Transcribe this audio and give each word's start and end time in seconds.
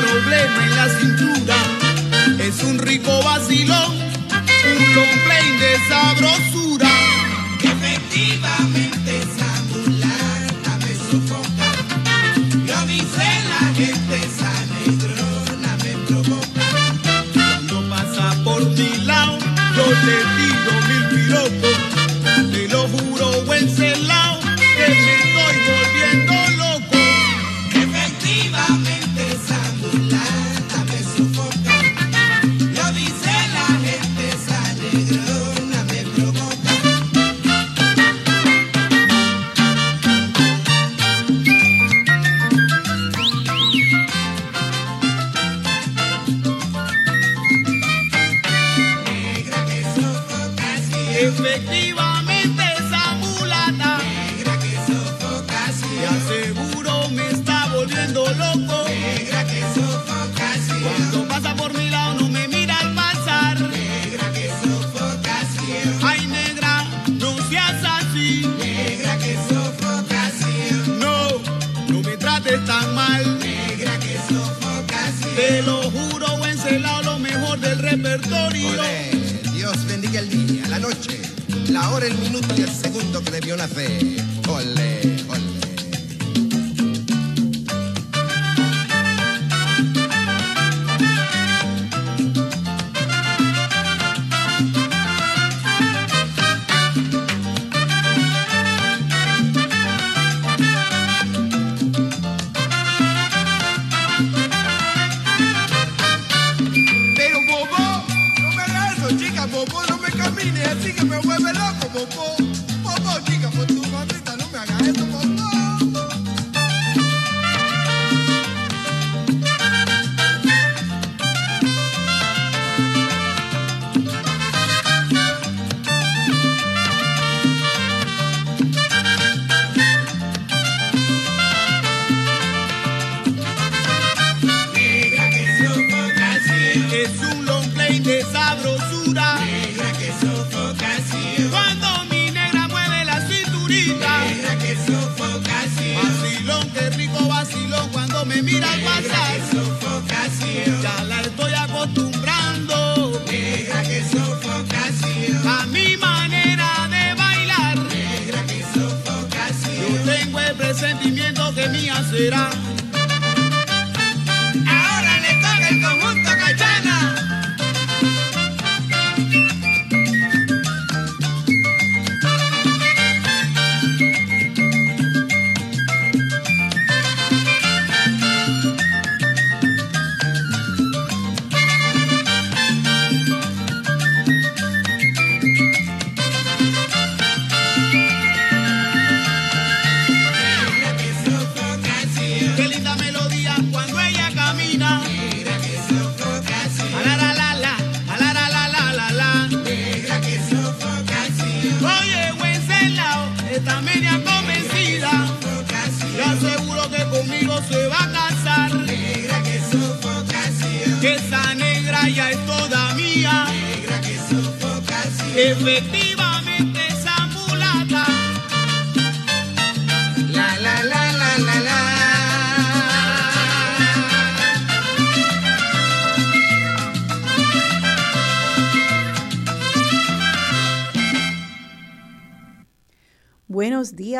problema 0.00 0.64
en 0.64 0.76
la 0.76 0.88
cintura. 0.88 1.63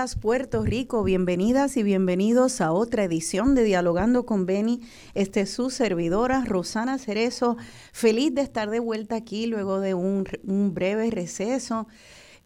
días, 0.05 0.17
Puerto 0.17 0.65
Rico. 0.65 1.03
Bienvenidas 1.03 1.79
y 1.79 1.83
bienvenidos 1.83 2.61
a 2.61 2.73
otra 2.73 3.05
edición 3.05 3.55
de 3.55 3.65
Dialogando 3.65 4.27
con 4.27 4.45
Beni. 4.45 4.81
Este 5.15 5.43
es 5.43 5.51
su 5.51 5.71
servidora, 5.71 6.45
Rosana 6.45 6.99
Cerezo. 6.99 7.57
Feliz 7.93 8.35
de 8.35 8.43
estar 8.43 8.69
de 8.69 8.81
vuelta 8.81 9.17
aquí 9.17 9.47
luego 9.47 9.81
de 9.81 9.95
un, 9.95 10.27
breve 10.75 11.11
receso. 11.11 11.87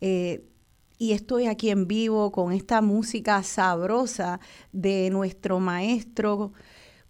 Eh, 0.01 0.45
y 0.99 1.13
estoy 1.13 1.47
aquí 1.47 1.71
en 1.71 1.89
vivo 1.89 2.31
con 2.31 2.53
esta 2.53 2.81
música 2.81 3.43
sabrosa 3.43 4.39
de 4.71 5.11
nuestro 5.11 5.59
maestro 5.59 6.53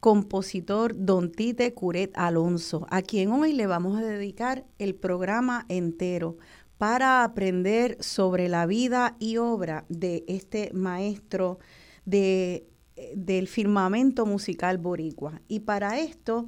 compositor 0.00 0.94
Don 0.96 1.32
Tite 1.32 1.74
Curet 1.74 2.16
Alonso, 2.16 2.86
a 2.90 3.02
quien 3.02 3.32
hoy 3.32 3.52
le 3.52 3.66
vamos 3.66 3.98
a 3.98 4.04
dedicar 4.04 4.64
el 4.78 4.94
programa 4.94 5.66
entero 5.68 6.36
para 6.78 7.24
aprender 7.24 7.96
sobre 8.00 8.48
la 8.48 8.66
vida 8.66 9.16
y 9.18 9.36
obra 9.36 9.84
de 9.88 10.24
este 10.28 10.70
maestro 10.72 11.58
de, 12.04 12.68
eh, 12.96 13.12
del 13.16 13.48
firmamento 13.48 14.24
musical 14.24 14.78
boricua. 14.78 15.42
Y 15.48 15.60
para 15.60 15.98
esto 15.98 16.46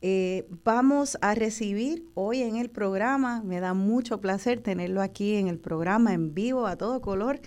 eh, 0.00 0.46
vamos 0.64 1.18
a 1.22 1.34
recibir 1.34 2.04
hoy 2.14 2.42
en 2.42 2.56
el 2.56 2.68
programa, 2.70 3.42
me 3.42 3.58
da 3.58 3.74
mucho 3.74 4.20
placer 4.20 4.60
tenerlo 4.60 5.02
aquí 5.02 5.36
en 5.36 5.48
el 5.48 5.58
programa 5.58 6.12
en 6.12 6.34
vivo 6.34 6.66
a 6.66 6.76
todo 6.76 7.00
color, 7.00 7.40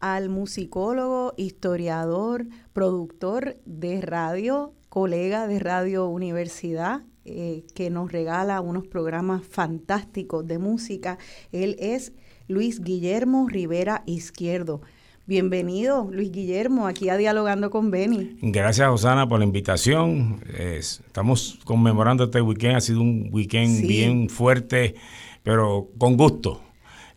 al 0.00 0.28
musicólogo, 0.28 1.34
historiador, 1.36 2.46
productor 2.72 3.58
de 3.64 4.00
radio, 4.00 4.74
colega 4.88 5.46
de 5.46 5.60
Radio 5.60 6.08
Universidad, 6.08 7.02
eh, 7.24 7.64
que 7.74 7.90
nos 7.90 8.10
regala 8.10 8.60
unos 8.60 8.86
programas 8.86 9.42
fantásticos 9.46 10.46
de 10.46 10.58
música. 10.58 11.18
Él 11.52 11.76
es 11.78 12.12
Luis 12.48 12.80
Guillermo 12.82 13.46
Rivera 13.48 14.02
Izquierdo. 14.06 14.80
Bienvenido, 15.26 16.08
Luis 16.10 16.32
Guillermo, 16.32 16.86
aquí 16.86 17.08
a 17.08 17.16
Dialogando 17.16 17.70
con 17.70 17.90
Beni. 17.90 18.38
Gracias, 18.40 18.88
Osana, 18.88 19.28
por 19.28 19.38
la 19.38 19.44
invitación. 19.44 20.42
Estamos 20.58 21.60
conmemorando 21.64 22.24
este 22.24 22.40
weekend, 22.40 22.76
ha 22.76 22.80
sido 22.80 23.00
un 23.02 23.28
weekend 23.30 23.86
bien 23.86 24.28
fuerte, 24.28 24.94
pero 25.42 25.88
con 25.98 26.16
gusto. 26.16 26.62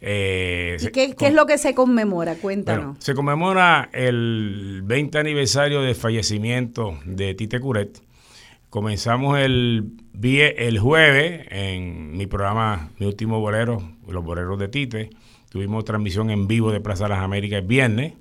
Eh, 0.02 0.78
¿Y 0.82 0.88
qué, 0.88 1.16
qué, 1.16 1.28
es 1.28 1.34
lo 1.34 1.46
que 1.46 1.58
se 1.58 1.74
conmemora? 1.74 2.36
Cuéntanos. 2.36 2.98
Se 3.00 3.16
conmemora 3.16 3.90
el 3.94 4.82
20 4.84 5.18
aniversario 5.18 5.82
de 5.82 5.96
fallecimiento 5.96 7.00
de 7.06 7.34
Tite 7.36 7.62
Curet 7.62 8.02
Comenzamos 8.74 9.38
el, 9.38 9.98
el 10.24 10.80
jueves 10.80 11.46
en 11.52 12.18
mi 12.18 12.26
programa, 12.26 12.90
mi 12.98 13.06
último 13.06 13.40
bolero, 13.40 13.78
Los 14.08 14.24
Boleros 14.24 14.58
de 14.58 14.68
Tite. 14.68 15.12
Tuvimos 15.52 15.86
transmisión 15.86 16.32
en 16.32 16.48
vivo 16.48 16.72
de 16.72 16.80
Plaza 16.80 17.04
de 17.04 17.12
las 17.12 17.20
Américas 17.20 17.60
el 17.60 17.68
viernes, 17.68 18.14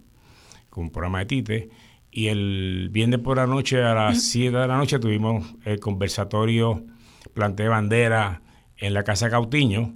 con 0.69 0.85
un 0.85 0.91
programa 0.91 1.21
de 1.21 1.25
Tite. 1.25 1.71
Y 2.11 2.27
el 2.27 2.91
viernes 2.93 3.21
por 3.21 3.39
la 3.39 3.47
noche, 3.47 3.83
a 3.83 3.95
las 3.95 4.25
7 4.25 4.55
de 4.55 4.69
la 4.69 4.77
noche, 4.77 4.99
tuvimos 4.99 5.55
el 5.65 5.81
conversatorio 5.81 6.85
Planté 7.33 7.69
Bandera 7.69 8.43
en 8.77 8.93
la 8.93 9.05
Casa 9.05 9.31
Cautiño. 9.31 9.95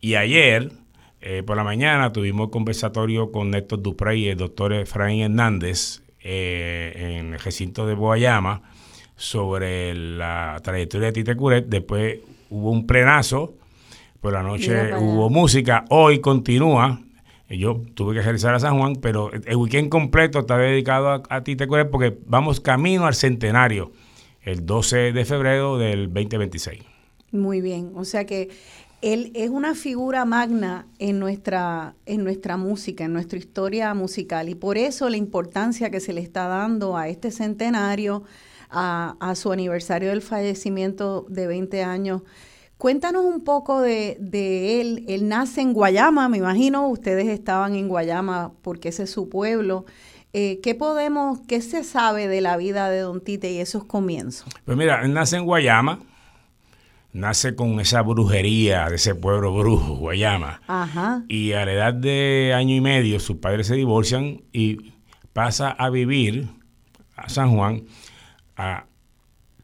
Y 0.00 0.14
ayer, 0.14 0.72
eh, 1.20 1.42
por 1.42 1.58
la 1.58 1.62
mañana, 1.62 2.10
tuvimos 2.10 2.46
el 2.46 2.50
conversatorio 2.50 3.30
con 3.30 3.50
Néstor 3.50 3.82
Duprey 3.82 4.24
y 4.24 4.28
el 4.28 4.38
doctor 4.38 4.72
Efraín 4.72 5.20
Hernández 5.20 6.00
eh, 6.20 7.18
en 7.18 7.34
el 7.34 7.38
recinto 7.38 7.86
de 7.86 7.92
Boayama 7.92 8.62
sobre 9.20 9.94
la 9.94 10.58
trayectoria 10.62 11.08
de 11.08 11.12
Tite 11.12 11.36
Curet. 11.36 11.66
Después 11.66 12.20
hubo 12.48 12.70
un 12.70 12.86
plenazo 12.86 13.54
por 14.20 14.32
la 14.32 14.42
noche 14.42 14.94
hubo 14.96 15.30
música, 15.30 15.84
hoy 15.88 16.20
continúa. 16.20 17.00
Yo 17.48 17.82
tuve 17.94 18.14
que 18.14 18.22
regresar 18.22 18.54
a 18.54 18.60
San 18.60 18.78
Juan, 18.78 18.96
pero 18.96 19.30
el 19.32 19.56
weekend 19.56 19.88
completo 19.88 20.40
está 20.40 20.56
dedicado 20.56 21.08
a, 21.08 21.22
a 21.28 21.42
ti, 21.42 21.56
te 21.56 21.66
porque 21.66 22.16
vamos 22.26 22.60
camino 22.60 23.06
al 23.06 23.14
centenario, 23.14 23.92
el 24.42 24.64
12 24.64 25.12
de 25.12 25.24
febrero 25.24 25.76
del 25.76 26.06
2026. 26.12 26.82
Muy 27.32 27.60
bien, 27.60 27.92
o 27.96 28.04
sea 28.04 28.24
que 28.24 28.50
él 29.02 29.32
es 29.34 29.50
una 29.50 29.74
figura 29.74 30.24
magna 30.24 30.86
en 30.98 31.18
nuestra, 31.18 31.94
en 32.06 32.22
nuestra 32.22 32.56
música, 32.56 33.04
en 33.04 33.14
nuestra 33.14 33.38
historia 33.38 33.94
musical, 33.94 34.48
y 34.48 34.54
por 34.54 34.78
eso 34.78 35.08
la 35.08 35.16
importancia 35.16 35.90
que 35.90 36.00
se 36.00 36.12
le 36.12 36.20
está 36.20 36.46
dando 36.46 36.96
a 36.96 37.08
este 37.08 37.30
centenario, 37.30 38.22
a, 38.70 39.16
a 39.20 39.34
su 39.34 39.52
aniversario 39.52 40.10
del 40.10 40.22
fallecimiento 40.22 41.26
de 41.28 41.46
20 41.46 41.82
años 41.82 42.22
Cuéntanos 42.80 43.26
un 43.26 43.44
poco 43.44 43.82
de, 43.82 44.16
él. 44.80 45.04
Él 45.06 45.28
nace 45.28 45.60
en 45.60 45.74
Guayama, 45.74 46.30
me 46.30 46.38
imagino. 46.38 46.88
Ustedes 46.88 47.28
estaban 47.28 47.74
en 47.74 47.88
Guayama 47.88 48.52
porque 48.62 48.88
ese 48.88 49.02
es 49.02 49.10
su 49.10 49.28
pueblo. 49.28 49.84
Eh, 50.32 50.60
¿Qué 50.62 50.74
podemos, 50.74 51.40
qué 51.46 51.60
se 51.60 51.84
sabe 51.84 52.26
de 52.26 52.40
la 52.40 52.56
vida 52.56 52.88
de 52.88 53.00
Don 53.00 53.20
Tite 53.20 53.52
y 53.52 53.58
esos 53.58 53.84
comienzos? 53.84 54.48
Pues 54.64 54.78
mira, 54.78 55.04
él 55.04 55.12
nace 55.12 55.36
en 55.36 55.44
Guayama, 55.44 55.98
nace 57.12 57.54
con 57.54 57.80
esa 57.80 58.00
brujería 58.00 58.88
de 58.88 58.96
ese 58.96 59.14
pueblo 59.14 59.54
brujo, 59.54 59.96
Guayama. 59.96 60.62
Ajá. 60.66 61.22
Y 61.28 61.52
a 61.52 61.66
la 61.66 61.74
edad 61.74 61.92
de 61.92 62.54
año 62.56 62.74
y 62.74 62.80
medio, 62.80 63.20
sus 63.20 63.36
padres 63.36 63.66
se 63.66 63.74
divorcian 63.74 64.40
y 64.54 64.94
pasa 65.34 65.68
a 65.70 65.90
vivir 65.90 66.48
a 67.14 67.28
San 67.28 67.54
Juan, 67.54 67.82
a, 68.60 68.86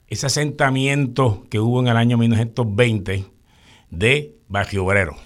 ese 0.09 0.27
asentamiento 0.27 1.45
que 1.51 1.61
hubo 1.61 1.81
en 1.81 1.89
el 1.89 1.97
año 1.97 2.17
1920 2.17 3.25
de 3.91 4.35
Barrio 4.49 4.85
Obrero. 4.85 5.17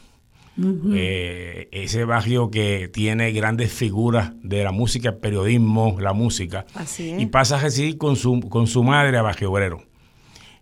Eh, 0.93 1.69
ese 1.73 2.05
barrio 2.05 2.51
que 2.51 2.91
tiene 2.93 3.33
grandes 3.33 3.73
figuras 3.73 4.33
de 4.43 4.63
la 4.63 4.73
música, 4.73 5.11
el 5.11 5.17
periodismo, 5.17 5.97
la 6.01 6.13
música. 6.13 6.67
Y 6.99 7.27
pasa 7.27 7.57
a 7.57 7.61
residir 7.63 7.97
con 7.97 8.17
su, 8.17 8.41
con 8.41 8.67
su 8.67 8.83
madre 8.83 9.17
a 9.17 9.23
Barrio 9.23 9.53
Obrero. 9.53 9.83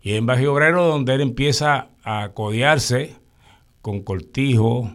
Y 0.00 0.12
en 0.12 0.26
Barrio 0.26 0.54
Obrero 0.54 0.86
donde 0.86 1.14
él 1.14 1.20
empieza 1.20 1.88
a 2.04 2.30
codearse 2.32 3.16
con 3.80 4.02
Cortijo, 4.02 4.92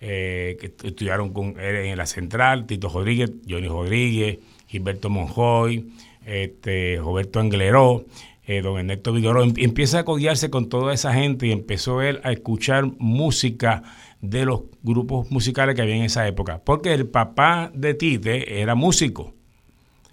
eh, 0.00 0.56
que 0.60 0.74
estudiaron 0.86 1.32
con 1.32 1.58
él 1.58 1.76
en 1.86 1.96
la 1.96 2.06
central, 2.06 2.66
Tito 2.66 2.88
Rodríguez, 2.88 3.32
Johnny 3.48 3.66
Rodríguez, 3.66 4.38
Gilberto 4.68 5.10
Monjoy, 5.10 5.90
este, 6.26 6.98
Roberto 7.00 7.40
Angleró, 7.40 8.04
eh, 8.46 8.62
don 8.62 8.78
Ernesto 8.78 9.12
Vigoró, 9.12 9.42
em, 9.42 9.54
empieza 9.56 10.00
a 10.00 10.04
codiarse 10.04 10.50
con 10.50 10.68
toda 10.68 10.92
esa 10.92 11.12
gente 11.14 11.46
y 11.46 11.52
empezó 11.52 12.02
él 12.02 12.20
a 12.22 12.32
escuchar 12.32 12.86
música 12.98 13.82
de 14.20 14.44
los 14.44 14.62
grupos 14.82 15.30
musicales 15.30 15.74
que 15.74 15.82
había 15.82 15.96
en 15.96 16.04
esa 16.04 16.26
época. 16.28 16.62
Porque 16.64 16.92
el 16.92 17.08
papá 17.08 17.70
de 17.74 17.94
Tite 17.94 18.60
era 18.60 18.74
músico, 18.74 19.34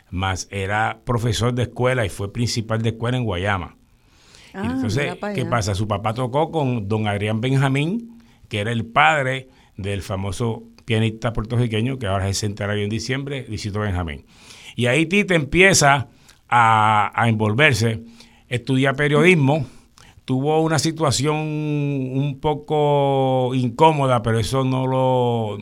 más 0.10 0.48
era 0.51 1.01
profesor 1.06 1.54
de 1.54 1.63
escuela 1.63 2.06
y 2.06 2.10
fue 2.10 2.31
principal 2.31 2.81
de 2.81 2.89
escuela 2.89 3.18
en 3.18 3.24
Guayama. 3.24 3.75
Ah, 4.54 4.69
entonces, 4.71 5.16
¿qué 5.33 5.45
pasa? 5.45 5.74
Su 5.74 5.88
papá 5.88 6.13
tocó 6.13 6.51
con 6.51 6.88
don 6.88 7.07
Adrián 7.07 7.42
Benjamín, 7.42 8.19
que 8.50 8.59
era 8.59 8.71
el 8.71 8.86
padre 8.86 9.50
del 9.77 10.04
famoso 10.04 10.63
pianista 10.86 11.33
puertorriqueño, 11.33 11.98
que 11.98 12.07
ahora 12.07 12.30
es 12.30 12.39
centenario 12.39 12.83
en 12.83 12.89
diciembre, 12.89 13.45
Luisito 13.48 13.80
Benjamín. 13.80 14.25
Y 14.75 14.87
ahí 14.87 15.05
Tite 15.05 15.35
empieza 15.35 16.09
a, 16.47 17.11
a 17.15 17.29
envolverse 17.29 18.03
estudia 18.53 18.93
periodismo, 18.93 19.65
tuvo 20.25 20.61
una 20.61 20.77
situación 20.77 21.37
un 21.37 22.37
poco 22.39 23.55
incómoda, 23.55 24.21
pero 24.21 24.37
eso 24.37 24.63
no 24.63 24.85
lo, 24.85 25.57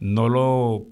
no 0.00 0.28
lo, 0.28 0.86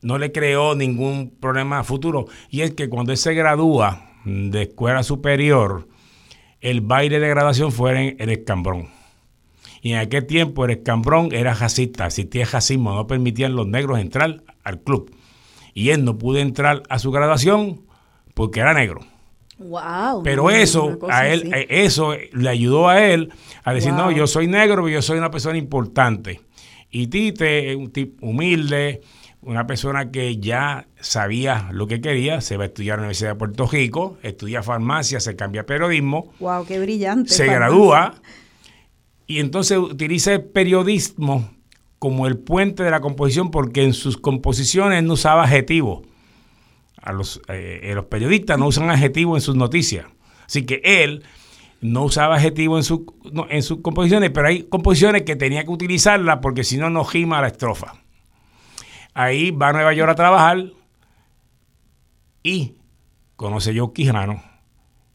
no 0.00 0.16
le 0.16 0.32
creó 0.32 0.74
ningún 0.74 1.30
problema 1.38 1.84
futuro. 1.84 2.24
Y 2.48 2.62
es 2.62 2.72
que 2.72 2.88
cuando 2.88 3.12
él 3.12 3.18
se 3.18 3.34
gradúa 3.34 4.12
de 4.24 4.62
escuela 4.62 5.02
superior, 5.02 5.88
el 6.62 6.80
baile 6.80 7.20
de 7.20 7.28
graduación 7.28 7.70
fue 7.70 8.08
en 8.08 8.16
el 8.18 8.30
escambrón. 8.30 8.88
Y 9.82 9.92
en 9.92 9.98
aquel 9.98 10.24
tiempo 10.24 10.64
el 10.64 10.70
escambrón 10.70 11.28
era 11.32 11.52
racista, 11.52 12.06
existía 12.06 12.46
racismo, 12.46 12.94
no 12.94 13.06
permitían 13.06 13.54
los 13.54 13.66
negros 13.66 14.00
entrar 14.00 14.42
al 14.64 14.80
club. 14.80 15.14
Y 15.76 15.90
él 15.90 16.06
no 16.06 16.16
pudo 16.16 16.38
entrar 16.38 16.84
a 16.88 16.98
su 16.98 17.10
graduación 17.10 17.82
porque 18.32 18.60
era 18.60 18.72
negro. 18.72 19.02
Wow, 19.58 20.22
Pero 20.22 20.48
eso 20.48 20.98
a 21.10 21.28
él, 21.28 21.52
eh, 21.54 21.66
eso 21.68 22.14
le 22.32 22.48
ayudó 22.48 22.88
a 22.88 23.04
él 23.04 23.30
a 23.62 23.74
decir, 23.74 23.92
no, 23.92 24.10
yo 24.10 24.26
soy 24.26 24.46
negro, 24.46 24.76
pero 24.76 24.88
yo 24.88 25.02
soy 25.02 25.18
una 25.18 25.30
persona 25.30 25.58
importante. 25.58 26.40
Y 26.90 27.08
Tite 27.08 27.72
es 27.72 27.76
un 27.76 27.92
tipo 27.92 28.26
humilde, 28.26 29.02
una 29.42 29.66
persona 29.66 30.10
que 30.10 30.38
ya 30.38 30.88
sabía 30.98 31.68
lo 31.72 31.86
que 31.86 32.00
quería, 32.00 32.40
se 32.40 32.56
va 32.56 32.64
a 32.64 32.68
estudiar 32.68 32.94
en 32.94 33.02
la 33.02 33.08
Universidad 33.08 33.32
de 33.32 33.36
Puerto 33.36 33.66
Rico, 33.66 34.16
estudia 34.22 34.62
farmacia, 34.62 35.20
se 35.20 35.36
cambia 35.36 35.60
a 35.60 35.66
periodismo. 35.66 36.32
Wow, 36.40 36.64
qué 36.64 36.80
brillante. 36.80 37.28
Se 37.28 37.44
gradúa 37.44 38.14
y 39.26 39.40
entonces 39.40 39.76
utiliza 39.76 40.32
el 40.32 40.44
periodismo 40.44 41.50
como 41.98 42.26
el 42.26 42.38
puente 42.38 42.82
de 42.82 42.90
la 42.90 43.00
composición 43.00 43.50
porque 43.50 43.82
en 43.82 43.94
sus 43.94 44.16
composiciones 44.16 45.02
no 45.02 45.14
usaba 45.14 45.44
adjetivos 45.44 46.06
a 47.06 47.12
los, 47.12 47.40
eh, 47.48 47.92
los 47.94 48.06
periodistas 48.06 48.58
no 48.58 48.66
usan 48.66 48.90
adjetivos 48.90 49.38
en 49.38 49.40
sus 49.40 49.54
noticias. 49.54 50.06
Así 50.44 50.66
que 50.66 50.80
él 50.84 51.22
no 51.80 52.02
usaba 52.02 52.34
adjetivos 52.34 52.80
en, 52.80 52.84
su, 52.84 53.46
en 53.48 53.62
sus 53.62 53.80
composiciones, 53.80 54.30
pero 54.30 54.48
hay 54.48 54.64
composiciones 54.64 55.22
que 55.22 55.36
tenía 55.36 55.64
que 55.64 55.70
utilizarlas 55.70 56.40
porque 56.42 56.64
si 56.64 56.78
no, 56.78 56.90
no 56.90 57.04
gima 57.04 57.40
la 57.40 57.46
estrofa. 57.46 57.94
Ahí 59.14 59.52
va 59.52 59.68
a 59.68 59.72
Nueva 59.72 59.94
York 59.94 60.10
a 60.10 60.14
trabajar 60.16 60.64
y 62.42 62.74
conoce 63.36 63.70
a 63.70 63.74
Joe 63.76 63.92
Quijano 63.92 64.42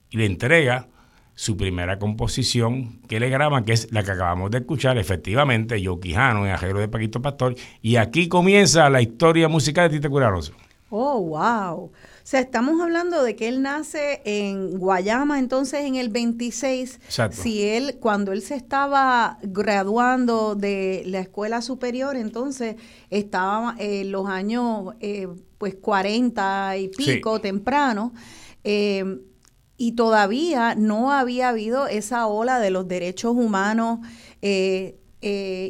y 0.09 0.17
le 0.17 0.25
entrega 0.25 0.87
su 1.35 1.57
primera 1.57 1.97
composición 1.97 2.99
que 3.07 3.19
le 3.19 3.29
graban, 3.29 3.65
que 3.65 3.73
es 3.73 3.91
la 3.91 4.03
que 4.03 4.11
acabamos 4.11 4.51
de 4.51 4.59
escuchar, 4.59 4.97
efectivamente, 4.97 5.83
Joe 5.83 5.99
Quijano 5.99 6.45
en 6.45 6.51
Ajero 6.51 6.79
de 6.79 6.87
Paquito 6.87 7.21
Pastor. 7.21 7.55
Y 7.81 7.95
aquí 7.95 8.27
comienza 8.27 8.89
la 8.89 9.01
historia 9.01 9.47
musical 9.47 9.89
de 9.89 9.97
Tite 9.97 10.09
Curaroso. 10.09 10.53
Oh, 10.93 11.21
wow. 11.21 11.85
O 11.85 11.91
sea, 12.23 12.41
estamos 12.41 12.81
hablando 12.81 13.23
de 13.23 13.35
que 13.35 13.47
él 13.47 13.61
nace 13.61 14.21
en 14.25 14.77
Guayama, 14.77 15.39
entonces 15.39 15.85
en 15.85 15.95
el 15.95 16.09
26. 16.09 16.95
Exacto. 16.95 17.41
Si 17.41 17.63
él, 17.63 17.97
cuando 17.99 18.33
él 18.33 18.41
se 18.41 18.55
estaba 18.55 19.39
graduando 19.41 20.55
de 20.55 21.03
la 21.05 21.21
escuela 21.21 21.61
superior, 21.61 22.17
entonces 22.17 22.75
estaba 23.09 23.75
en 23.79 24.11
los 24.11 24.27
años, 24.27 24.93
eh, 24.99 25.29
pues 25.57 25.75
40 25.75 26.77
y 26.77 26.89
pico, 26.89 27.39
temprano. 27.39 28.13
Eh, 28.63 29.21
y 29.81 29.93
todavía 29.93 30.75
no 30.75 31.11
había 31.11 31.49
habido 31.49 31.87
esa 31.87 32.27
ola 32.27 32.59
de 32.59 32.69
los 32.69 32.87
derechos 32.87 33.35
humanos 33.35 33.97
eh, 34.43 34.93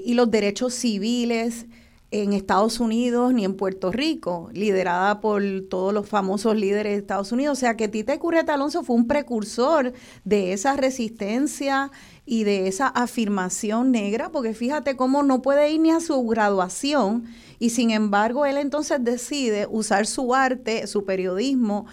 y 0.05 0.13
los 0.15 0.29
derechos 0.29 0.73
civiles 0.73 1.65
en 2.11 2.33
Estados 2.33 2.81
Unidos 2.81 3.33
ni 3.33 3.45
en 3.45 3.55
Puerto 3.55 3.89
Rico, 3.89 4.49
liderada 4.51 5.21
por 5.21 5.41
todos 5.69 5.93
los 5.93 6.09
famosos 6.09 6.57
líderes 6.57 6.91
de 6.91 6.99
Estados 6.99 7.31
Unidos. 7.31 7.57
O 7.57 7.61
sea 7.61 7.77
que 7.77 7.87
Tite 7.87 8.19
Curreta 8.19 8.55
Alonso 8.55 8.83
fue 8.83 8.97
un 8.97 9.07
precursor 9.07 9.93
de 10.25 10.51
esa 10.51 10.75
resistencia 10.75 11.89
y 12.25 12.43
de 12.43 12.67
esa 12.67 12.87
afirmación 12.87 13.91
negra, 13.91 14.29
porque 14.29 14.53
fíjate 14.53 14.97
cómo 14.97 15.23
no 15.23 15.41
puede 15.41 15.71
ir 15.71 15.79
ni 15.79 15.91
a 15.91 16.01
su 16.01 16.21
graduación 16.27 17.23
y 17.59 17.69
sin 17.69 17.91
embargo 17.91 18.45
él 18.45 18.57
entonces 18.57 19.01
decide 19.01 19.67
usar 19.71 20.05
su 20.05 20.35
arte, 20.35 20.85
su 20.87 21.05
periodismo, 21.05 21.85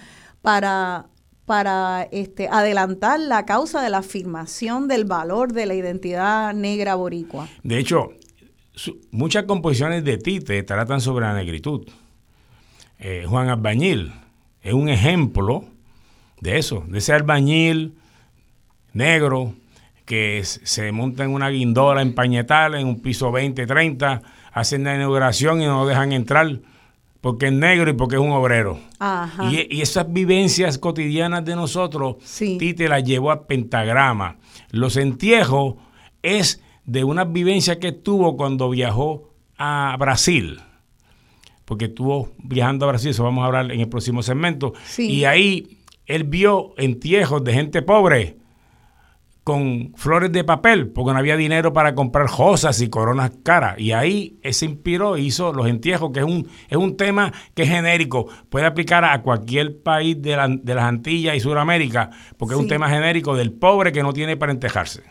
para 0.43 1.07
para 1.49 2.07
este, 2.12 2.47
adelantar 2.47 3.19
la 3.19 3.47
causa 3.47 3.83
de 3.83 3.88
la 3.88 3.99
afirmación 3.99 4.87
del 4.87 5.07
valor 5.07 5.52
de 5.52 5.64
la 5.64 5.75
identidad 5.75 6.52
negra 6.52 6.95
boricua. 6.95 7.49
De 7.62 7.78
hecho, 7.78 8.11
muchas 9.11 9.45
composiciones 9.45 10.05
de 10.05 10.19
Tite 10.19 10.62
tratan 10.62 11.00
sobre 11.00 11.25
la 11.25 11.33
negritud. 11.33 11.88
Eh, 12.99 13.25
Juan 13.26 13.49
Albañil 13.49 14.12
es 14.62 14.75
un 14.75 14.90
ejemplo 14.90 15.64
de 16.40 16.59
eso, 16.59 16.85
de 16.87 16.99
ese 16.99 17.14
albañil 17.14 17.95
negro 18.93 19.55
que 20.05 20.43
se 20.45 20.93
monta 20.93 21.25
en 21.25 21.31
una 21.31 21.49
guindola 21.49 22.02
en 22.02 22.14
Pañetal, 22.14 22.75
en 22.75 22.87
un 22.87 23.00
piso 23.00 23.33
20, 23.33 23.67
30, 23.67 24.23
hacen 24.52 24.85
la 24.85 24.95
inauguración 24.95 25.62
y 25.62 25.67
no 25.67 25.87
dejan 25.87 26.12
entrar 26.12 26.61
porque 27.21 27.47
es 27.47 27.53
negro 27.53 27.91
y 27.91 27.95
porque 27.95 28.17
es 28.17 28.23
un 28.23 28.31
obrero. 28.31 28.79
Y, 29.51 29.81
esas 29.81 30.13
vivencias 30.13 30.79
cotidianas 30.79 31.45
de 31.45 31.57
nosotros, 31.57 32.17
Tite 32.39 32.89
las 32.89 33.05
llevó 33.05 33.31
a 33.31 33.47
pentagrama. 33.47 34.37
Los 34.71 34.97
entierros 34.97 35.75
es 36.23 36.63
de 36.85 37.05
una 37.05 37.25
vivencia 37.25 37.79
que 37.79 37.93
tuvo 37.93 38.37
cuando 38.37 38.71
viajó 38.71 39.31
a 39.57 39.97
Brasil. 39.99 40.61
Porque 41.65 41.87
estuvo 41.87 42.31
viajando 42.39 42.87
a 42.87 42.89
Brasil, 42.89 43.11
eso 43.11 43.25
vamos 43.25 43.43
a 43.43 43.47
hablar 43.47 43.71
en 43.73 43.81
el 43.81 43.89
próximo 43.89 44.23
segmento. 44.23 44.73
Y 44.97 45.25
ahí 45.25 45.79
él 46.07 46.25
vio 46.25 46.73
entierros 46.79 47.45
de 47.45 47.53
gente 47.53 47.83
pobre 47.83 48.38
con 49.49 49.95
flores 49.97 50.31
de 50.31 50.45
papel, 50.45 50.90
porque 50.90 51.11
no 51.11 51.19
había 51.19 51.35
dinero 51.35 51.73
para 51.73 51.95
comprar 51.95 52.28
josas 52.28 52.83
y 52.83 52.90
coronas 52.90 53.31
caras. 53.43 53.78
Y 53.78 53.93
ahí 53.93 54.38
se 54.50 54.67
inspiró 54.67 55.17
e 55.17 55.23
hizo 55.23 55.55
los 55.55 55.67
entierros, 55.67 56.11
que 56.12 56.19
es 56.19 56.26
un, 56.26 56.47
es 56.69 56.76
un 56.76 56.99
tema 56.99 57.33
que 57.55 57.62
es 57.62 57.71
genérico, 57.71 58.26
puede 58.50 58.67
aplicar 58.67 59.07
a 59.07 59.23
cualquier 59.23 59.81
país 59.81 60.21
de, 60.21 60.37
las 60.37 60.85
Antillas 60.85 61.35
y 61.35 61.40
Sudamérica, 61.40 62.11
porque 62.37 62.57
es 62.57 62.61
un 62.61 62.69
tema 62.69 62.90
genérico 62.90 63.35
del 63.35 63.50
pobre 63.50 63.90
que 63.90 64.02
no 64.02 64.12
tiene 64.12 64.37
para 64.37 64.52
entejarse. 64.52 65.02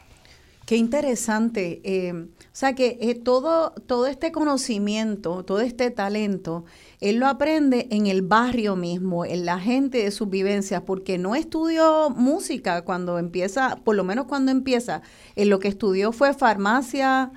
Qué 0.67 0.75
interesante. 0.75 1.81
Eh, 1.83 2.13
o 2.13 2.27
sea 2.51 2.75
que 2.75 2.99
eh, 3.01 3.15
todo, 3.15 3.71
todo 3.87 4.05
este 4.05 4.31
conocimiento, 4.31 5.45
todo 5.45 5.61
este 5.61 5.89
talento, 5.89 6.63
él 6.99 7.17
lo 7.17 7.27
aprende 7.27 7.87
en 7.91 8.07
el 8.07 8.21
barrio 8.21 8.75
mismo, 8.75 9.25
en 9.25 9.45
la 9.45 9.59
gente 9.59 9.99
de 10.03 10.11
sus 10.11 10.29
vivencias, 10.29 10.81
porque 10.81 11.17
no 11.17 11.35
estudió 11.35 12.09
música 12.09 12.83
cuando 12.83 13.19
empieza, 13.19 13.77
por 13.83 13.95
lo 13.95 14.03
menos 14.03 14.25
cuando 14.25 14.51
empieza, 14.51 15.01
en 15.35 15.49
lo 15.49 15.59
que 15.59 15.67
estudió 15.67 16.11
fue 16.11 16.33
farmacia. 16.33 17.31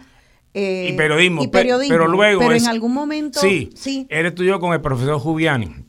Eh, 0.55 0.89
y 0.91 0.97
periodismo, 0.97 1.51
pero 1.51 2.09
luego... 2.09 2.41
Pero 2.41 2.55
en 2.55 2.67
algún 2.67 2.95
momento... 2.95 3.41
Sí, 3.41 3.71
sí, 3.75 4.07
él 4.09 4.27
estudió 4.27 4.61
con 4.61 4.73
el 4.73 4.81
profesor 4.81 5.19
Jubiani 5.19 5.85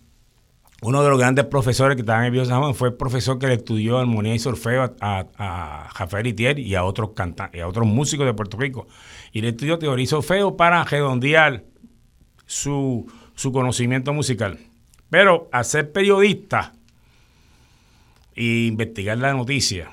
uno 0.82 1.04
de 1.04 1.10
los 1.10 1.20
grandes 1.20 1.46
profesores 1.46 1.96
que 1.96 2.02
estaban 2.02 2.26
en 2.26 2.34
el 2.34 2.74
fue 2.74 2.90
el 2.90 2.96
profesor 2.96 3.38
que 3.38 3.46
le 3.46 3.54
estudió 3.54 4.00
armonía 4.00 4.34
y 4.34 4.40
solfeo 4.40 4.96
a, 5.00 5.28
a, 5.38 6.22
Itier 6.24 6.58
y 6.58 6.74
a 6.74 6.84
otros 6.84 7.12
cantantes, 7.12 7.60
y 7.60 7.62
a 7.62 7.68
otros 7.68 7.86
músicos 7.86 8.26
de 8.26 8.34
Puerto 8.34 8.58
Rico. 8.58 8.88
Y 9.32 9.42
le 9.42 9.50
estudió 9.50 9.78
teoría 9.78 10.04
y 10.04 10.08
solfeo 10.08 10.58
para 10.58 10.84
redondear 10.84 11.66
su, 12.48 13.06
su 13.42 13.52
conocimiento 13.52 14.14
musical. 14.14 14.60
Pero 15.10 15.50
al 15.52 15.66
ser 15.66 15.92
periodista 15.92 16.74
e 18.36 18.68
investigar 18.68 19.18
la 19.18 19.34
noticia, 19.34 19.90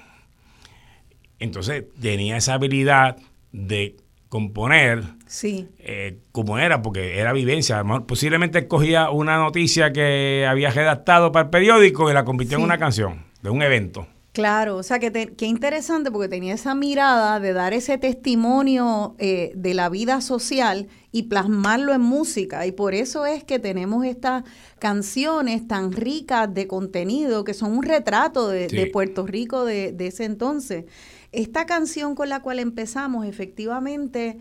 entonces 1.38 1.85
tenía 1.99 2.37
esa 2.37 2.55
habilidad 2.55 3.17
de 3.52 3.97
componer 4.28 5.02
sí. 5.26 5.67
Eh, 5.78 6.19
como 6.31 6.59
era, 6.59 6.83
porque 6.83 7.19
era 7.19 7.33
vivencia. 7.33 7.83
Posiblemente 8.07 8.69
cogía 8.69 9.09
una 9.09 9.38
noticia 9.38 9.95
que 9.95 10.47
había 10.47 10.71
redactado 10.71 11.33
para 11.33 11.45
el 11.45 11.50
periódico 11.50 12.11
y 12.11 12.12
la 12.12 12.26
convirtió 12.26 12.59
en 12.59 12.64
una 12.64 12.76
canción 12.76 13.25
de 13.40 13.49
un 13.49 13.62
evento. 13.62 14.07
Claro, 14.38 14.76
o 14.76 14.85
sea, 14.85 15.00
que 15.00 15.11
qué 15.11 15.47
interesante 15.47 16.12
porque 16.12 16.28
tenía 16.28 16.54
esa 16.54 16.73
mirada 16.73 17.40
de 17.40 17.52
dar 17.52 17.73
ese 17.73 17.99
testimonio 17.99 19.16
eh, 19.18 19.50
de 19.57 19.75
la 19.75 19.88
vida 19.88 20.21
social 20.21 20.87
y 21.11 21.25
plasmarlo 21.25 21.92
en 21.92 22.02
música. 22.02 22.64
Y 22.64 22.71
por 22.71 22.95
eso 22.95 23.26
es 23.26 23.42
que 23.42 23.59
tenemos 23.59 24.04
estas 24.07 24.45
canciones 24.78 25.66
tan 25.66 25.90
ricas 25.90 26.54
de 26.54 26.68
contenido 26.68 27.42
que 27.42 27.52
son 27.52 27.73
un 27.73 27.83
retrato 27.83 28.47
de, 28.47 28.88
Puerto 28.92 29.26
Rico 29.26 29.64
de, 29.64 29.90
de 29.90 30.07
ese 30.07 30.25
entonces. 30.25 30.85
Esta 31.33 31.66
canción 31.66 32.14
con 32.14 32.28
la 32.28 32.38
cual 32.40 32.61
empezamos, 32.61 33.26
efectivamente, 33.26 34.38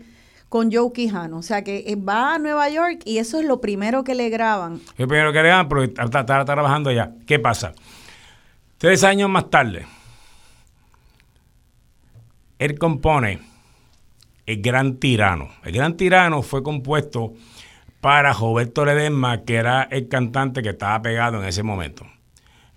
con 0.48 0.70
Joe 0.72 0.92
Quijano. 0.92 1.38
O 1.38 1.42
sea 1.42 1.64
que 1.64 1.84
eh, 1.88 1.96
va 1.96 2.36
a 2.36 2.38
Nueva 2.38 2.68
York 2.68 3.00
y 3.04 3.18
eso 3.18 3.40
es 3.40 3.46
lo 3.46 3.60
primero 3.60 4.04
que 4.04 4.14
le 4.14 4.28
graban. 4.30 4.80
Lo 4.96 5.08
primero 5.08 5.32
que 5.32 5.42
le 5.42 5.48
graban, 5.48 5.68
pero 5.68 5.82
está, 5.82 6.24
trabajando 6.44 6.90
allá. 6.90 7.14
¿Qué 7.26 7.40
pasa? 7.40 7.74
Tres 8.78 9.02
años 9.02 9.28
más 9.28 9.50
tarde, 9.50 9.86
él 12.60 12.78
compone 12.78 13.40
El 14.46 14.62
Gran 14.62 14.98
Tirano. 14.98 15.48
El 15.64 15.72
Gran 15.72 15.96
Tirano 15.96 16.42
fue 16.42 16.62
compuesto 16.62 17.32
para 18.00 18.32
Roberto 18.32 18.84
Ledesma, 18.84 19.42
que 19.42 19.56
era 19.56 19.82
el 19.82 20.08
cantante 20.08 20.62
que 20.62 20.70
estaba 20.70 21.02
pegado 21.02 21.42
en 21.42 21.48
ese 21.48 21.64
momento. 21.64 22.06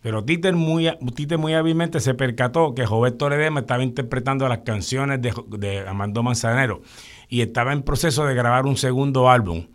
Pero 0.01 0.25
Tite 0.25 0.51
muy, 0.53 0.89
muy 1.38 1.53
hábilmente 1.53 2.00
se 2.00 2.15
percató 2.15 2.74
que 2.74 2.88
Roberto 2.88 3.29
Ledesma 3.29 3.60
estaba 3.60 3.84
interpretando 3.84 4.48
las 4.50 4.60
canciones 4.60 5.22
de, 5.22 5.31
de, 5.50 5.86
Manzanero 5.93 6.81
y 7.29 7.41
estaba 7.41 7.74
en 7.74 7.84
proceso 7.84 8.25
de 8.25 8.34
grabar 8.34 8.65
un 8.65 8.77
segundo 8.77 9.29
álbum. 9.29 9.67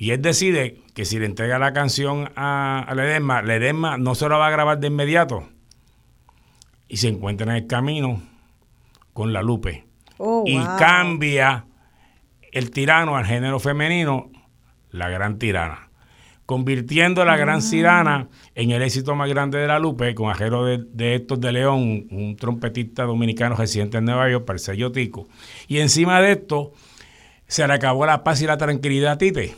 Y 0.00 0.12
él 0.12 0.22
decide 0.22 0.80
que 0.94 1.04
si 1.04 1.18
le 1.18 1.26
entrega 1.26 1.58
la 1.58 1.74
canción 1.74 2.30
a, 2.34 2.82
a 2.88 2.94
Ledesma, 2.94 3.42
Ledesma 3.42 3.98
no 3.98 4.14
se 4.14 4.30
la 4.30 4.38
va 4.38 4.46
a 4.46 4.50
grabar 4.50 4.80
de 4.80 4.86
inmediato. 4.86 5.46
Y 6.88 6.96
se 6.96 7.08
encuentra 7.08 7.50
en 7.50 7.62
el 7.62 7.66
camino 7.66 8.22
con 9.12 9.34
la 9.34 9.42
Lupe. 9.42 9.84
Oh, 10.16 10.44
y 10.46 10.56
cambia 10.78 11.66
el 12.50 12.70
tirano 12.70 13.14
al 13.14 13.26
género 13.26 13.60
femenino, 13.60 14.30
la 14.90 15.10
gran 15.10 15.38
tirana 15.38 15.90
convirtiendo 16.46 17.22
a 17.22 17.24
la 17.24 17.36
Gran 17.36 17.62
Cirana 17.62 18.26
en 18.56 18.72
el 18.72 18.82
éxito 18.82 19.14
más 19.14 19.28
grande 19.28 19.58
de 19.58 19.68
la 19.68 19.78
Lupe, 19.78 20.16
con 20.16 20.32
ajero 20.32 20.64
de, 20.64 20.78
de 20.78 21.14
Héctor 21.14 21.38
de 21.38 21.52
León, 21.52 22.08
un 22.10 22.34
trompetista 22.36 23.04
dominicano 23.04 23.54
residente 23.54 23.98
en 23.98 24.06
Nueva 24.06 24.28
York, 24.28 24.46
para 24.46 24.56
el 24.56 24.60
sello 24.60 24.90
Tico. 24.90 25.28
Y 25.68 25.78
encima 25.78 26.20
de 26.20 26.32
esto, 26.32 26.72
se 27.46 27.64
le 27.68 27.72
acabó 27.72 28.04
la 28.04 28.24
paz 28.24 28.42
y 28.42 28.46
la 28.46 28.56
tranquilidad 28.56 29.12
a 29.12 29.18
Tite, 29.18 29.54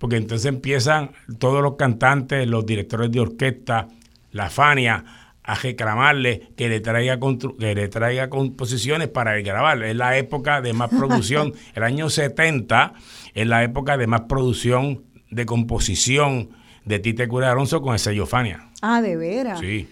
porque 0.00 0.16
entonces 0.16 0.46
empiezan 0.46 1.10
todos 1.38 1.62
los 1.62 1.76
cantantes, 1.76 2.48
los 2.48 2.64
directores 2.64 3.12
de 3.12 3.20
orquesta, 3.20 3.86
la 4.32 4.48
Fania, 4.48 5.04
a 5.42 5.54
reclamarle 5.56 6.48
que 6.56 6.70
le 6.70 6.80
traiga 6.80 7.18
que 7.20 7.74
le 7.74 7.88
traiga 7.88 8.30
composiciones 8.30 9.08
para 9.08 9.38
grabar. 9.42 9.82
Es 9.82 9.94
la 9.94 10.16
época 10.16 10.62
de 10.62 10.72
más 10.72 10.88
producción, 10.88 11.52
el 11.74 11.82
año 11.82 12.08
70 12.08 12.94
es 13.34 13.46
la 13.46 13.62
época 13.62 13.98
de 13.98 14.06
más 14.06 14.22
producción 14.22 15.04
de 15.30 15.44
composición 15.44 16.48
de 16.86 16.98
Tite 16.98 17.28
Cura 17.28 17.52
Alonso 17.52 17.82
con 17.82 17.92
el 17.92 17.98
sello 17.98 18.24
Fania. 18.24 18.70
Ah, 18.80 19.02
de 19.02 19.18
veras. 19.18 19.60
Sí. 19.60 19.86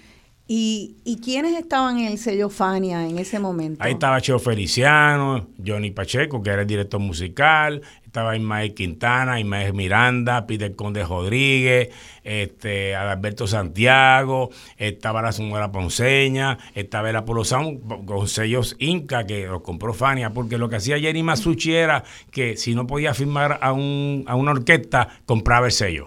¿Y, 0.51 0.97
¿Y 1.05 1.19
quiénes 1.21 1.55
estaban 1.59 1.99
en 1.99 2.07
el 2.07 2.17
sello 2.17 2.49
Fania 2.49 3.07
en 3.07 3.19
ese 3.19 3.39
momento? 3.39 3.85
Ahí 3.85 3.93
estaba 3.93 4.19
Cheo 4.23 4.39
Feliciano, 4.39 5.49
Johnny 5.65 5.91
Pacheco, 5.91 6.43
que 6.43 6.49
era 6.49 6.63
el 6.63 6.67
director 6.67 6.99
musical, 6.99 7.83
estaba 8.09 8.35
Ismael 8.35 8.73
Quintana, 8.73 9.39
Ismael 9.39 9.75
Miranda, 9.75 10.47
Peter 10.47 10.75
Conde 10.75 11.05
Rodríguez, 11.05 11.91
este, 12.25 12.97
Adalberto 12.97 13.47
Santiago, 13.47 14.49
estaba 14.79 15.21
la 15.21 15.31
señora 15.31 15.71
Ponceña, 15.71 16.57
estaba 16.75 17.11
el 17.11 17.17
Apolo 17.17 17.45
Sound 17.45 18.07
con 18.07 18.27
sellos 18.27 18.77
Inca 18.79 19.27
que 19.27 19.47
los 19.47 19.61
compró 19.61 19.93
Fania, 19.93 20.33
porque 20.33 20.57
lo 20.57 20.71
que 20.71 20.77
hacía 20.77 20.99
Jenny 20.99 21.23
Masucci 21.23 21.75
era 21.75 22.03
que 22.31 22.57
si 22.57 22.75
no 22.75 22.87
podía 22.87 23.13
firmar 23.13 23.59
a, 23.61 23.73
un, 23.73 24.25
a 24.27 24.37
una 24.37 24.53
orquesta, 24.53 25.21
compraba 25.27 25.67
el 25.67 25.73
sello. 25.73 26.07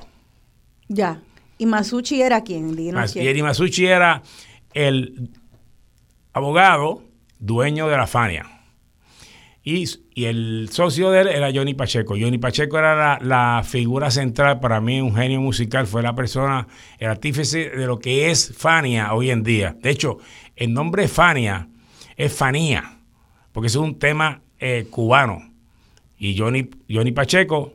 Ya. 0.87 1.21
¿Y 1.59 1.67
Masucci 1.67 2.19
era 2.19 2.43
quién? 2.43 2.75
Mas, 2.93 3.13
Jerry 3.13 3.43
Masucci 3.43 3.85
era 3.85 4.23
el 4.73 5.29
abogado 6.33 7.03
dueño 7.37 7.87
de 7.87 7.97
la 7.97 8.07
Fania. 8.07 8.60
Y, 9.63 9.85
el 10.15 10.69
socio 10.71 11.11
de 11.11 11.21
él 11.21 11.27
era 11.27 11.51
Johnny 11.53 11.73
Pacheco. 11.75 12.15
Johnny 12.19 12.39
Pacheco 12.39 12.79
era 12.79 13.19
la, 13.19 13.63
figura 13.63 14.09
central 14.09 14.59
para 14.59 14.81
mí, 14.81 15.01
un 15.01 15.15
genio 15.15 15.39
musical, 15.39 15.85
fue 15.85 16.01
la 16.01 16.15
persona, 16.15 16.67
el 16.97 17.09
artífice 17.09 17.69
de 17.69 17.85
lo 17.85 17.99
que 17.99 18.31
es 18.31 18.53
Fania 18.57 19.13
hoy 19.13 19.29
en 19.29 19.43
día. 19.43 19.75
De 19.79 19.91
hecho, 19.91 20.17
el 20.55 20.73
nombre 20.73 21.07
Fania 21.07 21.67
es 22.17 22.33
Fanía, 22.33 22.97
porque 23.51 23.67
es 23.67 23.75
un 23.75 23.99
tema 23.99 24.41
eh, 24.59 24.87
cubano. 24.89 25.51
Y 26.17 26.37
Johnny, 26.37 26.69
Johnny 26.89 27.11
Pacheco 27.11 27.73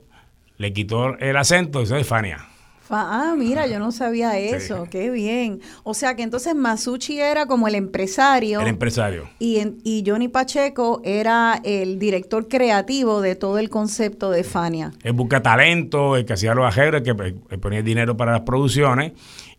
le 0.58 0.72
quitó 0.72 1.16
el 1.18 1.36
acento 1.36 1.82
y 1.82 1.84
es 1.84 2.06
Fania. 2.06 2.48
Ah, 2.90 3.34
mira, 3.36 3.66
yo 3.66 3.78
no 3.78 3.92
sabía 3.92 4.38
eso, 4.38 4.86
qué 4.90 5.10
bien. 5.10 5.60
O 5.82 5.94
sea 5.94 6.14
que 6.14 6.22
entonces 6.22 6.54
Masucci 6.54 7.20
era 7.20 7.46
como 7.46 7.68
el 7.68 7.74
empresario. 7.74 8.60
El 8.60 8.68
empresario. 8.68 9.28
Y, 9.38 9.60
y 9.84 10.04
Johnny 10.06 10.28
Pacheco 10.28 11.00
era 11.04 11.60
el 11.64 11.98
director 11.98 12.48
creativo 12.48 13.20
de 13.20 13.34
todo 13.34 13.58
el 13.58 13.70
concepto 13.70 14.30
de 14.30 14.44
Fania. 14.44 14.92
El 15.02 15.12
busca 15.14 15.42
talento, 15.42 16.16
el 16.16 16.24
que 16.24 16.34
hacía 16.34 16.54
los 16.54 16.66
ajeros, 16.66 17.02
el 17.06 17.16
que 17.48 17.58
ponía 17.58 17.82
dinero 17.82 18.16
para 18.16 18.32
las 18.32 18.42
producciones. 18.42 19.12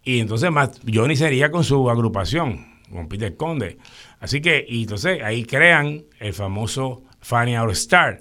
Y 0.04 0.20
entonces 0.20 0.50
Johnny 0.92 1.16
sería 1.16 1.52
con 1.52 1.64
su 1.64 1.90
agrupación, 1.90 2.66
con 2.92 3.08
Peter 3.08 3.36
Conde. 3.36 3.78
Así 4.20 4.42
que, 4.42 4.66
y 4.68 4.84
entonces 4.84 5.22
ahí 5.22 5.44
crean 5.44 6.06
el 6.20 6.34
famoso 6.34 7.04
Fania 7.20 7.64
All 7.64 7.72
Star. 7.72 8.20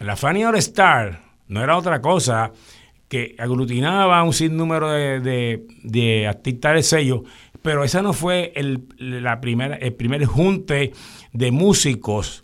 La 0.00 0.16
Fania 0.16 0.48
All 0.50 0.56
Star 0.56 1.22
no 1.48 1.62
era 1.62 1.76
otra 1.76 2.00
cosa 2.00 2.52
que 3.14 3.36
aglutinaba 3.38 4.20
un 4.24 4.32
sinnúmero 4.32 4.90
de, 4.90 5.64
de, 5.84 6.26
artistas 6.26 6.74
de 6.74 6.82
sello, 6.82 7.22
pero 7.62 7.84
esa 7.84 8.02
no 8.02 8.12
fue 8.12 8.52
el, 8.56 8.88
la 8.98 9.40
primera, 9.40 9.76
el 9.76 9.92
primer 9.92 10.24
junte 10.24 10.90
de 11.32 11.52
músicos 11.52 12.42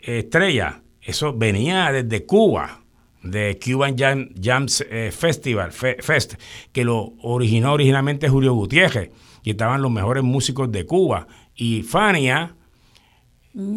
estrella. 0.00 0.80
Eso 1.02 1.34
venía 1.34 1.92
desde 1.92 2.24
Cuba, 2.24 2.84
de 3.22 3.60
Cuban 3.62 3.94
Jam, 3.98 4.30
Jams 4.42 4.82
eh, 4.88 5.10
Festival, 5.12 5.72
Fest, 5.72 6.36
que 6.72 6.84
lo 6.84 7.12
originó 7.20 7.74
originalmente 7.74 8.30
Julio 8.30 8.54
Gutiérrez, 8.54 9.10
y 9.42 9.50
estaban 9.50 9.82
los 9.82 9.90
mejores 9.90 10.24
músicos 10.24 10.72
de 10.72 10.86
Cuba. 10.86 11.26
Y 11.54 11.82
Fania 11.82 12.56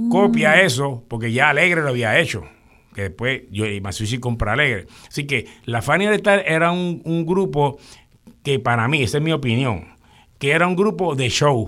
copia 0.09 0.51
mm. 0.51 0.59
eso, 0.65 1.03
porque 1.09 1.33
ya 1.33 1.49
Alegre 1.49 1.81
lo 1.81 1.89
había 1.89 2.17
hecho 2.17 2.45
que 2.95 3.03
después 3.03 3.41
yo 3.51 3.65
y 3.67 3.81
Masushi 3.81 4.19
compra 4.19 4.53
Alegre. 4.53 4.87
Así 5.07 5.27
que 5.27 5.45
la 5.65 5.81
Fania 5.81 6.09
de 6.09 6.19
Tal 6.19 6.43
era 6.47 6.71
un, 6.71 7.01
un, 7.03 7.25
grupo 7.25 7.77
que 8.41 8.57
para 8.57 8.87
mí, 8.87 9.03
esa 9.03 9.17
es 9.17 9.23
mi 9.23 9.33
opinión, 9.33 9.89
que 10.39 10.51
era 10.51 10.65
un 10.65 10.77
grupo 10.77 11.13
de 11.13 11.29
show. 11.29 11.63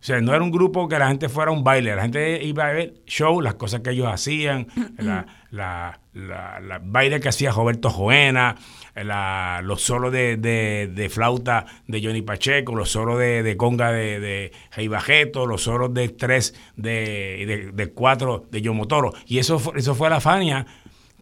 O 0.00 0.02
sea, 0.02 0.20
no 0.20 0.34
era 0.34 0.42
un 0.42 0.50
grupo 0.50 0.88
que 0.88 0.98
la 0.98 1.08
gente 1.08 1.28
fuera 1.28 1.50
a 1.50 1.54
un 1.54 1.62
baile, 1.62 1.94
la 1.94 2.02
gente 2.02 2.42
iba 2.42 2.66
a 2.66 2.72
ver 2.72 2.94
show, 3.06 3.40
las 3.40 3.54
cosas 3.54 3.80
que 3.80 3.90
ellos 3.90 4.08
hacían, 4.08 4.66
la, 4.98 5.26
la, 5.50 6.00
la, 6.14 6.80
baile 6.82 7.20
que 7.20 7.28
hacía 7.28 7.52
Roberto 7.52 7.90
Joena, 7.90 8.56
la, 8.94 9.60
los 9.62 9.82
solos 9.82 10.12
de, 10.12 10.36
de, 10.36 11.08
flauta 11.08 11.66
de 11.86 12.02
Johnny 12.02 12.22
Pacheco, 12.22 12.74
los 12.74 12.90
solos 12.90 13.18
de, 13.18 13.42
de 13.42 13.56
conga 13.56 13.92
de, 13.92 14.20
de 14.20 14.88
Bajeto, 14.88 15.46
los 15.46 15.62
solos 15.62 15.92
de 15.94 16.08
tres 16.08 16.54
de, 16.76 17.70
de, 17.72 17.86
cuatro 17.92 18.46
de 18.50 18.62
Yomotoro. 18.62 19.12
Y 19.26 19.38
eso, 19.38 19.60
eso 19.76 19.94
fue 19.94 20.10
la 20.10 20.20
Fania 20.20 20.66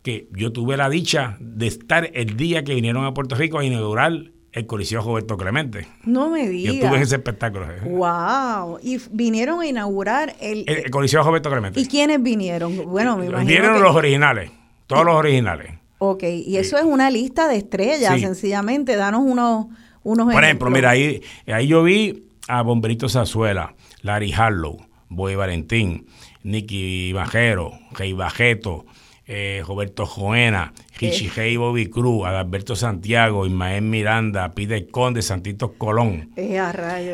que 0.02 0.28
yo 0.32 0.52
tuve 0.52 0.76
la 0.76 0.88
dicha 0.88 1.36
de 1.40 1.66
estar 1.66 2.10
el 2.14 2.36
día 2.36 2.64
que 2.64 2.74
vinieron 2.74 3.04
a 3.04 3.14
Puerto 3.14 3.34
Rico 3.34 3.58
a 3.58 3.64
inaugurar 3.64 4.12
el 4.52 4.66
Coliseo 4.66 5.02
Roberto 5.02 5.36
Clemente. 5.36 5.86
No 6.04 6.30
me 6.30 6.48
digas. 6.48 6.74
Yo 6.74 6.80
estuve 6.80 6.96
en 6.96 7.02
ese 7.02 7.16
espectáculo. 7.16 7.66
¡Wow! 7.84 8.78
Y 8.82 8.98
vinieron 9.10 9.60
a 9.60 9.66
inaugurar 9.66 10.34
el... 10.40 10.64
El, 10.66 10.90
Coliseo 10.90 11.22
Roberto 11.22 11.50
Clemente. 11.50 11.80
¿Y 11.80 11.86
quiénes 11.86 12.22
vinieron? 12.22 12.76
Bueno, 12.86 13.16
me 13.16 13.26
imagino 13.26 13.46
Vinieron 13.46 13.82
los 13.82 13.94
originales, 13.94 14.50
todos 14.86 15.04
los 15.04 15.14
originales. 15.14 15.74
Ok, 15.98 16.22
y 16.24 16.56
eso 16.56 16.78
es 16.78 16.84
una 16.84 17.10
lista 17.10 17.48
de 17.48 17.56
estrellas, 17.56 18.20
sencillamente. 18.20 18.96
Danos 18.96 19.22
unos, 19.24 19.66
unos 20.02 20.32
Por 20.32 20.44
ejemplo, 20.44 20.70
mira, 20.70 20.90
ahí, 20.90 21.22
ahí 21.46 21.66
yo 21.66 21.82
vi 21.82 22.24
a 22.46 22.62
Bomberito 22.62 23.08
Zazuela, 23.08 23.74
Larry 24.02 24.32
Harlow, 24.32 24.78
Boy 25.08 25.34
Valentín, 25.34 26.06
Nicky 26.42 27.12
Bajero, 27.12 27.72
Rey 27.92 28.12
Bajeto, 28.12 28.86
eh, 29.26 29.62
Roberto 29.66 30.06
Joena, 30.06 30.72
Richie 30.98 31.30
Hey, 31.34 31.56
Bobby 31.58 31.88
Cruz, 31.88 32.26
Adalberto 32.26 32.74
Santiago, 32.74 33.46
Ismael 33.46 33.82
Miranda, 33.82 34.54
Pide 34.54 34.86
Conde, 34.86 35.20
Santitos 35.20 35.72
Colón, 35.76 36.30
eh, 36.36 36.58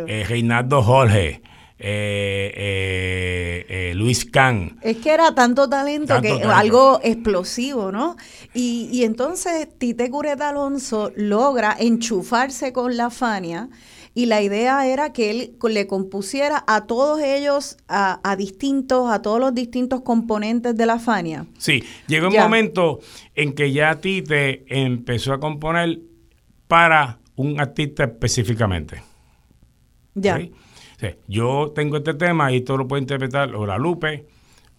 eh, 0.07 0.25
Reinaldo 0.29 0.83
Jorge, 0.83 1.43
eh, 1.79 3.65
Luis 3.95 4.25
Can. 4.25 4.79
Es 4.83 4.99
que 4.99 5.11
era 5.11 5.35
tanto 5.35 5.69
talento 5.69 6.21
que 6.21 6.33
algo 6.43 7.01
explosivo, 7.03 7.93
¿no? 7.93 8.17
Y, 8.53 8.89
y 8.93 9.05
entonces 9.05 9.69
Tite 9.79 10.11
Curet 10.11 10.41
Alonso 10.41 11.13
logra 11.17 11.77
enchufarse 11.79 12.73
con 12.73 12.97
la 12.97 13.11
Fania 13.11 13.69
y 14.15 14.27
la 14.27 14.41
idea 14.43 14.87
era 14.87 15.13
que 15.13 15.31
él 15.31 15.57
le 15.69 15.87
compusiera 15.89 16.63
a 16.69 16.87
todos 16.87 17.21
ellos, 17.21 17.77
a, 17.89 18.37
distintos, 18.39 19.11
a 19.11 19.23
todos 19.23 19.41
los 19.41 19.53
distintos 19.55 20.03
componentes 20.03 20.77
de 20.77 20.87
la 20.87 21.01
Fania. 21.01 21.47
Sí, 21.59 21.83
llegó 22.07 22.29
un 22.29 22.37
momento 22.37 23.01
en 23.35 23.55
que 23.55 23.73
ya 23.73 23.97
Tite 24.01 24.65
empezó 24.69 25.33
a 25.33 25.41
componer 25.41 26.01
para 26.69 27.19
un 27.35 27.61
artista 27.61 28.05
específicamente. 28.05 29.03
Ya. 30.15 30.41
Yo 31.29 31.73
tengo 31.75 31.97
este 31.97 32.15
tema 32.15 32.53
y 32.53 32.61
todo 32.61 32.79
lo 32.79 32.89
puede 32.89 33.03
interpretar 33.03 33.55
o 33.55 33.67
la 33.67 33.79
Lupe, 33.79 34.27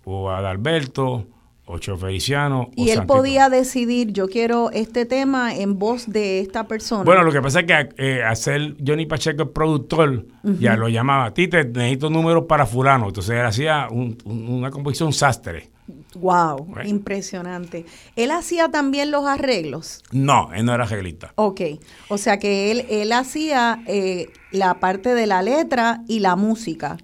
o 0.04 0.30
Adalberto, 0.30 1.26
Ocho 1.68 1.98
Feliciano. 1.98 2.70
Y 2.76 2.92
él 2.92 3.06
podía 3.08 3.50
decidir, 3.50 4.12
yo 4.12 4.28
quiero 4.28 4.70
este 4.72 5.06
tema 5.06 5.56
en 5.56 5.80
voz 5.80 6.08
de 6.08 6.40
esta 6.40 6.68
persona. 6.68 7.04
Bueno, 7.04 7.24
lo 7.24 7.32
que 7.32 7.42
pasa 7.42 7.62
es 7.62 7.66
que 7.66 7.90
eh, 7.98 8.24
hacer 8.24 8.76
Johnny 8.86 9.08
Pacheco 9.08 9.44
el 9.44 9.50
productor, 9.50 10.26
ya 10.44 10.76
lo 10.78 10.90
llamaba, 10.90 11.34
Tite, 11.34 11.66
necesito 11.66 12.12
números 12.12 12.46
para 12.48 12.68
fulano. 12.68 13.08
Entonces 13.08 13.32
él 13.36 13.46
hacía 13.46 13.88
una 13.90 14.70
composición 14.70 15.12
sastre. 15.12 15.70
Wow, 16.16 16.76
impresionante. 16.86 17.86
¿Él 18.16 18.32
hacía 18.32 18.70
también 18.70 19.12
los 19.12 19.26
arreglos? 19.26 20.02
No, 20.12 20.52
él 20.54 20.66
no 20.66 20.74
era 20.74 20.86
arreglista. 20.86 21.34
Ok, 21.36 21.62
o 22.08 22.18
sea 22.18 22.40
que 22.40 22.72
él, 22.72 22.86
él 22.90 23.12
hacía 23.12 23.84
eh, 23.86 24.30
la 24.52 24.80
parte 24.80 25.14
de 25.14 25.28
la 25.28 25.42
letra 25.42 26.02
y 26.08 26.20
la 26.20 26.36
música. 26.36 26.98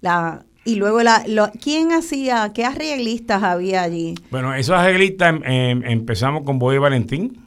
La, 0.00 0.44
y 0.64 0.76
luego, 0.76 1.02
la, 1.02 1.24
¿quién 1.62 1.92
hacía, 1.92 2.52
qué 2.54 2.64
arreglistas 2.64 3.42
había 3.42 3.82
allí? 3.82 4.14
Bueno, 4.30 4.54
esos 4.54 4.76
arreglistas 4.76 5.34
em, 5.34 5.42
em, 5.44 5.84
empezamos 5.84 6.42
con 6.44 6.58
Boy 6.58 6.78
Valentín, 6.78 7.38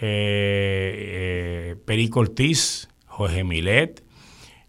eh, 0.00 1.70
eh, 1.70 1.76
Perico 1.84 2.20
Ortiz, 2.20 2.88
Jorge 3.06 3.44
Milet. 3.44 4.02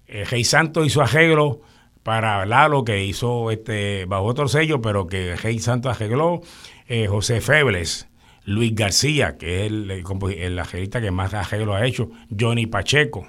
Eh, 0.08 0.24
Rey 0.26 0.44
Santos 0.44 0.86
hizo 0.86 1.02
arreglo 1.02 1.62
para 2.08 2.46
Lalo, 2.46 2.86
que 2.86 3.04
hizo 3.04 3.52
este 3.52 4.06
bajo 4.06 4.24
otro 4.24 4.48
sello, 4.48 4.82
pero 4.82 5.08
que 5.08 5.36
Rey 5.36 5.60
Santos 5.60 5.94
arregló. 5.94 6.40
Eh, 6.88 7.08
José 7.08 7.42
Febles, 7.42 8.08
Luis 8.46 8.74
García, 8.74 9.36
que 9.38 9.66
es 9.66 9.68
el, 9.74 9.92
el, 9.92 10.58
arreglista 10.58 11.02
que 11.02 11.12
más 11.12 11.34
arreglo 11.34 11.76
ha 11.76 11.86
hecho. 11.86 12.10
Johnny 12.30 12.66
Pacheco. 12.66 13.28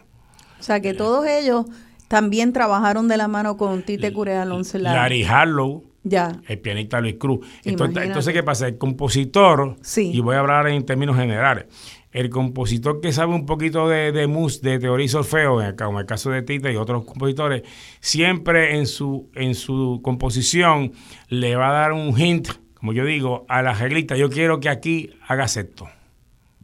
O 0.61 0.62
sea 0.62 0.79
que 0.79 0.95
todos 0.95 1.27
ellos 1.27 1.67
también 2.07 2.53
trabajaron 2.53 3.09
de 3.09 3.17
la 3.17 3.27
mano 3.27 3.57
con 3.57 3.83
Tite 3.83 4.12
Curea 4.12 4.43
Alonso. 4.43 4.79
Larry 4.79 5.25
Harlow. 5.25 5.83
Ya. 6.05 6.41
El 6.47 6.61
pianista 6.61 7.01
Luis 7.01 7.17
Cruz. 7.19 7.45
Entonces, 7.64 8.33
¿qué 8.33 8.45
pasa? 8.45 8.69
El 8.69 8.79
compositor, 8.79 9.75
y 9.97 10.21
voy 10.21 10.37
a 10.37 10.38
hablar 10.38 10.69
en 10.69 10.87
términos 10.87 11.17
generales, 11.17 11.64
el 12.12 12.31
compositor 12.31 13.01
que 13.01 13.12
sabe 13.12 13.35
un 13.35 13.47
poquito 13.47 13.88
de, 13.88 14.12
de 14.12 14.27
mus, 14.27 14.62
de 14.62 14.79
teoría 14.79 15.07
y 15.07 15.09
solfeo, 15.09 15.61
en 15.61 15.68
el, 15.68 16.07
caso 16.07 16.31
de 16.31 16.42
Tite 16.42 16.73
y 16.73 16.77
otros 16.77 17.05
compositores, 17.05 17.62
siempre 18.01 18.79
en 18.79 18.87
su, 18.87 19.31
en 19.35 19.55
su 19.55 20.01
composición 20.03 20.92
le 21.29 21.57
va 21.57 21.71
a 21.71 21.73
dar 21.73 21.92
un 21.92 22.18
hint, 22.18 22.49
como 22.75 22.92
yo 22.92 23.05
digo, 23.05 23.44
a 23.49 23.62
la 23.62 23.75
reglita. 23.75 24.16
Yo 24.16 24.31
quiero 24.31 24.61
que 24.61 24.68
aquí 24.68 25.11
hagas 25.27 25.57
esto. 25.57 25.88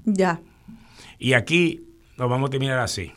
Ya. 0.04 0.40
Y 1.18 1.34
aquí 1.34 1.84
lo 2.16 2.28
vamos 2.28 2.48
a 2.48 2.50
terminar 2.50 2.78
así 2.78 3.12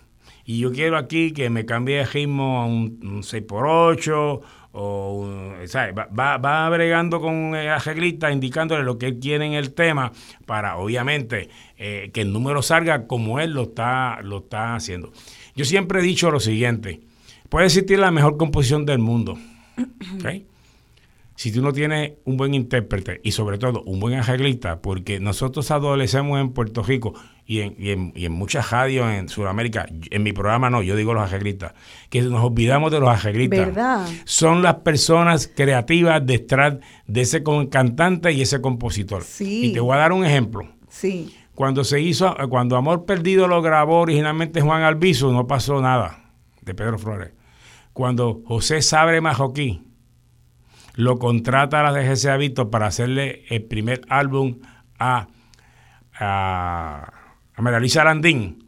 y 0.47 0.59
yo 0.59 0.71
quiero 0.71 0.97
aquí 0.97 1.33
que 1.33 1.49
me 1.49 1.65
cambie 1.65 1.97
de 1.97 2.05
ritmo 2.05 2.61
a 2.61 2.65
un, 2.65 3.21
6x8 3.21 4.41
o 4.79 5.27
Va, 6.11 6.37
va, 6.37 6.67
agregando 6.67 7.19
con 7.19 7.55
el 7.55 7.67
arreglista 7.67 8.31
indicándole 8.31 8.83
lo 8.83 8.99
que 8.99 9.07
él 9.07 9.19
quiere 9.19 9.45
en 9.45 9.53
el 9.53 9.73
tema 9.73 10.11
para 10.45 10.77
obviamente 10.77 11.49
eh, 11.77 12.11
que 12.13 12.21
el 12.21 12.31
número 12.31 12.61
salga 12.61 13.07
como 13.07 13.39
él 13.39 13.51
lo 13.51 13.63
está, 13.63 14.21
lo 14.21 14.39
está 14.39 14.75
haciendo. 14.75 15.11
Yo 15.55 15.65
siempre 15.65 15.99
he 15.99 16.03
dicho 16.03 16.29
lo 16.29 16.39
siguiente, 16.39 17.01
puede 17.49 17.65
existir 17.65 17.97
la 17.97 18.11
mejor 18.11 18.37
composición 18.37 18.85
del 18.85 18.99
mundo, 18.99 19.39
si 21.35 21.51
tú 21.51 21.63
no 21.63 21.73
tienes 21.73 22.13
un 22.25 22.37
buen 22.37 22.53
intérprete 22.53 23.19
y 23.23 23.31
sobre 23.31 23.57
todo 23.57 23.81
un 23.81 23.99
buen 23.99 24.13
arreglista, 24.13 24.79
porque 24.81 25.19
nosotros 25.19 25.71
adolecemos 25.71 26.39
en 26.39 26.53
Puerto 26.53 26.83
Rico, 26.83 27.15
y 27.47 27.61
en, 27.61 27.75
y 27.79 27.91
en, 27.91 28.13
y 28.13 28.25
en 28.25 28.33
muchas 28.33 28.69
radios 28.69 29.09
en 29.09 29.29
Sudamérica, 29.29 29.87
en 29.89 30.21
mi 30.21 30.33
programa 30.33 30.69
no, 30.69 30.81
yo 30.81 30.97
digo 30.97 31.13
los 31.13 31.23
arreglistas, 31.23 31.73
que 32.09 32.21
nos 32.21 32.43
olvidamos 32.43 32.91
de 32.91 32.99
los 32.99 33.09
arreglistas. 33.09 33.67
¿Verdad? 33.67 34.07
Son 34.25 34.61
las 34.61 34.75
personas 34.75 35.47
creativas 35.47 36.25
detrás 36.25 36.75
de 37.07 37.21
ese 37.21 37.43
cantante 37.71 38.33
y 38.33 38.41
ese 38.41 38.59
compositor. 38.59 39.23
Sí. 39.23 39.67
Y 39.67 39.73
te 39.73 39.79
voy 39.79 39.95
a 39.95 39.99
dar 39.99 40.11
un 40.11 40.25
ejemplo. 40.25 40.67
Sí. 40.89 41.33
Cuando 41.55 41.85
se 41.85 42.01
hizo, 42.01 42.35
cuando 42.49 42.75
Amor 42.75 43.05
Perdido 43.05 43.47
lo 43.47 43.61
grabó 43.61 44.01
originalmente 44.01 44.61
Juan 44.61 44.83
Albizu, 44.83 45.31
no 45.31 45.47
pasó 45.47 45.81
nada 45.81 46.33
de 46.61 46.75
Pedro 46.75 46.99
Flores. 46.99 47.31
Cuando 47.93 48.41
José 48.45 48.81
Sabre 48.81 49.21
Majoquí 49.21 49.87
lo 50.95 51.17
contrata 51.17 51.79
a 51.79 51.91
la 51.91 51.99
DGC 51.99 52.37
Vito 52.37 52.69
para 52.69 52.87
hacerle 52.87 53.45
el 53.49 53.63
primer 53.63 54.01
álbum 54.09 54.59
a, 54.99 55.29
a, 56.19 57.11
a 57.57 57.61
María 57.61 58.03
Landín, 58.03 58.63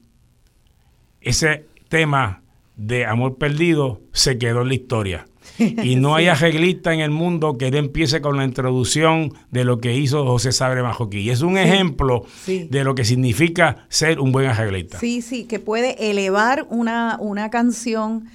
ese 1.22 1.68
tema 1.90 2.42
de 2.76 3.06
amor 3.06 3.38
perdido 3.38 4.02
se 4.12 4.38
quedó 4.38 4.64
en 4.64 4.68
la 4.68 4.74
historia. 4.74 5.26
Y 5.60 5.96
no 5.96 6.16
hay 6.16 6.28
arreglista 6.28 6.94
en 6.94 7.02
el 7.02 7.12
mundo 7.12 7.58
que 7.58 7.70
no 7.70 7.78
empiece 7.78 8.22
con 8.22 8.38
la 8.38 8.46
introducción 8.46 9.34
de 9.52 9.64
lo 9.64 9.80
que 9.80 9.96
hizo 9.96 10.26
José 10.26 10.52
Sabre 10.52 10.82
Majoquí. 10.82 11.20
Y 11.20 11.30
es 11.32 11.42
un 11.42 11.58
ejemplo 11.58 12.26
de 12.46 12.84
lo 12.84 12.96
que 12.96 13.04
significa 13.04 13.86
ser 13.90 14.20
un 14.20 14.32
buen 14.32 14.48
arreglista. 14.48 15.00
Sí, 15.00 15.22
sí, 15.22 15.44
que 15.44 15.60
puede 15.60 16.10
elevar 16.10 16.66
una, 16.70 17.18
una 17.20 17.50
canción 17.50 18.26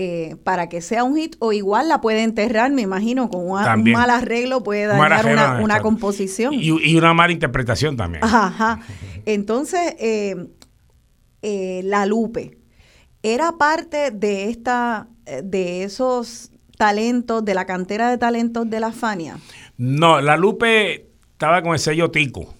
eh, 0.00 0.36
para 0.44 0.68
que 0.68 0.80
sea 0.80 1.02
un 1.02 1.16
hit 1.16 1.34
o 1.40 1.52
igual 1.52 1.88
la 1.88 2.00
puede 2.00 2.22
enterrar, 2.22 2.70
me 2.70 2.82
imagino, 2.82 3.28
con 3.28 3.50
un 3.50 3.92
mal 3.92 4.10
arreglo 4.10 4.62
puede 4.62 4.86
dañar 4.86 5.26
una, 5.60 5.80
composición. 5.80 6.54
Y, 6.54 6.96
una 6.96 7.14
mala 7.14 7.32
interpretación 7.32 7.96
también. 7.96 8.22
Ajá. 8.22 8.78
Entonces, 9.26 9.96
eh, 9.98 10.36
eh, 11.42 11.80
La 11.82 12.06
Lupe 12.06 12.58
era 13.24 13.58
parte 13.58 14.12
de 14.12 14.50
esta 14.50 15.08
de 15.42 15.82
esos 15.82 16.52
talentos, 16.78 17.44
de 17.44 17.54
la 17.54 17.66
cantera 17.66 18.08
de 18.08 18.16
talentos 18.16 18.70
de 18.70 18.80
la 18.80 18.92
Fania? 18.92 19.36
No, 19.76 20.20
la 20.20 20.36
Lupe 20.36 21.08
estaba 21.32 21.60
con 21.60 21.72
el 21.72 21.80
sello 21.80 22.10
Tico. 22.10 22.54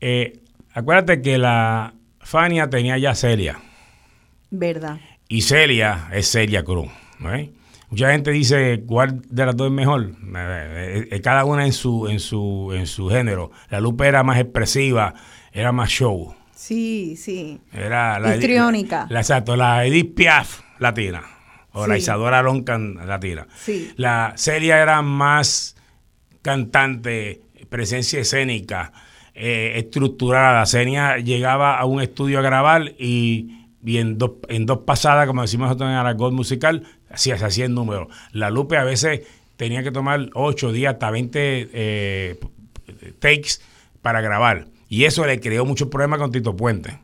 Eh, 0.00 0.40
acuérdate 0.72 1.20
que 1.20 1.36
la 1.36 1.94
Fania 2.20 2.68
tenía 2.68 2.96
ya 2.96 3.14
Celia. 3.14 3.60
¿Verdad? 4.50 4.98
Y 5.28 5.42
Celia 5.42 6.08
es 6.12 6.30
Celia 6.30 6.62
Cruz. 6.62 6.88
Mucha 7.88 8.10
gente 8.10 8.30
dice 8.30 8.82
cuál 8.86 9.22
de 9.28 9.46
las 9.46 9.56
dos 9.56 9.68
es 9.68 9.72
mejor. 9.72 10.12
Eh, 10.36 11.08
eh, 11.10 11.20
cada 11.20 11.44
una 11.44 11.64
en 11.64 11.72
su, 11.72 12.08
en 12.08 12.20
su, 12.20 12.72
en 12.74 12.86
su 12.86 13.08
género. 13.08 13.50
La 13.70 13.80
Lupe 13.80 14.06
era 14.06 14.22
más 14.22 14.38
expresiva, 14.38 15.14
era 15.52 15.72
más 15.72 15.90
show. 15.90 16.34
Sí, 16.54 17.16
sí. 17.16 17.60
Era 17.72 18.18
la, 18.18 18.34
Histriónica. 18.34 19.06
La, 19.10 19.20
exacto, 19.20 19.56
la 19.56 19.84
Edith 19.84 20.14
Piaf 20.14 20.60
latina 20.78 21.22
o 21.72 21.86
la 21.86 21.98
Isadora 21.98 22.42
Loncan 22.42 23.06
latina. 23.06 23.46
Sí. 23.54 23.92
La 23.96 24.32
Celia 24.36 24.80
era 24.80 25.02
más 25.02 25.76
cantante, 26.42 27.42
presencia 27.68 28.20
escénica, 28.20 28.92
eh, 29.34 29.74
estructurada. 29.76 30.64
Celia 30.64 31.18
llegaba 31.18 31.78
a 31.78 31.84
un 31.84 32.00
estudio 32.00 32.38
a 32.38 32.42
grabar 32.42 32.94
y, 32.98 33.65
en, 33.98 34.18
dos, 34.18 34.32
en 34.48 34.66
dos 34.66 34.78
pasadas, 34.80 35.26
como 35.26 35.42
decimos 35.42 35.68
nosotros 35.68 35.90
en 35.90 35.94
Aragón 35.94 36.34
musical, 36.34 36.82
hacía, 37.10 37.38
se 37.38 37.44
hacía 37.44 37.64
el 37.66 37.74
número. 37.74 38.08
La 38.32 38.50
Lupe 38.50 38.76
a 38.76 38.84
veces 38.84 39.22
tenía 39.56 39.82
que 39.82 39.92
tomar 39.92 40.28
8 40.34 40.72
días, 40.72 40.94
hasta 40.94 41.10
20 41.10 41.70
eh, 41.72 42.40
takes 43.18 43.60
para 44.02 44.20
grabar. 44.20 44.66
Y 44.88 45.04
eso 45.04 45.26
le 45.26 45.40
creó 45.40 45.64
muchos 45.64 45.88
problemas 45.88 46.18
con 46.18 46.32
Tito 46.32 46.56
Puente. 46.56 46.98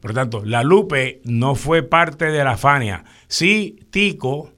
Por 0.00 0.10
lo 0.10 0.14
tanto, 0.14 0.44
la 0.44 0.62
Lupe 0.62 1.22
no 1.24 1.54
fue 1.54 1.82
parte 1.82 2.26
de 2.26 2.44
la 2.44 2.58
Fania. 2.58 3.04
Sí, 3.26 3.78
Tico 3.90 4.52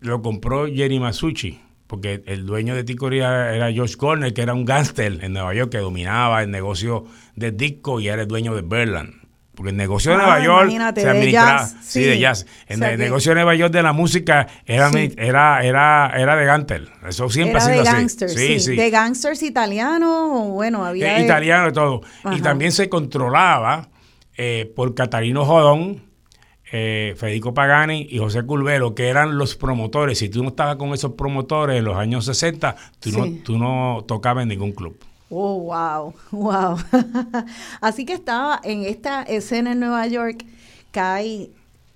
lo 0.00 0.20
compró 0.20 0.66
Jerry 0.66 0.98
Masucci, 0.98 1.60
porque 1.86 2.22
el 2.26 2.44
dueño 2.44 2.74
de 2.74 2.82
Tico 2.82 3.08
era, 3.08 3.54
era 3.54 3.72
George 3.72 3.96
Corner, 3.96 4.34
que 4.34 4.42
era 4.42 4.54
un 4.54 4.64
gángster 4.64 5.22
en 5.22 5.32
Nueva 5.32 5.54
York 5.54 5.70
que 5.70 5.78
dominaba 5.78 6.42
el 6.42 6.50
negocio 6.50 7.04
de 7.36 7.52
disco 7.52 8.00
y 8.00 8.08
era 8.08 8.22
el 8.22 8.28
dueño 8.28 8.54
de 8.54 8.62
Berland. 8.62 9.19
Porque 9.60 9.72
el 9.72 9.76
negocio 9.76 10.12
de 10.12 10.16
Nueva 10.16 10.36
ah, 10.36 10.42
York 10.42 10.70
se 10.94 11.06
administraba. 11.06 11.66
sí, 11.82 12.02
de 12.02 12.18
jazz. 12.18 12.46
En 12.66 12.82
el 12.82 12.98
negocio 12.98 13.32
de 13.32 13.34
Nueva 13.34 13.54
York 13.54 13.70
de 13.70 13.82
la 13.82 13.92
música 13.92 14.46
era, 14.64 14.90
era, 15.18 15.62
era, 15.62 16.12
era 16.16 16.34
de 16.34 16.46
gangster. 16.46 16.88
Eso 17.06 17.28
siempre 17.28 17.58
ha 17.58 17.60
sido 17.60 17.82
así. 17.82 18.08
Sí, 18.26 18.58
sí. 18.58 18.74
De 18.74 18.88
gangsters 18.88 19.42
italianos, 19.42 20.48
bueno, 20.48 20.82
había. 20.86 21.20
Italiano 21.20 21.68
y 21.68 21.72
todo. 21.74 22.00
Y 22.32 22.40
también 22.40 22.72
se 22.72 22.88
controlaba 22.88 23.90
eh, 24.34 24.72
por 24.74 24.94
Catarino 24.94 25.44
Jodón, 25.44 26.04
eh, 26.72 27.14
Federico 27.18 27.52
Pagani 27.52 28.06
y 28.08 28.16
José 28.16 28.44
Culvero, 28.44 28.94
que 28.94 29.08
eran 29.08 29.36
los 29.36 29.56
promotores. 29.56 30.20
Si 30.20 30.30
tú 30.30 30.42
no 30.42 30.48
estabas 30.48 30.76
con 30.76 30.94
esos 30.94 31.12
promotores 31.12 31.76
en 31.76 31.84
los 31.84 31.98
años 31.98 32.24
60, 32.24 32.76
tú, 32.98 33.10
no, 33.10 33.26
tú 33.44 33.58
no 33.58 34.06
tocabas 34.08 34.44
en 34.44 34.48
ningún 34.48 34.72
club. 34.72 34.98
Oh, 35.30 35.60
wow, 35.60 36.12
wow. 36.32 36.76
Así 37.80 38.04
que 38.04 38.12
estaba 38.12 38.60
en 38.64 38.82
esta 38.82 39.22
escena 39.22 39.72
en 39.72 39.80
Nueva 39.80 40.06
York, 40.08 40.44
cae 40.90 41.50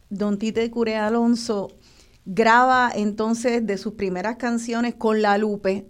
Don 0.09 0.39
Tite 0.39 0.71
Curé 0.71 0.97
Alonso, 0.97 1.73
graba 2.25 2.93
entonces 2.95 3.67
de 3.67 3.77
sus 3.77 3.95
primeras 3.95 4.37
canciones 4.37 4.95
con 4.95 5.21
La 5.21 5.37
Lupe. 5.37 5.85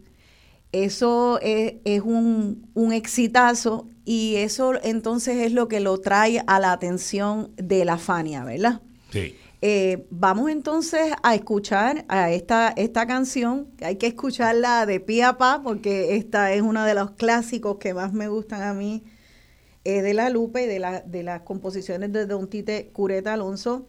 Eso 0.73 1.39
es, 1.43 1.75
es 1.85 2.01
un, 2.01 2.67
un 2.73 2.93
exitazo 2.93 3.89
y 4.07 4.37
eso 4.37 4.73
entonces 4.83 5.37
es 5.37 5.53
lo 5.53 5.69
que 5.69 5.81
lo 5.81 6.01
trae 6.01 6.43
a 6.47 6.59
la 6.59 6.73
atención 6.73 7.53
de 7.57 7.85
la 7.85 7.99
Fania, 7.99 8.43
¿verdad? 8.45 8.81
Sí. 9.11 9.37
Eh, 9.67 10.07
vamos 10.11 10.51
entonces 10.51 11.15
a 11.23 11.35
escuchar 11.35 12.05
a 12.09 12.31
esta, 12.31 12.75
esta 12.77 13.07
canción, 13.07 13.69
hay 13.81 13.97
que 13.97 14.09
escucharla 14.09 14.85
de 14.85 15.01
pie 15.01 15.25
a 15.25 15.39
pa, 15.39 15.63
porque 15.65 16.17
esta 16.17 16.53
es 16.53 16.61
uno 16.61 16.85
de 16.85 16.93
los 16.93 17.13
clásicos 17.13 17.79
que 17.79 17.95
más 17.95 18.13
me 18.13 18.29
gustan 18.29 18.63
a 18.63 18.75
mí 18.75 19.05
eh, 19.85 20.03
de 20.03 20.13
la 20.13 20.29
Lupe 20.29 20.65
y 20.65 20.67
de, 20.67 20.81
la, 20.81 21.01
de 21.01 21.23
las 21.23 21.41
composiciones 21.45 22.13
de 22.13 22.27
Don 22.27 22.51
Tite 22.51 22.91
Cureta 22.93 23.33
Alonso. 23.33 23.87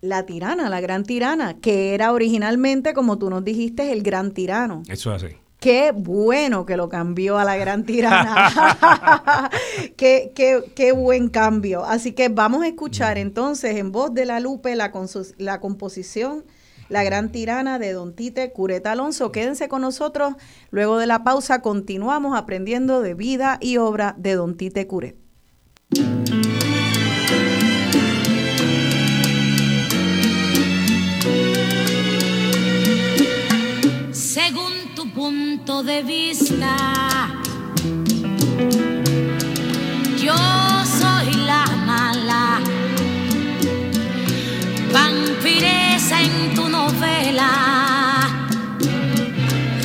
La 0.00 0.26
tirana, 0.26 0.68
la 0.68 0.80
gran 0.80 1.04
tirana, 1.04 1.60
que 1.60 1.94
era 1.94 2.12
originalmente, 2.12 2.94
como 2.94 3.16
tú 3.16 3.30
nos 3.30 3.44
dijiste, 3.44 3.92
el 3.92 4.02
gran 4.02 4.32
tirano. 4.32 4.82
Eso 4.88 5.14
es 5.14 5.22
así. 5.22 5.36
Qué 5.60 5.92
bueno 5.94 6.64
que 6.64 6.78
lo 6.78 6.88
cambió 6.88 7.36
a 7.36 7.44
la 7.44 7.56
gran 7.56 7.84
tirana. 7.84 9.50
qué, 9.96 10.32
qué, 10.34 10.64
qué, 10.74 10.92
buen 10.92 11.28
cambio. 11.28 11.84
Así 11.84 12.12
que 12.12 12.30
vamos 12.30 12.62
a 12.62 12.66
escuchar 12.66 13.18
entonces 13.18 13.76
en 13.76 13.92
voz 13.92 14.14
de 14.14 14.24
la 14.24 14.40
Lupe 14.40 14.74
la, 14.74 14.90
la 15.36 15.60
composición 15.60 16.44
La 16.88 17.04
gran 17.04 17.30
tirana 17.30 17.78
de 17.78 17.92
Don 17.92 18.14
Tite 18.14 18.52
Cureta 18.52 18.92
Alonso. 18.92 19.32
Quédense 19.32 19.68
con 19.68 19.82
nosotros. 19.82 20.34
Luego 20.70 20.96
de 20.96 21.06
la 21.06 21.24
pausa 21.24 21.60
continuamos 21.60 22.38
aprendiendo 22.38 23.02
de 23.02 23.12
vida 23.12 23.58
y 23.60 23.76
obra 23.76 24.14
de 24.18 24.36
Don 24.36 24.56
Tite 24.56 24.86
Curet. 24.86 25.16
Punto 35.30 35.84
de 35.84 36.02
vista. 36.02 36.74
Yo 40.26 40.34
soy 40.98 41.28
la 41.50 41.64
mala, 41.86 42.58
vampiresa 44.92 46.20
en 46.20 46.54
tu 46.56 46.68
novela, 46.68 47.50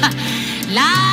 la 0.77 1.04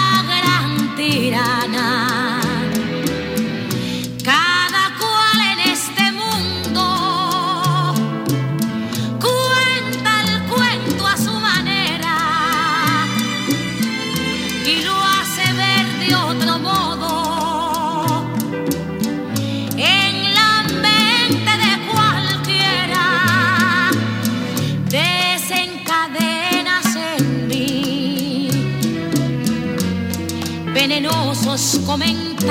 comentarios. 31.86 32.42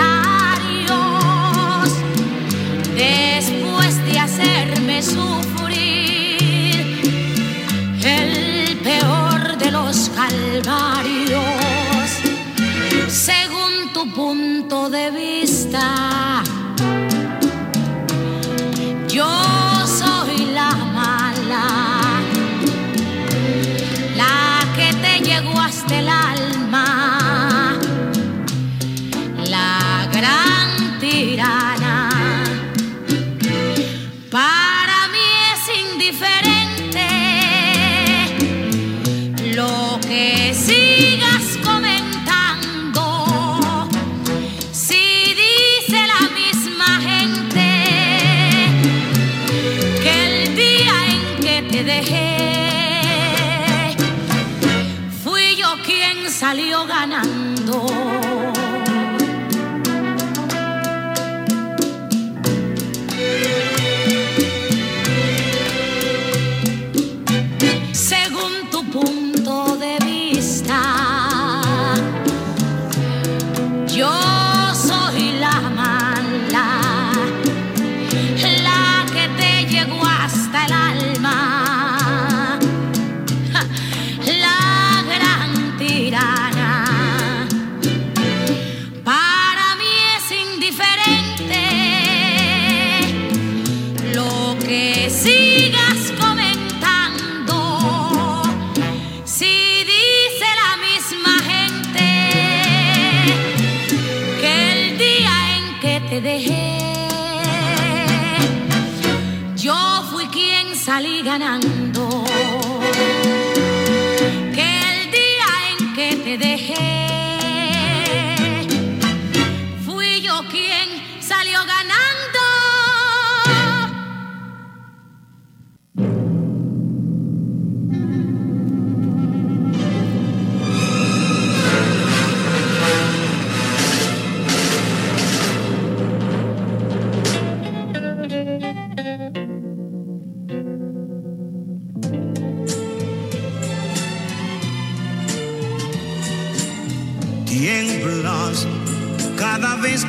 Después 2.95 4.05
de 4.05 4.19
hacerme 4.19 5.01
sufrir 5.03 6.79
el 8.03 8.77
peor 8.77 9.57
de 9.57 9.71
los 9.71 10.09
calvarios 10.15 11.41
según 13.09 13.91
tu 13.93 14.09
punto 14.13 14.89
de 14.89 15.11
vista 15.11 16.10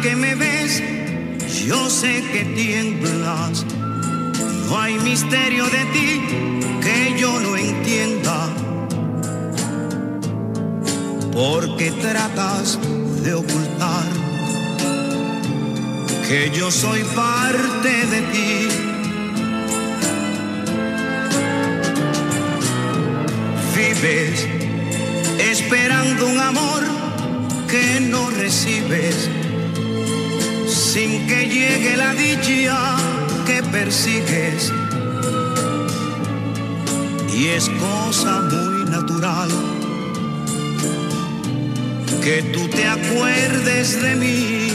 que 0.03 0.17
me 0.17 0.35
ves, 0.35 0.83
yo 1.65 1.89
sé 1.89 2.25
que 2.33 2.45
tiemblas. 2.57 3.65
No 4.67 4.81
hay 4.81 4.95
misterio 4.99 5.65
de 5.67 5.85
ti 5.95 6.21
que 6.83 7.15
yo 7.17 7.39
no 7.39 7.57
entienda. 7.57 8.49
Porque 11.33 11.93
tratas 11.93 12.79
de 13.23 13.35
ocultar 13.35 14.05
que 16.29 16.51
yo 16.51 16.71
soy 16.71 17.05
parte 17.15 17.93
de 18.13 18.21
ti. 18.33 18.69
Vives 23.77 24.49
esperando 25.39 26.27
un 26.27 26.41
amor 26.41 26.83
que 27.69 28.01
no 28.01 28.31
recibes 28.31 29.31
sin 30.93 31.27
que 31.27 31.49
llegue 31.49 31.97
la 31.97 32.13
dicha 32.13 32.97
que 33.47 33.63
persigues. 33.63 34.71
Y 37.35 37.47
es 37.47 37.71
cosa 37.71 38.43
muy 38.53 38.91
natural 38.91 39.49
que 42.23 42.43
tú 42.53 42.69
te 42.69 42.87
acuerdes 42.87 44.03
de 44.03 44.17
mí. 44.17 44.69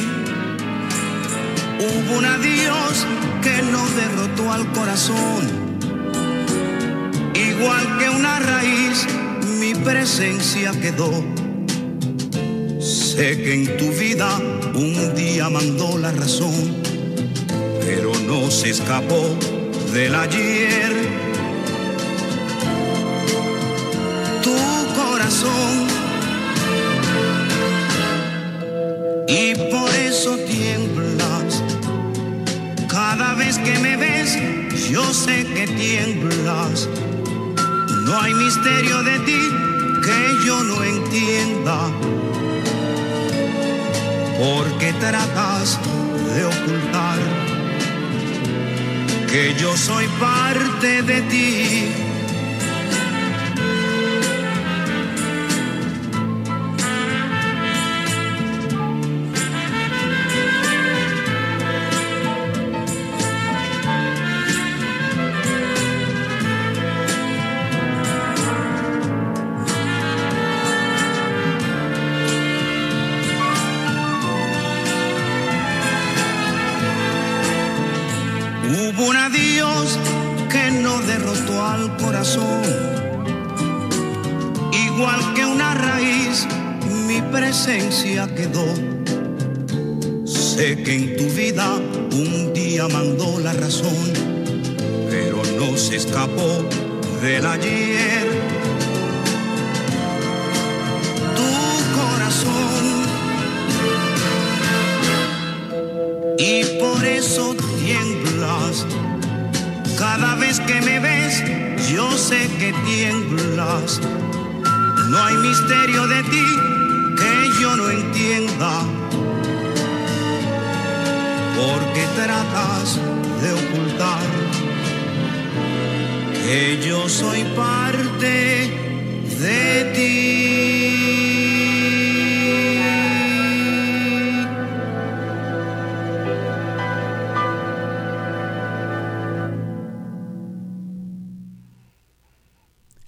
Hubo 1.85 2.17
un 2.17 2.25
adiós 2.25 3.05
que 3.43 3.61
no 3.71 3.83
derrotó 4.01 4.51
al 4.51 4.71
corazón. 4.71 5.43
Igual 7.35 7.85
que 7.99 8.09
una 8.09 8.39
raíz, 8.39 9.05
mi 9.59 9.75
presencia 9.75 10.71
quedó. 10.81 11.11
Sé 12.79 13.37
que 13.37 13.53
en 13.53 13.77
tu 13.77 13.91
vida 13.91 14.56
un 14.73 15.15
día 15.15 15.49
mandó 15.49 15.97
la 15.97 16.11
razón, 16.11 16.75
pero 17.81 18.11
no 18.27 18.49
se 18.51 18.69
escapó 18.69 19.37
del 19.93 20.13
ayer. 20.15 20.93
Tu 24.43 24.55
corazón. 24.99 25.87
Y 29.27 29.55
por 29.71 29.89
eso 29.95 30.37
tiemblas. 30.47 31.63
Cada 32.87 33.35
vez 33.35 33.57
que 33.59 33.79
me 33.79 33.97
ves, 33.97 34.37
yo 34.89 35.03
sé 35.13 35.45
que 35.45 35.67
tiemblas. 35.67 36.89
No 38.05 38.21
hay 38.21 38.33
misterio 38.33 39.03
de 39.03 39.19
ti 39.19 39.41
que 40.03 40.45
yo 40.45 40.63
no 40.63 40.83
entienda 40.83 41.91
porque 44.37 44.93
tratas 44.93 45.79
de 46.35 46.45
ocultar 46.45 47.19
que 49.27 49.55
yo 49.59 49.75
soy 49.75 50.07
parte 50.19 51.01
de 51.01 51.21
ti 51.23 52.06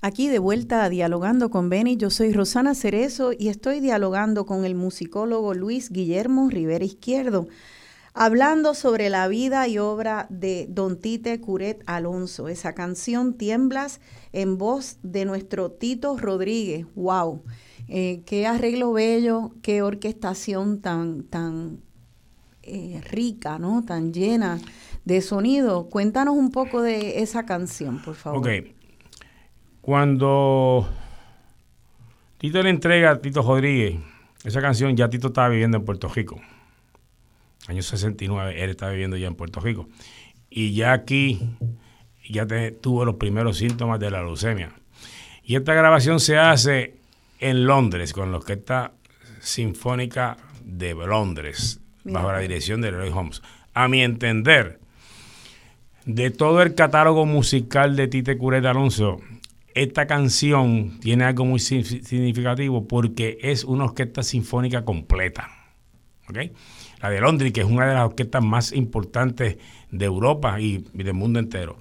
Aquí 0.09 0.27
de 0.27 0.39
vuelta 0.39 0.89
Dialogando 0.89 1.51
con 1.51 1.69
Beni, 1.69 1.95
yo 1.95 2.09
soy 2.09 2.33
Rosana 2.33 2.73
Cerezo 2.73 3.31
y 3.31 3.49
estoy 3.49 3.79
dialogando 3.79 4.47
con 4.47 4.65
el 4.65 4.73
musicólogo 4.73 5.53
Luis 5.53 5.91
Guillermo 5.91 6.49
Rivera 6.49 6.83
Izquierdo. 6.83 7.47
hablando 8.15 8.73
sobre 8.73 9.11
la 9.11 9.27
vida 9.27 9.67
y 9.67 9.77
obra 9.77 10.25
de 10.31 10.65
Don 10.67 10.97
Tite 10.97 11.39
Curet 11.39 11.83
Alonso. 11.85 12.47
Esa 12.47 12.73
canción 12.73 13.35
Tiemblas 13.35 14.01
en 14.33 14.57
voz 14.57 14.97
de 15.03 15.25
nuestro 15.25 15.69
Tito 15.73 16.17
Rodríguez. 16.17 16.87
¡Wow! 16.95 17.43
Eh, 17.87 18.23
qué 18.25 18.47
arreglo 18.47 18.93
bello, 18.93 19.51
qué 19.61 19.83
orquestación 19.83 20.81
tan, 20.81 21.21
tan 21.21 21.81
eh, 22.63 22.99
rica, 23.11 23.59
¿no? 23.59 23.85
Tan 23.85 24.11
llena 24.11 24.59
de 25.05 25.21
sonido. 25.21 25.87
Cuéntanos 25.87 26.35
un 26.35 26.49
poco 26.49 26.81
de 26.81 27.21
esa 27.21 27.45
canción, 27.45 28.01
por 28.01 28.15
favor. 28.15 28.39
Cuando 29.81 30.87
Tito 32.37 32.61
le 32.61 32.69
entrega 32.69 33.11
a 33.11 33.19
Tito 33.19 33.41
Rodríguez 33.41 33.99
esa 34.43 34.61
canción, 34.61 34.95
ya 34.95 35.09
Tito 35.09 35.27
estaba 35.27 35.49
viviendo 35.49 35.77
en 35.77 35.85
Puerto 35.85 36.07
Rico. 36.07 36.39
Año 37.67 37.81
69, 37.81 38.63
él 38.63 38.69
estaba 38.71 38.91
viviendo 38.91 39.17
ya 39.17 39.27
en 39.27 39.35
Puerto 39.35 39.59
Rico. 39.59 39.87
Y 40.49 40.73
ya 40.73 40.93
aquí, 40.93 41.39
ya 42.29 42.47
tuvo 42.81 43.05
los 43.05 43.15
primeros 43.15 43.57
síntomas 43.57 43.99
de 43.99 44.09
la 44.09 44.23
leucemia. 44.23 44.71
Y 45.43 45.55
esta 45.55 45.73
grabación 45.73 46.19
se 46.19 46.37
hace 46.37 46.95
en 47.39 47.65
Londres, 47.65 48.13
con 48.13 48.31
la 48.31 48.37
Orquesta 48.37 48.93
Sinfónica 49.39 50.37
de 50.63 50.93
Londres, 50.93 51.79
bajo 52.03 52.31
la 52.31 52.39
dirección 52.39 52.81
de 52.81 52.91
Roy 52.91 53.09
Holmes. 53.09 53.41
A 53.73 53.87
mi 53.87 54.01
entender, 54.01 54.79
de 56.05 56.31
todo 56.31 56.61
el 56.61 56.75
catálogo 56.75 57.25
musical 57.25 57.95
de 57.95 58.07
Tite 58.07 58.37
Curet 58.37 58.65
Alonso, 58.65 59.21
esta 59.83 60.07
canción 60.07 60.99
tiene 60.99 61.23
algo 61.23 61.45
muy 61.45 61.59
significativo 61.59 62.85
porque 62.85 63.37
es 63.41 63.63
una 63.63 63.85
orquesta 63.85 64.23
sinfónica 64.23 64.83
completa. 64.83 65.49
La 67.01 67.09
de 67.09 67.21
Londres, 67.21 67.53
que 67.53 67.61
es 67.61 67.65
una 67.65 67.87
de 67.87 67.93
las 67.93 68.05
orquestas 68.05 68.43
más 68.43 68.73
importantes 68.73 69.57
de 69.89 70.05
Europa 70.05 70.59
y, 70.59 70.85
del 70.93 71.13
mundo 71.13 71.39
entero. 71.39 71.77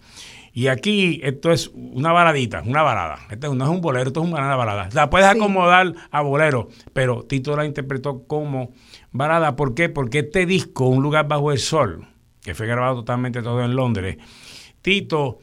Y 0.53 0.69
aquí 0.69 1.21
esto 1.25 1.51
es 1.51 1.73
una 1.75 2.13
baladita, 2.13 2.63
una 2.65 2.83
balada. 2.83 3.19
Esto 3.31 3.53
no 3.55 3.65
es 3.65 3.71
un 3.71 3.81
bolero, 3.81 4.07
esto 4.07 4.23
es 4.23 4.31
una 4.31 4.55
balada. 4.55 4.89
La 4.93 5.11
puedes 5.11 5.27
acomodar 5.27 5.93
a 6.13 6.23
bolero, 6.23 6.69
pero 6.93 7.25
Tito 7.25 7.57
la 7.57 7.67
interpretó 7.67 8.25
como 8.29 8.71
balada. 9.11 9.57
¿Por 9.57 9.75
qué? 9.75 9.89
Porque 9.89 10.21
este 10.21 10.47
disco, 10.47 10.87
Un 10.87 11.03
lugar 11.03 11.27
bajo 11.27 11.51
el 11.51 11.59
sol, 11.59 12.07
que 12.43 12.55
fue 12.55 12.69
grabado 12.69 12.97
totalmente 12.97 13.43
todo 13.43 13.65
en 13.65 13.75
Londres, 13.75 14.19
Tito 14.83 15.41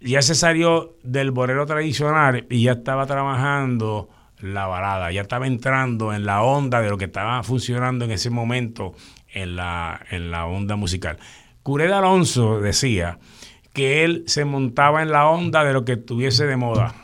ya 0.00 0.22
se 0.22 0.34
salió 0.34 0.96
del 1.02 1.30
bolero 1.30 1.66
tradicional 1.66 2.46
y 2.50 2.64
ya 2.64 2.72
estaba 2.72 3.06
trabajando 3.06 4.08
la 4.40 4.66
balada, 4.66 5.12
ya 5.12 5.20
estaba 5.20 5.46
entrando 5.46 6.12
en 6.14 6.24
la 6.24 6.42
onda 6.42 6.80
de 6.80 6.88
lo 6.88 6.96
que 6.96 7.04
estaba 7.04 7.42
funcionando 7.42 8.04
en 8.04 8.10
ese 8.10 8.30
momento 8.30 8.94
en 9.32 9.56
la, 9.56 10.00
en 10.10 10.30
la 10.30 10.46
onda 10.46 10.76
musical. 10.76 11.18
Cured 11.62 11.90
Alonso 11.90 12.60
decía 12.60 13.18
que 13.72 14.04
él 14.04 14.24
se 14.26 14.44
montaba 14.44 15.02
en 15.02 15.12
la 15.12 15.28
onda 15.28 15.64
de 15.64 15.72
lo 15.72 15.84
que 15.84 15.92
estuviese 15.92 16.46
de 16.46 16.56
moda. 16.56 16.94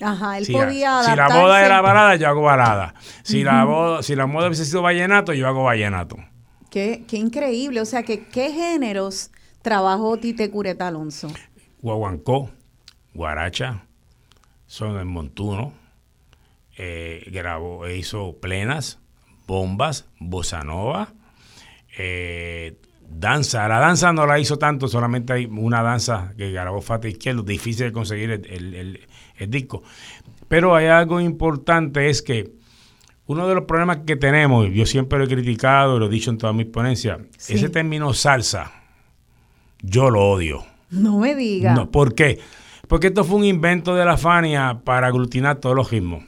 Ajá, 0.00 0.38
él 0.38 0.46
podía 0.50 1.02
Si 1.02 1.14
la 1.14 1.28
moda 1.28 1.64
era 1.64 1.80
balada, 1.80 2.16
yo 2.16 2.28
hago 2.28 2.42
balada. 2.42 2.94
Si, 3.22 3.42
la, 3.42 3.98
si 4.02 4.14
la 4.16 4.26
moda 4.26 4.46
hubiese 4.48 4.64
sido 4.64 4.82
vallenato, 4.82 5.32
yo 5.32 5.46
hago 5.46 5.64
vallenato. 5.64 6.16
Qué, 6.70 7.04
qué 7.06 7.16
increíble. 7.16 7.80
O 7.80 7.84
sea, 7.84 8.02
que 8.02 8.24
¿qué 8.26 8.52
géneros 8.52 9.30
trabajó 9.62 10.16
Tite 10.16 10.50
Curet 10.50 10.80
Alonso? 10.82 11.28
Guaguancó, 11.84 12.50
Guaracha, 13.12 13.84
son 14.66 14.98
en 14.98 15.06
Montuno, 15.06 15.74
eh, 16.78 17.28
grabó, 17.30 17.84
e 17.84 17.98
hizo 17.98 18.38
plenas, 18.40 19.00
bombas, 19.46 20.08
bossa 20.18 20.64
nova, 20.64 21.12
eh, 21.98 22.78
danza. 23.06 23.68
La 23.68 23.80
danza 23.80 24.14
no 24.14 24.24
la 24.24 24.38
hizo 24.38 24.56
tanto, 24.56 24.88
solamente 24.88 25.34
hay 25.34 25.44
una 25.44 25.82
danza 25.82 26.32
que 26.38 26.50
grabó 26.52 26.80
Fata 26.80 27.06
Izquierdo, 27.06 27.42
difícil 27.42 27.88
de 27.88 27.92
conseguir 27.92 28.30
el, 28.30 29.50
disco. 29.50 29.82
Pero 30.48 30.74
hay 30.74 30.86
algo 30.86 31.20
importante, 31.20 32.08
es 32.08 32.22
que 32.22 32.50
uno 33.26 33.46
de 33.46 33.56
los 33.56 33.64
problemas 33.64 33.98
que 34.06 34.16
tenemos, 34.16 34.70
yo 34.72 34.86
siempre 34.86 35.18
lo 35.18 35.26
he 35.26 35.28
criticado, 35.28 35.98
lo 35.98 36.06
he 36.06 36.10
dicho 36.10 36.30
en 36.30 36.38
todas 36.38 36.56
mis 36.56 36.66
ponencias, 36.66 37.20
ese 37.46 37.68
término 37.68 38.14
salsa, 38.14 38.72
yo 39.82 40.08
lo 40.08 40.30
odio. 40.30 40.73
No 40.90 41.18
me 41.18 41.34
diga. 41.34 41.74
No, 41.74 41.90
¿Por 41.90 42.14
qué? 42.14 42.40
Porque 42.88 43.08
esto 43.08 43.24
fue 43.24 43.36
un 43.36 43.44
invento 43.44 43.94
de 43.94 44.04
la 44.04 44.16
Fania 44.16 44.80
para 44.84 45.08
aglutinar 45.08 45.56
todos 45.56 45.74
los 45.74 45.90
ritmos. 45.90 46.24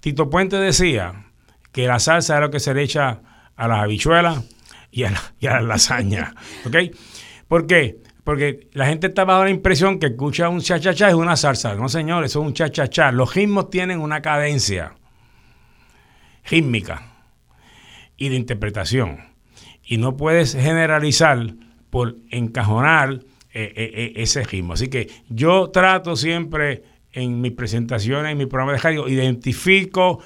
Tito 0.00 0.28
Puente 0.28 0.56
decía 0.56 1.26
que 1.72 1.86
la 1.86 1.98
salsa 1.98 2.36
era 2.36 2.46
lo 2.46 2.50
que 2.50 2.60
se 2.60 2.74
le 2.74 2.82
echa 2.82 3.22
a 3.56 3.68
las 3.68 3.82
habichuelas 3.82 4.44
y 4.90 5.04
a, 5.04 5.10
la, 5.10 5.20
las 5.40 5.64
lasañas. 5.64 6.34
¿Ok? 6.66 6.76
¿Por 7.48 7.66
qué? 7.66 7.98
Porque 8.22 8.68
la 8.72 8.86
gente 8.86 9.08
está 9.08 9.24
bajo 9.24 9.44
la 9.44 9.50
impresión 9.50 9.98
que 9.98 10.06
escucha 10.06 10.48
un 10.48 10.60
cha-cha-cha 10.60 11.08
es 11.08 11.14
una 11.14 11.36
salsa. 11.36 11.74
No, 11.74 11.88
señores, 11.88 12.30
eso 12.30 12.40
es 12.40 12.46
un 12.46 12.54
cha-cha-cha. 12.54 13.12
Los 13.12 13.34
ritmos 13.34 13.70
tienen 13.70 14.00
una 14.00 14.22
cadencia 14.22 14.94
rítmica 16.48 17.02
y 18.16 18.30
de 18.30 18.36
interpretación. 18.36 19.20
Y 19.82 19.98
no 19.98 20.16
puedes 20.16 20.54
generalizar 20.54 21.54
por 21.90 22.16
encajonar 22.30 23.20
eh, 23.56 23.72
eh, 23.76 23.90
eh, 23.94 24.12
ese 24.16 24.42
ritmo. 24.42 24.72
Así 24.72 24.88
que 24.88 25.08
yo 25.28 25.70
trato 25.70 26.16
siempre 26.16 26.82
en 27.12 27.40
mis 27.40 27.52
presentaciones, 27.52 28.32
en 28.32 28.38
mi 28.38 28.46
programa 28.46 28.72
de 28.72 28.78
radio, 28.78 29.08
identifico 29.08 30.18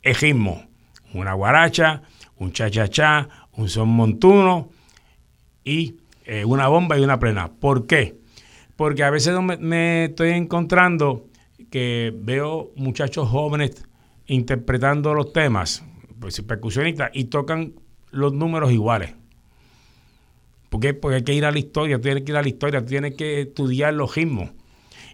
el 0.00 0.14
ritmo. 0.14 0.66
Una 1.12 1.34
guaracha, 1.34 2.00
un 2.36 2.52
cha-cha-cha, 2.52 3.28
un 3.52 3.68
son 3.68 3.90
montuno 3.90 4.70
y 5.62 5.96
una 6.46 6.68
bomba 6.68 6.96
y 6.96 7.02
una 7.02 7.18
plena. 7.18 7.50
¿Por 7.52 7.86
qué? 7.86 8.16
Porque 8.76 9.02
a 9.02 9.10
veces 9.10 9.38
me, 9.42 9.58
me 9.58 10.04
estoy 10.06 10.30
encontrando 10.30 11.26
que 11.70 12.14
veo 12.16 12.72
muchachos 12.76 13.28
jóvenes 13.28 13.84
interpretando 14.24 15.12
los 15.12 15.34
temas, 15.34 15.84
pues 16.18 16.40
percusionistas, 16.40 17.10
y 17.12 17.24
tocan 17.24 17.74
los 18.10 18.32
números 18.32 18.72
iguales. 18.72 19.19
¿Por 20.70 20.80
qué? 20.80 20.94
Porque 20.94 21.16
hay 21.16 21.24
que 21.24 21.34
ir 21.34 21.44
a 21.44 21.50
la 21.50 21.58
historia, 21.58 21.96
tú 21.96 22.02
tienes 22.02 22.24
que 22.24 22.32
ir 22.32 22.38
a 22.38 22.42
la 22.42 22.48
historia, 22.48 22.80
tú 22.80 22.86
tienes 22.86 23.14
que 23.14 23.42
estudiar 23.42 23.92
los 23.92 24.14
ritmos. 24.14 24.50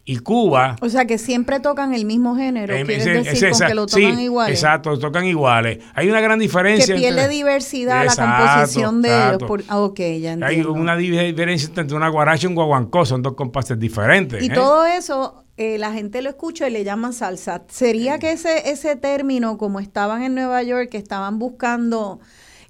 Y 0.08 0.18
Cuba... 0.18 0.76
O 0.82 0.88
sea, 0.88 1.04
que 1.06 1.18
siempre 1.18 1.58
tocan 1.58 1.92
el 1.92 2.04
mismo 2.04 2.36
género, 2.36 2.72
eh, 2.72 2.84
decir 2.84 3.50
que 3.66 3.74
lo 3.74 3.86
tocan 3.86 4.20
iguales. 4.20 4.56
exacto, 4.56 4.96
tocan 5.00 5.24
iguales. 5.24 5.78
Hay 5.94 6.08
una 6.08 6.20
gran 6.20 6.38
diferencia. 6.38 6.94
Que 6.94 7.00
pierde 7.00 7.28
diversidad 7.28 8.06
la 8.06 8.14
composición 8.14 9.02
de 9.02 9.08
ellos. 9.08 9.42
Ah, 9.66 9.80
ok, 9.80 9.98
ya 9.98 10.34
entiendo. 10.34 10.46
Hay 10.46 10.60
una 10.60 10.94
diferencia 10.96 11.70
entre 11.74 11.96
una 11.96 12.08
guaracha 12.08 12.44
y 12.44 12.48
un 12.48 12.54
guaguancó, 12.54 13.04
son 13.04 13.22
dos 13.22 13.34
compases 13.34 13.80
diferentes. 13.80 14.40
Y 14.44 14.46
¿eh? 14.46 14.54
todo 14.54 14.86
eso 14.86 15.44
eh, 15.56 15.78
la 15.78 15.92
gente 15.92 16.22
lo 16.22 16.30
escucha 16.30 16.68
y 16.68 16.70
le 16.70 16.84
llaman 16.84 17.12
salsa. 17.12 17.64
¿Sería 17.68 18.20
que 18.20 18.30
ese, 18.30 18.70
ese 18.70 18.94
término, 18.94 19.58
como 19.58 19.80
estaban 19.80 20.22
en 20.22 20.36
Nueva 20.36 20.62
York, 20.62 20.90
que 20.90 20.98
estaban 20.98 21.40
buscando 21.40 22.20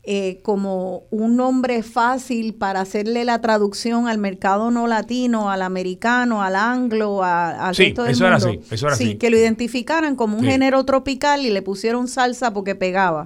eh, 0.08 0.38
como 0.44 1.08
un 1.10 1.34
nombre 1.34 1.82
fácil 1.82 2.54
para 2.54 2.80
hacerle 2.80 3.24
la 3.24 3.40
traducción 3.40 4.06
al 4.06 4.18
mercado 4.18 4.70
no 4.70 4.86
latino, 4.86 5.50
al 5.50 5.62
americano, 5.62 6.44
al 6.44 6.54
anglo, 6.54 7.24
al 7.24 7.74
sí, 7.74 7.86
resto 7.86 8.04
del 8.04 8.12
eso 8.12 8.24
Era 8.24 8.36
así, 8.36 8.60
eso 8.70 8.86
era 8.86 8.94
sí, 8.94 9.16
que 9.16 9.30
lo 9.30 9.36
identificaran 9.36 10.14
como 10.14 10.38
un 10.38 10.44
género 10.44 10.84
tropical 10.84 11.44
y 11.44 11.50
le 11.50 11.60
pusieron 11.60 12.06
salsa 12.06 12.52
porque 12.52 12.76
pegaba. 12.76 13.24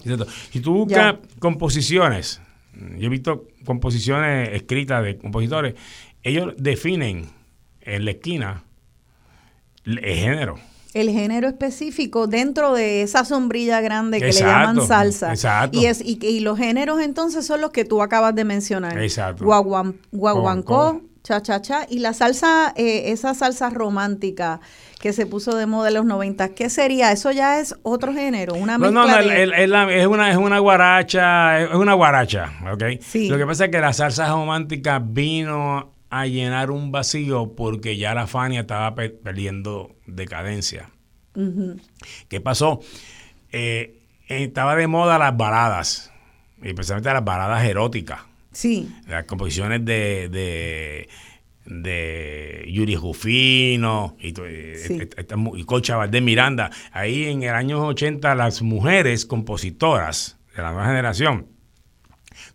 Si 0.51 0.61
tú 0.61 0.73
buscas 0.73 1.17
composiciones, 1.39 2.41
yo 2.97 3.07
he 3.07 3.11
visto 3.11 3.45
composiciones 3.67 4.49
escritas 4.55 5.05
de 5.05 5.19
compositores, 5.19 5.75
ellos 6.23 6.55
definen 6.57 7.27
en 7.83 8.07
la 8.07 8.13
esquina 8.13 8.65
el 9.85 9.99
género 10.01 10.59
el 10.93 11.11
género 11.11 11.49
específico 11.49 12.27
dentro 12.27 12.75
de 12.75 13.03
esa 13.03 13.25
sombrilla 13.25 13.81
grande 13.81 14.19
que 14.19 14.27
le 14.27 14.33
llaman 14.33 14.85
salsa. 14.87 15.31
Exacto. 15.31 15.79
Y, 15.79 15.87
es, 15.87 16.03
y, 16.05 16.41
los 16.41 16.59
géneros 16.59 17.01
entonces 17.01 17.47
son 17.47 17.61
los 17.61 17.71
que 17.71 17.85
tú 17.85 18.03
acabas 18.03 18.35
de 18.35 18.45
mencionar. 18.45 18.99
Exacto. 18.99 19.45
guaguancó, 19.45 21.03
cha-cha-cha. 21.23 21.87
Y 21.89 22.01
la 22.01 22.13
salsa, 22.13 22.73
eh, 22.77 23.13
esa 23.13 23.35
salsa 23.35 23.71
romántica 23.71 24.61
que 25.01 25.13
se 25.13 25.27
puso 25.27 25.57
de 25.57 25.67
moda 25.67 25.89
en 25.89 25.95
los 25.95 26.05
90, 26.05 26.51
¿qué 26.51 26.69
sería? 26.69 27.13
Eso 27.13 27.31
ya 27.31 27.61
es 27.61 27.75
otro 27.83 28.13
género, 28.13 28.55
una 28.55 28.77
mezcla 28.77 29.01
No, 29.01 29.07
no, 29.07 29.17
es, 29.19 30.07
una, 30.07 30.31
es 30.31 30.37
una 30.37 30.59
guaracha, 30.59 31.61
es 31.61 31.75
una 31.75 31.95
guaracha, 31.95 32.53
¿ok? 32.71 33.01
Sí. 33.01 33.29
Lo 33.29 33.39
que 33.39 33.47
pasa 33.47 33.67
es 33.67 33.71
que 33.71 33.81
la 33.81 33.93
salsa 33.93 34.29
romántica 34.29 34.99
vino 34.99 35.93
a 36.11 36.27
llenar 36.27 36.71
un 36.71 36.91
vacío 36.91 37.55
porque 37.55 37.97
ya 37.97 38.15
la 38.15 38.27
Fania 38.27 38.61
estaba 38.61 38.95
perdiendo 38.95 39.97
decadencia. 40.07 40.91
¿Qué 42.29 42.41
pasó? 42.41 42.81
Eh, 43.53 44.01
estaba 44.29 44.77
de 44.77 44.89
moda 44.89 45.19
las 45.19 45.37
baladas, 45.37 46.13
especialmente 46.63 47.13
las 47.13 47.25
baladas 47.25 47.65
eróticas. 47.65 48.21
Sí. 48.53 48.93
Las 49.07 49.25
composiciones 49.25 49.85
de, 49.85 50.29
de, 50.29 51.09
de 51.65 52.69
Yuri 52.69 52.97
Rufino 52.97 54.17
y, 54.19 54.35
sí. 54.77 55.09
y 55.55 55.93
Valdés 55.93 56.23
Miranda. 56.23 56.71
Ahí 56.91 57.27
en 57.27 57.45
el 57.45 57.55
año 57.55 57.87
80 57.87 58.35
las 58.35 58.63
mujeres 58.63 59.25
compositoras 59.25 60.39
de 60.57 60.63
la 60.63 60.73
nueva 60.73 60.89
generación 60.89 61.47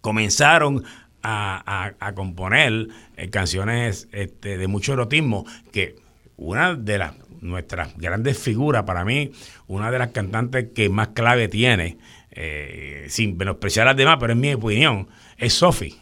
comenzaron 0.01 0.83
a, 1.25 2.13
componer 2.15 2.87
eh, 3.17 3.29
canciones 3.29 4.07
este, 4.11 4.57
de 4.57 4.67
mucho 4.67 4.93
erotismo, 4.93 5.45
que 5.71 5.95
una 6.37 6.75
de 6.75 6.97
las 6.97 7.13
nuestras 7.41 7.95
grandes 7.97 8.37
figuras, 8.39 8.83
para 8.83 9.05
mí, 9.05 9.31
una 9.67 9.91
de 9.91 9.99
las 9.99 10.09
cantantes 10.09 10.69
que 10.73 10.89
más 10.89 11.09
clave 11.09 11.47
tiene, 11.47 11.97
eh, 12.31 13.05
sin 13.09 13.37
menospreciar 13.37 13.87
a 13.87 13.91
las 13.91 13.97
demás, 13.97 14.17
pero 14.19 14.33
en 14.33 14.39
mi 14.39 14.53
opinión, 14.53 15.07
es 15.37 15.53
Sophie. 15.53 15.95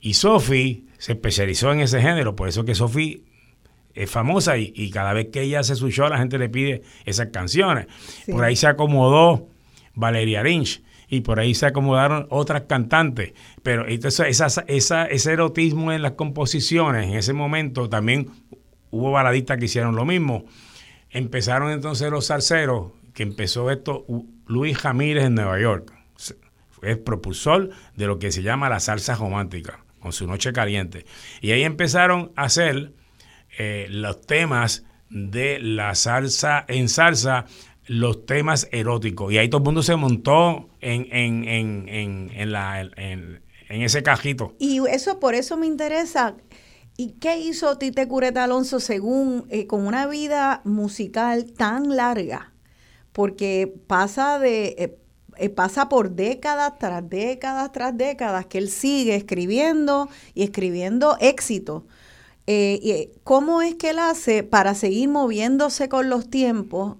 Y 0.00 0.14
Sophie 0.14 0.84
se 0.98 1.12
especializó 1.12 1.72
en 1.72 1.80
ese 1.80 2.00
género, 2.00 2.34
por 2.34 2.48
eso 2.48 2.64
que 2.64 2.74
Sophie 2.74 3.22
es 3.94 4.10
famosa 4.10 4.56
y, 4.58 4.90
cada 4.90 5.12
vez 5.12 5.28
que 5.32 5.42
ella 5.42 5.60
hace 5.60 5.74
su 5.74 5.90
show 5.90 6.08
la 6.08 6.18
gente 6.18 6.38
le 6.38 6.48
pide 6.48 6.82
esas 7.04 7.28
canciones. 7.28 7.86
Por 8.30 8.44
ahí 8.44 8.54
se 8.54 8.68
acomodó 8.68 9.48
Valeria 9.94 10.42
Lynch 10.42 10.82
y 11.08 11.20
por 11.22 11.40
ahí 11.40 11.54
se 11.54 11.66
acomodaron 11.66 12.26
otras 12.30 12.62
cantantes. 12.62 13.32
Pero 13.62 13.88
entonces 13.88 14.40
ese 14.66 15.32
erotismo 15.32 15.92
en 15.92 16.02
las 16.02 16.12
composiciones, 16.12 17.06
en 17.06 17.14
ese 17.14 17.32
momento 17.32 17.88
también 17.88 18.28
hubo 18.90 19.10
baladistas 19.10 19.58
que 19.58 19.66
hicieron 19.66 19.96
lo 19.96 20.04
mismo. 20.04 20.44
Empezaron 21.10 21.70
entonces 21.70 22.10
los 22.10 22.26
salseros, 22.26 22.92
que 23.14 23.22
empezó 23.22 23.70
esto 23.70 24.04
Luis 24.46 24.76
Jamírez 24.76 25.24
en 25.24 25.34
Nueva 25.34 25.58
York. 25.58 25.92
Es 26.82 26.96
propulsor 26.98 27.70
de 27.96 28.06
lo 28.06 28.18
que 28.18 28.30
se 28.30 28.42
llama 28.42 28.68
la 28.68 28.78
salsa 28.78 29.16
romántica, 29.16 29.80
con 29.98 30.12
su 30.12 30.26
noche 30.26 30.52
caliente. 30.52 31.06
Y 31.40 31.50
ahí 31.50 31.64
empezaron 31.64 32.30
a 32.36 32.44
hacer 32.44 32.92
eh, 33.58 33.86
los 33.90 34.20
temas 34.20 34.84
de 35.10 35.58
la 35.58 35.94
salsa 35.94 36.64
en 36.68 36.88
salsa 36.88 37.46
los 37.88 38.26
temas 38.26 38.68
eróticos. 38.70 39.32
Y 39.32 39.38
ahí 39.38 39.48
todo 39.48 39.58
el 39.60 39.64
mundo 39.64 39.82
se 39.82 39.96
montó 39.96 40.68
en, 40.80 41.08
en, 41.10 41.44
en, 41.48 42.30
en, 42.34 42.52
la, 42.52 42.82
en, 42.82 43.40
ese 43.68 44.02
cajito. 44.02 44.54
Y 44.58 44.86
eso 44.88 45.18
por 45.18 45.34
eso 45.34 45.56
me 45.56 45.66
interesa. 45.66 46.36
¿Y 46.96 47.12
qué 47.12 47.38
hizo 47.38 47.78
Tite 47.78 48.06
Cureta 48.06 48.44
Alonso 48.44 48.78
según 48.78 49.46
eh, 49.48 49.66
con 49.66 49.86
una 49.86 50.06
vida 50.06 50.60
musical 50.64 51.52
tan 51.52 51.96
larga? 51.96 52.52
Porque 53.12 53.72
pasa 53.86 54.38
de 54.38 54.76
eh, 54.78 54.98
eh, 55.38 55.48
pasa 55.48 55.88
por 55.88 56.10
décadas 56.10 56.78
tras 56.78 57.08
décadas 57.08 57.72
tras 57.72 57.96
décadas 57.96 58.46
que 58.46 58.58
él 58.58 58.68
sigue 58.68 59.14
escribiendo 59.14 60.08
y 60.34 60.42
escribiendo 60.42 61.16
éxito. 61.20 61.86
¿Cómo 63.24 63.60
es 63.60 63.74
que 63.74 63.90
él 63.90 63.98
hace 63.98 64.42
para 64.42 64.74
seguir 64.74 65.10
moviéndose 65.10 65.90
con 65.90 66.08
los 66.08 66.30
tiempos? 66.30 66.96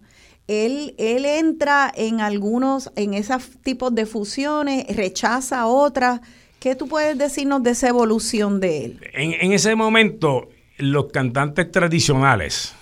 Él, 0.48 0.94
él 0.96 1.26
entra 1.26 1.92
en 1.94 2.20
algunos, 2.22 2.90
en 2.96 3.12
esos 3.12 3.50
tipos 3.62 3.94
de 3.94 4.06
fusiones, 4.06 4.84
rechaza 4.96 5.66
otras. 5.66 6.22
¿Qué 6.58 6.74
tú 6.74 6.88
puedes 6.88 7.16
decirnos 7.16 7.62
de 7.62 7.70
esa 7.70 7.88
evolución 7.88 8.58
de 8.58 8.84
él? 8.86 9.00
En, 9.12 9.52
ese 9.52 9.74
momento, 9.76 10.48
los 10.78 11.12
cantantes 11.12 11.70
tradicionales, 11.70 12.74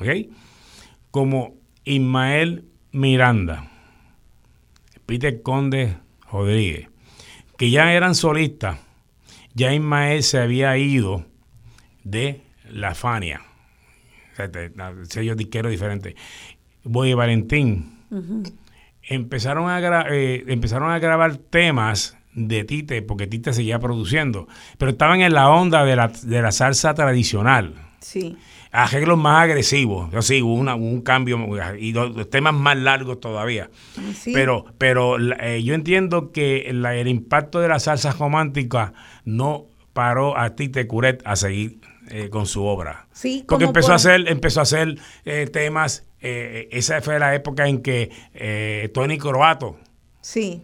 ¿ok? 0.00 0.32
Como 1.10 1.54
Ismael 1.84 2.64
Miranda, 2.90 3.70
Peter 5.04 5.42
Conde 5.42 5.96
Rodríguez, 6.30 6.88
que 7.58 7.70
ya 7.70 7.92
eran 7.92 8.14
solistas, 8.14 8.78
ya 9.54 9.74
Ismael 9.74 10.22
se 10.22 10.38
había 10.38 10.76
ido 10.78 11.26
de 12.02 12.40
la 12.70 12.94
Fania, 12.94 13.42
sello 15.08 15.36
disquero 15.36 15.68
diferente. 15.68 16.16
Boy 16.84 17.14
Valentín, 17.14 17.92
empezaron, 19.02 19.68
a 19.68 20.06
eh, 20.10 20.44
empezaron 20.48 20.90
a 20.90 20.98
grabar 20.98 21.36
temas 21.36 22.16
de 22.34 22.64
Tite, 22.64 23.02
porque 23.02 23.26
Tite 23.26 23.52
seguía 23.52 23.78
produciendo, 23.78 24.48
pero 24.78 24.92
estaban 24.92 25.20
en 25.20 25.34
la 25.34 25.50
onda 25.50 25.84
de 25.84 25.96
la, 25.96 26.08
de 26.08 26.42
la 26.42 26.52
salsa 26.52 26.94
tradicional. 26.94 27.74
Sí. 28.00 28.36
Arreglos 28.72 29.18
más 29.18 29.42
agresivos, 29.42 30.08
sí, 30.24 30.40
hubo, 30.40 30.54
un 30.54 31.02
cambio 31.02 31.38
y 31.78 31.92
dos, 31.92 32.30
temas 32.30 32.54
más 32.54 32.78
largos 32.78 33.20
todavía. 33.20 33.70
Pero, 34.24 34.64
pero 34.78 35.18
eh, 35.18 35.62
yo 35.62 35.74
entiendo 35.74 36.32
que 36.32 36.70
el 36.70 37.08
impacto 37.08 37.60
de 37.60 37.68
la 37.68 37.78
salsa 37.78 38.12
romántica 38.12 38.94
no 39.26 39.66
paró 39.92 40.38
a 40.38 40.56
Tite 40.56 40.86
Curet 40.86 41.20
a 41.26 41.36
seguir 41.36 41.80
eh, 42.08 42.30
con 42.30 42.46
su 42.46 42.64
obra. 42.64 43.08
Sí, 43.12 43.44
porque 43.46 43.66
empezó 43.66 43.92
a 43.92 43.96
hacer, 43.96 44.26
empezó 44.26 44.60
a 44.60 44.62
hacer 44.62 44.98
temas 45.52 46.06
eh, 46.22 46.68
esa 46.70 47.00
fue 47.00 47.18
la 47.18 47.34
época 47.34 47.66
en 47.68 47.82
que 47.82 48.10
eh, 48.34 48.90
Tony 48.94 49.18
Croato, 49.18 49.76
sí. 50.20 50.62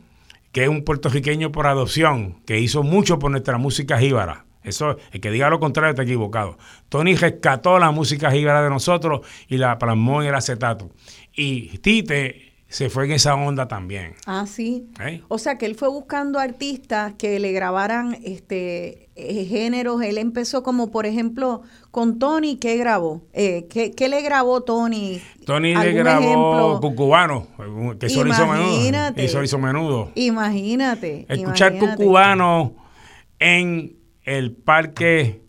que 0.52 0.62
es 0.64 0.68
un 0.68 0.84
puertorriqueño 0.84 1.52
por 1.52 1.66
adopción, 1.66 2.40
que 2.46 2.58
hizo 2.58 2.82
mucho 2.82 3.18
por 3.18 3.30
nuestra 3.30 3.58
música 3.58 3.98
jíbara. 3.98 4.44
Eso, 4.62 4.98
el 5.12 5.20
que 5.20 5.30
diga 5.30 5.50
lo 5.50 5.60
contrario 5.60 5.90
está 5.90 6.02
equivocado. 6.02 6.58
Tony 6.88 7.14
rescató 7.14 7.78
la 7.78 7.90
música 7.90 8.30
jíbara 8.30 8.62
de 8.62 8.70
nosotros 8.70 9.26
y 9.48 9.56
la 9.56 9.78
plasmó 9.78 10.22
en 10.22 10.28
el 10.28 10.34
acetato. 10.34 10.90
Y 11.34 11.78
Tite 11.78 12.47
se 12.68 12.90
fue 12.90 13.06
en 13.06 13.12
esa 13.12 13.34
onda 13.34 13.66
también. 13.66 14.14
Ah, 14.26 14.44
sí. 14.46 14.88
¿Eh? 15.00 15.22
O 15.28 15.38
sea 15.38 15.56
que 15.56 15.64
él 15.64 15.74
fue 15.74 15.88
buscando 15.88 16.38
artistas 16.38 17.14
que 17.14 17.40
le 17.40 17.52
grabaran 17.52 18.18
este 18.22 19.08
eh, 19.16 19.46
géneros. 19.46 20.02
Él 20.02 20.18
empezó 20.18 20.62
como, 20.62 20.90
por 20.90 21.06
ejemplo, 21.06 21.62
con 21.90 22.18
Tony, 22.18 22.56
¿qué 22.56 22.76
grabó? 22.76 23.22
Eh, 23.32 23.68
¿qué, 23.70 24.08
le 24.08 24.20
grabó 24.20 24.60
Tony? 24.64 25.22
Tony 25.46 25.74
le 25.74 25.92
grabó 25.92 26.78
Cucubano, 26.78 27.46
que 27.98 28.06
eso 28.06 28.26
hizo 28.26 28.46
menudo. 28.46 29.12
Eso 29.16 29.42
hizo 29.42 29.58
menudo. 29.58 30.12
Imagínate. 30.14 31.24
Escuchar 31.26 31.78
Cucubano 31.78 32.76
en 33.38 33.96
el 34.24 34.52
parque 34.52 35.40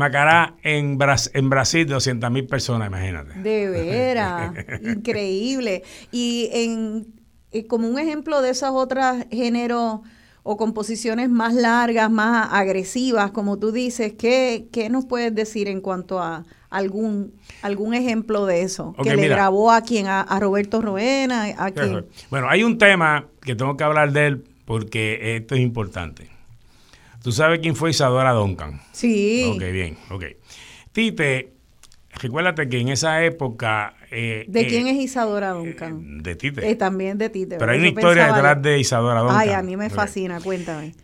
Macará 0.00 0.54
en, 0.62 0.98
en 1.34 1.50
Brasil, 1.50 1.86
200 1.86 2.30
mil 2.30 2.46
personas, 2.46 2.88
imagínate. 2.88 3.38
De 3.38 3.68
veras, 3.68 4.54
increíble. 4.82 5.82
Y 6.10 6.48
en 6.52 7.20
eh, 7.52 7.66
como 7.66 7.86
un 7.86 7.98
ejemplo 7.98 8.40
de 8.40 8.48
esos 8.48 8.70
otros 8.70 9.04
géneros 9.30 10.00
o 10.42 10.56
composiciones 10.56 11.28
más 11.28 11.52
largas, 11.52 12.10
más 12.10 12.48
agresivas, 12.50 13.30
como 13.32 13.58
tú 13.58 13.72
dices, 13.72 14.14
¿qué, 14.14 14.68
qué 14.72 14.88
nos 14.88 15.04
puedes 15.04 15.34
decir 15.34 15.68
en 15.68 15.82
cuanto 15.82 16.18
a 16.18 16.46
algún 16.70 17.34
algún 17.60 17.92
ejemplo 17.92 18.46
de 18.46 18.62
eso? 18.62 18.94
que 19.02 19.14
le 19.14 19.28
grabó 19.28 19.70
a 19.70 19.82
quien, 19.82 20.06
a, 20.06 20.24
Roberto 20.40 20.80
Roena, 20.80 21.48
a 21.58 21.72
quien. 21.72 22.06
Bueno, 22.30 22.48
hay 22.48 22.64
un 22.64 22.78
tema 22.78 23.26
que 23.42 23.54
tengo 23.54 23.76
que 23.76 23.84
hablar 23.84 24.12
de 24.12 24.28
él 24.28 24.44
porque 24.64 25.36
esto 25.36 25.56
es 25.56 25.60
importante. 25.60 26.39
¿Tú 27.22 27.32
sabes 27.32 27.60
quién 27.60 27.76
fue 27.76 27.90
Isadora 27.90 28.32
Duncan? 28.32 28.80
Sí. 28.92 29.50
Ok, 29.54 29.62
bien, 29.72 29.98
ok. 30.10 30.24
Tite, 30.92 31.52
recuérdate 32.14 32.68
que 32.68 32.80
en 32.80 32.88
esa 32.88 33.22
época... 33.24 33.94
Eh, 34.10 34.46
¿De 34.48 34.66
quién 34.66 34.86
eh, 34.86 34.92
es 34.92 34.96
Isadora 34.96 35.50
Duncan? 35.50 36.00
Eh, 36.00 36.22
de 36.22 36.36
Tite. 36.36 36.74
también 36.76 37.18
de 37.18 37.28
Tite. 37.28 37.58
Pero 37.58 37.72
hay 37.72 37.78
una 37.78 37.88
historia 37.88 38.32
detrás 38.32 38.62
de... 38.62 38.78
Isadora 38.78 39.20
Duncan. 39.20 39.38
Ay, 39.38 39.50
a 39.50 39.62
mí 39.62 39.76
me 39.76 39.90
fascina, 39.90 40.40
cuéntame. 40.40 40.94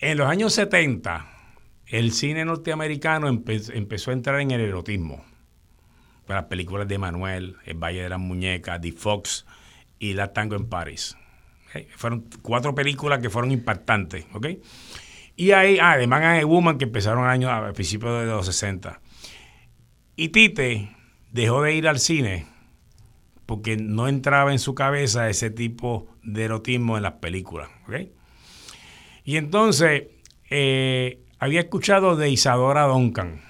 En 0.00 0.18
los 0.18 0.28
años 0.28 0.52
70, 0.52 1.26
el 1.86 2.12
cine 2.12 2.44
norteamericano 2.44 3.26
empezó 3.28 4.10
a 4.10 4.14
entrar 4.14 4.40
en 4.40 4.52
el 4.52 4.60
erotismo. 4.60 5.24
Las 6.28 6.44
películas 6.44 6.86
de 6.86 6.98
Manuel, 6.98 7.56
El 7.64 7.82
Valle 7.82 8.02
de 8.02 8.08
las 8.08 8.20
Muñecas, 8.20 8.80
The 8.80 8.92
Fox 8.92 9.46
y 9.98 10.12
La 10.12 10.32
Tango 10.32 10.54
en 10.54 10.68
París. 10.68 11.16
Fueron 11.96 12.26
cuatro 12.42 12.74
películas 12.74 13.18
que 13.18 13.30
fueron 13.30 13.50
impactantes, 13.50 14.26
¿ok? 14.32 14.46
Y 15.38 15.52
ahí, 15.52 15.78
ah, 15.80 15.96
de 15.96 16.08
Man 16.08 16.44
Woman, 16.46 16.78
que 16.78 16.84
empezaron 16.84 17.24
año, 17.24 17.48
a 17.48 17.72
principios 17.72 18.20
de 18.20 18.26
los 18.26 18.44
60. 18.44 19.00
Y 20.16 20.30
Tite 20.30 20.90
dejó 21.30 21.62
de 21.62 21.76
ir 21.76 21.86
al 21.86 22.00
cine 22.00 22.46
porque 23.46 23.76
no 23.76 24.08
entraba 24.08 24.50
en 24.50 24.58
su 24.58 24.74
cabeza 24.74 25.30
ese 25.30 25.50
tipo 25.50 26.08
de 26.24 26.46
erotismo 26.46 26.96
en 26.96 27.04
las 27.04 27.12
películas. 27.14 27.68
Y 29.24 29.36
entonces 29.36 30.08
eh, 30.50 31.20
había 31.38 31.60
escuchado 31.60 32.16
de 32.16 32.30
Isadora 32.30 32.86
Duncan 32.86 33.40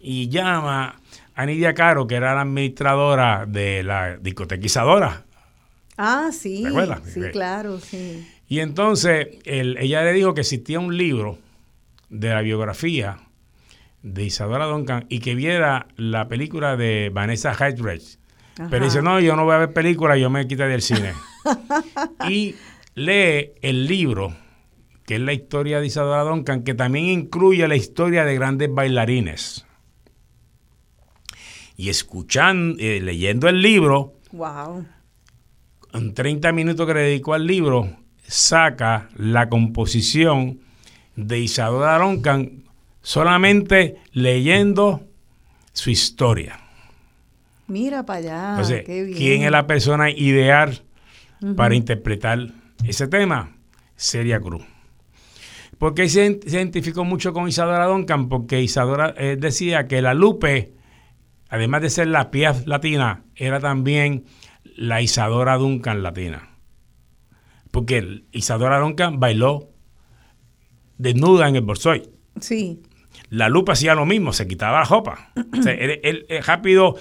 y 0.00 0.30
llama 0.30 1.00
a 1.36 1.46
Nidia 1.46 1.74
Caro, 1.74 2.08
que 2.08 2.16
era 2.16 2.34
la 2.34 2.40
administradora 2.40 3.46
de 3.46 3.84
la 3.84 4.16
discoteca 4.16 4.66
Isadora. 4.66 5.24
Ah, 5.96 6.30
sí. 6.32 6.66
Sí, 7.04 7.20
claro, 7.30 7.78
sí. 7.78 8.26
Y 8.50 8.58
entonces 8.58 9.28
ella 9.44 10.02
le 10.02 10.12
dijo 10.12 10.34
que 10.34 10.40
existía 10.40 10.80
un 10.80 10.96
libro 10.96 11.38
de 12.08 12.30
la 12.30 12.42
biografía 12.42 13.18
de 14.02 14.24
Isadora 14.24 14.66
Duncan 14.66 15.06
y 15.08 15.20
que 15.20 15.36
viera 15.36 15.86
la 15.94 16.26
película 16.26 16.76
de 16.76 17.12
Vanessa 17.14 17.52
Hudgens. 17.52 18.18
Pero 18.68 18.84
dice, 18.84 19.02
no, 19.02 19.20
yo 19.20 19.36
no 19.36 19.44
voy 19.44 19.54
a 19.54 19.58
ver 19.58 19.72
película, 19.72 20.16
yo 20.16 20.30
me 20.30 20.48
quité 20.48 20.64
del 20.64 20.82
cine. 20.82 21.12
y 22.28 22.56
lee 22.96 23.52
el 23.62 23.86
libro, 23.86 24.34
que 25.06 25.14
es 25.14 25.20
la 25.20 25.32
historia 25.32 25.78
de 25.78 25.86
Isadora 25.86 26.24
Duncan, 26.24 26.64
que 26.64 26.74
también 26.74 27.04
incluye 27.04 27.68
la 27.68 27.76
historia 27.76 28.24
de 28.24 28.34
grandes 28.34 28.74
bailarines. 28.74 29.64
Y 31.76 31.88
escuchando, 31.88 32.76
eh, 32.80 33.00
leyendo 33.00 33.48
el 33.48 33.62
libro, 33.62 34.14
wow. 34.32 34.84
en 35.92 36.14
30 36.14 36.50
minutos 36.50 36.84
que 36.84 36.94
le 36.94 37.00
dedicó 37.02 37.34
al 37.34 37.46
libro, 37.46 37.99
saca 38.30 39.08
la 39.16 39.48
composición 39.48 40.60
de 41.16 41.40
Isadora 41.40 41.98
Duncan 41.98 42.62
solamente 43.02 43.96
leyendo 44.12 45.02
su 45.72 45.90
historia. 45.90 46.60
Mira 47.66 48.06
para 48.06 48.18
allá. 48.20 48.50
Entonces, 48.50 48.84
¿quién 48.84 49.42
es 49.42 49.50
la 49.50 49.66
persona 49.66 50.10
ideal 50.10 50.80
para 51.56 51.74
interpretar 51.74 52.46
ese 52.84 53.08
tema? 53.08 53.56
Celia 53.96 54.40
Cruz. 54.40 54.62
¿Por 55.78 55.94
qué 55.94 56.08
se, 56.08 56.40
identificó 56.46 57.04
mucho 57.04 57.32
con 57.32 57.48
Isadora 57.48 57.86
Duncan? 57.86 58.28
Porque 58.28 58.62
Isadora 58.62 59.12
eh, 59.16 59.36
decía 59.38 59.88
que 59.88 60.02
la 60.02 60.14
Lupe, 60.14 60.72
además 61.48 61.82
de 61.82 61.90
ser 61.90 62.06
la 62.06 62.30
Piaf 62.30 62.66
latina, 62.66 63.24
era 63.34 63.58
también 63.58 64.24
la 64.76 65.00
Isadora 65.00 65.56
Duncan 65.56 66.02
latina. 66.02 66.49
Porque 67.70 68.24
Isadora 68.32 68.78
Duncan 68.78 69.20
bailó 69.20 69.70
desnuda 70.98 71.48
en 71.48 71.56
el 71.56 71.62
Borsoy. 71.62 72.10
Sí. 72.40 72.82
La 73.28 73.48
Lupe 73.48 73.72
hacía 73.72 73.94
lo 73.94 74.06
mismo, 74.06 74.32
se 74.32 74.48
quitaba 74.48 74.80
la 74.80 74.84
ropa. 74.84 75.32
él, 75.66 76.26
rápido 76.44 76.96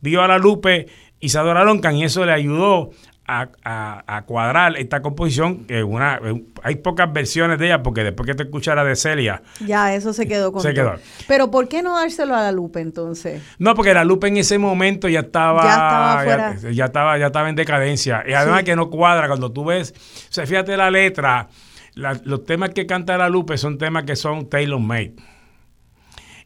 vio 0.00 0.22
a 0.22 0.28
la 0.28 0.38
Lupe 0.38 0.86
Isadora 1.20 1.64
Duncan 1.64 1.96
y 1.96 2.04
eso 2.04 2.24
le 2.24 2.32
ayudó 2.32 2.90
a, 3.30 4.22
cuadrar 4.26 4.76
esta 4.76 5.02
composición, 5.02 5.64
que 5.64 5.82
una, 5.82 6.20
hay 6.62 6.76
pocas 6.76 7.12
versiones 7.12 7.58
de 7.58 7.66
ella, 7.66 7.82
porque 7.82 8.02
después 8.04 8.26
que 8.26 8.34
te 8.34 8.42
escuchara 8.42 8.84
de 8.84 8.96
Celia. 8.96 9.42
Ya, 9.64 9.94
eso 9.94 10.12
se 10.12 10.26
quedó 10.26 10.52
con. 10.52 10.62
Se 10.62 10.74
quedó. 10.74 10.94
Pero 11.28 11.50
¿por 11.50 11.68
qué 11.68 11.82
no 11.82 11.96
dárselo 11.96 12.34
a 12.34 12.42
la 12.42 12.52
Lupe 12.52 12.80
entonces? 12.80 13.42
No, 13.58 13.74
porque 13.74 13.94
la 13.94 14.04
Lupe 14.04 14.28
en 14.28 14.38
ese 14.38 14.58
momento 14.58 15.08
ya 15.08 15.20
estaba. 15.20 15.62
Ya 15.62 15.72
estaba 15.72 16.70
Ya, 16.72 16.84
estaba, 16.86 17.18
ya 17.18 17.26
estaba 17.26 17.48
en 17.48 17.56
decadencia. 17.56 18.24
Y 18.26 18.32
además 18.32 18.64
que 18.64 18.76
no 18.76 18.90
cuadra 18.90 19.28
cuando 19.28 19.52
tú 19.52 19.64
ves. 19.64 19.94
O 20.30 20.32
sea, 20.32 20.46
fíjate 20.46 20.76
la 20.76 20.90
letra. 20.90 21.48
los 21.94 22.44
temas 22.44 22.70
que 22.70 22.86
canta 22.86 23.16
la 23.16 23.28
Lupe 23.28 23.56
son 23.58 23.78
temas 23.78 24.04
que 24.04 24.16
son 24.16 24.48
tailor 24.48 24.80
made. 24.80 25.14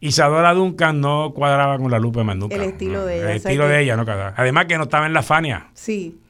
Isadora 0.01 0.53
Duncan 0.53 1.01
no 1.01 1.32
cuadraba 1.35 1.78
con 1.78 1.91
la 1.91 1.99
Lupe 1.99 2.22
más 2.24 2.37
nunca. 2.37 2.57
El 2.57 2.62
estilo 2.62 3.07
de 3.07 3.16
ella. 3.16 3.30
El 3.30 3.37
estilo 3.37 3.68
de 3.68 3.80
ella, 3.80 3.97
no 3.97 4.05
Además 4.37 4.66
que 4.66 4.76
no 4.76 4.82
estaba 4.82 5.07
en 5.07 5.14
la 5.14 5.22
Fania. 5.22 5.68
Sí. 5.72 6.20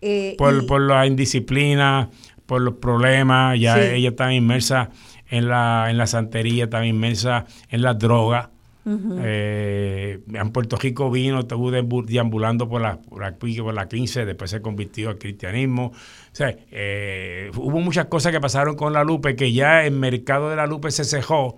Eh, 0.00 0.36
por, 0.38 0.80
la 0.80 1.06
indisciplina, 1.06 2.10
por 2.46 2.60
los 2.60 2.74
problemas, 2.74 3.58
ya 3.58 3.82
ella 3.82 4.10
estaba 4.10 4.32
inmersa 4.32 4.90
en 5.30 5.48
la, 5.48 5.86
en 5.90 5.98
la 5.98 6.06
santería, 6.06 6.64
estaba 6.64 6.86
inmersa 6.86 7.46
en 7.70 7.82
la 7.82 7.94
droga. 7.94 8.50
Eh, 8.88 10.20
en 10.32 10.50
Puerto 10.52 10.76
Rico 10.76 11.10
vino, 11.10 11.40
estuvo 11.40 11.72
deambulando 11.72 12.68
por 12.68 12.80
la, 12.80 13.00
por, 13.00 13.20
la, 13.20 13.36
por 13.36 13.74
la 13.74 13.88
15, 13.88 14.24
después 14.24 14.48
se 14.48 14.62
convirtió 14.62 15.08
al 15.08 15.18
cristianismo. 15.18 15.86
O 15.86 15.92
sea, 16.30 16.56
eh, 16.70 17.50
hubo 17.56 17.80
muchas 17.80 18.06
cosas 18.06 18.30
que 18.30 18.40
pasaron 18.40 18.76
con 18.76 18.92
la 18.92 19.02
Lupe 19.02 19.34
que 19.34 19.52
ya 19.52 19.84
el 19.84 19.94
mercado 19.94 20.50
de 20.50 20.56
la 20.56 20.66
Lupe 20.66 20.92
se 20.92 21.04
cejó 21.04 21.56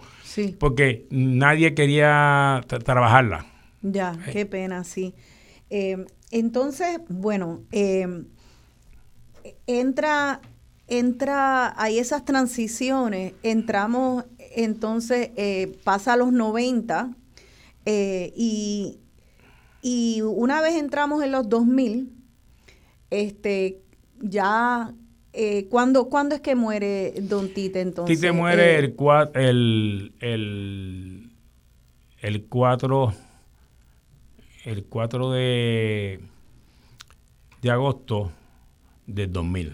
porque 0.59 1.07
nadie 1.11 1.75
quería 1.75 2.63
trabajarla. 2.67 3.45
Ya, 3.83 4.17
qué 4.33 4.47
pena, 4.47 4.85
sí. 4.85 5.15
Entonces, 6.31 7.01
bueno, 7.09 7.63
entra, 9.67 10.41
entra, 10.87 11.81
hay 11.81 11.99
esas 11.99 12.25
transiciones, 12.25 13.35
entramos, 13.43 14.25
entonces 14.57 15.31
eh, 15.37 15.79
pasa 15.85 16.15
a 16.15 16.17
los 16.17 16.33
90 16.33 17.15
eh, 17.85 18.33
y, 18.37 18.99
y 19.83 20.23
una 20.23 20.61
vez 20.61 20.75
entramos 20.77 21.23
en 21.23 21.33
los 21.33 21.49
2000, 21.49 22.13
este, 23.11 23.83
ya 24.21 24.93
eh, 25.33 25.69
¿cuándo, 25.69 26.09
es 26.33 26.41
que 26.41 26.55
muere 26.55 27.15
Don 27.23 27.53
Tite 27.53 27.81
entonces? 27.81 28.19
Tite 28.19 28.33
muere 28.33 28.79
el, 28.79 28.97
el, 29.35 30.13
el, 30.21 31.33
el 32.21 32.45
4 32.47 33.13
el 34.69 34.85
4 34.85 35.31
de, 35.33 36.21
de 37.63 37.71
agosto 37.71 38.31
del 39.07 39.33
2000. 39.33 39.73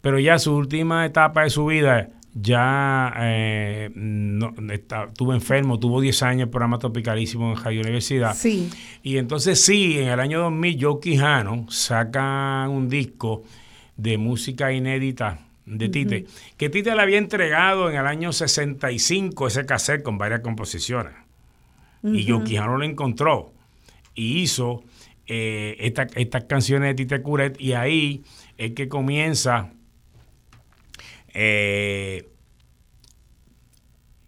Pero 0.00 0.18
ya 0.18 0.38
su 0.38 0.54
última 0.54 1.06
etapa 1.06 1.44
de 1.44 1.50
su 1.50 1.66
vida, 1.66 2.08
ya 2.34 3.12
eh, 3.18 3.90
no, 3.94 4.52
estuvo 4.72 5.32
enfermo, 5.32 5.78
tuvo 5.78 6.00
10 6.00 6.22
años 6.24 6.42
el 6.44 6.48
programa 6.48 6.78
Tropicalísimo 6.78 7.52
en 7.52 7.62
Radio 7.62 7.82
Universidad. 7.82 8.34
Sí. 8.34 8.68
Y 9.02 9.18
entonces 9.18 9.64
sí, 9.64 9.98
en 10.00 10.08
el 10.08 10.18
año 10.18 10.40
2000, 10.40 10.78
Joe 10.80 11.00
Quijano 11.00 11.66
saca 11.70 12.66
un 12.68 12.88
disco 12.88 13.44
de 13.96 14.18
música 14.18 14.72
inédita 14.72 15.46
de 15.66 15.88
Tite, 15.88 16.26
que 16.56 16.68
Tite 16.68 16.96
le 16.96 17.02
había 17.02 17.18
entregado 17.18 17.88
en 17.88 17.96
el 17.96 18.06
año 18.06 18.32
65 18.32 19.46
ese 19.46 19.66
cassette 19.66 20.02
con 20.02 20.18
varias 20.18 20.40
composiciones. 20.40 21.12
Y 22.02 22.28
Joe 22.28 22.42
Quijano 22.42 22.78
lo 22.78 22.84
encontró 22.84 23.52
y 24.14 24.40
hizo 24.40 24.82
eh, 25.26 25.76
estas 25.80 26.44
canciones 26.44 26.90
de 26.90 26.94
Tite 26.94 27.22
Curet 27.22 27.60
y 27.60 27.72
ahí 27.72 28.22
es 28.58 28.72
que 28.72 28.88
comienza 28.88 29.72
eh, 31.32 32.28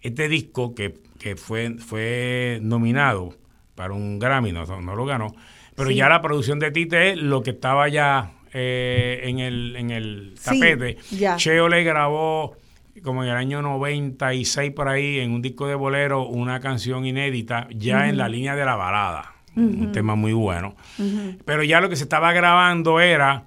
este 0.01 0.29
disco 0.29 0.75
que, 0.75 0.95
fue, 1.37 1.77
fue 1.79 2.59
nominado 2.63 3.35
para 3.75 3.95
un 3.95 4.19
Grammy, 4.19 4.53
no, 4.53 4.65
lo 4.65 5.05
ganó, 5.05 5.35
pero 5.75 5.91
ya 5.91 6.09
la 6.09 6.21
producción 6.21 6.59
de 6.59 6.71
Tite 6.71 7.11
es 7.11 7.19
lo 7.19 7.43
que 7.43 7.51
estaba 7.51 7.89
ya 7.89 8.33
eh, 8.53 9.21
en, 9.25 9.39
el, 9.39 9.77
en 9.77 9.91
el 9.91 10.35
tapete. 10.43 10.99
Cheo 11.37 11.69
le 11.69 11.85
grabó 11.85 12.57
como 13.03 13.25
en 13.25 13.31
el 13.31 13.37
año 13.37 13.63
96 13.63 14.73
por 14.73 14.89
ahí 14.89 15.21
en 15.21 15.33
un 15.33 15.41
disco 15.41 15.67
de 15.67 15.75
bolero 15.75 16.27
una 16.27 16.61
canción 16.61 17.07
inédita 17.07 17.67
ya 17.75 18.09
en 18.09 18.19
la 18.19 18.29
línea 18.29 18.55
de 18.55 18.65
la 18.65 18.77
balada, 18.77 19.32
un 19.57 19.93
tema 19.93 20.15
muy 20.15 20.33
bueno. 20.33 20.75
Pero 21.45 21.63
ya 21.63 21.81
lo 21.81 21.89
que 21.89 21.97
se 21.97 22.05
estaba 22.05 22.33
grabando 22.33 23.01
era 23.01 23.45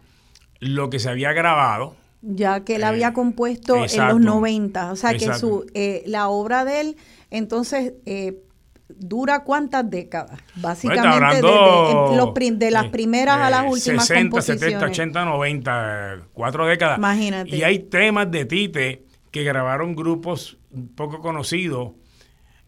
lo 0.59 0.89
que 0.89 0.99
se 0.99 1.09
había 1.09 1.33
grabado. 1.33 1.95
Ya 2.21 2.63
que 2.63 2.77
él 2.77 2.83
había 2.83 3.09
eh, 3.09 3.13
compuesto 3.13 3.85
en 3.85 4.07
los 4.07 4.19
90, 4.19 4.91
o 4.91 4.95
sea 4.95 5.13
que 5.13 5.33
su 5.35 5.65
eh, 5.75 6.03
la 6.07 6.29
obra 6.29 6.65
de 6.65 6.81
él 6.81 6.97
entonces 7.29 7.93
eh, 8.07 8.39
dura 8.87 9.43
cuántas 9.43 9.89
décadas, 9.89 10.39
básicamente 10.55 11.41
de, 11.41 12.71
las 12.71 12.85
primeras 12.87 13.37
a 13.37 13.49
las 13.49 13.71
últimas 13.71 14.07
60, 14.07 14.41
70, 14.41 14.85
80, 14.85 15.25
90, 15.25 16.19
cuatro 16.33 16.65
décadas. 16.65 16.97
Imagínate. 16.97 17.55
Y 17.55 17.63
hay 17.63 17.79
temas 17.79 18.31
de 18.31 18.45
Tite 18.45 19.05
que 19.31 19.43
grabaron 19.43 19.95
grupos 19.95 20.57
poco 20.95 21.19
conocidos, 21.21 21.91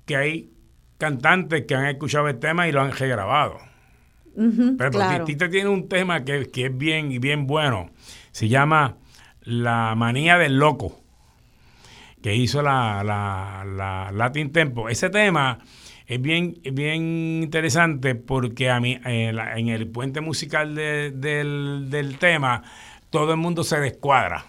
que 0.06 0.18
hay 0.18 0.52
cantantes 0.98 1.66
que 1.66 1.76
han 1.76 1.86
escuchado 1.86 2.28
el 2.28 2.40
tema 2.40 2.68
y 2.68 2.72
lo 2.72 2.82
han 2.82 2.92
regrabado. 2.92 3.60
Pero 4.78 5.26
Tite 5.26 5.50
tiene 5.50 5.70
un 5.70 5.90
tema 5.90 6.24
que, 6.24 6.50
es 6.54 6.78
bien, 6.78 7.20
bien 7.20 7.48
bueno. 7.48 7.90
Se 8.32 8.48
llama 8.48 8.98
La 9.42 9.96
manía 9.96 10.38
del 10.38 10.60
loco, 10.60 11.00
que 12.22 12.36
hizo 12.36 12.62
la, 12.62 13.04
la, 13.04 14.12
Latin 14.12 14.52
Tempo. 14.52 14.90
Ese 14.90 15.10
tema 15.10 15.58
es 16.06 16.22
bien, 16.22 16.56
bien 16.72 17.42
interesante 17.44 18.14
porque 18.14 18.70
a 18.70 18.80
mí, 18.80 19.00
eh, 19.06 19.34
en 19.56 19.70
el 19.70 19.88
puente 19.88 20.22
musical 20.22 20.76
del, 20.76 21.90
del 21.90 22.18
tema, 22.20 22.62
todo 23.10 23.32
el 23.32 23.38
mundo 23.38 23.64
se 23.64 23.80
descuadra 23.80 24.46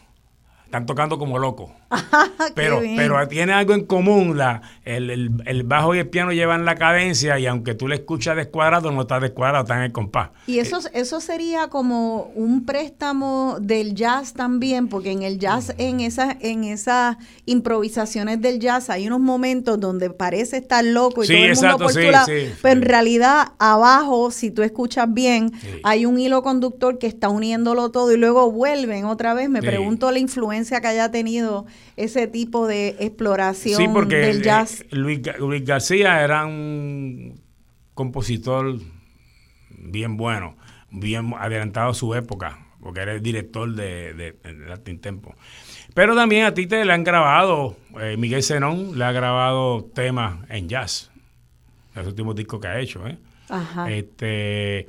están 0.68 0.84
tocando 0.84 1.18
como 1.18 1.38
locos. 1.38 1.70
pero, 2.55 2.80
pero 2.97 3.28
tiene 3.28 3.53
algo 3.53 3.74
en 3.74 3.84
común. 3.84 4.36
La, 4.36 4.62
el, 4.84 5.62
bajo 5.64 5.95
y 5.95 5.99
el 5.99 6.09
piano 6.09 6.32
llevan 6.32 6.64
la 6.64 6.74
cadencia 6.74 7.39
y 7.39 7.47
aunque 7.47 7.74
tú 7.74 7.89
le 7.89 7.97
escuchas 7.97 8.36
descuadrado, 8.36 8.91
no 8.91 9.03
está 9.03 9.20
descuadrado, 9.20 9.64
está 9.64 9.76
en 9.76 9.84
el 9.84 9.93
compás. 9.93 10.30
Y 10.47 10.59
eso, 10.59 10.80
eso 10.93 11.20
sería 11.20 11.68
como 11.68 12.30
un 12.34 12.64
préstamo 12.66 13.59
del 13.61 13.95
jazz 13.95 14.34
también, 14.34 14.89
porque 14.89 15.12
en 15.12 15.22
el 15.22 15.39
jazz, 15.39 15.74
en 15.78 16.01
esas, 16.01 16.36
en 16.41 16.64
esas 16.64 17.16
improvisaciones 17.47 18.41
del 18.41 18.59
jazz, 18.61 18.91
hay 18.91 19.07
unos 19.07 19.20
momentos 19.20 19.80
donde 19.80 20.11
parece 20.11 20.59
estar 20.59 20.84
loco 20.84 21.24
y 21.24 21.26
todo 21.26 21.36
el 21.36 21.55
mundo 21.55 21.78
por 21.78 21.93
tu 21.93 22.01
lado, 22.01 22.26
pero 22.62 22.72
en 22.74 22.82
realidad 22.82 23.53
abajo, 23.59 24.30
si 24.30 24.51
tú 24.51 24.62
escuchas 24.62 25.12
bien, 25.12 25.53
hay 25.84 26.07
un 26.07 26.18
hilo 26.18 26.43
conductor 26.43 26.99
que 26.99 27.07
está 27.07 27.28
uniéndolo 27.28 27.91
todo 27.91 28.12
y 28.12 28.16
luego 28.16 28.51
vuelven 28.51 29.05
otra 29.05 29.34
vez. 29.34 29.49
Me 29.49 29.62
pregunto 29.62 30.11
la 30.11 30.18
influencia 30.18 30.80
que 30.80 30.89
haya 30.89 31.11
tenido 31.11 31.66
ese 31.97 32.29
tipo 32.29 32.66
de 32.66 32.97
exploración 33.01 34.09
del 34.09 34.43
jazz. 34.43 34.85
Luis, 34.91 35.20
García 35.64 36.22
era 36.22 36.47
un 36.47 37.41
compositor 37.95 38.79
bien 39.70 40.16
bueno, 40.16 40.57
bien 40.91 41.35
adelantado 41.39 41.91
a 41.91 41.95
su 41.95 42.14
época, 42.14 42.66
porque 42.81 43.01
era 43.01 43.14
el 43.14 43.22
director 43.22 43.74
de, 43.74 44.14
de, 44.14 44.53
Latin 44.66 45.01
Tempo. 45.01 45.35
Pero 45.95 46.14
también 46.14 46.45
a 46.45 46.55
ti 46.55 46.66
te 46.66 46.85
le 46.85 46.93
han 46.93 47.03
grabado, 47.03 47.76
eh, 48.01 48.16
Miguel 48.16 48.43
Zenón 48.43 48.97
le 48.97 49.05
ha 49.05 49.12
grabado 49.12 49.85
temas 49.95 50.39
en 50.49 50.68
jazz, 50.68 51.11
los 51.95 52.07
últimos 52.07 52.37
discos 52.37 52.61
que 52.61 52.68
ha 52.68 52.79
hecho. 52.79 53.07
¿eh? 53.09 53.18
Este, 53.89 54.87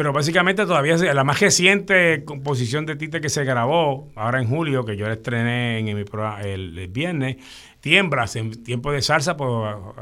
Pero 0.00 0.14
básicamente 0.14 0.64
todavía 0.64 0.96
la 0.96 1.24
más 1.24 1.40
reciente 1.40 2.24
composición 2.24 2.86
de 2.86 2.96
Tite 2.96 3.20
que 3.20 3.28
se 3.28 3.44
grabó 3.44 4.08
ahora 4.16 4.40
en 4.40 4.48
julio, 4.48 4.82
que 4.86 4.96
yo 4.96 5.06
la 5.06 5.12
estrené 5.12 5.76
en 5.80 5.94
mi 5.94 6.04
programa 6.04 6.40
el, 6.40 6.88
viernes, 6.88 7.36
Tiembras 7.80 8.34
en 8.36 8.64
tiempo 8.64 8.92
de 8.92 9.02
salsa 9.02 9.36
por 9.36 9.94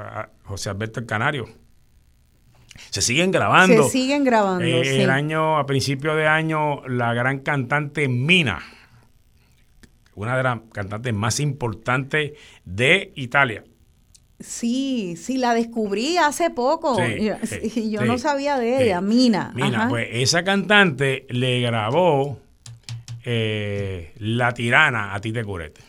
José 0.45 0.71
Alberto 0.71 1.01
el 1.01 1.07
Canario. 1.07 1.49
Se 2.91 3.03
siguen 3.03 3.33
grabando. 3.33 3.83
Se 3.83 3.91
siguen 3.91 4.23
grabando. 4.23 4.65
Eh, 4.65 5.03
el 5.03 5.11
año, 5.11 5.59
a 5.59 5.67
principio 5.67 6.15
de 6.15 6.29
año, 6.29 6.87
la 6.87 7.13
gran 7.13 7.41
cantante 7.41 8.07
Mina, 8.07 8.61
una 10.15 10.37
de 10.37 10.43
las 10.45 10.61
cantantes 10.73 11.13
más 11.13 11.41
importantes 11.41 12.35
de 12.65 13.11
Italia. 13.17 13.65
Sí, 14.41 15.17
sí, 15.17 15.37
la 15.37 15.53
descubrí 15.53 16.17
hace 16.17 16.51
poco 16.51 16.97
y 17.75 17.91
yo 17.91 18.05
no 18.05 18.19
sabía 18.19 18.59
de 18.59 18.85
ella, 18.85 19.01
Mina. 19.01 19.53
Mina, 19.55 19.89
pues 19.89 20.09
esa 20.13 20.45
cantante 20.45 21.27
le 21.29 21.61
grabó 21.61 22.39
eh, 23.25 24.13
La 24.19 24.55
Tirana 24.55 25.15
a 25.15 25.21
Tite 25.21 25.45
Curete. 25.45 25.81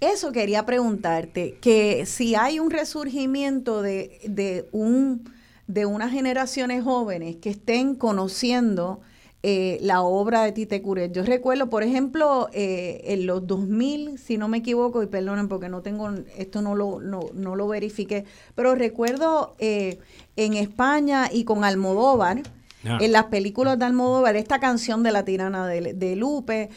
Eso 0.00 0.32
quería 0.32 0.66
preguntarte, 0.66 1.56
que 1.60 2.04
si 2.06 2.34
hay 2.34 2.58
un 2.58 2.70
resurgimiento 2.70 3.82
de, 3.82 4.20
de 4.24 4.68
un 4.72 5.36
de 5.66 5.84
unas 5.86 6.12
generaciones 6.12 6.84
jóvenes 6.84 7.36
que 7.36 7.50
estén 7.50 7.94
conociendo 7.94 9.00
eh, 9.48 9.78
la 9.80 10.02
obra 10.02 10.42
de 10.42 10.50
Tite 10.50 10.82
Curet. 10.82 11.12
Yo 11.12 11.22
recuerdo, 11.22 11.70
por 11.70 11.84
ejemplo, 11.84 12.48
eh, 12.52 13.00
en 13.04 13.26
los 13.26 13.46
2000, 13.46 14.18
si 14.18 14.38
no 14.38 14.48
me 14.48 14.58
equivoco, 14.58 15.04
y 15.04 15.06
perdonen 15.06 15.46
porque 15.46 15.68
no 15.68 15.82
tengo, 15.82 16.10
esto 16.36 16.62
no 16.62 16.74
lo, 16.74 16.98
no, 16.98 17.20
no 17.32 17.54
lo 17.54 17.68
verifiqué, 17.68 18.24
pero 18.56 18.74
recuerdo 18.74 19.54
eh, 19.60 20.00
en 20.34 20.54
España 20.54 21.30
y 21.32 21.44
con 21.44 21.62
Almodóvar, 21.62 22.42
ah. 22.88 22.98
en 23.00 23.12
las 23.12 23.26
películas 23.26 23.78
de 23.78 23.84
Almodóvar, 23.84 24.34
esta 24.34 24.58
canción 24.58 25.04
de 25.04 25.12
la 25.12 25.24
tirana 25.24 25.68
de, 25.68 25.94
de 25.94 26.16
Lupe, 26.16 26.70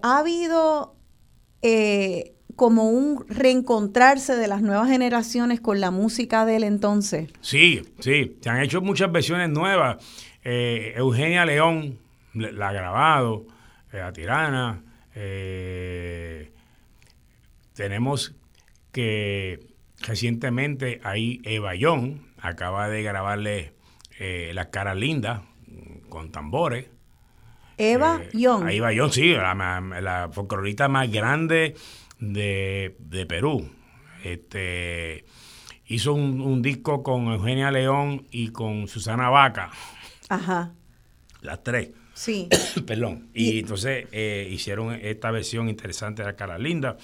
ha 0.00 0.18
habido 0.18 0.94
como 2.54 2.88
un 2.88 3.26
reencontrarse 3.28 4.36
de 4.36 4.46
las 4.48 4.62
nuevas 4.62 4.88
generaciones 4.88 5.60
con 5.60 5.80
la 5.80 5.90
música 5.90 6.46
del 6.46 6.62
entonces. 6.62 7.30
Sí, 7.40 7.82
sí, 7.98 8.36
se 8.40 8.48
han 8.48 8.62
hecho 8.62 8.80
muchas 8.80 9.10
versiones 9.10 9.50
nuevas. 9.50 9.96
Eh, 10.48 10.92
Eugenia 10.94 11.44
León 11.44 11.98
la 12.32 12.68
ha 12.68 12.72
grabado, 12.72 13.46
eh, 13.92 13.98
La 13.98 14.12
Tirana. 14.12 14.80
Eh, 15.12 16.52
tenemos 17.74 18.32
que 18.92 19.58
recientemente 20.02 21.00
ahí 21.02 21.40
Eva 21.42 21.74
Young 21.74 22.18
acaba 22.38 22.88
de 22.88 23.02
grabarle 23.02 23.72
Las 24.52 24.66
caras 24.66 24.96
lindas 24.96 25.40
con 26.08 26.30
tambores. 26.30 26.86
Eva 27.76 28.20
Young. 28.32 28.68
Eva 28.70 28.92
Young, 28.92 29.10
sí, 29.10 29.32
la, 29.32 29.80
la 30.00 30.30
folclorista 30.32 30.86
más 30.86 31.10
grande 31.10 31.74
de, 32.20 33.26
Perú. 33.28 33.68
Este, 34.22 35.24
hizo 35.86 36.14
un, 36.14 36.62
disco 36.62 37.02
con 37.02 37.32
Eugenia 37.32 37.72
León 37.72 38.28
y 38.30 38.50
con 38.50 38.86
Susana 38.86 39.28
Vaca. 39.28 39.70
Ajá. 40.28 40.72
Las 41.40 41.62
tres. 41.62 41.90
Sí. 42.14 42.48
Perdón. 42.86 43.28
Y, 43.34 43.60
entonces 43.60 44.06
eh, 44.12 44.48
hicieron 44.50 44.92
esta 44.94 45.30
versión 45.30 45.68
interesante 45.68 46.22
de 46.22 46.28
la 46.28 46.36
cara 46.36 46.58
linda. 46.58 46.96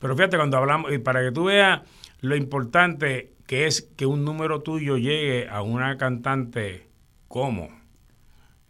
Pero 0.00 0.16
fíjate, 0.16 0.36
cuando 0.36 0.56
hablamos, 0.56 0.92
y 0.92 0.98
para 0.98 1.22
que 1.22 1.32
tú 1.32 1.44
veas 1.44 1.82
lo 2.20 2.36
importante 2.36 3.34
que 3.46 3.66
es 3.66 3.82
que 3.96 4.06
un 4.06 4.24
número 4.24 4.62
tuyo 4.62 4.96
llegue 4.96 5.48
a 5.48 5.62
una 5.62 5.98
cantante 5.98 6.88
como 7.28 7.68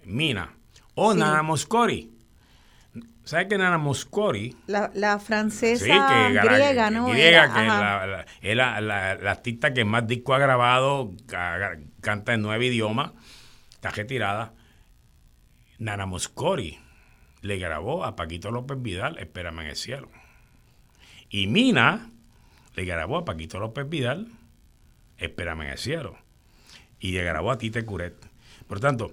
Mina 0.04 0.54
o 0.94 1.14
Nana 1.14 1.42
Moscori 1.42 2.14
¿Sabes 3.24 3.46
que 3.46 3.56
Nana 3.56 3.78
Moscori? 3.78 4.54
La, 4.66 5.18
francesa 5.18 5.86
griega, 6.28 6.90
¿no? 6.90 7.06
Griega, 7.08 7.54
que 7.54 8.50
es 8.50 8.56
la, 8.56 8.80
la, 8.82 9.30
artista 9.30 9.72
que 9.72 9.86
más 9.86 10.06
disco 10.06 10.34
ha 10.34 10.38
grabado, 10.38 11.12
canta 12.02 12.34
en 12.34 12.42
nueve 12.42 12.66
idiomas, 12.66 13.12
está 13.84 13.90
retirada. 13.90 14.54
Nana 15.78 16.06
Moscori 16.06 16.78
le 17.42 17.58
grabó 17.58 18.04
a 18.04 18.16
Paquito 18.16 18.50
López 18.50 18.80
Vidal, 18.80 19.18
Espérame 19.18 19.60
en 19.60 19.66
el 19.66 19.76
cielo. 19.76 20.08
Y 21.28 21.46
Mina 21.48 22.10
le 22.74 22.84
grabó 22.84 23.18
a 23.18 23.24
Paquito 23.24 23.58
López 23.58 23.88
Vidal, 23.88 24.28
Espérame 25.18 25.62
en 25.62 25.68
el 25.68 25.78
cielo. 25.78 26.16
Y 26.98 27.12
le 27.12 27.24
grabó 27.24 27.50
a 27.50 27.58
Tite 27.58 27.84
Curet. 27.84 28.14
Por 28.66 28.80
tanto, 28.80 29.12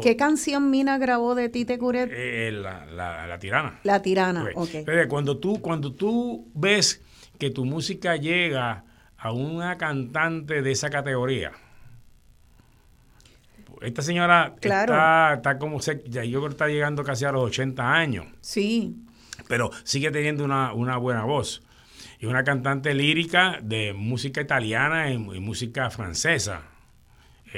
¿Qué 0.00 0.16
canción 0.16 0.70
Mina 0.70 0.96
grabó 0.96 1.34
de 1.34 1.48
Tite 1.48 1.76
Curet? 1.78 2.08
Eh, 2.12 2.52
la, 2.52 2.86
la, 2.86 3.38
Tirana. 3.40 3.80
La 3.82 4.00
Tirana, 4.00 4.48
pues, 4.54 4.84
ok. 4.86 5.08
cuando 5.08 5.38
tú, 5.38 5.60
cuando 5.60 5.92
tú 5.92 6.48
ves 6.54 7.02
que 7.38 7.50
tu 7.50 7.64
música 7.64 8.14
llega 8.14 8.84
a 9.16 9.32
una 9.32 9.76
cantante 9.76 10.62
de 10.62 10.70
esa 10.70 10.88
categoría, 10.88 11.50
esta 13.82 14.02
señora 14.02 14.54
está, 14.60 15.34
está, 15.34 15.58
como, 15.58 15.80
yo 15.80 16.00
creo 16.10 16.42
que 16.42 16.48
está 16.48 16.68
llegando 16.68 17.04
casi 17.04 17.24
a 17.24 17.32
los 17.32 17.44
80 17.44 17.92
años. 17.92 18.26
Sí. 18.40 18.96
Pero 19.48 19.70
sigue 19.84 20.10
teniendo 20.10 20.44
una, 20.44 20.96
buena 20.96 21.24
voz. 21.24 21.62
Y 22.18 22.26
una 22.26 22.44
cantante 22.44 22.94
lírica 22.94 23.58
de 23.62 23.92
música 23.92 24.40
italiana 24.40 25.10
y 25.10 25.18
música 25.18 25.90
francesa 25.90 26.62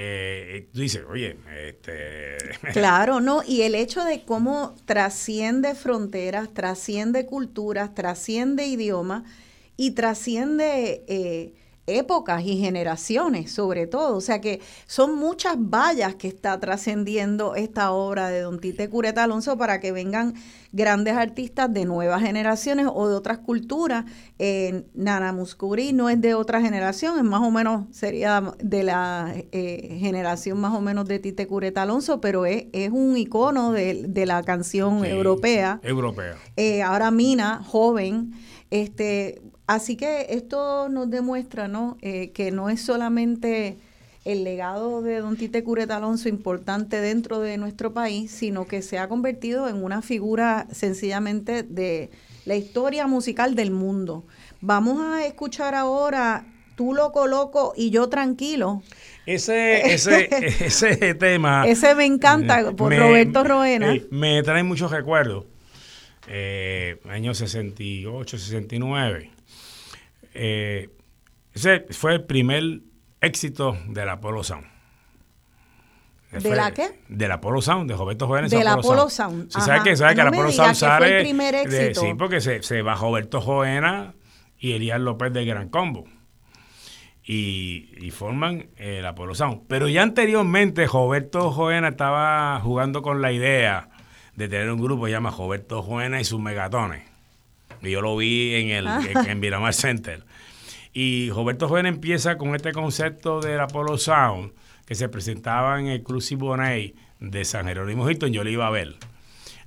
eh, 0.00 0.68
tú 0.72 0.80
dices, 0.80 1.02
oye, 1.08 1.36
este... 1.66 2.36
Claro, 2.72 3.20
no, 3.20 3.42
y 3.46 3.62
el 3.62 3.74
hecho 3.74 4.04
de 4.04 4.22
cómo 4.24 4.76
trasciende 4.84 5.74
fronteras, 5.74 6.52
trasciende 6.54 7.26
culturas, 7.26 7.94
trasciende 7.94 8.66
idiomas 8.66 9.24
y 9.76 9.92
trasciende 9.92 11.04
eh, 11.08 11.54
épocas 11.88 12.44
y 12.44 12.58
generaciones, 12.58 13.50
sobre 13.50 13.86
todo. 13.86 14.16
O 14.16 14.20
sea 14.20 14.40
que 14.40 14.60
son 14.86 15.16
muchas 15.16 15.56
vallas 15.58 16.14
que 16.14 16.28
está 16.28 16.60
trascendiendo 16.60 17.54
esta 17.54 17.92
obra 17.92 18.28
de 18.28 18.40
Don 18.40 18.60
Tite 18.60 18.88
Cureta 18.88 19.24
Alonso 19.24 19.56
para 19.56 19.80
que 19.80 19.92
vengan 19.92 20.34
grandes 20.72 21.14
artistas 21.14 21.72
de 21.72 21.84
nuevas 21.84 22.22
generaciones 22.22 22.86
o 22.92 23.08
de 23.08 23.14
otras 23.14 23.38
culturas. 23.38 24.04
Eh, 24.38 24.84
Nana 24.94 25.32
Muscuri 25.32 25.92
no 25.92 26.08
es 26.08 26.20
de 26.20 26.34
otra 26.34 26.60
generación, 26.60 27.18
es 27.18 27.24
más 27.24 27.42
o 27.42 27.50
menos, 27.50 27.86
sería 27.90 28.52
de 28.58 28.82
la 28.82 29.34
eh, 29.52 29.96
generación 29.98 30.60
más 30.60 30.74
o 30.74 30.80
menos 30.80 31.06
de 31.06 31.18
Tite 31.18 31.46
Cureta 31.46 31.82
Alonso, 31.82 32.20
pero 32.20 32.46
es, 32.46 32.66
es 32.72 32.90
un 32.90 33.16
icono 33.16 33.72
de, 33.72 34.26
la 34.26 34.42
canción 34.42 35.04
europea. 35.04 35.80
Europea. 35.82 36.36
Eh, 36.56 36.82
ahora 36.82 37.10
Mina, 37.10 37.62
joven, 37.64 38.32
este 38.70 39.40
Así 39.68 39.96
que 39.96 40.26
esto 40.30 40.88
nos 40.88 41.10
demuestra 41.10 41.68
¿no? 41.68 41.98
Eh, 42.00 42.30
que 42.30 42.50
no 42.50 42.70
es 42.70 42.80
solamente 42.80 43.76
el 44.24 44.42
legado 44.42 45.02
de 45.02 45.20
don 45.20 45.36
Tite 45.36 45.62
Cureta 45.62 45.96
Alonso 45.96 46.28
importante 46.28 47.00
dentro 47.00 47.38
de 47.38 47.58
nuestro 47.58 47.92
país, 47.92 48.30
sino 48.30 48.66
que 48.66 48.82
se 48.82 48.98
ha 48.98 49.08
convertido 49.08 49.68
en 49.68 49.84
una 49.84 50.02
figura 50.02 50.66
sencillamente 50.72 51.62
de 51.62 52.10
la 52.46 52.56
historia 52.56 53.06
musical 53.06 53.54
del 53.54 53.70
mundo. 53.70 54.24
Vamos 54.60 55.00
a 55.00 55.26
escuchar 55.26 55.74
ahora 55.74 56.46
Tú 56.78 56.94
lo 56.94 57.10
coloco 57.10 57.72
y 57.76 57.90
yo 57.90 58.08
tranquilo. 58.08 58.84
Ese, 59.26 59.92
ese, 59.92 60.28
ese 60.64 61.14
tema. 61.16 61.66
Ese 61.66 61.96
me 61.96 62.04
encanta, 62.04 62.70
por 62.70 62.96
Roberto 62.96 63.42
Roena. 63.42 63.96
Me 64.12 64.40
trae 64.44 64.62
muchos 64.62 64.92
recuerdos. 64.92 65.44
Eh, 66.28 67.00
años 67.08 67.38
68, 67.38 68.38
69. 68.38 69.37
Eh, 70.40 70.88
ese 71.52 71.86
fue 71.90 72.14
el 72.14 72.24
primer 72.24 72.62
éxito 73.20 73.76
del 73.88 74.08
Apollo 74.08 74.44
Sound. 74.44 74.66
¿De 76.30 76.54
la 76.54 76.72
qué? 76.72 77.00
Del 77.08 77.32
Apollo 77.32 77.60
Sound, 77.60 77.90
de 77.90 77.96
Roberto 77.96 78.28
Jóvenes. 78.28 78.50
Del 78.50 78.68
Apollo 78.68 79.08
Sound. 79.08 79.50
Sí, 79.50 79.60
¿Sabes 79.60 79.82
que, 79.82 79.96
¿sabe 79.96 80.14
que 80.14 80.20
el 80.20 80.28
Apollo 80.28 80.52
Sound 80.52 80.74
sale? 80.74 81.18
el 81.18 81.24
primer 81.24 81.54
éxito. 81.56 82.02
sí, 82.02 82.14
porque 82.16 82.40
se, 82.40 82.62
se 82.62 82.82
va 82.82 82.94
Roberto 82.94 83.40
Joena 83.40 84.14
y 84.58 84.72
Elías 84.72 85.00
López 85.00 85.32
de 85.32 85.44
Gran 85.44 85.68
Combo. 85.70 86.04
Y, 87.24 87.90
y, 88.00 88.10
forman 88.10 88.70
el 88.76 89.04
Apollo 89.04 89.34
Sound. 89.34 89.62
Pero 89.68 89.88
ya 89.88 90.02
anteriormente 90.02 90.86
Roberto 90.86 91.50
Joena 91.50 91.88
estaba 91.88 92.60
jugando 92.60 93.02
con 93.02 93.20
la 93.20 93.32
idea 93.32 93.90
de 94.36 94.48
tener 94.48 94.70
un 94.70 94.80
grupo 94.80 95.04
que 95.04 95.10
se 95.10 95.12
llama 95.16 95.30
Roberto 95.36 95.82
Joena 95.82 96.20
y 96.20 96.24
sus 96.24 96.40
megatones. 96.40 97.02
Y 97.82 97.90
yo 97.90 98.00
lo 98.00 98.16
vi 98.16 98.54
en 98.54 98.70
el 98.70 98.86
en, 99.26 99.40
Miramar 99.40 99.74
Center. 99.74 100.24
Y 100.92 101.30
Roberto 101.30 101.68
Joven 101.68 101.86
empieza 101.86 102.38
con 102.38 102.54
este 102.54 102.72
concepto 102.72 103.40
del 103.40 103.60
Apollo 103.60 103.98
Sound 103.98 104.52
que 104.86 104.94
se 104.94 105.08
presentaba 105.08 105.78
en 105.78 105.86
el 105.86 106.02
Crucis 106.02 106.38
Bonet 106.38 106.94
de 107.20 107.44
San 107.44 107.66
Jerónimo 107.66 108.08
Hilton, 108.08 108.32
yo 108.32 108.42
lo 108.42 108.50
iba 108.50 108.66
a 108.66 108.70
ver. 108.70 108.96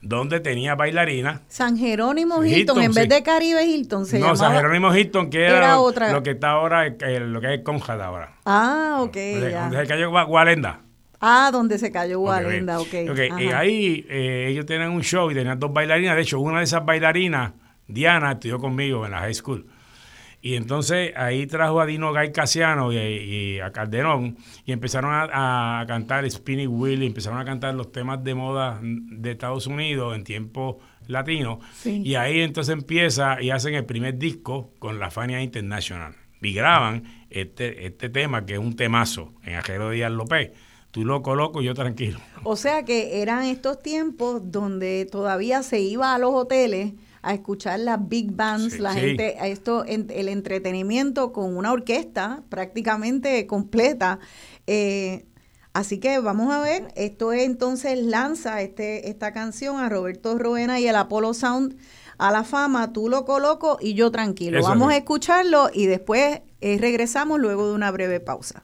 Donde 0.01 0.39
tenía 0.39 0.73
bailarina. 0.73 1.41
San 1.47 1.77
Jerónimo 1.77 2.43
Hilton, 2.43 2.81
en 2.81 2.91
vez 2.91 3.07
de 3.07 3.21
Caribe 3.21 3.63
Hilton 3.63 4.07
se 4.07 4.17
No, 4.17 4.35
San 4.35 4.53
Jerónimo 4.53 4.95
Hilton, 4.95 5.29
que 5.29 5.45
era, 5.45 5.79
otra. 5.79 6.11
lo 6.11 6.23
que 6.23 6.31
está 6.31 6.51
ahora, 6.51 6.89
lo 6.89 7.39
que 7.39 7.53
es 7.53 7.61
Conjad 7.61 8.01
ahora. 8.01 8.33
Ah, 8.45 8.97
ok. 9.01 9.13
Donde, 9.13 9.51
ya. 9.51 9.69
se 9.69 9.85
cayó 9.85 10.09
Gualenda. 10.09 10.81
Ah, 11.23 11.51
donde 11.53 11.77
se 11.77 11.91
cayó 11.91 12.19
Walenda, 12.19 12.79
ok. 12.79 12.87
okay. 13.11 13.29
Y 13.37 13.49
ahí 13.49 14.07
eh, 14.09 14.47
ellos 14.49 14.65
tenían 14.65 14.89
un 14.89 15.03
show 15.03 15.29
y 15.29 15.35
tenían 15.35 15.59
dos 15.59 15.71
bailarinas. 15.71 16.15
De 16.15 16.23
hecho, 16.23 16.39
una 16.39 16.57
de 16.57 16.63
esas 16.63 16.83
bailarinas, 16.83 17.53
Diana, 17.87 18.33
estudió 18.33 18.59
conmigo 18.59 19.05
en 19.05 19.11
la 19.11 19.19
high 19.19 19.33
school. 19.33 19.67
Y 20.43 20.55
entonces 20.55 21.13
ahí 21.15 21.45
trajo 21.45 21.79
a 21.81 21.85
Dino 21.85 22.11
Gay 22.13 22.31
Casiano 22.31 22.91
y, 22.91 23.59
a 23.59 23.71
Calderón 23.71 24.37
y 24.65 24.71
empezaron 24.71 25.11
a, 25.13 25.85
cantar 25.87 26.29
Spinny 26.29 26.65
Willy, 26.65 27.05
empezaron 27.05 27.39
a 27.39 27.45
cantar 27.45 27.75
los 27.75 27.91
temas 27.91 28.23
de 28.23 28.33
moda 28.33 28.79
de 28.81 29.31
Estados 29.31 29.67
Unidos 29.67 30.15
en 30.15 30.23
tiempo 30.23 30.79
latino. 31.07 31.59
Y 31.85 32.15
ahí 32.15 32.41
entonces 32.41 32.73
empieza 32.73 33.39
y 33.39 33.51
hacen 33.51 33.75
el 33.75 33.85
primer 33.85 34.17
disco 34.17 34.71
con 34.79 34.97
la 34.97 35.11
Fania 35.11 35.41
International. 35.43 36.15
Y 36.41 36.53
graban 36.53 37.03
este, 37.29 37.85
este 37.85 38.09
tema 38.09 38.43
que 38.47 38.53
es 38.53 38.59
un 38.59 38.75
temazo 38.75 39.33
en 39.43 39.55
Ajero 39.55 39.91
Díaz 39.91 40.11
López. 40.11 40.51
Tú 40.89 41.05
loco, 41.05 41.35
loco, 41.35 41.61
yo 41.61 41.75
tranquilo. 41.75 42.19
O 42.43 42.55
sea 42.55 42.83
que 42.83 43.21
eran 43.21 43.45
estos 43.45 43.81
tiempos 43.81 44.51
donde 44.51 45.07
todavía 45.09 45.61
se 45.61 45.79
iba 45.79 46.15
a 46.15 46.17
los 46.17 46.33
hoteles 46.33 46.93
a 47.21 47.33
escuchar 47.33 47.79
las 47.79 48.07
big 48.07 48.31
bands, 48.31 48.79
la 48.79 48.93
gente, 48.93 49.37
a 49.39 49.47
esto, 49.47 49.85
el 49.85 50.27
entretenimiento 50.27 51.31
con 51.31 51.55
una 51.55 51.71
orquesta 51.71 52.43
prácticamente 52.49 53.45
completa. 53.47 54.19
Eh, 54.67 55.25
así 55.73 55.99
que 55.99 56.19
vamos 56.19 56.53
a 56.53 56.61
ver, 56.61 56.91
esto 56.95 57.33
entonces 57.33 57.99
lanza 57.99 58.61
este, 58.61 59.09
esta 59.09 59.33
canción 59.33 59.77
a 59.79 59.89
Roberto 59.89 60.37
Roena 60.37 60.79
y 60.79 60.87
el 60.87 60.95
Apollo 60.95 61.33
Sound 61.33 61.77
a 62.17 62.31
la 62.31 62.43
fama, 62.43 62.93
tú 62.93 63.09
lo 63.09 63.25
coloco 63.25 63.77
y 63.81 63.95
yo 63.95 64.11
tranquilo. 64.11 64.61
vamos 64.61 64.91
a 64.91 64.97
escucharlo 64.97 65.69
y 65.73 65.87
después 65.87 66.41
eh, 66.61 66.77
regresamos 66.79 67.39
luego 67.39 67.67
de 67.67 67.73
una 67.73 67.89
breve 67.89 68.19
pausa. 68.19 68.63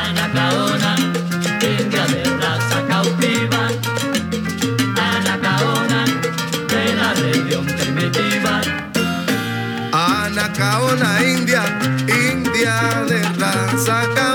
Anacaona, 0.00 0.92
india 1.60 2.04
de 2.12 2.22
raza 2.40 2.78
cautiva. 2.88 3.62
Anacaona, 5.10 6.00
de 6.72 6.84
la 6.94 7.08
región 7.14 7.64
primitiva. 7.66 8.60
Anacaona, 9.92 11.10
india, 11.24 11.62
india 12.08 12.76
de 13.08 13.20
raza 13.38 13.98
cautiva 14.14 14.31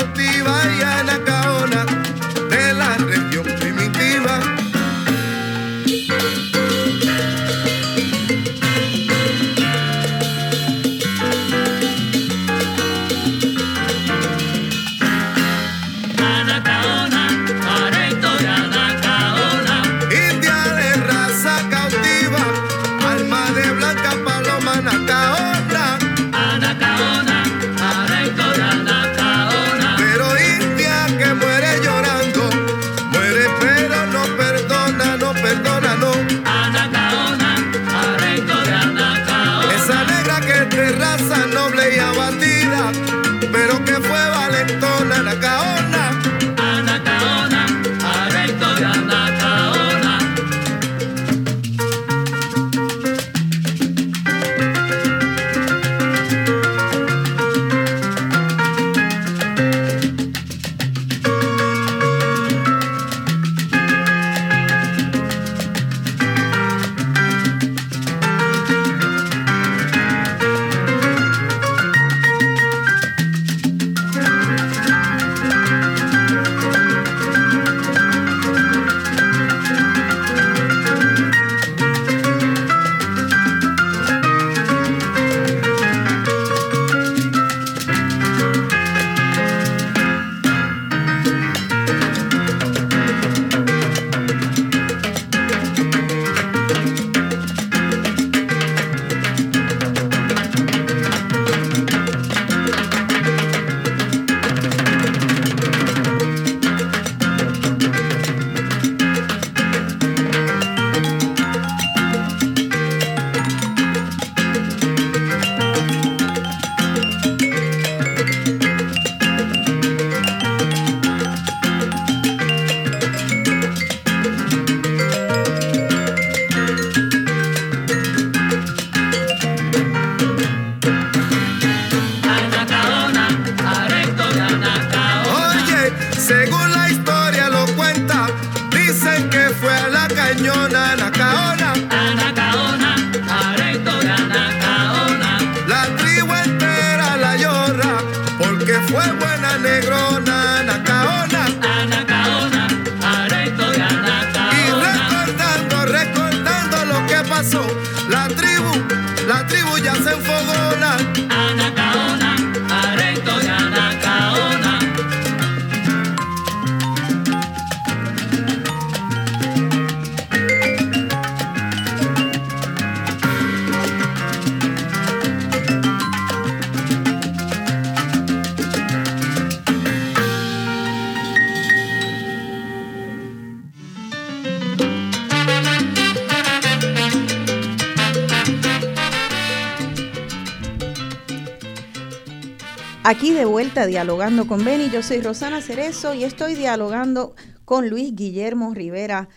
Aquí 193.10 193.32
de 193.32 193.46
vuelta 193.46 193.86
dialogando 193.86 194.48
con 194.48 194.66
Beni, 194.66 194.90
yo 194.90 195.02
soy 195.02 195.22
Rosana 195.22 195.62
Cerezo 195.62 196.14
y 196.14 196.26
estoy 196.26 196.56
dialogando 196.56 197.36
con 197.64 197.88
Luis 197.88 198.14
Guillermo 198.14 198.74
Rivera, 198.74 199.30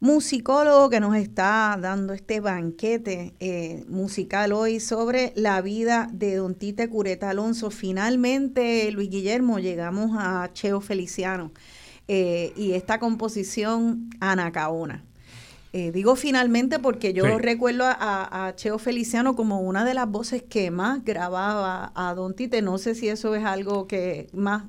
musicólogo 0.00 0.88
que 0.88 0.98
nos 0.98 1.14
está 1.14 1.76
dando 1.78 2.14
este 2.14 2.40
banquete 2.40 3.34
eh, 3.38 3.84
musical 3.86 4.54
hoy 4.54 4.80
sobre 4.80 5.34
la 5.36 5.60
vida 5.60 6.08
de 6.10 6.36
Don 6.36 6.54
Tite 6.54 6.88
Cureta 6.88 7.28
Alonso. 7.28 7.70
Finalmente, 7.70 8.90
Luis 8.92 9.10
Guillermo, 9.10 9.58
llegamos 9.58 10.12
a 10.18 10.48
Cheo 10.54 10.80
Feliciano 10.80 11.52
eh, 12.08 12.54
y 12.56 12.72
esta 12.72 12.98
composición 12.98 14.08
Anacaona. 14.20 15.04
Eh, 15.74 15.92
digo 15.92 16.16
finalmente 16.16 16.78
porque 16.78 17.12
yo 17.12 17.24
Sí. 17.26 17.32
recuerdo 17.38 17.84
a, 17.84 18.46
a 18.46 18.56
Cheo 18.56 18.78
Feliciano 18.78 19.36
como 19.36 19.60
una 19.60 19.84
de 19.84 19.92
las 19.94 20.08
voces 20.08 20.42
que 20.42 20.70
más 20.70 21.04
grababa 21.04 21.92
a 21.94 22.14
Don 22.14 22.34
Tite. 22.34 22.62
No 22.62 22.78
sé 22.78 22.94
si 22.94 23.08
eso 23.08 23.34
es 23.34 23.44
algo 23.44 23.86
que 23.86 24.28
más, 24.32 24.64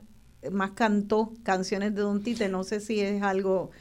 más 0.52 0.72
cantó 0.72 1.32
canciones 1.44 1.96
de 1.96 2.02
Don 2.02 2.22
Tite. 2.22 2.50
No 2.50 2.64
sé 2.66 2.82
si 2.82 3.00
es 3.00 3.22
algo 3.24 3.72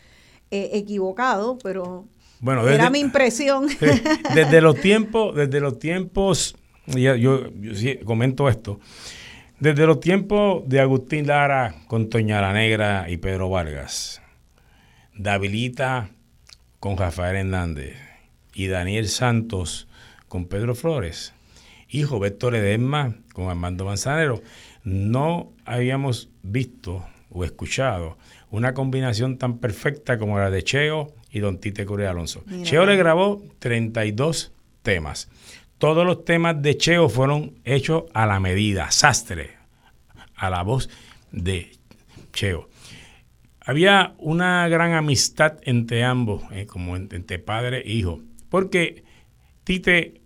eh, 0.52 0.70
equivocado, 0.74 1.58
pero 1.62 2.06
Bueno, 2.40 2.68
era 2.68 2.88
mi 2.88 3.00
impresión. 3.00 3.68
Sí, 3.80 3.86
desde 4.34 4.60
los 4.60 4.76
tiempos, 4.80 5.34
desde 5.34 5.58
los 5.58 5.80
tiempos, 5.80 6.54
yo, 6.86 7.16
yo 7.16 7.50
sí 7.74 7.98
comento 8.04 8.48
esto, 8.48 8.78
desde 9.58 9.86
los 9.86 9.98
tiempos 9.98 10.62
de 10.68 10.78
Agustín 10.78 11.26
Lara 11.26 11.74
con 11.88 12.08
Toña 12.08 12.40
la 12.40 12.52
Negra 12.52 13.10
y 13.10 13.16
Pedro 13.16 13.50
Vargas, 13.50 14.22
Davilita 15.16 16.10
con 16.80 16.96
Rafael 16.96 17.36
Hernández 17.36 17.96
y 18.54 18.68
Daniel 18.68 19.08
Santos 19.08 19.88
con 20.28 20.46
Pedro 20.46 20.74
Flores 20.74 21.32
y 21.88 22.04
Roberto 22.04 22.50
Ledesma 22.50 23.14
con 23.32 23.48
Armando 23.48 23.84
Manzanero, 23.84 24.42
no 24.84 25.52
habíamos 25.64 26.28
visto 26.42 27.06
o 27.30 27.44
escuchado 27.44 28.18
una 28.50 28.74
combinación 28.74 29.38
tan 29.38 29.58
perfecta 29.58 30.18
como 30.18 30.38
la 30.38 30.50
de 30.50 30.62
Cheo 30.62 31.14
y 31.30 31.40
Don 31.40 31.58
Tite 31.58 31.84
Correa 31.84 32.10
Alonso. 32.10 32.42
Mira. 32.46 32.64
Cheo 32.64 32.86
le 32.86 32.96
grabó 32.96 33.42
32 33.58 34.52
temas. 34.82 35.28
Todos 35.78 36.04
los 36.06 36.24
temas 36.24 36.60
de 36.60 36.76
Cheo 36.76 37.08
fueron 37.08 37.54
hechos 37.64 38.04
a 38.14 38.26
la 38.26 38.40
medida, 38.40 38.90
sastre, 38.90 39.50
a 40.34 40.50
la 40.50 40.62
voz 40.62 40.88
de 41.30 41.72
Cheo. 42.32 42.67
Había 43.68 44.14
una 44.16 44.66
gran 44.68 44.94
amistad 44.94 45.58
entre 45.62 46.02
ambos, 46.02 46.42
eh, 46.52 46.64
como 46.64 46.96
en- 46.96 47.10
entre 47.12 47.38
padre 47.38 47.82
e 47.84 47.92
hijo, 47.92 48.22
porque 48.48 49.04
Tite 49.64 50.22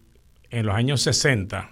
en 0.51 0.67
los 0.67 0.77
años 0.77 1.03
60 1.03 1.69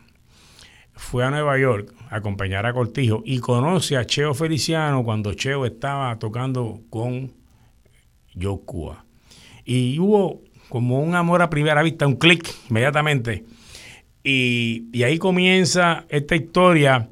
fue 0.94 1.24
a 1.24 1.30
Nueva 1.30 1.56
York 1.60 1.94
a 2.10 2.16
acompañar 2.16 2.66
a 2.66 2.72
Cortijo 2.72 3.22
y 3.24 3.38
conoce 3.38 3.96
a 3.96 4.04
Cheo 4.04 4.34
Feliciano 4.34 5.04
cuando 5.04 5.32
Cheo 5.34 5.64
estaba 5.64 6.18
tocando 6.18 6.80
con 6.90 7.30
Yokua. 8.34 9.04
Y 9.64 9.96
hubo 10.00 10.42
como 10.68 11.00
un 11.00 11.14
amor 11.14 11.40
a 11.40 11.50
primera 11.50 11.82
vista, 11.84 12.04
un 12.04 12.16
clic 12.16 12.52
inmediatamente. 12.68 13.44
Y, 14.24 15.02
ahí 15.04 15.18
comienza 15.18 16.04
esta 16.08 16.34
historia, 16.34 17.08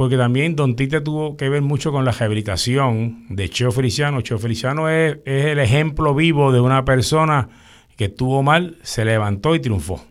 porque 0.00 0.16
también 0.16 0.56
Don 0.56 0.76
Tite 0.76 1.02
tuvo 1.02 1.36
que 1.36 1.50
ver 1.50 1.60
mucho 1.60 1.92
con 1.92 2.06
la 2.06 2.12
rehabilitación 2.12 3.26
de 3.28 3.50
Cheo 3.50 3.70
Feliciano. 3.70 4.22
Cheo 4.22 4.38
Feliciano 4.38 4.88
es, 4.88 5.18
es 5.26 5.44
el 5.44 5.58
ejemplo 5.58 6.14
vivo 6.14 6.52
de 6.52 6.60
una 6.60 6.86
persona 6.86 7.50
que 7.98 8.06
estuvo 8.06 8.42
mal, 8.42 8.78
se 8.82 9.04
levantó 9.04 9.54
y 9.54 9.60
triunfó. 9.60 10.02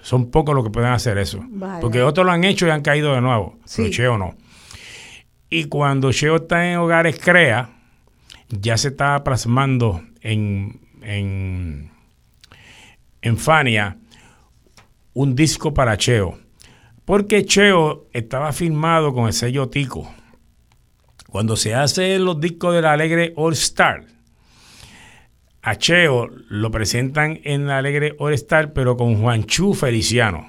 Son 0.00 0.30
pocos 0.30 0.54
los 0.54 0.64
que 0.64 0.70
pueden 0.70 0.92
hacer 0.92 1.18
eso. 1.18 1.44
Vale. 1.46 1.82
Porque 1.82 2.00
otros 2.00 2.24
lo 2.24 2.32
han 2.32 2.42
hecho 2.44 2.66
y 2.66 2.70
han 2.70 2.80
caído 2.80 3.12
de 3.12 3.20
nuevo. 3.20 3.58
Sí. 3.66 3.82
Pero 3.82 3.94
Cheo 3.94 4.16
no. 4.16 4.34
Y 5.50 5.64
cuando 5.64 6.10
Cheo 6.10 6.36
está 6.36 6.72
en 6.72 6.78
Hogares 6.78 7.20
Crea, 7.22 7.68
ya 8.48 8.78
se 8.78 8.88
estaba 8.88 9.22
plasmando 9.24 10.00
en, 10.22 10.80
en, 11.02 11.90
en 13.20 13.36
Fania 13.36 13.98
un 15.12 15.34
disco 15.36 15.74
para 15.74 15.98
Cheo. 15.98 16.38
Porque 17.04 17.44
Cheo 17.44 18.08
estaba 18.12 18.52
firmado 18.52 19.12
con 19.12 19.26
el 19.26 19.32
sello 19.32 19.68
Tico. 19.68 20.08
Cuando 21.28 21.56
se 21.56 21.74
hacen 21.74 22.24
los 22.24 22.40
discos 22.40 22.74
de 22.74 22.82
la 22.82 22.92
Alegre 22.92 23.32
All 23.36 23.54
Star, 23.54 24.04
a 25.62 25.76
Cheo 25.76 26.28
lo 26.48 26.70
presentan 26.70 27.40
en 27.44 27.66
la 27.66 27.78
Alegre 27.78 28.14
All 28.18 28.34
Star, 28.34 28.72
pero 28.72 28.96
con 28.96 29.20
Juanchu 29.20 29.74
Feliciano. 29.74 30.46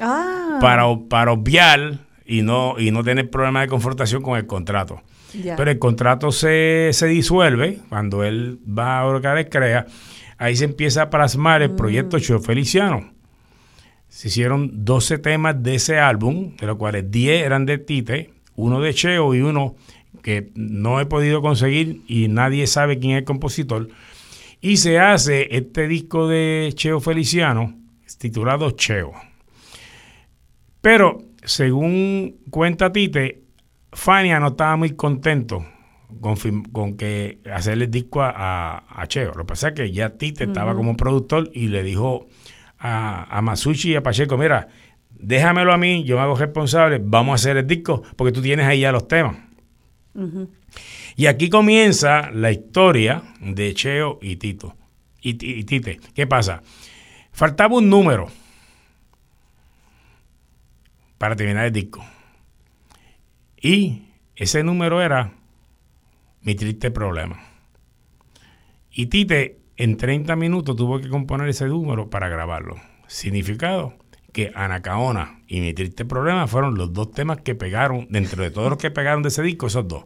Ah. 0.00 0.58
Para, 0.60 0.84
para 1.08 1.32
obviar 1.32 1.98
y 2.24 2.42
no, 2.42 2.78
y 2.78 2.90
no 2.90 3.04
tener 3.04 3.28
problema 3.28 3.60
de 3.60 3.68
confrontación 3.68 4.22
con 4.22 4.38
el 4.38 4.46
contrato. 4.46 5.02
Pero 5.32 5.70
el 5.70 5.78
contrato 5.78 6.30
se, 6.30 6.90
se 6.92 7.06
disuelve 7.06 7.78
cuando 7.88 8.22
él 8.22 8.58
va 8.66 8.98
a 8.98 9.06
Orcares 9.06 9.48
Crea. 9.50 9.86
Ahí 10.38 10.56
se 10.56 10.64
empieza 10.64 11.02
a 11.02 11.10
plasmar 11.10 11.62
el 11.62 11.72
proyecto 11.72 12.18
Cheo 12.18 12.40
Feliciano. 12.40 13.11
Se 14.14 14.28
hicieron 14.28 14.84
12 14.84 15.16
temas 15.18 15.62
de 15.62 15.76
ese 15.76 15.98
álbum, 15.98 16.54
de 16.56 16.66
los 16.66 16.76
cuales 16.76 17.10
10 17.10 17.44
eran 17.46 17.64
de 17.64 17.78
Tite, 17.78 18.30
uno 18.56 18.80
de 18.80 18.92
Cheo 18.92 19.34
y 19.34 19.40
uno 19.40 19.74
que 20.22 20.50
no 20.54 21.00
he 21.00 21.06
podido 21.06 21.40
conseguir 21.40 22.02
y 22.06 22.28
nadie 22.28 22.66
sabe 22.66 22.98
quién 22.98 23.12
es 23.12 23.18
el 23.20 23.24
compositor. 23.24 23.88
Y 24.60 24.76
se 24.76 24.98
hace 24.98 25.56
este 25.56 25.88
disco 25.88 26.28
de 26.28 26.70
Cheo 26.74 27.00
Feliciano, 27.00 27.74
titulado 28.18 28.70
Cheo. 28.72 29.12
Pero, 30.80 31.22
según 31.44 32.36
cuenta 32.50 32.92
Tite, 32.92 33.42
Fania 33.92 34.38
no 34.40 34.48
estaba 34.48 34.76
muy 34.76 34.90
contento 34.90 35.64
con, 36.20 36.96
que 36.96 37.40
hacerle 37.52 37.86
el 37.86 37.90
disco 37.90 38.22
a, 38.22 38.30
a- 38.30 38.84
a 39.02 39.06
Cheo. 39.06 39.32
Lo 39.32 39.38
que 39.44 39.48
pasa 39.48 39.68
es 39.68 39.74
que 39.74 39.90
ya 39.90 40.10
Tite 40.10 40.44
estaba 40.44 40.74
como 40.74 40.96
productor 40.96 41.50
y 41.54 41.68
le 41.68 41.82
dijo 41.82 42.28
a, 42.84 43.38
a 43.38 43.42
Masucci 43.42 43.90
y 43.92 43.94
a 43.94 44.02
Pacheco, 44.02 44.36
mira, 44.36 44.68
déjamelo 45.10 45.72
a 45.72 45.78
mí, 45.78 46.02
yo 46.04 46.16
me 46.16 46.22
hago 46.22 46.34
responsable, 46.34 46.98
vamos 47.02 47.32
a 47.32 47.34
hacer 47.36 47.56
el 47.56 47.66
disco, 47.66 48.02
porque 48.16 48.32
tú 48.32 48.42
tienes 48.42 48.66
ahí 48.66 48.80
ya 48.80 48.90
los 48.92 49.06
temas. 49.06 49.36
Y 51.16 51.26
aquí 51.26 51.48
comienza 51.48 52.30
la 52.32 52.50
historia 52.50 53.22
de 53.40 53.72
Cheo 53.74 54.18
y 54.20 54.36
Tito. 54.36 54.74
Y, 55.20 55.34
Ti- 55.34 55.54
y 55.60 55.64
Tite. 55.64 56.00
¿Qué 56.14 56.26
pasa? 56.26 56.62
Faltaba 57.30 57.76
un 57.76 57.88
número 57.88 58.28
para 61.18 61.36
terminar 61.36 61.66
el 61.66 61.72
disco. 61.72 62.04
Y 63.60 64.02
ese 64.34 64.64
número 64.64 65.00
era 65.02 65.32
Mi 66.44 66.56
triste 66.56 66.90
problema. 66.90 67.38
Y 68.90 69.06
Tite 69.06 69.60
en 69.82 69.96
30 69.96 70.36
minutos 70.36 70.76
tuvo 70.76 71.00
que 71.00 71.08
componer 71.08 71.48
ese 71.48 71.66
número 71.66 72.08
para 72.10 72.28
grabarlo. 72.28 72.76
Significado 73.06 73.94
que 74.32 74.50
Anacaona 74.54 75.40
y 75.46 75.60
Mi 75.60 75.74
triste 75.74 76.04
problema 76.04 76.46
fueron 76.46 76.76
los 76.76 76.92
dos 76.92 77.10
temas 77.12 77.38
que 77.42 77.54
pegaron, 77.54 78.06
dentro 78.10 78.42
de 78.42 78.50
todos 78.50 78.70
los 78.70 78.78
que 78.78 78.90
pegaron 78.90 79.22
de 79.22 79.28
ese 79.28 79.42
disco, 79.42 79.66
esos 79.66 79.86
dos. 79.86 80.04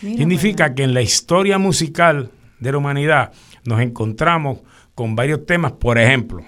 Mira 0.00 0.16
Significa 0.18 0.74
que 0.74 0.84
en 0.84 0.94
la 0.94 1.02
historia 1.02 1.58
musical 1.58 2.30
de 2.60 2.72
la 2.72 2.78
humanidad 2.78 3.32
nos 3.64 3.80
encontramos 3.80 4.60
con 4.94 5.14
varios 5.16 5.44
temas. 5.44 5.72
Por 5.72 5.98
ejemplo, 5.98 6.42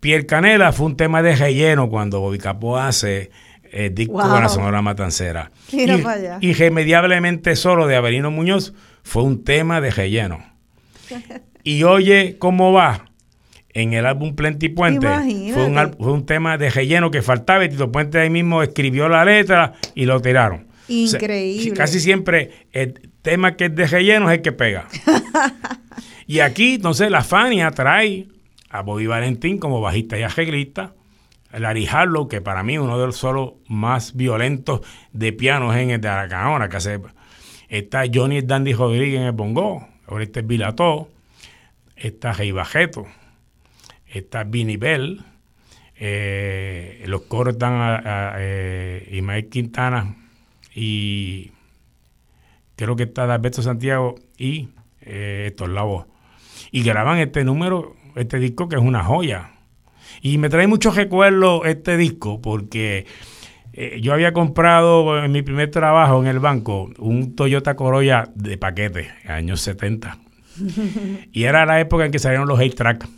Pierre 0.00 0.26
Canela 0.26 0.72
fue 0.72 0.86
un 0.86 0.96
tema 0.96 1.22
de 1.22 1.36
relleno 1.36 1.88
cuando 1.88 2.20
Bobby 2.20 2.38
Capó 2.38 2.76
hace 2.78 3.30
el 3.70 3.94
disco 3.94 4.14
Wow. 4.14 4.40
la 4.40 4.48
Sonora 4.48 4.82
Matancera. 4.82 5.50
Mira 5.72 5.96
Y- 5.96 6.02
para 6.02 6.16
allá. 6.16 6.38
Irremediablemente 6.40 7.54
solo 7.54 7.86
de 7.86 7.96
Avelino 7.96 8.30
Muñoz 8.30 8.74
fue 9.04 9.22
un 9.22 9.44
tema 9.44 9.80
de 9.80 9.90
relleno. 9.92 10.38
Y 11.64 11.82
oye 11.84 12.36
cómo 12.38 12.72
va 12.72 13.12
en 13.74 13.92
el 13.92 14.06
álbum 14.06 14.34
Plenty 14.34 14.68
Puente. 14.68 15.06
Fue 15.52 15.64
un, 15.66 15.96
fue 15.98 16.12
un 16.12 16.26
tema 16.26 16.58
de 16.58 16.70
relleno 16.70 17.10
que 17.10 17.22
faltaba 17.22 17.64
y 17.64 17.68
Tito 17.68 17.90
Puente 17.90 18.18
ahí 18.18 18.30
mismo 18.30 18.62
escribió 18.62 19.08
la 19.08 19.24
letra 19.24 19.74
y 19.94 20.04
lo 20.04 20.20
tiraron. 20.20 20.66
O 20.84 21.06
sea, 21.06 21.20
Increíble. 21.20 21.74
casi 21.74 22.00
siempre 22.00 22.50
el 22.72 23.10
tema 23.22 23.56
que 23.56 23.66
es 23.66 23.74
de 23.74 23.86
relleno 23.86 24.30
es 24.30 24.38
el 24.38 24.42
que 24.42 24.52
pega. 24.52 24.88
y 26.26 26.40
aquí, 26.40 26.74
entonces, 26.74 27.10
la 27.10 27.22
Fania 27.22 27.70
trae 27.70 28.26
a 28.68 28.82
Bobby 28.82 29.06
Valentín 29.06 29.58
como 29.58 29.80
bajista 29.80 30.18
y 30.18 30.22
arreglista. 30.22 30.94
Larry 31.52 31.86
Harlow, 31.86 32.28
que 32.28 32.40
para 32.40 32.62
mí 32.62 32.78
uno 32.78 32.98
de 32.98 33.06
los 33.06 33.16
solos 33.16 33.54
más 33.68 34.16
violentos 34.16 34.80
de 35.12 35.32
piano 35.34 35.72
es 35.72 35.80
en 35.80 35.90
el 35.90 36.00
de 36.00 36.08
Aracaona, 36.08 36.68
que 36.68 36.78
hace. 36.78 36.98
Está 37.68 38.04
Johnny 38.12 38.40
Dandy 38.40 38.72
Rodríguez 38.72 39.20
en 39.20 39.26
el 39.26 39.32
bongo. 39.32 39.86
Ahorita 40.06 40.40
es 40.40 40.46
Bilató. 40.46 41.08
Está 41.96 42.32
Rey 42.32 42.52
Bajeto. 42.52 43.06
Está 44.06 44.44
Vinny 44.44 44.76
Bell. 44.76 45.24
eh, 45.96 47.04
los 47.06 47.22
coros 47.22 47.56
a, 47.60 48.32
a, 48.32 48.34
eh, 48.38 49.08
Ismael 49.12 49.48
Quintana 49.48 50.16
y 50.74 51.52
creo 52.76 52.96
que 52.96 53.04
está 53.04 53.32
Alberto 53.32 53.62
Santiago 53.62 54.16
y 54.36 54.70
eh, 55.02 55.44
Héctor 55.48 55.70
Lavoe. 55.70 56.06
Y 56.72 56.82
graban 56.82 57.18
este 57.18 57.44
número, 57.44 57.94
este 58.16 58.38
disco 58.38 58.68
que 58.68 58.76
es 58.76 58.82
una 58.82 59.04
joya. 59.04 59.52
Y 60.22 60.38
me 60.38 60.48
trae 60.48 60.66
muchos 60.66 60.96
recuerdos 60.96 61.62
este 61.66 61.96
disco 61.96 62.40
porque 62.40 63.06
eh, 63.72 64.00
yo 64.02 64.12
había 64.12 64.32
comprado 64.32 65.22
en 65.24 65.32
mi 65.32 65.42
primer 65.42 65.70
trabajo 65.70 66.20
en 66.20 66.26
el 66.26 66.38
banco 66.40 66.90
un 66.98 67.36
Toyota 67.36 67.76
Corolla 67.76 68.28
de 68.34 68.58
paquete, 68.58 69.10
años 69.26 69.60
70. 69.60 70.18
y 71.32 71.44
era 71.44 71.66
la 71.66 71.80
época 71.80 72.04
en 72.04 72.12
que 72.12 72.18
salieron 72.18 72.48
los 72.48 72.58
8-track. 72.58 73.08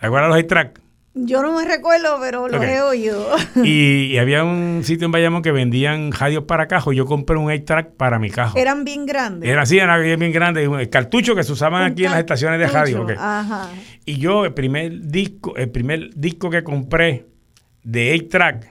¿Te 0.00 0.06
acuerdas 0.06 0.34
de 0.34 0.42
los 0.42 0.44
8-track? 0.44 0.80
Yo 1.14 1.42
no 1.42 1.56
me 1.56 1.64
recuerdo, 1.64 2.18
pero 2.20 2.46
los 2.48 2.62
he 2.62 2.80
oído. 2.80 3.26
y, 3.64 4.04
y 4.12 4.18
había 4.18 4.44
un 4.44 4.82
sitio 4.84 5.06
en 5.06 5.12
Bayamón 5.12 5.42
que 5.42 5.50
vendían 5.50 6.12
radios 6.12 6.44
para 6.44 6.68
cajo. 6.68 6.92
y 6.92 6.96
Yo 6.96 7.06
compré 7.06 7.36
un 7.36 7.48
8-track 7.48 7.96
para 7.96 8.18
mi 8.18 8.30
cajo. 8.30 8.56
Eran 8.56 8.84
bien 8.84 9.06
grandes. 9.06 9.48
Era 9.48 9.62
así, 9.62 9.78
era 9.78 9.96
bien 9.98 10.32
grande. 10.32 10.64
El 10.64 10.90
cartucho 10.90 11.34
que 11.34 11.42
se 11.42 11.52
usaban 11.52 11.82
Un 11.82 11.92
aquí 11.92 12.04
en 12.04 12.12
las 12.12 12.20
estaciones 12.20 12.60
de 12.60 12.68
radio. 12.68 13.06
Ajá. 13.18 13.70
Y 14.04 14.18
yo, 14.18 14.44
el 14.44 14.54
primer 14.54 15.00
disco, 15.08 15.56
el 15.56 15.70
primer 15.70 16.14
disco 16.14 16.50
que 16.50 16.62
compré 16.62 17.26
de 17.82 18.14
8-track 18.14 18.70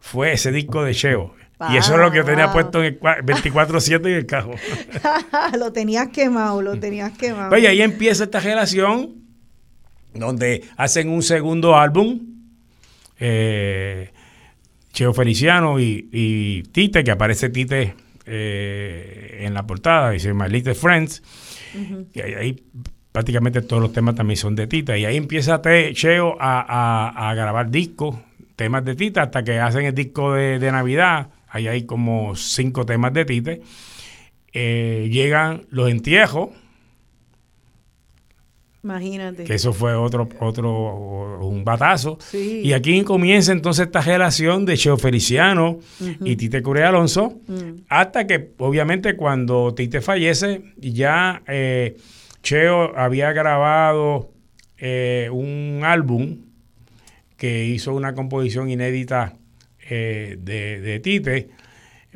fue 0.00 0.32
ese 0.32 0.50
disco 0.50 0.82
de 0.84 0.94
Cheo. 0.94 1.34
Y 1.70 1.76
eso 1.76 1.94
es 1.94 2.00
lo 2.00 2.10
que 2.10 2.18
yo 2.18 2.24
tenía 2.24 2.46
Wow. 2.46 2.52
puesto 2.54 2.78
en 2.80 2.84
el 2.86 3.00
cua- 3.00 3.22
24-7 3.24 4.06
en 4.08 4.14
el 4.14 4.26
cajo. 4.26 4.54
lo 5.58 5.72
tenías 5.72 6.08
quemado, 6.08 6.62
lo 6.62 6.78
tenías 6.78 7.12
quemado. 7.16 7.54
Oye, 7.54 7.68
ahí 7.68 7.82
empieza 7.82 8.24
esta 8.24 8.40
relación 8.40 9.14
donde 10.14 10.64
hacen 10.76 11.08
un 11.08 11.22
segundo 11.22 11.76
álbum. 11.76 12.20
eh, 13.18 14.10
Cheo 14.92 15.14
Feliciano 15.14 15.80
y, 15.80 16.08
y 16.12 16.62
Tite, 16.64 17.02
que 17.02 17.10
aparece 17.12 17.48
Tite 17.48 17.94
eh, 18.26 19.38
en 19.40 19.54
la 19.54 19.66
portada, 19.66 20.10
dice 20.10 20.34
My 20.34 20.48
Little 20.48 20.74
Friends. 20.74 21.22
Y 22.12 22.20
ahí, 22.20 22.34
ahí 22.34 22.62
prácticamente 23.10 23.62
todos 23.62 23.80
los 23.82 23.92
temas 23.92 24.14
también 24.14 24.36
son 24.36 24.54
de 24.54 24.66
Tita. 24.66 24.98
Y 24.98 25.04
ahí 25.06 25.16
empieza 25.16 25.62
Te- 25.62 25.94
Cheo 25.94 26.36
a, 26.40 26.60
a- 26.60 27.30
a 27.30 27.34
grabar 27.34 27.70
discos, 27.70 28.16
temas 28.56 28.84
de 28.84 28.94
Tita, 28.94 29.22
hasta 29.22 29.42
que 29.42 29.58
hacen 29.58 29.86
el 29.86 29.94
disco 29.94 30.34
de, 30.34 30.58
de 30.58 30.70
Navidad. 30.72 31.28
Ahí 31.54 31.68
hay 31.68 31.82
como 31.84 32.34
cinco 32.34 32.86
temas 32.86 33.12
de 33.12 33.24
Tite. 33.26 33.60
Eh, 34.54 35.08
llegan 35.12 35.66
los 35.70 35.90
entierros, 35.90 36.48
Imagínate. 38.84 39.44
que 39.44 39.54
eso 39.54 39.72
fue 39.72 39.94
otro, 39.94 40.28
otro 40.40 41.38
un 41.46 41.62
batazo. 41.64 42.18
Sí. 42.20 42.62
Y 42.64 42.72
aquí 42.72 43.02
comienza 43.04 43.52
entonces 43.52 43.86
esta 43.86 44.00
relación 44.00 44.64
de 44.66 44.76
Cheo 44.76 44.96
Feliciano 44.96 45.78
y 46.24 46.34
Tite 46.36 46.62
Curea 46.62 46.88
Alonso, 46.88 47.38
Mm. 47.46 47.82
hasta 47.88 48.26
que 48.26 48.50
obviamente 48.58 49.14
cuando 49.14 49.72
Tite 49.74 50.00
fallece, 50.00 50.62
ya 50.78 51.42
eh, 51.46 51.96
Cheo 52.42 52.96
había 52.98 53.32
grabado 53.32 54.30
eh, 54.78 55.28
un 55.30 55.82
álbum 55.84 56.38
que 57.36 57.66
hizo 57.66 57.94
una 57.94 58.14
composición 58.14 58.68
inédita 58.68 59.34
eh, 59.88 60.36
de, 60.40 60.80
de, 60.80 61.00
Tite. 61.00 61.50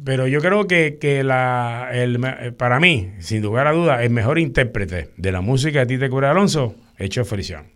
Pero 0.05 0.27
yo 0.27 0.41
creo 0.41 0.67
que, 0.67 0.99
que 1.01 1.25
la, 1.25 1.89
el, 1.93 2.21
para 2.57 2.81
mí, 2.81 3.13
sin 3.21 3.43
lugar 3.43 3.67
a 3.67 3.73
dudas, 3.73 4.03
el 4.03 4.11
mejor 4.11 4.39
intérprete 4.39 5.11
de 5.17 5.33
la 5.33 5.41
música 5.41 5.81
de 5.81 5.87
Tite 5.87 6.11
Cura 6.11 6.31
Alonso 6.31 6.75
es 6.99 7.11
Cheo 7.11 7.25
Feliciano. 7.25 7.69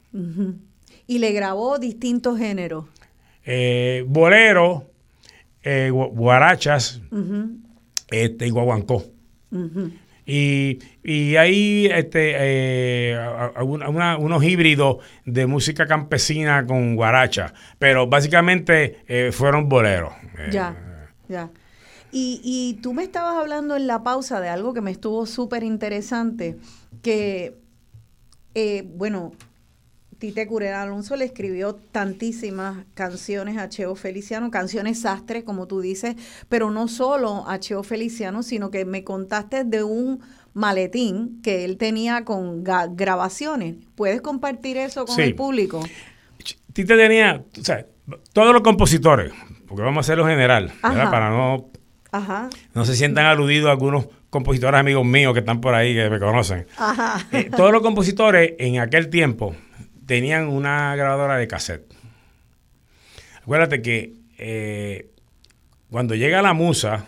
Y 1.07 1.19
le 1.19 1.33
grabó 1.33 1.79
distintos 1.79 2.39
géneros. 2.39 2.85
Eh, 3.45 4.05
bolero, 4.07 4.91
eh, 5.63 5.91
guarachas 5.91 7.01
este, 8.11 8.47
y 8.47 8.51
guaguancó. 8.51 9.05
Y, 10.33 10.79
y 11.03 11.35
hay 11.35 11.87
este, 11.87 12.35
eh, 12.37 13.19
unos 13.61 14.45
híbridos 14.45 14.99
de 15.25 15.47
música 15.47 15.89
campesina 15.89 16.65
con 16.65 16.95
guaracha, 16.95 17.53
pero 17.81 18.07
básicamente 18.07 19.01
eh, 19.09 19.33
fueron 19.33 19.69
boleros. 19.69 20.13
Eh, 20.39 20.51
ya, 20.53 20.77
ya. 21.29 21.51
Y, 22.13 22.41
y 22.45 22.81
tú 22.81 22.93
me 22.93 23.03
estabas 23.03 23.39
hablando 23.39 23.77
en 23.77 23.89
la 23.89 24.05
pausa 24.05 24.41
de 24.41 24.49
algo 24.49 24.73
que 24.73 24.81
me 24.81 24.93
estuvo 24.93 25.27
súper 25.27 25.65
interesante, 25.65 26.59
que, 27.03 27.57
bueno, 28.95 29.33
Tite 30.21 30.47
Curera 30.47 30.83
Alonso 30.83 31.17
le 31.17 31.25
escribió 31.25 31.75
tantísimas 31.75 32.85
canciones 32.93 33.57
a 33.57 33.71
Cheo 33.71 33.95
Feliciano, 33.95 34.51
canciones 34.51 35.01
sastres, 35.01 35.45
como 35.45 35.67
tú 35.67 35.81
dices, 35.81 36.15
pero 36.51 36.71
no 36.71 36.89
solo 36.89 37.49
a 37.49 37.59
Cheo 37.59 37.83
Feliciano, 37.83 38.43
sino 38.43 38.71
que 38.71 38.85
me 38.85 39.03
contaste 39.03 39.65
de 39.65 39.83
un 39.83 40.21
maletín 40.53 41.41
que 41.43 41.65
él 41.65 41.79
tenía 41.79 42.27
con 42.27 42.63
grabaciones. 42.63 43.77
¿Puedes 43.95 44.21
compartir 44.21 44.77
eso 44.77 45.07
con 45.07 45.19
el 45.19 45.35
público? 45.35 45.83
Tite 46.75 46.97
tenía, 46.99 47.43
o 47.59 47.65
sea, 47.65 47.87
todos 48.35 48.53
los 48.53 48.61
compositores, 48.61 49.33
porque 49.67 49.83
vamos 49.83 49.97
a 49.97 50.01
hacerlo 50.01 50.27
general, 50.27 50.71
para 50.83 51.31
no, 51.31 51.71
no 52.75 52.85
se 52.85 52.95
sientan 52.95 53.25
aludidos 53.25 53.71
algunos 53.71 54.09
compositores 54.29 54.79
amigos 54.79 55.07
míos 55.07 55.33
que 55.33 55.41
están 55.41 55.63
por 55.63 55.75
ahí, 55.75 55.95
que 55.95 56.11
me 56.11 56.19
conocen. 56.19 56.67
Eh, 57.33 57.49
todos 57.57 57.73
los 57.73 57.81
compositores 57.81 58.53
en 58.59 58.81
aquel 58.81 59.09
tiempo 59.09 59.57
tenían 60.11 60.49
una 60.49 60.97
grabadora 60.97 61.37
de 61.37 61.47
cassette. 61.47 61.95
Acuérdate 63.43 63.81
que 63.81 64.17
eh, 64.39 65.09
cuando 65.89 66.17
llega 66.17 66.43
la 66.43 66.53
musa, 66.53 67.07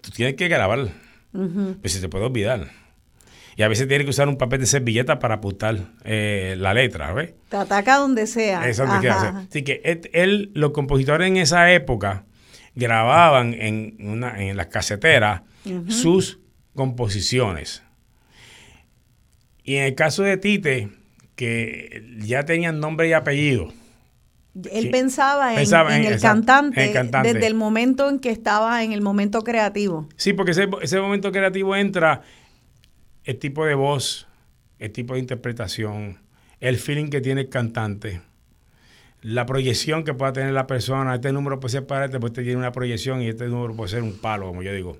tú 0.00 0.12
tienes 0.12 0.36
que 0.36 0.46
grabar. 0.46 0.90
Pues 1.32 1.94
se 1.94 2.00
te 2.00 2.08
puede 2.08 2.26
olvidar. 2.26 2.68
Y 3.56 3.64
a 3.64 3.68
veces 3.68 3.88
tienes 3.88 4.04
que 4.04 4.10
usar 4.10 4.28
un 4.28 4.38
papel 4.38 4.60
de 4.60 4.66
servilleta 4.66 5.18
para 5.18 5.34
apuntar 5.34 5.76
eh, 6.04 6.54
la 6.56 6.72
letra, 6.72 7.12
¿ves? 7.14 7.34
Te 7.48 7.56
ataca 7.56 7.96
donde 7.96 8.28
sea. 8.28 8.68
Eso 8.68 8.84
que 9.00 9.10
Así 9.10 9.64
que 9.64 10.00
él, 10.12 10.52
los 10.54 10.70
compositores 10.70 11.26
en 11.26 11.36
esa 11.36 11.72
época 11.72 12.26
grababan 12.76 13.54
en, 13.54 13.96
una, 13.98 14.40
en 14.40 14.56
las 14.56 14.68
caseteras 14.68 15.42
sus 15.88 16.38
composiciones. 16.76 17.82
Y 19.64 19.74
en 19.74 19.82
el 19.82 19.96
caso 19.96 20.22
de 20.22 20.36
Tite, 20.36 20.97
que 21.38 22.02
ya 22.18 22.44
tenían 22.44 22.80
nombre 22.80 23.08
y 23.08 23.12
apellido. 23.12 23.72
Él 24.72 24.90
pensaba, 24.90 25.54
en, 25.54 25.60
el 26.04 26.20
cantante, 26.20 26.92
desde 27.22 27.46
el 27.46 27.54
momento 27.54 28.08
en 28.08 28.18
que 28.18 28.30
estaba 28.30 28.82
en 28.82 28.90
el 28.90 29.02
momento 29.02 29.44
creativo. 29.44 30.08
Sí, 30.16 30.32
porque 30.32 30.50
ese, 30.50 30.68
ese 30.82 31.00
momento 31.00 31.30
creativo 31.30 31.76
entra 31.76 32.22
el 33.22 33.38
tipo 33.38 33.64
de 33.64 33.74
voz, 33.74 34.26
el 34.80 34.90
tipo 34.90 35.14
de 35.14 35.20
interpretación, 35.20 36.18
el 36.58 36.76
feeling 36.76 37.08
que 37.08 37.20
tiene 37.20 37.42
el 37.42 37.48
cantante, 37.50 38.20
la 39.22 39.46
proyección 39.46 40.02
que 40.02 40.14
pueda 40.14 40.32
tener 40.32 40.52
la 40.52 40.66
persona. 40.66 41.14
Este 41.14 41.30
número 41.30 41.60
puede 41.60 41.70
ser 41.70 41.86
para 41.86 42.06
este, 42.06 42.18
pues 42.18 42.32
este 42.32 42.42
tiene 42.42 42.58
una 42.58 42.72
proyección 42.72 43.22
y 43.22 43.28
este 43.28 43.46
número 43.46 43.76
puede 43.76 43.90
ser 43.90 44.02
un 44.02 44.18
palo, 44.18 44.48
como 44.48 44.64
yo 44.64 44.72
digo. 44.72 44.98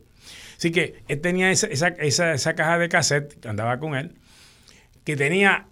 Así 0.56 0.70
que 0.70 1.02
él 1.08 1.20
tenía 1.20 1.50
esa, 1.50 1.66
esa, 1.66 2.32
esa 2.32 2.54
caja 2.54 2.78
de 2.78 2.88
cassette 2.88 3.40
que 3.40 3.48
andaba 3.48 3.80
con 3.80 3.96
él, 3.96 4.14
que 5.02 5.16
tenía 5.16 5.66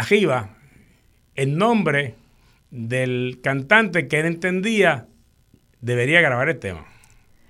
arriba 0.00 0.56
el 1.34 1.56
nombre 1.56 2.16
del 2.70 3.40
cantante 3.42 4.08
que 4.08 4.20
él 4.20 4.26
entendía 4.26 5.06
debería 5.80 6.20
grabar 6.20 6.48
el 6.48 6.58
tema. 6.58 6.86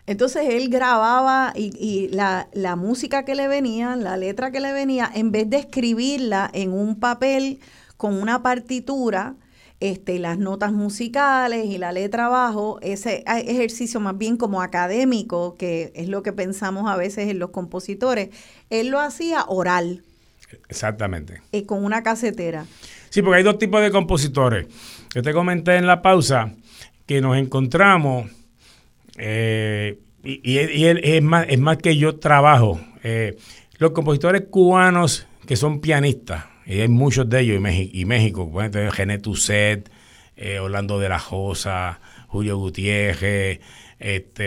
Entonces 0.06 0.42
él 0.48 0.70
grababa 0.70 1.52
y, 1.54 2.08
la, 2.08 2.48
música 2.76 3.24
que 3.24 3.34
le 3.34 3.48
venía, 3.48 3.96
la 3.96 4.16
letra 4.16 4.50
que 4.50 4.60
le 4.60 4.72
venía, 4.72 5.10
en 5.14 5.30
vez 5.30 5.48
de 5.48 5.58
escribirla 5.58 6.50
en 6.52 6.72
un 6.72 6.98
papel 6.98 7.60
con 7.96 8.20
una 8.20 8.42
partitura, 8.42 9.36
este, 9.78 10.18
las 10.18 10.38
notas 10.38 10.72
musicales 10.72 11.66
y 11.66 11.78
la 11.78 11.92
letra 11.92 12.26
abajo, 12.26 12.78
ese 12.82 13.24
ejercicio 13.26 14.00
más 14.00 14.18
bien 14.18 14.36
como 14.36 14.62
académico, 14.62 15.56
que 15.56 15.92
es 15.94 16.08
lo 16.08 16.22
que 16.22 16.32
pensamos 16.32 16.90
a 16.90 16.96
veces 16.96 17.28
en 17.28 17.38
los 17.38 17.50
compositores, 17.50 18.30
él 18.68 18.88
lo 18.88 19.00
hacía 19.00 19.44
oral. 19.46 20.02
Exactamente. 20.68 21.40
Y 21.52 21.62
con 21.62 21.84
una 21.84 22.02
casetera. 22.02 22.66
Sí, 23.08 23.22
porque 23.22 23.38
hay 23.38 23.42
dos 23.42 23.58
tipos 23.58 23.80
de 23.82 23.90
compositores. 23.90 24.66
Yo 25.14 25.22
te 25.22 25.32
comenté 25.32 25.76
en 25.76 25.86
la 25.86 26.02
pausa 26.02 26.54
que 27.06 27.20
nos 27.20 27.36
encontramos, 27.36 28.30
eh, 29.18 29.98
y, 30.22 30.58
es, 30.58 31.22
más, 31.22 31.46
es 31.48 31.58
más 31.58 31.78
que 31.78 31.96
yo 31.96 32.20
trabajo, 32.20 32.80
eh, 33.02 33.36
los 33.78 33.90
compositores 33.90 34.42
cubanos 34.48 35.26
que 35.46 35.56
son 35.56 35.80
pianistas, 35.80 36.44
y 36.66 36.80
hay 36.80 36.88
muchos 36.88 37.28
de 37.28 37.40
ellos, 37.40 37.56
y, 37.56 37.60
México, 37.60 37.90
y 37.96 38.04
México 38.04 38.52
Gené 38.92 39.18
Tucet, 39.18 39.90
eh, 40.36 40.60
Orlando 40.60 41.00
de 41.00 41.08
la 41.08 41.18
Josa, 41.18 41.98
Julio 42.28 42.58
Gutiérrez, 42.58 43.58
este, 43.98 44.38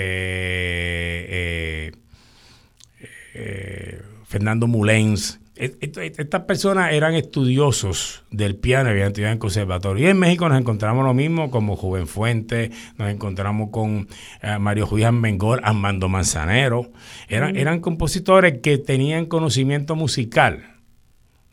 Fernando 4.26 4.68
Mulens, 4.68 5.42
estas 5.56 6.42
personas 6.42 6.94
eran 6.94 7.14
estudiosos 7.14 8.24
del 8.32 8.56
piano 8.56 8.90
habían 8.90 9.08
estudiado 9.08 9.34
en 9.34 9.40
conservatorio. 9.40 10.08
Y 10.08 10.10
en 10.10 10.18
México 10.18 10.50
nos 10.50 10.60
encontramos 10.60 11.06
lo 11.06 11.14
mismo 11.14 11.52
como 11.52 11.76
Juven 11.76 12.08
Fuente, 12.08 12.72
nos 12.98 13.10
encontramos 13.10 13.70
con 13.70 14.08
eh, 14.42 14.58
Mario 14.58 14.88
Julián 14.88 15.20
Mengor, 15.22 15.62
Armando 15.64 16.10
Manzanero. 16.10 16.92
Eran, 17.28 17.56
eran 17.56 17.82
compositores 17.82 18.62
que 18.62 18.80
tenían 18.80 19.28
conocimiento 19.28 19.96
musical 19.96 20.80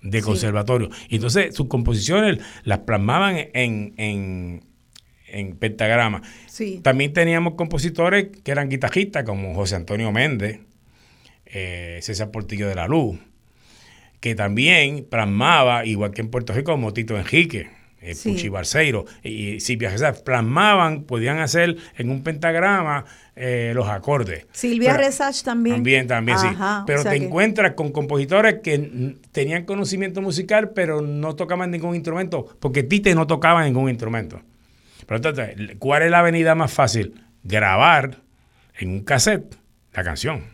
de 0.01 0.23
conservatorio. 0.23 0.89
Y 1.11 1.17
entonces 1.17 1.55
sus 1.55 1.69
composiciones 1.69 2.39
las 2.65 2.79
plasmaban 2.81 3.37
en, 3.53 3.93
en, 3.99 4.63
pentagrama. 5.59 6.23
También 6.83 7.13
teníamos 7.13 7.55
compositores 7.55 8.29
que 8.43 8.51
eran 8.51 8.71
guitarristas 8.71 9.25
como 9.25 9.55
José 9.55 9.77
Antonio 9.77 10.11
Méndez, 10.11 10.61
eh, 11.45 11.99
César 12.01 12.31
Portillo 12.31 12.67
de 12.67 12.75
la 12.75 12.89
Luz 12.89 13.19
que 14.21 14.35
también 14.35 15.07
plasmaba, 15.11 15.85
igual 15.85 16.13
que 16.13 16.21
en 16.21 16.29
Puerto 16.29 16.53
Rico, 16.53 16.73
como 16.73 16.93
Tito 16.93 17.19
Enrique, 17.19 17.71
eh, 18.03 18.15
Puchi 18.23 18.49
Barceiro, 18.49 19.05
y 19.23 19.61
Silvia 19.61 19.91
César, 19.91 20.23
plasmaban, 20.25 21.05
podían 21.05 21.39
hacer 21.39 21.77
en 21.97 22.11
un 22.11 22.23
pentagrama 22.23 23.05
eh, 23.37 23.73
los 23.75 23.89
acordes. 23.89 24.47
Silvia 24.53 24.97
Resach 24.97 25.43
también. 25.43 25.77
También, 25.77 26.07
también, 26.07 26.39
sí. 26.39 26.49
Pero 26.87 27.03
te 27.03 27.17
encuentras 27.17 27.73
con 27.73 27.93
compositores 27.93 28.57
que 28.63 29.17
tenían 29.33 29.65
conocimiento 29.65 30.23
musical, 30.23 30.71
pero 30.71 31.01
no 31.01 31.37
tocaban 31.37 31.71
ningún 31.71 31.95
instrumento, 31.95 32.47
porque 32.61 32.83
Tite 32.83 33.15
no 33.15 33.27
tocaba 33.27 33.65
ningún 33.65 33.89
instrumento. 33.89 34.41
Pero 35.07 35.17
entonces, 35.17 35.77
¿cuál 35.79 36.03
es 36.03 36.11
la 36.11 36.21
avenida 36.21 36.55
más 36.55 36.73
fácil? 36.73 37.25
Grabar 37.43 38.19
en 38.79 38.91
un 38.91 39.05
cassette 39.05 39.57
la 39.93 40.05
canción. 40.05 40.45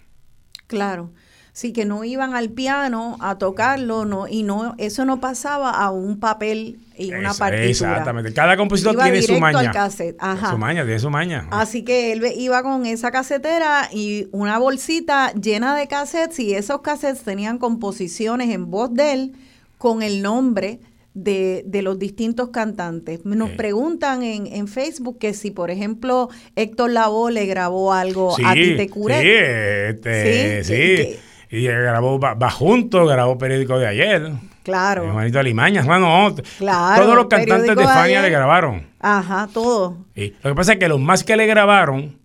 Claro. 0.67 1.13
Sí, 1.57 1.73
que 1.73 1.87
no 1.87 2.05
iban 2.05 2.35
al 2.35 2.51
piano 2.51 3.17
a 3.19 3.39
tocarlo, 3.39 4.05
no, 4.05 4.29
y 4.29 4.43
no, 4.43 4.75
eso 4.77 5.07
no 5.07 5.21
pasaba 5.23 5.71
a 5.71 5.91
un 5.91 6.21
papel 6.21 6.81
y 6.99 7.15
una 7.15 7.33
partitura. 7.33 7.71
Exactamente. 7.71 8.35
Cada 8.35 8.59
compositor 8.59 8.95
tiene 9.03 9.23
su 9.23 9.41
maña. 9.41 9.73
Ajá. 10.19 10.51
Su 10.51 10.59
maña, 10.59 10.85
tiene 10.85 10.99
su 10.99 11.09
maña. 11.09 11.49
Así 11.51 11.83
que 11.83 12.13
él 12.13 12.31
iba 12.37 12.63
con 12.63 12.85
esa 12.85 13.11
casetera 13.11 13.89
y 13.91 14.29
una 14.33 14.59
bolsita 14.59 15.33
llena 15.33 15.75
de 15.75 15.89
cassettes, 15.89 16.39
y 16.41 16.53
esos 16.53 16.83
cassettes 16.83 17.23
tenían 17.23 17.57
composiciones 17.57 18.51
en 18.51 18.71
voz 18.71 18.93
de 18.93 19.15
él 19.15 19.33
con 19.79 20.03
el 20.03 20.21
nombre 20.21 20.81
de, 21.15 21.63
de, 21.65 21.81
los 21.81 21.99
distintos 21.99 22.51
cantantes. 22.51 23.25
Nos 23.25 23.49
preguntan 23.53 24.23
en, 24.23 24.47
en, 24.47 24.69
Facebook 24.69 25.17
que 25.19 25.33
si, 25.33 25.53
por 25.53 25.71
ejemplo, 25.71 26.29
Héctor 26.55 26.91
Lavoe 26.91 27.33
le 27.33 27.47
grabó 27.47 27.95
algo 27.95 28.37
a 28.45 28.53
Tite 28.53 28.91
Curet. 28.91 29.23
Sí, 29.23 30.11
este, 30.11 30.65
sí. 30.65 31.19
Y 31.51 31.67
grabó 31.67 32.19
va, 32.19 32.51
junto, 32.51 33.07
grabó 33.07 33.39
Periódico 33.39 33.79
de 33.79 33.87
ayer. 33.87 34.33
Claro. 34.65 35.13
Juanito 35.13 35.39
Alimaña, 35.39 35.83
bueno, 35.83 36.35
claro, 36.59 37.03
todos 37.03 37.15
los 37.15 37.27
cantantes 37.27 37.77
de 37.77 37.85
Fania 37.85 38.21
le 38.21 38.31
grabaron. 38.31 38.87
Ajá, 38.99 39.49
todo. 39.53 39.97
Y 40.17 40.31
lo 40.43 40.51
que 40.51 40.55
pasa 40.57 40.73
es 40.73 40.79
que 40.81 40.89
los 40.89 40.99
más 40.99 41.23
que 41.23 41.37
le 41.37 41.47
grabaron 41.47 42.19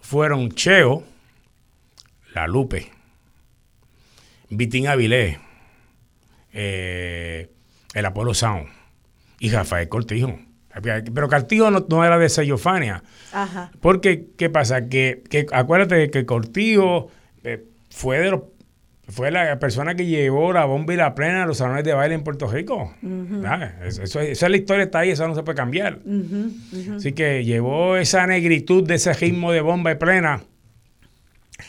fueron 0.00 0.50
Cheo, 0.50 1.04
La 2.34 2.48
Lupe, 2.48 2.90
Vitín 4.50 4.88
Avilés, 4.88 5.38
eh, 6.52 7.50
el 7.94 8.06
Apolo 8.06 8.34
Sound 8.34 8.66
y 9.38 9.50
Rafael 9.50 9.88
Cortijo. 9.88 10.36
Pero 10.82 11.28
Cartijo 11.28 11.70
no, 11.70 12.04
era 12.04 12.18
de 12.18 12.28
Sellofania. 12.28 13.04
Ajá. 13.32 13.70
Porque, 13.80 14.30
¿qué 14.36 14.50
pasa? 14.50 14.88
Que, 14.88 15.22
que 15.30 15.46
acuérdate 15.52 16.10
que 16.10 16.26
Cortijo 16.26 17.08
eh, 17.44 17.64
fue 17.90 18.18
de 18.18 18.32
los 18.32 18.40
fue 19.08 19.30
la 19.30 19.58
persona 19.58 19.94
que 19.94 20.06
llevó 20.06 20.52
la 20.52 20.64
bomba 20.64 20.94
y 20.94 20.96
la 20.96 21.14
plena 21.14 21.42
a 21.42 21.46
los 21.46 21.58
salones 21.58 21.84
de 21.84 21.92
baile 21.92 22.14
en 22.14 22.24
Puerto 22.24 22.46
Rico. 22.46 22.94
Eso, 23.84 24.02
esa 24.02 24.22
es 24.22 24.42
la 24.42 24.56
historia, 24.56 24.84
está 24.84 25.00
ahí, 25.00 25.10
eso 25.10 25.28
no 25.28 25.34
se 25.34 25.42
puede 25.42 25.56
cambiar. 25.56 25.98
Así 26.96 27.12
que 27.12 27.44
llevó 27.44 27.96
esa 27.96 28.26
negritud 28.26 28.86
de 28.86 28.94
ese 28.94 29.12
ritmo 29.12 29.52
de 29.52 29.60
bomba 29.60 29.92
y 29.92 29.96
plena 29.96 30.42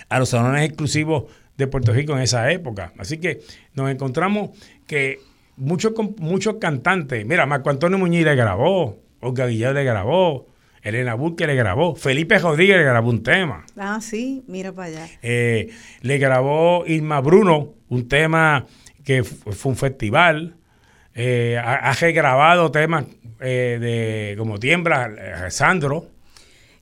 a 0.10 0.20
los 0.20 0.30
salones 0.30 0.66
exclusivos 0.66 1.26
de 1.58 1.68
Puerto 1.68 1.94
Rico 1.94 2.14
en 2.14 2.20
esa 2.20 2.52
época. 2.52 2.94
Así 2.98 3.18
que 3.18 3.42
nos 3.74 3.90
encontramos 3.90 4.52
que 4.88 5.20
muchos, 5.58 5.94
muchos 6.18 6.56
cantantes, 6.56 7.26
mira, 7.26 7.46
Marco 7.46 7.70
Antonio 7.70 7.98
Muñiz 7.98 8.26
le 8.26 8.36
grabó, 8.36 9.00
Olga 9.22 9.48
Guillermo 9.48 9.74
le 9.74 9.84
grabó, 9.84 10.48
Elena 10.86 11.16
Burke 11.16 11.48
le 11.48 11.56
grabó, 11.56 11.96
Felipe 11.96 12.38
Rodríguez 12.38 12.78
le 12.78 12.84
grabó 12.84 13.10
un 13.10 13.24
tema. 13.24 13.66
Ah, 13.76 13.98
sí, 14.02 14.44
mira 14.48 14.72
para 14.72 14.90
allá. 14.90 15.08
Eh, 15.24 15.72
le 16.02 16.18
grabó 16.20 16.86
Irma 16.86 17.22
Bruno 17.22 17.74
un 17.90 18.08
tema 18.08 18.68
que 19.04 19.24
fue 19.24 19.72
un 19.72 19.78
festival. 19.78 20.58
Eh, 21.16 21.58
ha, 21.58 21.96
grabado 22.12 22.70
temas 22.70 23.06
eh, 23.40 23.80
de 23.82 24.36
como 24.38 24.60
Tiembla, 24.60 25.06
Alessandro. 25.40 26.08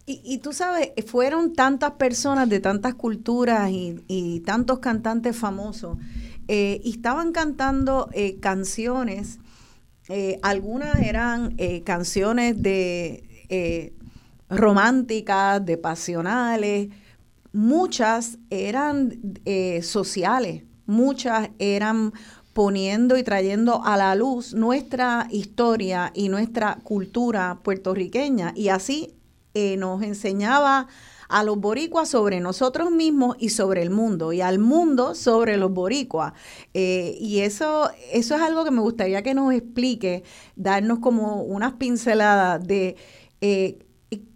Y, 0.05 0.19
y, 0.25 0.39
tú 0.39 0.51
sabes, 0.51 0.89
fueron 1.07 1.53
tantas 1.53 1.91
personas 1.91 2.49
de 2.49 2.59
tantas 2.59 2.95
culturas 2.95 3.71
y, 3.71 4.41
tantos 4.45 4.79
cantantes 4.79 5.33
famosos 5.37 5.97
y 6.49 6.91
estaban 6.93 7.31
cantando 7.31 8.09
canciones, 8.41 9.39
algunas 10.41 10.99
eran 10.99 11.55
canciones 11.85 12.61
de 12.61 13.32
eh, 13.55 13.93
románticas, 14.49 15.63
de 15.63 15.77
pasionales, 15.77 16.89
muchas 17.51 18.39
eran 18.49 19.19
eh, 19.45 19.83
sociales, 19.83 20.63
muchas 20.87 21.51
eran 21.59 22.13
poniendo 22.53 23.15
y 23.15 23.21
trayendo 23.21 23.83
a 23.83 23.95
la 23.95 24.15
luz 24.15 24.55
nuestra 24.55 25.27
historia 25.29 26.11
y 26.15 26.29
nuestra 26.29 26.79
cultura 26.83 27.59
puertorriqueña. 27.61 28.53
Y 28.55 28.69
así 28.69 29.13
eh, 29.53 29.77
nos 29.77 30.01
enseñaba 30.01 30.87
a 31.29 31.43
los 31.43 31.59
boricuas 31.59 32.09
sobre 32.09 32.39
nosotros 32.39 32.89
mismos 32.89 33.35
y 33.39 33.49
sobre 33.49 33.83
el 33.83 33.91
mundo, 33.91 34.33
y 34.33 34.41
al 34.41 34.57
mundo 34.57 35.13
sobre 35.13 35.57
los 35.57 35.71
boricuas. 35.71 36.33
y 36.73 37.39
eso, 37.39 37.91
eso 38.11 38.35
es 38.35 38.41
algo 38.41 38.63
que 38.63 38.71
me 38.71 38.81
gustaría 38.81 39.21
que 39.21 39.35
nos 39.35 39.53
explique, 39.53 40.23
darnos 40.55 40.99
como 40.99 41.43
unas 41.43 41.73
pinceladas 41.73 42.65
de 42.67 42.95
eh, 43.45 43.77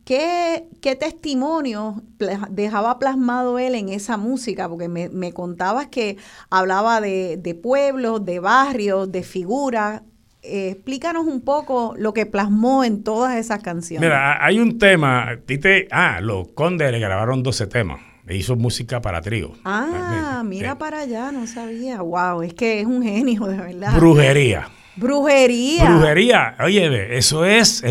¿qué, 0.04 0.66
¿qué, 0.82 0.98
testimonio 0.98 2.04
dejaba 2.50 3.00
plasmado 3.00 3.58
él 3.58 3.74
en 3.76 3.88
esa 3.88 4.18
música? 4.18 4.68
Porque 4.68 4.90
me, 4.90 5.32
contabas 5.32 5.88
que 5.88 6.18
hablaba 6.50 7.00
de, 7.00 7.60
pueblos, 7.64 8.26
de 8.26 8.40
barrios, 8.40 9.10
de 9.10 9.24
figuras. 9.24 10.02
Eh, 10.42 10.72
explícanos 10.72 11.26
un 11.26 11.40
poco 11.40 11.94
lo 11.98 12.14
que 12.14 12.26
plasmó 12.26 12.84
en 12.84 13.02
todas 13.04 13.38
esas 13.38 13.64
canciones. 13.64 14.02
Mira, 14.02 14.46
hay 14.46 14.60
un 14.60 14.78
tema, 14.78 15.40
Tite, 15.46 15.88
ah, 15.90 16.20
los 16.22 16.50
Condes 16.50 16.92
le 16.92 17.00
grabaron 17.00 17.44
12 17.44 17.68
temas. 17.68 18.02
Le 18.26 18.36
hizo 18.36 18.58
música 18.58 19.02
para 19.02 19.22
trío. 19.22 19.54
Ah, 19.64 20.44
mira 20.46 20.78
para 20.78 21.00
allá, 21.00 21.32
no 21.32 21.48
sabía. 21.48 22.02
Wow, 22.02 22.42
es 22.42 22.54
que 22.54 22.82
es 22.82 22.86
un 22.86 23.04
genio, 23.04 23.46
de 23.46 23.56
verdad. 23.56 23.96
Brujería. 23.96 24.68
Brujería. 24.98 25.92
Brujería. 25.92 26.56
Oye, 26.60 27.18
eso 27.18 27.46
es 27.46 27.84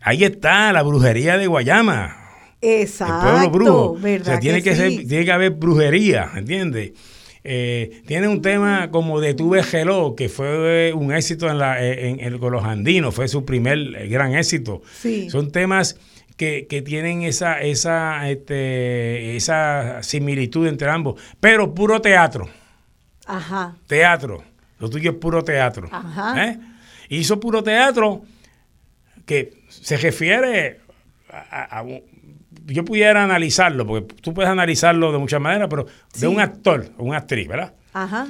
Ahí 0.00 0.24
está 0.24 0.72
la 0.72 0.82
brujería 0.82 1.38
de 1.38 1.46
Guayama. 1.46 2.16
Exacto. 2.60 3.14
El 3.14 3.50
pueblo 3.50 3.50
brujo. 3.50 3.98
¿verdad 4.00 4.38
tiene 4.38 4.62
que, 4.62 4.76
ser, 4.76 4.90
tiene 5.06 5.24
que 5.24 5.32
haber 5.32 5.52
brujería, 5.52 6.30
¿entiendes? 6.34 6.92
Eh, 7.42 8.02
tiene 8.06 8.28
un 8.28 8.42
tema 8.42 8.90
como 8.90 9.20
de 9.20 9.32
Tuve 9.32 9.62
Geló, 9.62 10.14
que 10.14 10.28
fue 10.28 10.92
un 10.92 11.12
éxito 11.12 11.48
en 11.48 11.58
la, 11.58 11.82
en, 11.82 12.38
con 12.38 12.52
los 12.52 12.64
andinos, 12.64 13.14
fue 13.14 13.28
su 13.28 13.44
primer 13.44 14.08
gran 14.08 14.34
éxito. 14.34 14.82
Sí. 14.92 15.30
Son 15.30 15.50
temas 15.50 15.96
que, 16.36 16.66
que, 16.68 16.82
tienen 16.82 17.22
esa, 17.22 17.60
esa, 17.60 18.28
este, 18.28 19.36
esa 19.36 20.02
similitud 20.02 20.66
entre 20.66 20.90
ambos, 20.90 21.20
pero 21.40 21.74
puro 21.74 22.00
teatro. 22.00 22.48
Ajá. 23.26 23.76
Teatro. 23.86 24.42
Lo 24.78 24.90
tuyo 24.90 25.12
es 25.12 25.16
puro 25.16 25.42
teatro. 25.42 25.88
Ajá. 25.90 26.46
¿eh? 26.46 26.58
Hizo 27.08 27.40
puro 27.40 27.62
teatro 27.62 28.22
que 29.26 29.64
se 29.68 29.96
refiere 29.96 30.80
a, 31.28 31.84
yo 32.66 32.84
pudiera 32.84 33.24
analizarlo, 33.24 33.86
porque 33.86 34.14
tú 34.20 34.34
puedes 34.34 34.50
analizarlo 34.50 35.12
de 35.12 35.18
muchas 35.18 35.40
maneras, 35.40 35.68
pero 35.70 35.86
de 36.18 36.28
un 36.28 36.40
actor 36.40 36.90
o 36.98 37.04
una 37.04 37.18
actriz, 37.18 37.48
¿verdad? 37.48 37.74
Ajá. 37.92 38.28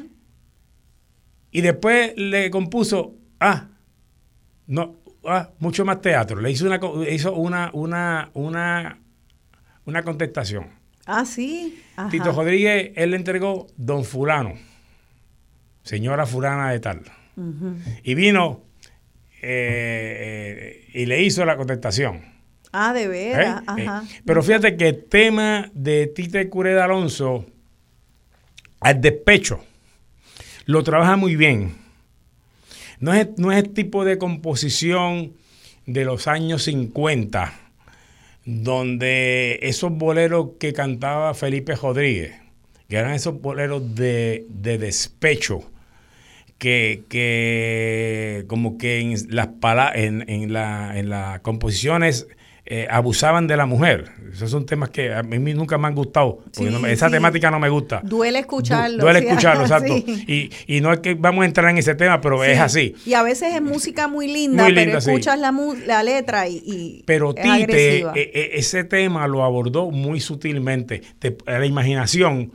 Y 1.50 1.60
después 1.60 2.12
le 2.16 2.50
compuso, 2.50 3.14
ah, 3.40 3.68
no, 4.66 4.96
ah, 5.24 5.50
mucho 5.58 5.84
más 5.84 6.00
teatro. 6.00 6.40
Le 6.40 6.50
hizo 6.50 6.66
una, 6.66 6.80
hizo 7.10 7.34
una, 7.34 7.70
una, 7.72 8.30
una, 8.34 8.98
una 9.84 10.02
contestación. 10.02 10.68
Ah, 11.06 11.24
sí. 11.24 11.82
Tito 12.10 12.32
Rodríguez, 12.32 12.92
él 12.94 13.10
le 13.10 13.16
entregó 13.16 13.66
Don 13.76 14.04
Fulano, 14.04 14.54
señora 15.82 16.24
Fulana 16.24 16.70
de 16.70 16.80
tal. 16.80 17.02
Y 18.04 18.14
vino 18.14 18.62
eh, 19.42 20.88
y 20.92 21.06
le 21.06 21.22
hizo 21.22 21.44
la 21.44 21.56
contestación. 21.56 22.22
Ah, 22.72 22.92
de 22.92 23.08
veras. 23.08 23.62
¿Eh? 23.76 23.84
Eh, 23.84 24.20
pero 24.24 24.42
fíjate 24.42 24.76
que 24.76 24.88
el 24.88 25.04
tema 25.04 25.70
de 25.74 26.06
Tite 26.06 26.48
Cureda 26.48 26.84
Alonso, 26.84 27.46
al 28.80 29.00
despecho, 29.00 29.64
lo 30.66 30.82
trabaja 30.84 31.16
muy 31.16 31.36
bien. 31.36 31.74
No 33.00 33.14
es, 33.14 33.28
no 33.38 33.50
es 33.50 33.58
el 33.58 33.70
tipo 33.70 34.04
de 34.04 34.18
composición 34.18 35.32
de 35.86 36.04
los 36.04 36.28
años 36.28 36.64
50, 36.64 37.52
donde 38.44 39.58
esos 39.62 39.90
boleros 39.90 40.50
que 40.60 40.72
cantaba 40.72 41.34
Felipe 41.34 41.74
Rodríguez, 41.74 42.34
que 42.88 42.96
eran 42.96 43.14
esos 43.14 43.40
boleros 43.40 43.94
de, 43.94 44.46
de 44.48 44.78
despecho, 44.78 45.70
que, 46.60 47.04
que 47.08 48.44
como 48.46 48.76
que 48.76 49.00
en 49.00 49.14
las 49.30 49.48
en, 49.94 50.28
en, 50.28 50.52
la, 50.52 50.96
en 50.96 51.08
las 51.08 51.40
composiciones 51.40 52.28
eh, 52.66 52.86
abusaban 52.88 53.48
de 53.48 53.56
la 53.56 53.66
mujer. 53.66 54.12
Esos 54.32 54.50
son 54.50 54.66
temas 54.66 54.90
que 54.90 55.12
a 55.12 55.24
mí 55.24 55.54
nunca 55.54 55.78
me 55.78 55.88
han 55.88 55.94
gustado, 55.94 56.38
porque 56.54 56.92
esa 56.92 57.10
temática 57.10 57.50
no 57.50 57.58
me 57.58 57.70
gusta. 57.70 58.00
Duele 58.04 58.40
escucharlo. 58.40 59.02
duele 59.02 59.20
escucharlo, 59.20 59.62
exacto. 59.64 59.96
Y, 59.96 60.52
y, 60.68 60.80
no 60.80 60.92
es 60.92 61.00
que 61.00 61.14
vamos 61.14 61.42
a 61.42 61.46
entrar 61.46 61.70
en 61.70 61.78
ese 61.78 61.94
tema, 61.94 62.20
pero 62.20 62.44
es 62.44 62.60
así. 62.60 62.94
Y 63.06 63.14
a 63.14 63.22
veces 63.22 63.54
es 63.54 63.62
música 63.62 64.06
muy 64.06 64.28
linda, 64.28 64.68
pero 64.72 64.98
escuchas 64.98 65.36
la, 65.38 65.52
la, 65.86 66.02
letra 66.04 66.46
y, 66.46 67.02
Pero 67.06 67.34
Tite, 67.34 68.02
e, 68.02 68.12
e, 68.14 68.50
ese 68.54 68.84
tema 68.84 69.26
lo 69.26 69.42
abordó 69.42 69.90
muy 69.90 70.20
sutilmente. 70.20 71.02
la 71.46 71.66
imaginación 71.66 72.52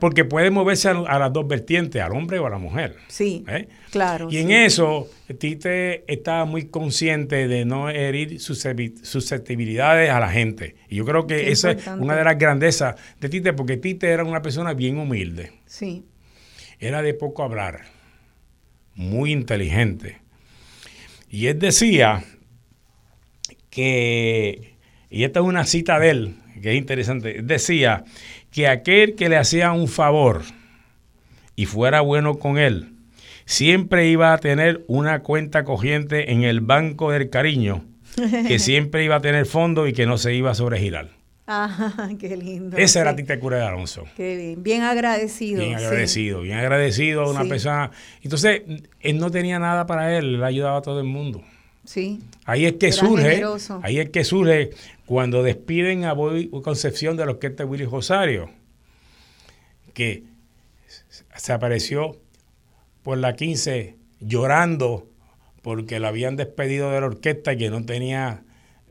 porque 0.00 0.24
puede 0.24 0.50
moverse 0.50 0.88
a, 0.88 1.18
las 1.18 1.32
dos 1.32 1.46
vertientes, 1.46 2.00
al 2.00 2.12
hombre 2.12 2.38
o 2.38 2.46
a 2.46 2.50
la 2.50 2.58
mujer. 2.58 2.96
Sí. 3.08 3.44
¿eh? 3.48 3.68
Claro. 3.90 4.28
Y 4.30 4.38
en 4.38 4.50
eso, 4.50 5.08
Tite 5.38 6.04
estaba 6.12 6.44
muy 6.44 6.66
consciente 6.66 7.48
de 7.48 7.64
no 7.64 7.88
herir 7.90 8.40
susceptibilidades 8.40 10.10
a 10.10 10.20
la 10.20 10.28
gente. 10.28 10.76
Y 10.88 10.96
yo 10.96 11.04
creo 11.04 11.26
que 11.26 11.50
esa 11.50 11.72
es 11.72 11.86
una 11.86 12.16
de 12.16 12.24
las 12.24 12.38
grandezas 12.38 12.96
de 13.20 13.28
Tite, 13.28 13.52
porque 13.52 13.76
Tite 13.76 14.08
era 14.08 14.24
una 14.24 14.42
persona 14.42 14.74
bien 14.74 14.98
humilde. 14.98 15.52
Sí. 15.66 16.04
Era 16.78 17.02
de 17.02 17.14
poco 17.14 17.42
hablar, 17.42 17.82
muy 18.94 19.32
inteligente. 19.32 20.20
Y 21.30 21.48
él 21.48 21.58
decía 21.58 22.24
que, 23.70 24.74
y 25.10 25.24
esta 25.24 25.40
es 25.40 25.46
una 25.46 25.64
cita 25.64 25.98
de 25.98 26.10
él, 26.10 26.36
que 26.62 26.72
es 26.72 26.78
interesante, 26.78 27.42
decía 27.42 28.04
que 28.56 28.68
aquel 28.68 29.16
que 29.16 29.28
le 29.28 29.36
hacía 29.36 29.72
un 29.72 29.86
favor 29.86 30.40
y 31.56 31.66
fuera 31.66 32.00
bueno 32.00 32.38
con 32.38 32.56
él, 32.56 32.94
siempre 33.44 34.08
iba 34.08 34.32
a 34.32 34.38
tener 34.38 34.82
una 34.88 35.22
cuenta 35.22 35.62
corriente 35.62 36.32
en 36.32 36.42
el 36.42 36.62
banco 36.62 37.10
del 37.10 37.28
cariño, 37.28 37.84
que 38.48 38.58
siempre 38.58 39.04
iba 39.04 39.16
a 39.16 39.20
tener 39.20 39.44
fondo 39.44 39.86
y 39.86 39.92
que 39.92 40.06
no 40.06 40.16
se 40.16 40.34
iba 40.34 40.52
a 40.52 40.54
sobregirar. 40.54 41.10
Ajá, 41.44 42.08
qué 42.18 42.34
lindo. 42.34 42.78
Ese 42.78 43.00
era 43.00 43.14
Tite 43.14 43.38
Cura 43.38 43.58
de 43.58 43.64
Alonso. 43.64 44.04
Qué 44.16 44.38
bien, 44.38 44.62
bien 44.62 44.82
agradecido. 44.84 45.60
Bien 45.60 45.74
agradecido, 45.74 46.40
bien 46.40 46.56
agradecido 46.56 47.24
a 47.24 47.30
una 47.30 47.44
persona. 47.44 47.90
Entonces, 48.22 48.62
él 49.00 49.18
no 49.18 49.30
tenía 49.30 49.58
nada 49.58 49.84
para 49.84 50.16
él, 50.16 50.40
le 50.40 50.46
ayudaba 50.46 50.78
a 50.78 50.82
todo 50.82 50.98
el 51.00 51.06
mundo. 51.06 51.42
Sí. 51.86 52.20
Ahí 52.44 52.66
es 52.66 52.74
que 52.74 52.92
surge, 52.92 53.42
ahí 53.82 53.98
es 53.98 54.10
que 54.10 54.24
surge 54.24 54.70
cuando 55.06 55.42
despiden 55.42 56.04
a 56.04 56.12
Boy 56.12 56.50
Concepción 56.62 57.16
de 57.16 57.24
la 57.24 57.32
orquesta 57.32 57.64
Willy 57.64 57.86
Rosario, 57.86 58.50
que 59.94 60.24
se 61.36 61.52
apareció 61.52 62.18
por 63.02 63.18
la 63.18 63.36
15 63.36 63.96
llorando 64.20 65.08
porque 65.62 65.98
lo 66.00 66.08
habían 66.08 66.36
despedido 66.36 66.90
de 66.90 67.00
la 67.00 67.06
orquesta 67.06 67.52
y 67.52 67.58
que 67.58 67.70
no 67.70 67.84
tenía 67.84 68.42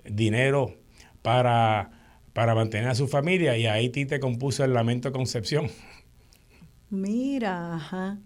dinero 0.04 0.76
para, 1.22 1.92
para 2.34 2.56
mantener 2.56 2.90
a 2.90 2.96
su 2.96 3.08
familia 3.08 3.58
y 3.58 3.66
ahí 3.66 3.90
Tite 3.90 4.20
compuso 4.20 4.64
el 4.64 4.74
Lamento 4.74 5.12
Concepción. 5.12 5.70
Mira, 6.90 7.76
ajá. 7.76 8.18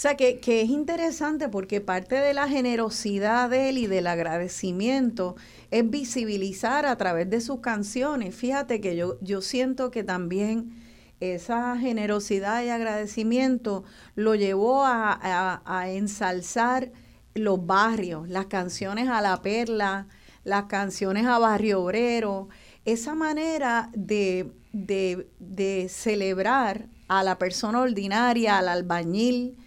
Sea, 0.00 0.16
que, 0.16 0.40
que, 0.40 0.62
es 0.62 0.70
interesante 0.70 1.50
porque 1.50 1.82
parte 1.82 2.14
de 2.14 2.32
la 2.32 2.48
generosidad 2.48 3.50
de 3.50 3.68
él 3.68 3.76
y 3.76 3.86
del 3.86 4.06
agradecimiento 4.06 5.36
es 5.70 5.90
visibilizar 5.90 6.86
a 6.86 6.96
través 6.96 7.28
de 7.28 7.42
sus 7.42 7.60
canciones. 7.60 8.34
Fíjate 8.34 8.80
que 8.80 8.96
yo, 8.96 9.18
yo 9.20 9.42
siento 9.42 9.90
que 9.90 10.02
también 10.02 10.72
esa 11.20 11.76
generosidad 11.76 12.64
y 12.64 12.70
agradecimiento 12.70 13.84
lo 14.14 14.34
llevó 14.36 14.86
a, 14.86 15.60
a, 15.66 15.90
ensalzar 15.90 16.92
los 17.34 17.66
barrios, 17.66 18.26
las 18.26 18.46
canciones 18.46 19.06
a 19.10 19.20
la 19.20 19.42
perla, 19.42 20.06
las 20.44 20.64
canciones 20.64 21.26
a 21.26 21.38
barrio 21.38 21.82
obrero, 21.82 22.48
esa 22.86 23.14
manera 23.14 23.90
de, 23.92 24.50
de, 24.72 25.28
de 25.40 25.90
celebrar 25.90 26.86
a 27.08 27.22
la 27.22 27.36
persona 27.36 27.82
ordinaria, 27.82 28.56
al 28.56 28.68
albañil, 28.70 29.58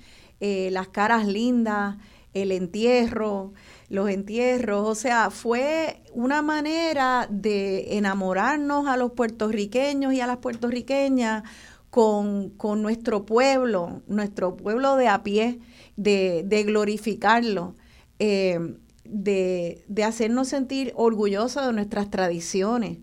eh, 0.46 0.72
las 0.72 0.90
caras 0.90 1.26
lindas, 1.26 1.96
el 2.34 2.52
entierro, 2.52 3.54
los 3.88 4.10
entierros, 4.10 4.86
o 4.86 4.94
sea, 4.94 5.30
fue 5.30 6.02
una 6.12 6.42
manera 6.42 7.30
de 7.30 7.96
enamorarnos 7.96 8.86
a 8.90 8.98
los 8.98 9.14
puertorriqueños 9.14 10.14
y 10.14 10.20
a 10.20 10.28
las 10.28 10.40
puertorriqueñas 10.40 11.44
con, 11.90 12.52
nuestro 12.82 13.26
pueblo, 13.26 14.02
nuestro 14.08 14.58
pueblo 14.58 14.98
de 14.98 15.08
a 15.08 15.24
pie, 15.24 15.62
de, 15.96 16.64
glorificarlo, 16.68 17.76
eh, 18.20 18.60
de, 19.06 20.04
hacernos 20.06 20.50
sentir 20.50 20.92
orgullosos 20.98 21.66
de 21.66 21.72
nuestras 21.72 22.10
tradiciones. 22.10 22.98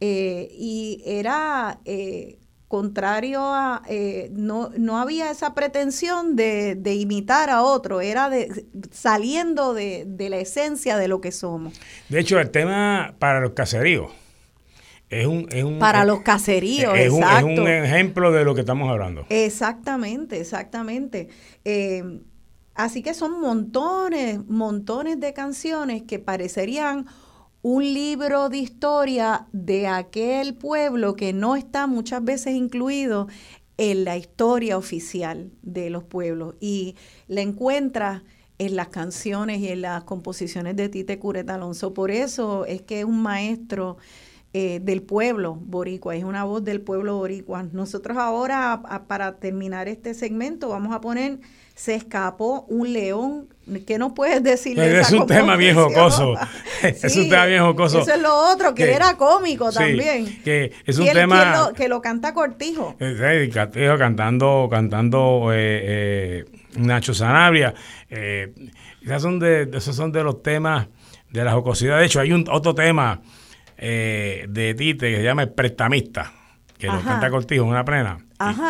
Eh, 0.00 0.48
y 0.58 1.02
era 1.06 1.78
contrario 2.70 3.40
a, 3.42 3.82
eh, 3.88 4.30
no, 4.32 4.70
no 4.78 4.98
había 4.98 5.32
esa 5.32 5.54
pretensión 5.54 6.36
de, 6.36 6.76
de, 6.76 6.94
imitar 6.94 7.50
a 7.50 7.64
otro, 7.64 8.00
era 8.00 8.30
de 8.30 8.64
saliendo 8.92 9.74
de, 9.74 10.04
de, 10.06 10.30
la 10.30 10.36
esencia 10.36 10.96
de 10.96 11.08
lo 11.08 11.20
que 11.20 11.32
somos. 11.32 11.74
De 12.08 12.20
hecho, 12.20 12.38
el 12.38 12.50
tema 12.50 13.16
para 13.18 13.40
los 13.40 13.54
caseríos 13.54 14.12
es 15.08 15.26
un... 15.26 15.48
Es 15.50 15.64
un 15.64 15.80
para 15.80 16.04
los 16.04 16.20
caseríos, 16.20 16.96
es 16.96 17.10
Un, 17.10 17.24
es 17.24 17.42
un 17.42 17.66
ejemplo 17.66 18.30
de 18.30 18.44
lo 18.44 18.54
que 18.54 18.60
estamos 18.60 18.88
hablando. 18.88 19.26
Exactamente, 19.30 20.40
exactamente. 20.40 21.28
Eh, 21.64 22.20
así 22.76 23.02
que 23.02 23.14
son 23.14 23.40
montones, 23.40 24.46
montones 24.46 25.18
de 25.18 25.32
canciones 25.32 26.04
que 26.04 26.20
parecerían 26.20 27.06
un 27.62 27.82
libro 27.82 28.48
de 28.48 28.58
historia 28.58 29.46
de 29.52 29.86
aquel 29.86 30.54
pueblo 30.54 31.14
que 31.14 31.32
no 31.32 31.56
está 31.56 31.86
muchas 31.86 32.24
veces 32.24 32.54
incluido 32.54 33.28
en 33.76 34.04
la 34.04 34.16
historia 34.16 34.76
oficial 34.76 35.50
de 35.62 35.90
los 35.90 36.04
pueblos 36.04 36.54
y 36.60 36.96
la 37.28 37.40
encuentras 37.40 38.22
en 38.58 38.76
las 38.76 38.88
canciones 38.88 39.60
y 39.60 39.68
en 39.68 39.82
las 39.82 40.04
composiciones 40.04 40.76
de 40.76 40.90
Tite 40.90 41.18
Cureta 41.18 41.54
Alonso. 41.54 41.94
Por 41.94 42.10
eso 42.10 42.66
es 42.66 42.82
que 42.82 43.00
es 43.00 43.04
un 43.06 43.22
maestro 43.22 43.96
eh, 44.52 44.80
del 44.82 45.02
pueblo 45.02 45.54
boricua, 45.54 46.16
es 46.16 46.24
una 46.24 46.44
voz 46.44 46.64
del 46.64 46.80
pueblo 46.80 47.16
boricua. 47.16 47.62
Nosotros 47.72 48.18
ahora, 48.18 48.82
para 49.06 49.36
terminar 49.36 49.88
este 49.88 50.12
segmento, 50.12 50.68
vamos 50.68 50.94
a 50.94 51.00
poner 51.00 51.40
Se 51.74 51.94
escapó 51.94 52.66
un 52.68 52.92
león 52.92 53.48
¿Qué 53.86 53.98
no 53.98 54.14
puedes 54.14 54.42
decir 54.42 54.78
es 54.78 55.12
un 55.12 55.26
tema 55.26 55.56
bien 55.56 55.74
jocoso. 55.74 56.34
es 56.82 57.16
un 57.16 57.28
tema 57.28 57.46
bien 57.46 57.62
jocoso. 57.62 58.00
Eso 58.00 58.14
es 58.14 58.20
lo 58.20 58.34
otro, 58.52 58.74
que, 58.74 58.92
era 58.92 59.16
cómico 59.16 59.70
también. 59.70 60.42
Que 60.42 60.72
es 60.84 60.98
un 60.98 61.06
tema. 61.06 61.72
Que 61.76 61.88
lo, 61.88 62.00
canta 62.00 62.34
Cortijo. 62.34 62.96
Sí, 62.98 63.50
Cortijo 63.50 63.98
cantando, 63.98 64.68
cantando 64.70 65.50
eh, 65.52 65.82
eh, 65.82 66.44
Nacho 66.76 67.14
Sanabria. 67.14 67.74
Eh, 68.08 68.52
esos, 69.02 69.22
son 69.22 69.38
de, 69.38 69.70
esos 69.72 69.94
son 69.94 70.10
de 70.10 70.24
los 70.24 70.42
temas 70.42 70.88
de 71.30 71.44
la 71.44 71.52
jocosidad. 71.52 71.98
De 71.98 72.06
hecho, 72.06 72.20
hay 72.20 72.32
un 72.32 72.44
otro 72.50 72.74
tema 72.74 73.20
de 73.78 74.74
Tite 74.76 75.10
que 75.10 75.16
se 75.16 75.22
llama 75.22 75.42
El 75.42 75.50
Prestamista, 75.50 76.32
que 76.76 76.88
lo 76.88 77.00
canta 77.02 77.30
Cortijo 77.30 77.64
en 77.64 77.70
una 77.70 77.84
plena 77.84 78.18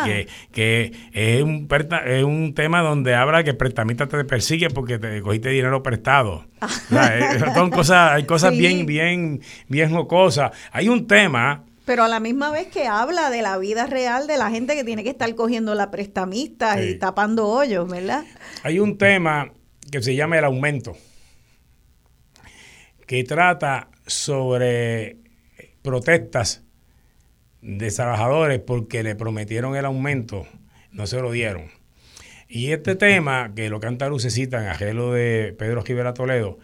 que, 0.05 0.27
que 0.51 0.91
es, 1.13 1.41
un, 1.43 1.67
es 2.05 2.23
un 2.23 2.53
tema 2.53 2.81
donde 2.81 3.15
habla 3.15 3.43
que 3.43 3.51
el 3.51 3.57
prestamista 3.57 4.07
te 4.07 4.23
persigue 4.25 4.69
porque 4.69 4.99
te 4.99 5.21
cogiste 5.21 5.49
dinero 5.49 5.81
prestado. 5.83 6.45
Eh, 6.91 7.39
son 7.55 7.71
cosas, 7.71 8.11
hay 8.11 8.25
cosas 8.25 8.55
bien, 8.55 8.85
bien, 8.85 9.41
bien 9.67 9.91
jocosas. 9.91 10.51
Hay 10.71 10.89
un 10.89 11.07
tema 11.07 11.65
pero 11.85 12.03
a 12.03 12.07
la 12.07 12.19
misma 12.19 12.51
vez 12.51 12.67
que 12.67 12.85
habla 12.85 13.29
de 13.29 13.41
la 13.41 13.57
vida 13.57 13.87
real 13.87 14.27
de 14.27 14.37
la 14.37 14.49
gente 14.51 14.75
que 14.75 14.83
tiene 14.83 15.03
que 15.03 15.09
estar 15.09 15.33
cogiendo 15.35 15.73
la 15.73 15.89
prestamista 15.89 16.81
y 16.81 16.97
tapando 16.99 17.47
hoyos, 17.47 17.89
¿verdad? 17.89 18.23
Hay 18.63 18.79
un 18.79 18.97
tema 18.97 19.51
que 19.91 20.01
se 20.01 20.15
llama 20.15 20.37
el 20.37 20.45
aumento, 20.45 20.95
que 23.07 23.23
trata 23.23 23.89
sobre 24.05 25.17
protestas 25.81 26.63
de 27.61 27.91
trabajadores 27.91 28.59
porque 28.59 29.03
le 29.03 29.15
prometieron 29.15 29.75
el 29.75 29.85
aumento, 29.85 30.47
no 30.91 31.07
se 31.07 31.21
lo 31.21 31.31
dieron. 31.31 31.65
Y 32.47 32.71
este 32.71 32.95
tema, 32.95 33.53
que 33.55 33.69
lo 33.69 33.79
canta 33.79 34.09
Lucecita 34.09 34.61
en 34.61 34.67
arreglo 34.67 35.13
de 35.13 35.55
Pedro 35.57 35.81
Rivera 35.81 36.13
Toledo, 36.13 36.59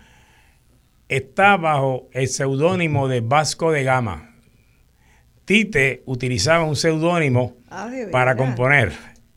está 1.07 1.55
bajo 1.55 2.09
el 2.11 2.27
seudónimo 2.27 3.07
de 3.07 3.21
Vasco 3.21 3.71
de 3.71 3.83
Gama. 3.83 4.35
Tite 5.45 6.03
utilizaba 6.05 6.65
un 6.65 6.75
seudónimo 6.75 7.55
ah, 7.69 7.89
para 8.11 8.35
componer. 8.35 8.91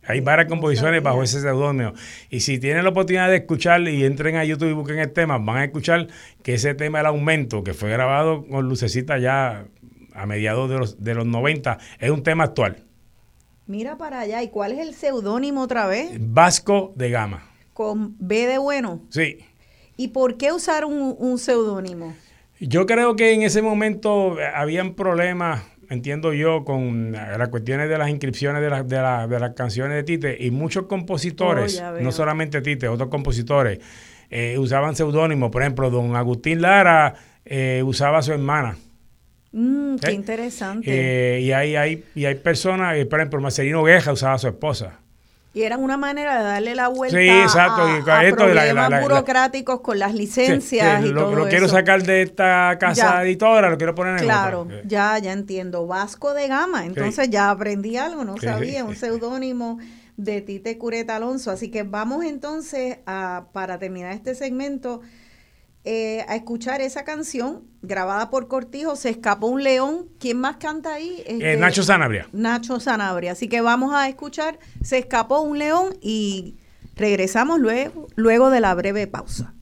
Hay 0.04 0.20
varias 0.20 0.48
composiciones 0.48 1.02
bajo 1.04 1.22
ese 1.22 1.40
seudónimo. 1.40 1.92
Y 2.30 2.40
si 2.40 2.58
tienen 2.58 2.82
la 2.82 2.90
oportunidad 2.90 3.28
de 3.28 3.36
escuchar 3.36 3.82
y 3.82 4.04
entren 4.04 4.34
a 4.34 4.44
YouTube 4.44 4.70
y 4.70 4.72
busquen 4.72 4.98
el 4.98 5.12
tema, 5.12 5.38
van 5.38 5.58
a 5.58 5.64
escuchar 5.64 6.08
que 6.42 6.54
ese 6.54 6.74
tema, 6.74 6.98
el 6.98 7.06
aumento, 7.06 7.62
que 7.62 7.74
fue 7.74 7.90
grabado 7.90 8.44
con 8.48 8.68
Lucecita 8.68 9.18
ya 9.18 9.66
a 10.14 10.26
mediados 10.26 10.68
de 10.70 10.78
los, 10.78 11.02
de 11.02 11.14
los 11.14 11.26
90, 11.26 11.78
es 11.98 12.10
un 12.10 12.22
tema 12.22 12.44
actual. 12.44 12.84
Mira 13.66 13.96
para 13.96 14.20
allá, 14.20 14.42
¿y 14.42 14.48
cuál 14.48 14.72
es 14.72 14.78
el 14.80 14.94
seudónimo 14.94 15.62
otra 15.62 15.86
vez? 15.86 16.10
Vasco 16.18 16.92
de 16.96 17.10
Gama. 17.10 17.44
¿Con 17.72 18.16
B 18.18 18.46
de 18.46 18.58
bueno? 18.58 19.02
Sí. 19.10 19.38
¿Y 19.96 20.08
por 20.08 20.36
qué 20.36 20.52
usar 20.52 20.84
un, 20.84 21.14
un 21.18 21.38
seudónimo? 21.38 22.14
Yo 22.58 22.84
creo 22.84 23.16
que 23.16 23.32
en 23.32 23.42
ese 23.42 23.62
momento 23.62 24.36
habían 24.54 24.94
problemas, 24.94 25.62
entiendo 25.88 26.34
yo, 26.34 26.64
con 26.64 27.12
las 27.12 27.48
cuestiones 27.48 27.88
de 27.88 27.96
las 27.96 28.10
inscripciones 28.10 28.60
de, 28.60 28.68
de, 28.84 29.26
de 29.28 29.40
las 29.40 29.54
canciones 29.54 29.96
de 29.96 30.02
Tite 30.02 30.36
y 30.44 30.50
muchos 30.50 30.86
compositores, 30.86 31.80
oh, 31.80 32.00
no 32.00 32.12
solamente 32.12 32.60
Tite, 32.60 32.88
otros 32.88 33.08
compositores, 33.08 33.78
eh, 34.30 34.58
usaban 34.58 34.94
seudónimos. 34.94 35.50
Por 35.50 35.62
ejemplo, 35.62 35.90
don 35.90 36.16
Agustín 36.16 36.60
Lara 36.60 37.14
eh, 37.44 37.82
usaba 37.84 38.18
a 38.18 38.22
su 38.22 38.32
hermana. 38.32 38.76
Mm, 39.52 39.96
qué 39.96 40.12
interesante. 40.12 40.90
Eh, 41.36 41.40
y, 41.40 41.52
hay, 41.52 41.76
hay, 41.76 42.04
y 42.14 42.24
hay 42.24 42.34
personas, 42.36 42.96
por 43.06 43.20
ejemplo, 43.20 43.40
Marcelino 43.40 43.82
Gueja 43.82 44.12
usaba 44.12 44.34
a 44.34 44.38
su 44.38 44.48
esposa. 44.48 45.00
Y 45.52 45.62
era 45.62 45.76
una 45.76 45.96
manera 45.96 46.38
de 46.38 46.44
darle 46.44 46.74
la 46.76 46.86
vuelta 46.86 47.18
a, 47.18 48.30
problemas 48.36 49.02
burocráticos 49.02 49.80
con 49.80 49.98
las 49.98 50.14
licencias 50.14 51.04
y 51.04 51.08
lo, 51.08 51.22
todo 51.22 51.34
lo 51.34 51.48
quiero 51.48 51.66
sacar 51.66 52.04
de 52.04 52.22
esta 52.22 52.76
casa 52.78 53.20
editora, 53.24 53.68
lo 53.68 53.76
quiero 53.76 53.96
poner 53.96 54.18
en 54.18 54.22
Claro, 54.22 54.68
ya, 54.84 55.18
ya 55.18 55.32
entiendo. 55.32 55.88
Vasco 55.88 56.34
de 56.34 56.46
Gama. 56.46 56.86
Entonces 56.86 57.30
ya 57.30 57.50
aprendí 57.50 57.96
algo, 57.96 58.24
no 58.24 58.36
sabía, 58.36 58.84
un 58.84 58.94
seudónimo 58.96 59.80
de 60.16 60.40
Tite 60.40 60.78
Cureta 60.78 61.16
Alonso. 61.16 61.50
Así 61.50 61.68
que 61.68 61.82
vamos 61.82 62.24
entonces 62.24 62.98
a, 63.06 63.46
para 63.52 63.80
terminar 63.80 64.12
este 64.12 64.36
segmento, 64.36 65.00
eh, 65.84 66.24
a 66.28 66.36
escuchar 66.36 66.80
esa 66.80 67.04
canción 67.04 67.64
grabada 67.80 68.28
por 68.28 68.48
Cortijo, 68.48 68.96
Se 68.96 69.08
escapó 69.08 69.46
un 69.46 69.62
león. 69.62 70.08
¿Quién 70.18 70.38
más 70.38 70.56
canta 70.56 70.94
ahí? 70.94 71.22
Eh, 71.26 71.38
este, 71.38 71.56
Nacho 71.56 71.82
Sanabria. 71.82 72.28
Nacho 72.32 72.80
Sanabria. 72.80 73.32
Así 73.32 73.48
que 73.48 73.60
vamos 73.60 73.94
a 73.94 74.08
escuchar 74.08 74.58
Se 74.82 74.98
escapó 74.98 75.40
un 75.40 75.58
león 75.58 75.96
y 76.02 76.58
regresamos 76.96 77.58
luego, 77.58 78.08
luego 78.14 78.50
de 78.50 78.60
la 78.60 78.74
breve 78.74 79.06
pausa. 79.06 79.54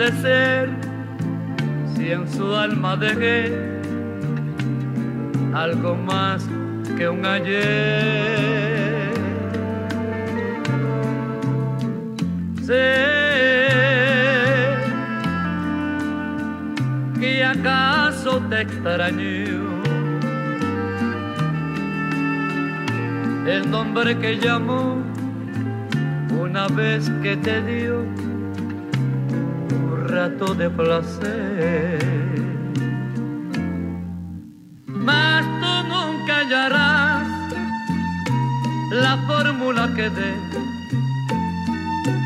De 0.00 0.12
ser 0.22 0.70
si 1.94 2.10
en 2.12 2.30
su 2.30 2.54
alma 2.54 2.96
dejé 2.96 3.80
algo 5.52 5.96
más 5.96 6.46
que 6.96 7.08
un 7.08 7.26
ayer? 7.26 7.50
Sé 12.62 12.94
que 17.18 17.44
acaso 17.44 18.40
te 18.48 18.60
extrañó 18.62 19.39
el 23.50 23.70
nombre 23.70 24.16
que 24.18 24.38
llamó 24.38 25.02
una 26.38 26.68
vez 26.68 27.10
que 27.22 27.36
te 27.36 27.60
dio 27.62 28.04
rato 30.06 30.54
de 30.54 30.70
placer. 30.70 31.98
Mas 34.86 35.44
tú 35.60 35.72
nunca 35.88 36.38
hallarás 36.38 37.26
la 38.92 39.16
fórmula 39.26 39.92
que 39.96 40.10
dé 40.10 40.34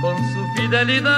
con 0.01 0.17
su 0.33 0.41
fidelidad. 0.57 1.15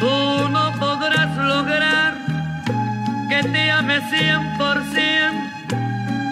Tú 0.00 0.48
no 0.50 0.72
podrás 0.78 1.36
lograr 1.36 2.14
que 3.28 3.42
te 3.48 3.70
ame 3.70 4.00
cien 4.10 4.40
por 4.58 4.82
cien, 4.92 5.31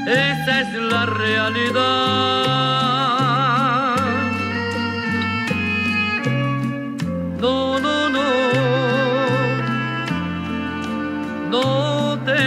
esa 0.07 0.61
es 0.61 0.73
la 0.75 1.07
realidad. 1.07 2.61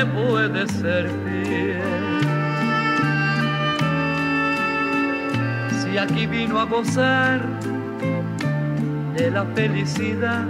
puede 0.06 0.68
ser 0.68 1.10
fiel. 1.24 1.82
Si 5.82 5.98
aquí 5.98 6.26
vino 6.28 6.60
a 6.60 6.66
gozar 6.66 7.42
de 9.16 9.32
la 9.32 9.46
felicidad, 9.46 10.46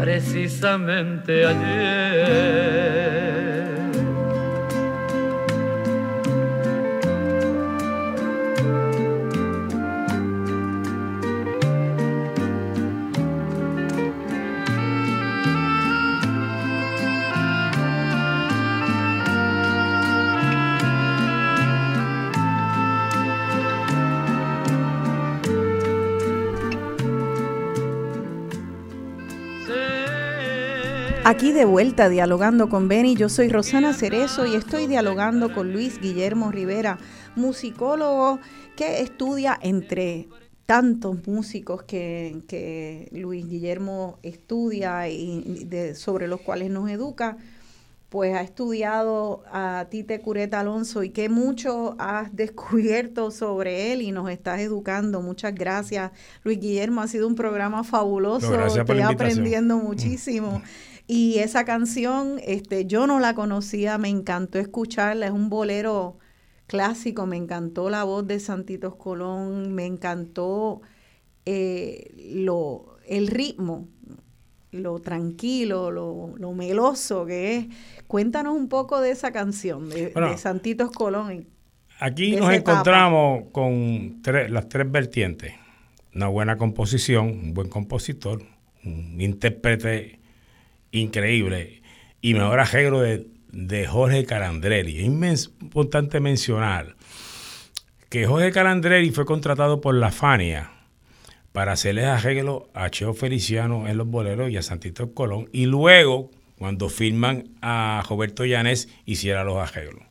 precisamente 0.00 1.46
ayer. 1.46 3.21
Aquí 31.32 31.50
de 31.50 31.64
vuelta 31.64 32.10
dialogando 32.10 32.68
con 32.68 32.88
Benny, 32.88 33.16
yo 33.16 33.30
soy 33.30 33.48
Rosana 33.48 33.94
Cerezo 33.94 34.44
y 34.44 34.54
estoy 34.54 34.86
dialogando 34.86 35.54
con 35.54 35.72
Luis 35.72 35.98
Guillermo 35.98 36.52
Rivera, 36.52 36.98
musicólogo 37.36 38.38
que 38.76 39.00
estudia 39.00 39.58
entre 39.62 40.28
tantos 40.66 41.26
músicos 41.26 41.84
que, 41.84 43.08
Luis 43.12 43.48
Guillermo 43.48 44.18
estudia 44.22 45.08
y 45.08 45.66
sobre 45.94 46.28
los 46.28 46.42
cuales 46.42 46.68
nos 46.68 46.90
educa, 46.90 47.38
pues 48.10 48.36
ha 48.36 48.42
estudiado 48.42 49.42
a 49.50 49.86
Tite 49.88 50.20
Cureta 50.20 50.60
Alonso 50.60 51.02
y 51.02 51.08
que 51.08 51.30
mucho 51.30 51.96
has 51.98 52.36
descubierto 52.36 53.30
sobre 53.30 53.94
él 53.94 54.02
y 54.02 54.12
nos 54.12 54.28
estás 54.28 54.60
educando. 54.60 55.22
Muchas 55.22 55.54
gracias, 55.54 56.12
Luis 56.44 56.60
Guillermo. 56.60 57.00
Ha 57.00 57.08
sido 57.08 57.26
un 57.26 57.36
programa 57.36 57.84
fabuloso. 57.84 58.54
Estoy 58.66 59.00
aprendiendo 59.00 59.78
muchísimo. 59.78 60.60
Y 61.06 61.38
esa 61.38 61.64
canción, 61.64 62.40
este, 62.44 62.86
yo 62.86 63.06
no 63.06 63.20
la 63.20 63.34
conocía, 63.34 63.98
me 63.98 64.08
encantó 64.08 64.58
escucharla, 64.58 65.26
es 65.26 65.32
un 65.32 65.48
bolero 65.48 66.18
clásico, 66.66 67.26
me 67.26 67.36
encantó 67.36 67.90
la 67.90 68.04
voz 68.04 68.26
de 68.26 68.40
Santitos 68.40 68.94
Colón, 68.96 69.74
me 69.74 69.84
encantó 69.84 70.80
eh, 71.44 72.14
lo, 72.34 72.96
el 73.06 73.26
ritmo, 73.26 73.88
lo 74.70 75.00
tranquilo, 75.00 75.90
lo, 75.90 76.52
meloso 76.52 77.26
que 77.26 77.56
es. 77.56 77.66
Cuéntanos 78.06 78.56
un 78.56 78.68
poco 78.68 79.00
de 79.00 79.10
esa 79.10 79.32
canción 79.32 79.90
de, 79.90 80.12
Santitos 80.38 80.90
Colón. 80.92 81.46
Aquí 82.00 82.36
nos 82.36 82.52
encontramos 82.52 83.44
con 83.52 84.22
las 84.24 84.68
tres 84.68 84.90
vertientes. 84.90 85.52
Una 86.14 86.28
buena 86.28 86.56
composición, 86.56 87.28
un 87.28 87.54
buen 87.54 87.68
compositor, 87.68 88.42
un 88.84 89.20
intérprete 89.20 90.21
increíble 90.92 91.82
y 92.20 92.34
mejor 92.34 92.60
arreglo 92.60 93.00
de, 93.00 93.26
de 93.50 93.86
Jorge 93.86 94.24
Calandrelli. 94.24 94.98
Es 95.26 95.50
importante 95.60 96.20
mencionar 96.20 96.94
que 98.08 98.26
Jorge 98.26 98.52
Calandrelli 98.52 99.10
fue 99.10 99.24
contratado 99.24 99.80
por 99.80 99.94
la 99.94 100.12
Fania 100.12 100.70
para 101.52 101.72
hacerles 101.72 102.06
arreglo 102.06 102.68
a 102.74 102.90
Cheo 102.90 103.14
Feliciano 103.14 103.88
en 103.88 103.96
los 103.98 104.06
boleros 104.06 104.50
y 104.50 104.56
a 104.56 104.62
Santito 104.62 105.12
Colón 105.12 105.48
y 105.52 105.66
luego 105.66 106.30
cuando 106.58 106.88
firman 106.88 107.48
a 107.60 108.02
Roberto 108.08 108.44
Llanes 108.44 108.88
hiciera 109.04 109.44
los 109.44 109.56
arreglos. 109.58 110.04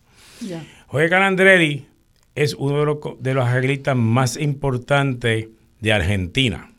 Jorge 0.88 1.10
Calandrelli 1.10 1.88
es 2.36 2.54
uno 2.56 2.80
de 2.80 2.86
los, 2.86 2.98
de 3.20 3.34
los 3.34 3.46
arreglistas 3.46 3.96
más 3.96 4.38
importantes 4.38 5.48
de 5.80 5.94
Argentina. 5.94 6.72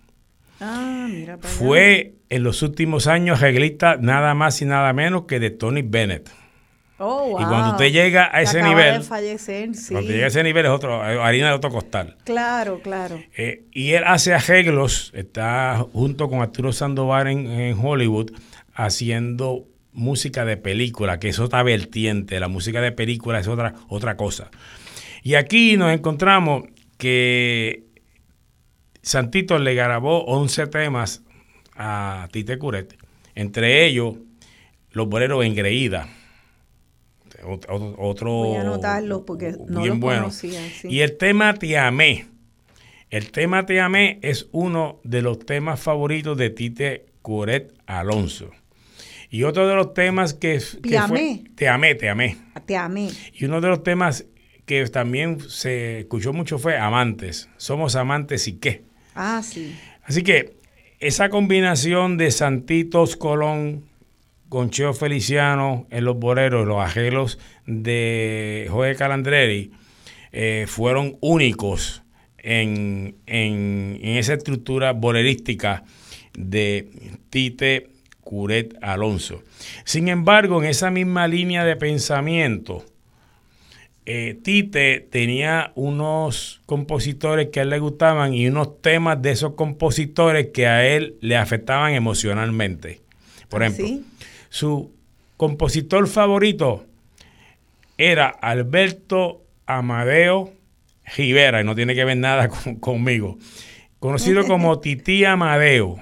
Ah, 0.60 1.08
Fue 1.40 2.14
en 2.32 2.42
los 2.44 2.62
últimos 2.62 3.08
años 3.08 3.38
arreglista 3.38 3.98
nada 4.00 4.32
más 4.32 4.62
y 4.62 4.64
nada 4.64 4.94
menos 4.94 5.26
que 5.26 5.38
de 5.38 5.50
Tony 5.50 5.82
Bennett. 5.82 6.30
Oh, 6.96 7.38
y 7.38 7.44
cuando 7.44 7.72
usted 7.72 7.92
llega 7.92 8.30
a 8.32 8.40
ese 8.40 8.62
nivel, 8.62 9.02
cuando 9.06 10.08
llega 10.08 10.24
a 10.24 10.28
ese 10.28 10.42
nivel 10.42 10.64
es 10.64 10.70
otro, 10.70 11.02
harina 11.02 11.48
de 11.48 11.52
otro 11.52 11.70
costal. 11.70 12.16
Claro, 12.24 12.80
claro. 12.80 13.20
Eh, 13.36 13.64
y 13.72 13.92
él 13.92 14.04
hace 14.06 14.32
arreglos, 14.32 15.12
está 15.14 15.84
junto 15.92 16.30
con 16.30 16.40
Arturo 16.40 16.72
Sandoval 16.72 17.26
en, 17.26 17.76
Hollywood 17.78 18.30
haciendo 18.72 19.66
música 19.92 20.46
de 20.46 20.56
película, 20.56 21.18
que 21.18 21.28
es 21.28 21.38
otra 21.38 21.62
vertiente, 21.62 22.40
la 22.40 22.48
música 22.48 22.80
de 22.80 22.92
película 22.92 23.40
es 23.40 23.48
otra, 23.48 23.74
otra 23.88 24.16
cosa. 24.16 24.50
Y 25.22 25.34
aquí 25.34 25.76
nos 25.76 25.92
encontramos 25.92 26.64
que 26.96 27.84
Santito 29.02 29.58
le 29.58 29.74
grabó 29.74 30.24
11 30.24 30.68
temas 30.68 31.22
a 31.76 32.28
Tite 32.30 32.58
Curet, 32.58 32.96
entre 33.34 33.86
ellos 33.86 34.16
Los 34.90 35.08
Boleros 35.08 35.44
Engreída. 35.44 36.08
Otro, 37.44 38.32
Voy 38.32 38.56
a 38.56 38.60
anotarlo 38.60 39.24
porque 39.24 39.56
no 39.68 39.84
lo 39.84 39.96
bueno. 39.96 40.30
Y 40.84 41.00
el 41.00 41.16
tema 41.16 41.54
Te 41.54 41.76
Amé. 41.76 42.26
El 43.10 43.32
tema 43.32 43.66
Te 43.66 43.80
Amé 43.80 44.18
es 44.22 44.48
uno 44.52 45.00
de 45.02 45.22
los 45.22 45.40
temas 45.40 45.80
favoritos 45.80 46.38
de 46.38 46.50
Tite 46.50 47.06
Curet 47.20 47.74
Alonso. 47.86 48.50
Y 49.28 49.44
otro 49.44 49.66
de 49.66 49.74
los 49.74 49.94
temas 49.94 50.34
que, 50.34 50.62
te 50.82 50.98
amé. 50.98 51.44
Te 51.54 51.66
amé, 51.66 51.94
te 51.94 52.10
amé. 52.10 52.36
Te 52.66 52.76
amé. 52.76 53.10
Y 53.32 53.46
uno 53.46 53.62
de 53.62 53.68
los 53.68 53.82
temas 53.82 54.26
que 54.66 54.86
también 54.88 55.40
se 55.40 56.00
escuchó 56.00 56.32
mucho 56.34 56.58
fue 56.58 56.76
Amantes. 56.76 57.48
Somos 57.56 57.96
amantes 57.96 58.46
y 58.46 58.58
qué. 58.58 58.84
Ah, 59.14 59.42
sí. 59.42 59.74
Así 60.04 60.22
que 60.22 60.61
esa 61.02 61.30
combinación 61.30 62.16
de 62.16 62.30
Santitos 62.30 63.16
Colón 63.16 63.82
con 64.48 64.70
Cheo 64.70 64.94
Feliciano 64.94 65.84
en 65.90 66.04
los 66.04 66.16
boleros, 66.16 66.64
los 66.64 66.78
arreglos 66.78 67.40
de 67.66 68.68
Jorge 68.70 68.94
Calandreri, 68.94 69.72
eh, 70.30 70.66
fueron 70.68 71.16
únicos 71.20 72.04
en, 72.38 73.16
en, 73.26 73.98
esa 74.00 74.34
estructura 74.34 74.92
bolerística 74.92 75.82
de 76.34 76.88
Tite 77.30 77.88
Curet 78.20 78.76
Alonso. 78.80 79.42
Sin 79.84 80.06
embargo, 80.06 80.62
en 80.62 80.68
esa 80.68 80.92
misma 80.92 81.26
línea 81.26 81.64
de 81.64 81.74
pensamiento, 81.74 82.84
eh, 84.04 84.38
Tite 84.42 85.06
tenía 85.10 85.72
unos 85.74 86.60
compositores 86.66 87.48
que 87.48 87.60
a 87.60 87.62
él 87.62 87.70
le 87.70 87.78
gustaban 87.78 88.34
y 88.34 88.48
unos 88.48 88.80
temas 88.80 89.22
de 89.22 89.30
esos 89.30 89.54
compositores 89.54 90.48
que 90.48 90.66
a 90.66 90.86
él 90.86 91.16
le 91.20 91.36
afectaban 91.36 91.94
emocionalmente. 91.94 93.00
Por 93.48 93.62
¿Ah, 93.62 93.66
ejemplo, 93.66 94.04
su 94.48 94.92
compositor 95.36 96.08
favorito 96.08 96.84
era 97.96 98.28
Alberto 98.28 99.42
Amadeo 99.66 100.52
Rivera, 101.16 101.60
y 101.60 101.64
no 101.64 101.74
tiene 101.74 101.94
que 101.94 102.04
ver 102.04 102.16
nada 102.16 102.48
conmigo, 102.80 103.38
conocido 103.98 104.44
como 104.46 104.78
Titi 104.80 105.24
Amadeo, 105.24 106.00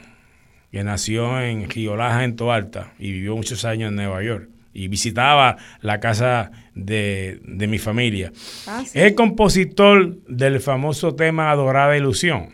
que 0.70 0.84
nació 0.84 1.40
en 1.42 1.68
Giolaja, 1.68 2.24
en 2.24 2.36
Toalta, 2.36 2.94
y 2.98 3.12
vivió 3.12 3.36
muchos 3.36 3.64
años 3.64 3.88
en 3.90 3.96
Nueva 3.96 4.22
York 4.22 4.48
y 4.72 4.88
visitaba 4.88 5.56
la 5.80 6.00
casa 6.00 6.52
de, 6.74 7.40
mi 7.44 7.78
familia. 7.78 8.32
Ah, 8.66 8.82
es 8.84 8.94
el 8.94 9.14
compositor 9.14 10.18
del 10.26 10.60
famoso 10.60 11.14
tema 11.14 11.50
Adorada 11.50 11.96
Ilusión. 11.96 12.50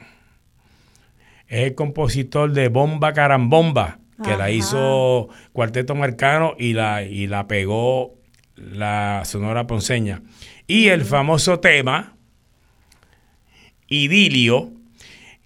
Es 1.49 1.67
el 1.67 1.75
compositor 1.75 2.53
de 2.53 2.69
Bomba 2.69 3.13
Carambomba, 3.13 3.99
que 4.25 4.37
la 4.37 4.51
hizo 4.51 5.29
Cuarteto 5.53 5.95
Marcano 5.95 6.55
y 6.59 6.73
la, 6.73 7.03
y 7.03 7.27
la 7.27 7.47
pegó 7.47 8.15
la 8.57 9.23
Sonora 9.25 9.67
Ponceña. 9.67 10.23
Y 10.67 10.89
el 10.89 11.05
famoso 11.05 11.61
tema 11.61 12.17
Idilio, 13.89 14.73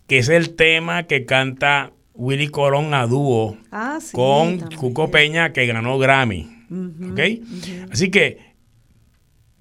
que 0.07 0.19
es 0.19 0.29
el 0.29 0.55
tema 0.55 1.03
que 1.03 1.27
canta 1.27 1.93
Willy 2.15 2.49
Colón 2.49 2.95
a 2.95 3.07
dúo 3.07 3.59
ah, 3.71 3.99
con 4.13 4.61
Cuco 4.77 5.11
Peña, 5.11 5.53
que 5.53 5.67
ganó 5.67 5.99
Grammy. 5.99 6.60
Así 7.91 8.11
que 8.11 8.39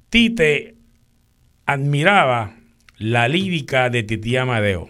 Tite 0.10 0.76
admiraba 1.65 2.56
la 2.98 3.27
lírica 3.27 3.90
de 3.90 4.03
Titi 4.03 4.36
Amadeo. 4.38 4.90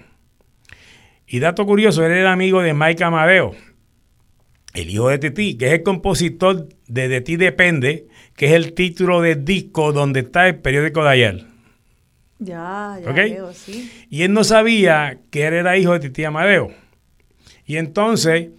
Y 1.28 1.40
dato 1.40 1.66
curioso, 1.66 2.06
él 2.06 2.12
era 2.12 2.34
amigo 2.34 2.62
de 2.62 2.74
Mike 2.74 3.04
Amadeo, 3.04 3.56
el 4.74 4.90
hijo 4.90 5.10
de 5.10 5.20
Titi, 5.20 5.58
que 5.58 5.68
es 5.68 5.74
el 5.74 5.84
compositor 5.84 6.70
de 6.88 7.08
De 7.08 7.22
ti 7.22 7.36
depende, 7.36 8.08
que 8.36 8.48
es 8.48 8.52
el 8.54 8.74
título 8.74 9.22
del 9.22 9.46
disco 9.46 9.94
donde 9.94 10.22
está 10.22 10.48
el 10.48 10.60
periódico 10.60 11.04
de 11.04 11.10
ayer. 11.10 11.46
Ya, 12.40 12.98
ya 13.04 13.12
veo, 13.12 13.54
sí. 13.54 13.92
Y 14.10 14.24
él 14.24 14.34
no 14.34 14.44
sabía 14.44 15.20
que 15.30 15.46
él 15.46 15.54
era 15.54 15.78
hijo 15.78 15.94
de 15.94 16.00
Titi 16.00 16.24
Amadeo. 16.24 16.72
Y 17.66 17.78
entonces 17.78 18.50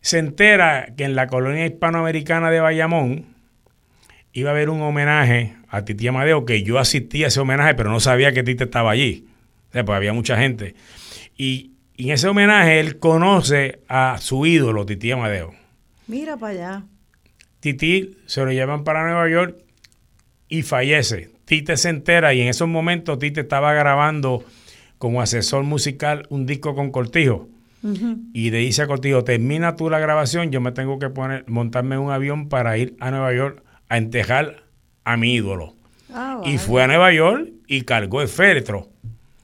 se 0.00 0.18
entera 0.18 0.94
que 0.96 1.04
en 1.04 1.14
la 1.14 1.26
colonia 1.26 1.66
hispanoamericana 1.66 2.50
de 2.50 2.60
Bayamón 2.60 3.26
iba 4.32 4.50
a 4.50 4.52
haber 4.52 4.70
un 4.70 4.80
homenaje 4.82 5.56
a 5.68 5.84
Titi 5.84 6.08
Amadeo, 6.08 6.44
que 6.44 6.62
yo 6.62 6.78
asistí 6.78 7.24
a 7.24 7.28
ese 7.28 7.40
homenaje, 7.40 7.74
pero 7.74 7.90
no 7.90 8.00
sabía 8.00 8.32
que 8.32 8.42
Titi 8.42 8.64
estaba 8.64 8.90
allí. 8.90 9.26
O 9.68 9.72
sea, 9.72 9.84
pues 9.84 9.96
había 9.96 10.12
mucha 10.12 10.36
gente. 10.36 10.74
Y, 11.36 11.72
en 11.96 12.10
ese 12.10 12.28
homenaje 12.28 12.80
él 12.80 12.98
conoce 12.98 13.80
a 13.86 14.16
su 14.20 14.46
ídolo, 14.46 14.86
Titi 14.86 15.12
Amadeo. 15.12 15.52
Mira 16.06 16.38
para 16.38 16.52
allá. 16.52 16.84
Titi 17.60 18.16
se 18.24 18.42
lo 18.42 18.50
llevan 18.52 18.84
para 18.84 19.04
Nueva 19.04 19.28
York 19.28 19.56
y 20.48 20.62
fallece. 20.62 21.30
Tite 21.44 21.76
se 21.76 21.90
entera 21.90 22.32
y 22.32 22.40
en 22.40 22.48
esos 22.48 22.68
momentos 22.68 23.18
Tite 23.18 23.42
estaba 23.42 23.74
grabando 23.74 24.44
como 24.96 25.20
asesor 25.20 25.64
musical 25.64 26.26
un 26.30 26.46
disco 26.46 26.74
con 26.74 26.90
Cortijo. 26.90 27.48
Y 27.82 28.50
le 28.50 28.58
dice 28.58 28.82
a 28.82 28.86
Cortijo, 28.86 29.24
termina 29.24 29.74
tú 29.76 29.88
la 29.88 29.98
grabación, 29.98 30.50
yo 30.50 30.60
me 30.60 30.72
tengo 30.72 30.98
que 30.98 31.08
poner, 31.08 31.44
montarme 31.48 31.94
en 31.94 32.02
un 32.02 32.12
avión 32.12 32.48
para 32.48 32.76
ir 32.76 32.94
a 33.00 33.10
Nueva 33.10 33.32
York 33.32 33.62
a 33.88 33.96
entejar 33.96 34.64
a 35.04 35.16
mi 35.16 35.34
ídolo. 35.34 35.74
Ah, 36.12 36.42
y 36.44 36.58
fue 36.58 36.82
a 36.82 36.86
Nueva 36.86 37.12
York 37.12 37.48
y 37.66 37.82
cargó 37.82 38.20
el 38.20 38.28
féretro 38.28 38.88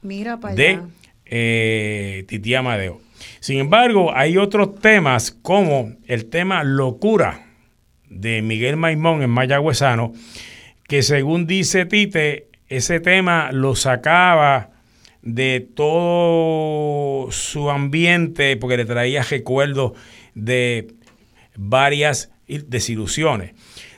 Mira 0.03 0.39
para 0.39 0.55
de 0.55 0.81
eh, 1.25 2.25
Titi 2.29 2.55
Amadeo. 2.55 3.01
Sin 3.41 3.59
embargo, 3.59 4.15
hay 4.15 4.37
otros 4.37 4.75
temas 4.81 5.31
como 5.31 5.93
el 6.07 6.27
tema 6.27 6.65
Locura 6.65 7.47
de 8.09 8.43
Miguel 8.43 8.77
Maimón 8.77 9.23
en 9.23 9.31
Mayagüezano, 9.31 10.13
que 10.89 11.03
según 11.03 11.47
dice 11.47 11.87
Tite, 11.87 12.49
ese 12.69 13.01
tema 13.01 13.51
lo 13.53 13.75
sacaba 13.75 14.71
de 15.27 15.69
todo 15.75 17.33
su 17.33 17.69
ambiente 17.69 18.57
porque 18.57 18.77
le 18.77 18.85
traía 18.85 19.25
recuerdos 19.25 19.93
de 20.35 20.95
varias 21.57 22.31
desilusiones. 22.47 23.53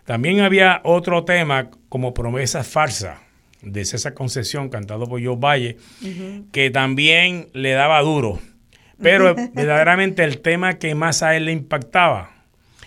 También 0.06 0.40
había 0.40 0.80
otro 0.84 1.24
tema 1.24 1.70
como 1.90 2.14
promesas 2.14 2.66
falsas 2.66 3.18
de 3.60 3.84
César 3.84 4.14
Concesión, 4.14 4.70
cantado 4.70 5.06
por 5.06 5.22
Joe 5.22 5.36
Valle, 5.36 5.76
que 6.50 6.70
también 6.70 7.48
le 7.52 7.72
daba 7.72 8.00
duro. 8.00 8.38
Pero 9.02 9.34
verdaderamente 9.52 10.24
el 10.24 10.40
tema 10.40 10.78
que 10.78 10.94
más 10.94 11.22
a 11.22 11.36
él 11.36 11.44
le 11.44 11.52
impactaba 11.52 12.30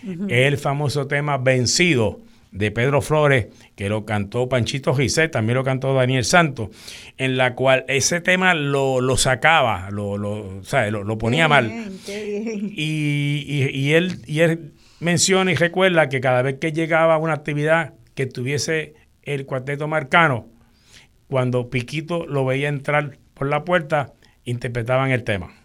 es 0.03 0.47
el 0.47 0.57
famoso 0.57 1.05
tema 1.05 1.37
Vencido 1.37 2.19
de 2.51 2.69
Pedro 2.69 3.01
Flores, 3.01 3.47
que 3.75 3.89
lo 3.89 4.05
cantó 4.05 4.49
Panchito 4.49 4.93
Gisset, 4.93 5.31
también 5.31 5.57
lo 5.57 5.63
cantó 5.63 5.93
Daniel 5.93 6.25
Santos, 6.25 6.69
en 7.17 7.37
la 7.37 7.55
cual 7.55 7.85
ese 7.87 8.19
tema 8.21 8.53
lo, 8.53 9.17
sacaba, 9.17 9.89
lo, 9.89 10.17
lo, 10.17 10.61
lo, 10.61 11.17
ponía 11.17 11.47
mal. 11.47 11.91
Y, 12.07 13.69
y, 13.73 13.93
él, 13.93 14.19
y 14.27 14.41
él 14.41 14.73
menciona 14.99 15.51
y 15.51 15.55
recuerda 15.55 16.09
que 16.09 16.19
cada 16.19 16.41
vez 16.41 16.59
que 16.59 16.73
llegaba 16.73 17.15
a 17.15 17.17
una 17.17 17.33
actividad 17.33 17.93
que 18.15 18.25
tuviese 18.25 18.95
el 19.23 19.45
cuarteto 19.45 19.87
marcano, 19.87 20.49
cuando 21.27 21.69
Piquito 21.69 22.25
lo 22.25 22.45
veía 22.45 22.67
entrar 22.67 23.17
por 23.33 23.47
la 23.47 23.63
puerta, 23.63 24.13
interpretaban 24.43 25.11
el 25.11 25.23
tema. 25.23 25.60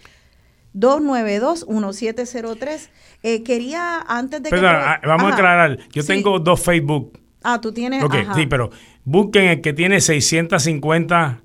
292-1703. 0.75 2.89
Eh, 3.23 3.43
quería, 3.43 4.01
antes 4.01 4.43
de 4.43 4.51
Perdón, 4.51 4.73
que... 4.73 4.77
Ah, 4.77 5.01
vamos 5.05 5.33
a 5.33 5.35
aclarar. 5.35 5.79
Yo 5.93 6.05
tengo 6.05 6.41
dos 6.41 6.61
Facebook. 6.61 7.19
Ah, 7.43 7.61
tú 7.61 7.73
tienes... 7.73 8.03
Ok, 8.03 8.15
sí, 8.35 8.47
pero 8.47 8.71
busquen 9.05 9.45
el 9.45 9.61
que 9.61 9.73
tiene 9.73 10.01
650 10.01 11.44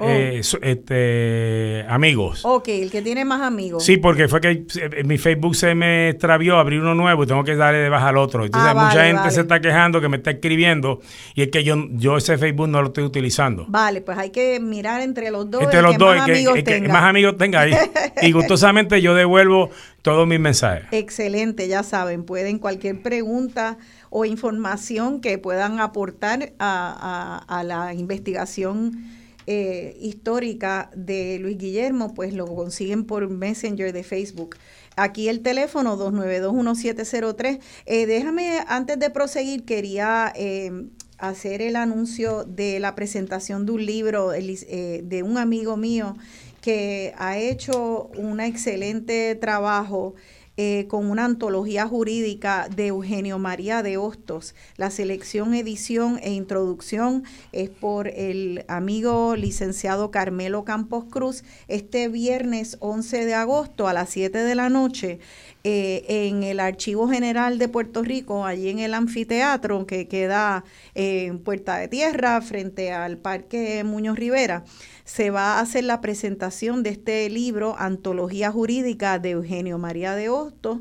Oh. 0.00 0.08
Eh, 0.08 0.40
este, 0.62 1.84
amigos. 1.86 2.40
Ok, 2.44 2.68
el 2.68 2.90
que 2.90 3.02
tiene 3.02 3.26
más 3.26 3.42
amigos. 3.42 3.84
Sí, 3.84 3.98
porque 3.98 4.28
fue 4.28 4.40
que 4.40 4.64
eh, 4.80 5.04
mi 5.04 5.18
Facebook 5.18 5.54
se 5.54 5.74
me 5.74 6.08
extravió, 6.08 6.56
abrí 6.56 6.78
uno 6.78 6.94
nuevo 6.94 7.24
y 7.24 7.26
tengo 7.26 7.44
que 7.44 7.54
darle 7.54 7.80
de 7.80 7.90
baja 7.90 8.08
al 8.08 8.16
otro. 8.16 8.46
Entonces, 8.46 8.72
ah, 8.74 8.86
mucha 8.86 9.04
gente 9.04 9.30
se 9.30 9.42
está 9.42 9.60
quejando 9.60 10.00
que 10.00 10.08
me 10.08 10.16
está 10.16 10.30
escribiendo 10.30 11.00
y 11.34 11.42
es 11.42 11.48
que 11.48 11.64
yo, 11.64 11.76
yo 11.90 12.16
ese 12.16 12.38
Facebook 12.38 12.68
no 12.68 12.80
lo 12.80 12.88
estoy 12.88 13.04
utilizando. 13.04 13.66
Vale, 13.68 14.00
pues 14.00 14.16
hay 14.16 14.30
que 14.30 14.58
mirar 14.58 15.02
entre 15.02 15.30
los 15.30 15.50
dos. 15.50 15.62
Entre 15.62 15.82
los 15.82 15.98
dos, 15.98 16.16
más 16.16 16.30
amigos 16.30 16.54
que, 16.54 16.62
tenga. 16.62 16.92
más 16.92 17.04
amigos 17.04 17.36
tenga 17.36 17.60
ahí. 17.60 17.74
y 18.22 18.32
gustosamente 18.32 19.02
yo 19.02 19.14
devuelvo 19.14 19.68
todos 20.00 20.26
mis 20.26 20.40
mensajes. 20.40 20.86
Excelente, 20.92 21.68
ya 21.68 21.82
saben, 21.82 22.24
pueden 22.24 22.58
cualquier 22.58 23.02
pregunta 23.02 23.76
o 24.08 24.24
información 24.24 25.20
que 25.20 25.36
puedan 25.36 25.78
aportar 25.78 26.54
a, 26.58 27.44
a, 27.46 27.58
a 27.58 27.64
la 27.64 27.92
investigación 27.92 29.19
eh, 29.52 29.96
histórica 30.00 30.92
de 30.94 31.40
Luis 31.40 31.58
Guillermo, 31.58 32.14
pues 32.14 32.32
lo 32.32 32.46
consiguen 32.46 33.04
por 33.04 33.28
Messenger 33.28 33.92
de 33.92 34.04
Facebook. 34.04 34.54
Aquí 34.94 35.28
el 35.28 35.40
teléfono 35.40 35.98
2921703. 35.98 37.58
Eh, 37.86 38.06
déjame, 38.06 38.60
antes 38.68 38.96
de 39.00 39.10
proseguir, 39.10 39.64
quería 39.64 40.32
eh, 40.36 40.70
hacer 41.18 41.62
el 41.62 41.74
anuncio 41.74 42.44
de 42.44 42.78
la 42.78 42.94
presentación 42.94 43.66
de 43.66 43.72
un 43.72 43.86
libro 43.86 44.32
eh, 44.32 45.00
de 45.02 45.22
un 45.24 45.36
amigo 45.36 45.76
mío 45.76 46.16
que 46.60 47.12
ha 47.18 47.36
hecho 47.36 48.08
un 48.16 48.38
excelente 48.38 49.34
trabajo 49.34 50.14
eh, 50.62 50.86
con 50.88 51.10
una 51.10 51.24
antología 51.24 51.88
jurídica 51.88 52.68
de 52.68 52.88
Eugenio 52.88 53.38
María 53.38 53.82
de 53.82 53.96
Hostos. 53.96 54.54
La 54.76 54.90
selección, 54.90 55.54
edición 55.54 56.20
e 56.22 56.32
introducción 56.32 57.24
es 57.50 57.70
por 57.70 58.08
el 58.08 58.66
amigo 58.68 59.36
licenciado 59.36 60.10
Carmelo 60.10 60.66
Campos 60.66 61.06
Cruz 61.08 61.44
este 61.66 62.08
viernes 62.08 62.76
11 62.80 63.24
de 63.24 63.32
agosto 63.32 63.88
a 63.88 63.94
las 63.94 64.10
7 64.10 64.36
de 64.36 64.54
la 64.54 64.68
noche. 64.68 65.18
Eh, 65.62 66.28
en 66.28 66.42
el 66.42 66.58
Archivo 66.58 67.06
General 67.06 67.58
de 67.58 67.68
Puerto 67.68 68.02
Rico, 68.02 68.46
allí 68.46 68.70
en 68.70 68.78
el 68.78 68.94
anfiteatro 68.94 69.86
que 69.86 70.08
queda 70.08 70.64
en 70.94 71.38
Puerta 71.38 71.76
de 71.76 71.86
Tierra, 71.86 72.40
frente 72.40 72.92
al 72.92 73.18
Parque 73.18 73.84
Muñoz 73.84 74.18
Rivera 74.18 74.64
se 75.10 75.30
va 75.30 75.58
a 75.58 75.60
hacer 75.60 75.82
la 75.82 76.00
presentación 76.00 76.84
de 76.84 76.90
este 76.90 77.28
libro, 77.30 77.74
Antología 77.76 78.52
Jurídica 78.52 79.18
de 79.18 79.30
Eugenio 79.30 79.76
María 79.76 80.14
de 80.14 80.28
Hostos, 80.28 80.78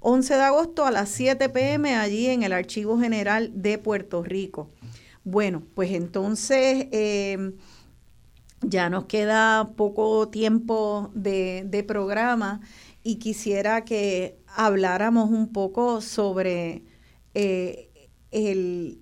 11 0.00 0.34
de 0.34 0.42
agosto 0.42 0.86
a 0.86 0.90
las 0.90 1.08
7 1.08 1.48
pm 1.48 1.96
allí 1.96 2.26
en 2.26 2.42
el 2.42 2.52
Archivo 2.52 2.98
General 2.98 3.50
de 3.54 3.78
Puerto 3.78 4.22
Rico. 4.22 4.70
Bueno, 5.24 5.62
pues 5.74 5.90
entonces 5.90 6.86
em, 6.92 7.54
ya 8.60 8.88
nos 8.88 9.06
queda 9.06 9.72
poco 9.76 10.28
tiempo 10.28 11.10
de, 11.14 11.84
programa 11.88 12.60
y 13.06 13.20
quisiera 13.20 13.84
que 13.84 14.36
habláramos 14.48 15.30
un 15.30 15.52
poco 15.52 16.00
sobre 16.00 16.82
eh, 17.34 17.88
el, 18.32 18.98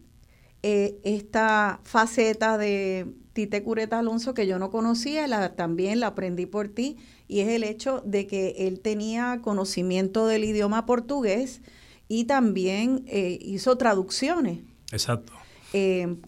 eh, 0.62 1.00
esta 1.04 1.80
faceta 1.84 2.58
de 2.58 3.06
Tite 3.32 3.62
Cureta 3.62 4.00
Alonso 4.00 4.34
que 4.34 4.46
yo 4.46 4.58
no 4.58 4.70
conocía, 4.70 5.26
la, 5.26 5.56
también 5.56 6.00
la 6.00 6.08
aprendí 6.08 6.44
por 6.44 6.68
ti, 6.68 6.98
y 7.28 7.40
es 7.40 7.48
el 7.48 7.64
hecho 7.64 8.02
de 8.04 8.26
que 8.26 8.66
él 8.68 8.80
tenía 8.80 9.40
conocimiento 9.40 10.26
del 10.26 10.44
idioma 10.44 10.84
portugués 10.84 11.62
y 12.06 12.24
también 12.24 13.06
eh, 13.06 13.38
hizo 13.40 13.78
traducciones. 13.78 14.58
Exacto. 14.92 15.32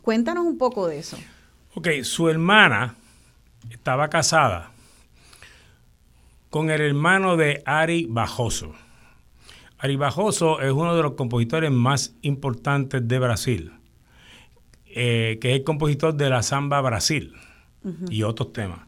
Cuéntanos 0.00 0.46
un 0.46 0.56
poco 0.56 0.88
de 0.88 0.98
eso. 0.98 1.18
Ok, 1.74 1.88
su 2.04 2.30
hermana 2.30 2.96
estaba 3.70 4.08
casada 4.08 4.72
con 6.50 6.70
el 6.70 6.80
hermano 6.80 7.36
de 7.36 7.62
Ari 7.64 8.06
Bajoso. 8.08 8.72
Ari 9.78 9.96
Bajoso 9.96 10.60
es 10.60 10.72
uno 10.72 10.96
de 10.96 11.02
los 11.02 11.12
compositores 11.12 11.70
más 11.70 12.14
importantes 12.22 13.06
de 13.06 13.18
Brasil, 13.18 13.72
eh, 14.86 15.38
que 15.40 15.50
es 15.50 15.58
el 15.58 15.64
compositor 15.64 16.14
de 16.14 16.30
la 16.30 16.42
samba 16.42 16.80
Brasil 16.80 17.34
y 18.10 18.22
otros 18.22 18.52
temas. 18.52 18.80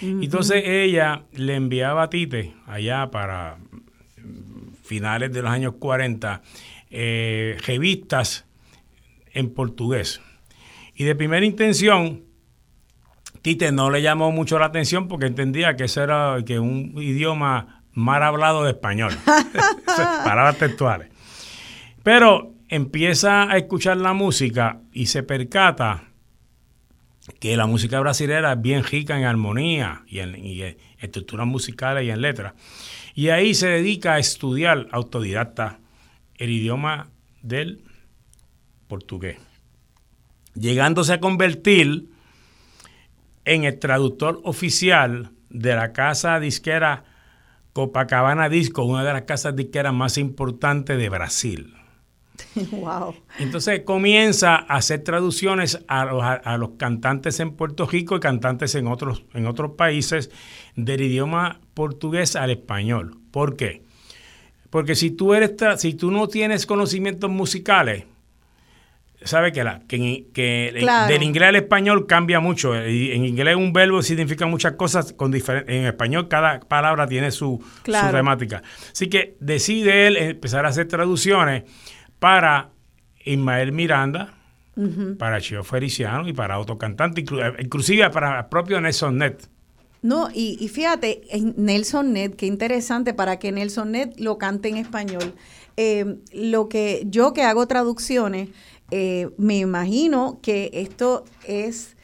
Entonces 0.00 0.62
ella 0.66 1.24
le 1.32 1.54
enviaba 1.54 2.04
a 2.04 2.10
Tite, 2.10 2.54
allá 2.66 3.10
para 3.10 3.58
finales 4.82 5.32
de 5.32 5.42
los 5.42 5.50
años 5.50 5.74
40, 5.78 6.42
revistas 6.90 8.44
en 9.32 9.50
portugués. 9.50 10.20
Y 10.94 11.04
de 11.04 11.14
primera 11.14 11.44
intención, 11.44 12.22
Tite 13.44 13.72
no 13.72 13.90
le 13.90 14.00
llamó 14.00 14.32
mucho 14.32 14.58
la 14.58 14.64
atención 14.64 15.06
porque 15.06 15.26
entendía 15.26 15.76
que 15.76 15.84
eso 15.84 16.02
era 16.02 16.38
que 16.46 16.58
un 16.58 16.94
idioma 16.96 17.82
mal 17.92 18.22
hablado 18.22 18.64
de 18.64 18.70
español. 18.70 19.12
Palabras 20.24 20.56
textuales. 20.56 21.08
Pero 22.02 22.54
empieza 22.70 23.42
a 23.42 23.58
escuchar 23.58 23.98
la 23.98 24.14
música 24.14 24.80
y 24.94 25.06
se 25.06 25.22
percata 25.22 26.04
que 27.38 27.54
la 27.58 27.66
música 27.66 28.00
brasileña 28.00 28.54
es 28.54 28.62
bien 28.62 28.82
rica 28.82 29.18
en 29.18 29.26
armonía 29.26 30.04
y 30.06 30.20
en, 30.20 30.78
estructuras 30.98 31.46
musicales 31.46 32.04
y 32.04 32.10
en 32.10 32.22
letras. 32.22 32.54
Y 33.14 33.28
ahí 33.28 33.52
se 33.52 33.68
dedica 33.68 34.14
a 34.14 34.18
estudiar 34.20 34.88
autodidacta 34.90 35.80
el 36.38 36.48
idioma 36.48 37.10
del 37.42 37.82
portugués, 38.88 39.36
llegándose 40.54 41.12
a 41.12 41.20
convertir 41.20 42.13
en 43.44 43.64
el 43.64 43.78
traductor 43.78 44.40
oficial 44.44 45.32
de 45.50 45.74
la 45.74 45.92
casa 45.92 46.40
disquera 46.40 47.04
Copacabana 47.72 48.48
Disco, 48.48 48.84
una 48.84 49.04
de 49.04 49.12
las 49.12 49.22
casas 49.22 49.56
disqueras 49.56 49.92
más 49.92 50.18
importantes 50.18 50.98
de 50.98 51.08
Brasil. 51.08 51.74
Wow. 52.70 53.14
Entonces 53.38 53.82
comienza 53.84 54.56
a 54.56 54.76
hacer 54.76 55.04
traducciones 55.04 55.84
a 55.88 56.56
los, 56.56 56.70
cantantes 56.76 57.40
en 57.40 57.52
Puerto 57.52 57.86
Rico 57.86 58.16
y 58.16 58.20
cantantes 58.20 58.74
en 58.74 58.86
otros, 58.86 59.24
en 59.34 59.46
otros 59.46 59.72
países 59.72 60.30
del 60.76 61.02
idioma 61.02 61.60
portugués 61.74 62.36
al 62.36 62.50
español. 62.50 63.16
¿Por 63.30 63.56
qué? 63.56 63.82
Porque 64.70 64.94
si 64.96 65.10
tú, 65.10 65.34
eres 65.34 65.52
si 65.78 65.94
tú 65.94 66.10
no 66.10 66.26
tienes 66.28 66.66
conocimientos 66.66 67.30
musicales, 67.30 68.04
sabe 69.24 69.52
que, 69.52 69.64
la, 69.64 69.80
que, 69.80 70.26
del 71.08 71.22
inglés 71.22 71.48
al 71.48 71.56
español 71.56 72.06
cambia 72.06 72.40
mucho. 72.40 72.74
En 72.74 73.24
inglés 73.24 73.56
un 73.56 73.72
verbo 73.72 74.02
significa 74.02 74.46
muchas 74.46 74.72
cosas, 74.72 75.12
con 75.12 75.34
en 75.34 75.86
español 75.86 76.28
cada 76.28 76.60
palabra 76.60 77.06
tiene 77.06 77.30
su, 77.30 77.62
temática. 77.84 78.62
Así 78.92 79.08
que 79.08 79.36
decide 79.40 80.06
él 80.06 80.16
empezar 80.16 80.66
a 80.66 80.68
hacer 80.68 80.88
traducciones 80.88 81.64
para 82.18 82.70
Ismael 83.24 83.72
Miranda, 83.72 84.34
para 85.18 85.40
Chio 85.40 85.64
Feliciano 85.64 86.28
y 86.28 86.32
para 86.32 86.58
otros 86.58 86.78
cantantes, 86.78 87.24
inclusive 87.58 88.10
para 88.10 88.40
el 88.40 88.46
propio 88.46 88.80
Nelson 88.80 89.18
Net. 89.18 89.48
No, 90.02 90.28
y, 90.34 90.68
fíjate, 90.68 91.22
Nelson 91.56 92.12
Net, 92.12 92.36
qué 92.36 92.44
interesante 92.44 93.14
para 93.14 93.38
que 93.38 93.52
Nelson 93.52 93.92
Net 93.92 94.12
lo 94.18 94.36
cante 94.36 94.68
en 94.68 94.76
español. 94.76 95.34
Eh, 95.78 96.18
lo 96.32 96.68
que 96.68 97.04
yo 97.06 97.32
que 97.32 97.42
hago 97.42 97.66
traducciones, 97.66 98.50
eh, 98.96 99.30
me 99.38 99.58
imagino 99.58 100.38
que 100.40 100.70
esto 100.72 101.24
es 101.48 101.96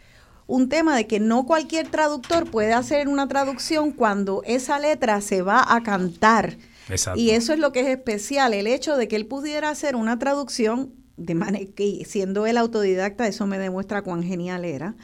un 0.48 0.68
tema 0.68 0.96
de 0.96 1.06
que 1.06 1.20
no 1.20 1.46
cualquier 1.46 1.86
traductor 1.88 2.50
puede 2.50 2.72
hacer 2.72 3.06
una 3.06 3.28
traducción 3.28 3.92
cuando 3.92 4.42
esa 4.44 4.80
letra 4.80 5.20
se 5.20 5.42
va 5.42 5.64
a 5.72 5.84
cantar. 5.84 6.58
Y 7.14 7.30
eso 7.30 7.52
es 7.52 7.60
lo 7.60 7.70
que 7.70 7.82
es 7.82 7.86
especial, 7.86 8.54
el 8.54 8.66
hecho 8.66 8.96
de 8.96 9.06
que 9.06 9.14
él 9.14 9.26
pudiera 9.26 9.70
hacer 9.70 9.94
una 9.94 10.18
traducción 10.18 10.92
de 11.16 11.36
manera 11.36 11.64
que 11.76 12.04
siendo 12.04 12.44
el 12.44 12.56
autodidacta, 12.56 13.28
eso 13.28 13.46
me 13.46 13.60
demuestra 13.60 14.02
cuán 14.02 14.24
genial 14.24 14.64
era, 14.64 14.96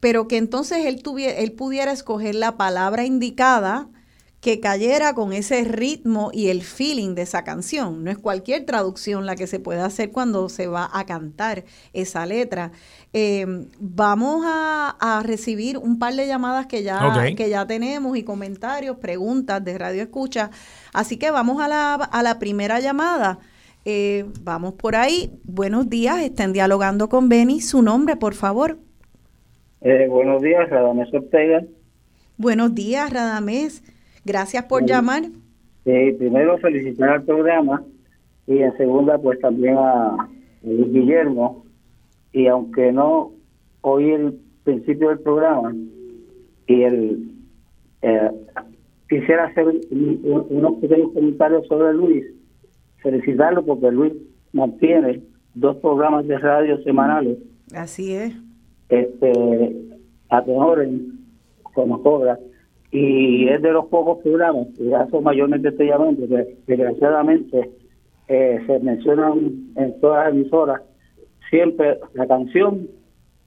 pero 0.00 0.28
que 0.28 0.38
entonces 0.38 0.86
él, 0.86 1.02
tuviera, 1.02 1.34
él 1.34 1.52
pudiera 1.52 1.92
escoger 1.92 2.36
la 2.36 2.56
palabra 2.56 3.04
indicada 3.04 3.90
que 4.40 4.60
cayera 4.60 5.14
con 5.14 5.32
ese 5.32 5.64
ritmo 5.64 6.30
y 6.32 6.48
el 6.48 6.62
feeling 6.62 7.14
de 7.14 7.22
esa 7.22 7.42
canción. 7.42 8.04
No 8.04 8.10
es 8.10 8.18
cualquier 8.18 8.64
traducción 8.64 9.26
la 9.26 9.34
que 9.34 9.46
se 9.48 9.58
puede 9.58 9.80
hacer 9.80 10.12
cuando 10.12 10.48
se 10.48 10.68
va 10.68 10.88
a 10.92 11.06
cantar 11.06 11.64
esa 11.92 12.24
letra. 12.24 12.70
Eh, 13.12 13.46
vamos 13.80 14.44
a, 14.46 15.22
recibir 15.24 15.78
un 15.78 15.98
par 15.98 16.14
de 16.14 16.26
llamadas 16.26 16.66
que 16.66 16.82
ya, 16.82 17.00
que 17.36 17.50
ya 17.50 17.66
tenemos 17.66 18.16
y 18.16 18.22
comentarios, 18.22 18.98
preguntas 18.98 19.64
de 19.64 19.76
Radio 19.76 20.02
Escucha. 20.02 20.50
Así 20.92 21.16
que 21.16 21.30
vamos 21.30 21.60
a 21.60 21.66
la, 21.66 21.94
a 21.94 22.22
la 22.22 22.38
primera 22.38 22.78
llamada. 22.78 23.40
Eh, 23.84 24.26
vamos 24.42 24.74
por 24.74 24.94
ahí. 24.94 25.32
Buenos 25.44 25.88
días, 25.88 26.22
estén 26.22 26.52
dialogando 26.52 27.08
con 27.08 27.28
Benny. 27.28 27.60
Su 27.60 27.82
nombre, 27.82 28.16
por 28.16 28.34
favor. 28.34 28.78
Eh, 29.80 30.06
buenos 30.08 30.42
días, 30.42 30.68
Radamés 30.68 31.12
Ortega. 31.12 31.62
Buenos 32.36 32.74
días, 32.74 33.10
Radamés. 33.10 33.82
Gracias 34.24 34.64
por 34.64 34.84
llamar. 34.84 35.24
Sí, 35.84 36.12
primero 36.18 36.58
felicitar 36.58 37.10
al 37.10 37.22
programa 37.24 37.82
y 38.46 38.58
en 38.58 38.76
segunda 38.76 39.18
pues 39.18 39.40
también 39.40 39.76
a, 39.78 40.28
Luis 40.62 40.92
Guillermo. 40.92 41.64
Y 42.32 42.46
aunque 42.46 42.92
no 42.92 43.32
oí 43.80 44.10
el 44.10 44.38
principio 44.64 45.08
del 45.08 45.20
programa 45.20 45.74
y 46.66 46.82
el 46.82 47.34
eh, 48.02 48.30
quisiera 49.08 49.46
hacer 49.46 49.66
unos 49.90 50.74
pequeños 50.80 51.12
comentarios 51.14 51.66
sobre 51.66 51.94
Luis 51.94 52.24
felicitarlo 53.02 53.64
porque 53.64 53.90
Luis 53.90 54.12
mantiene 54.52 55.22
dos 55.54 55.76
programas 55.78 56.26
de 56.26 56.38
radio 56.38 56.82
semanales. 56.82 57.38
Así 57.74 58.14
es. 58.14 58.34
Este 58.88 59.76
a 60.30 60.44
tenores 60.44 60.90
como 61.74 62.02
cobra 62.02 62.38
y 62.90 63.48
es 63.48 63.60
de 63.60 63.72
los 63.72 63.86
pocos 63.86 64.18
programas, 64.22 64.68
y 64.78 64.92
eso 64.92 65.20
mayormente 65.20 65.68
estoy 65.68 65.88
llamando, 65.88 66.26
que 66.26 66.56
desgraciadamente 66.66 67.70
eh, 68.28 68.62
se 68.66 68.78
mencionan 68.80 69.72
en 69.76 70.00
todas 70.00 70.26
las 70.26 70.34
emisoras 70.34 70.82
siempre 71.50 71.98
la 72.14 72.26
canción 72.26 72.88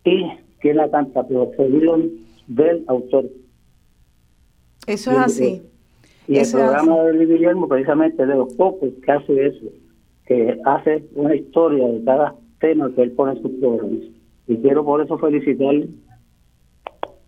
y 0.04 0.26
quién 0.60 0.78
la 0.78 0.90
canta, 0.90 1.28
pero 1.28 1.52
seguido 1.56 1.98
del 2.48 2.84
autor. 2.88 3.26
Eso 4.88 5.12
es 5.12 5.18
así. 5.18 5.62
Y 6.28 6.38
el 6.38 6.52
programa 6.52 7.04
de 7.04 7.14
Luis 7.14 7.30
Guillermo 7.30 7.68
precisamente 7.68 8.26
de 8.26 8.36
los 8.36 8.54
pocos 8.54 8.90
que 9.04 9.12
hace 9.12 9.48
eso, 9.48 9.66
que 10.26 10.58
hace 10.66 11.04
una 11.16 11.36
historia 11.36 11.88
de 11.88 12.04
cada 12.04 12.36
tema 12.60 12.92
que 12.96 13.02
él 13.02 13.12
pone 13.12 13.34
en 13.34 13.42
sus 13.42 13.52
programas. 13.60 14.04
Y 14.48 14.58
quiero 14.58 14.84
por 14.84 15.02
eso 15.02 15.18
felicitarle. 15.18 15.90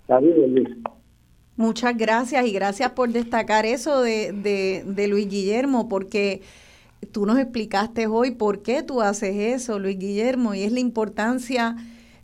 David 0.08 0.34
Luis. 0.48 0.70
Muchas 1.56 1.96
gracias 1.96 2.46
y 2.46 2.52
gracias 2.52 2.92
por 2.92 3.12
destacar 3.12 3.66
eso 3.66 4.02
de, 4.02 4.84
de, 4.86 5.08
Luis 5.08 5.30
Guillermo, 5.30 5.88
porque 5.88 6.42
tú 7.12 7.26
nos 7.28 7.38
explicaste 7.38 8.08
hoy 8.08 8.32
por 8.32 8.64
qué 8.64 8.82
tú 8.82 9.02
haces 9.02 9.36
eso, 9.36 9.78
Luis 9.78 10.00
Guillermo, 10.00 10.56
y 10.56 10.64
es 10.64 10.72
la 10.72 10.80
importancia 10.80 11.76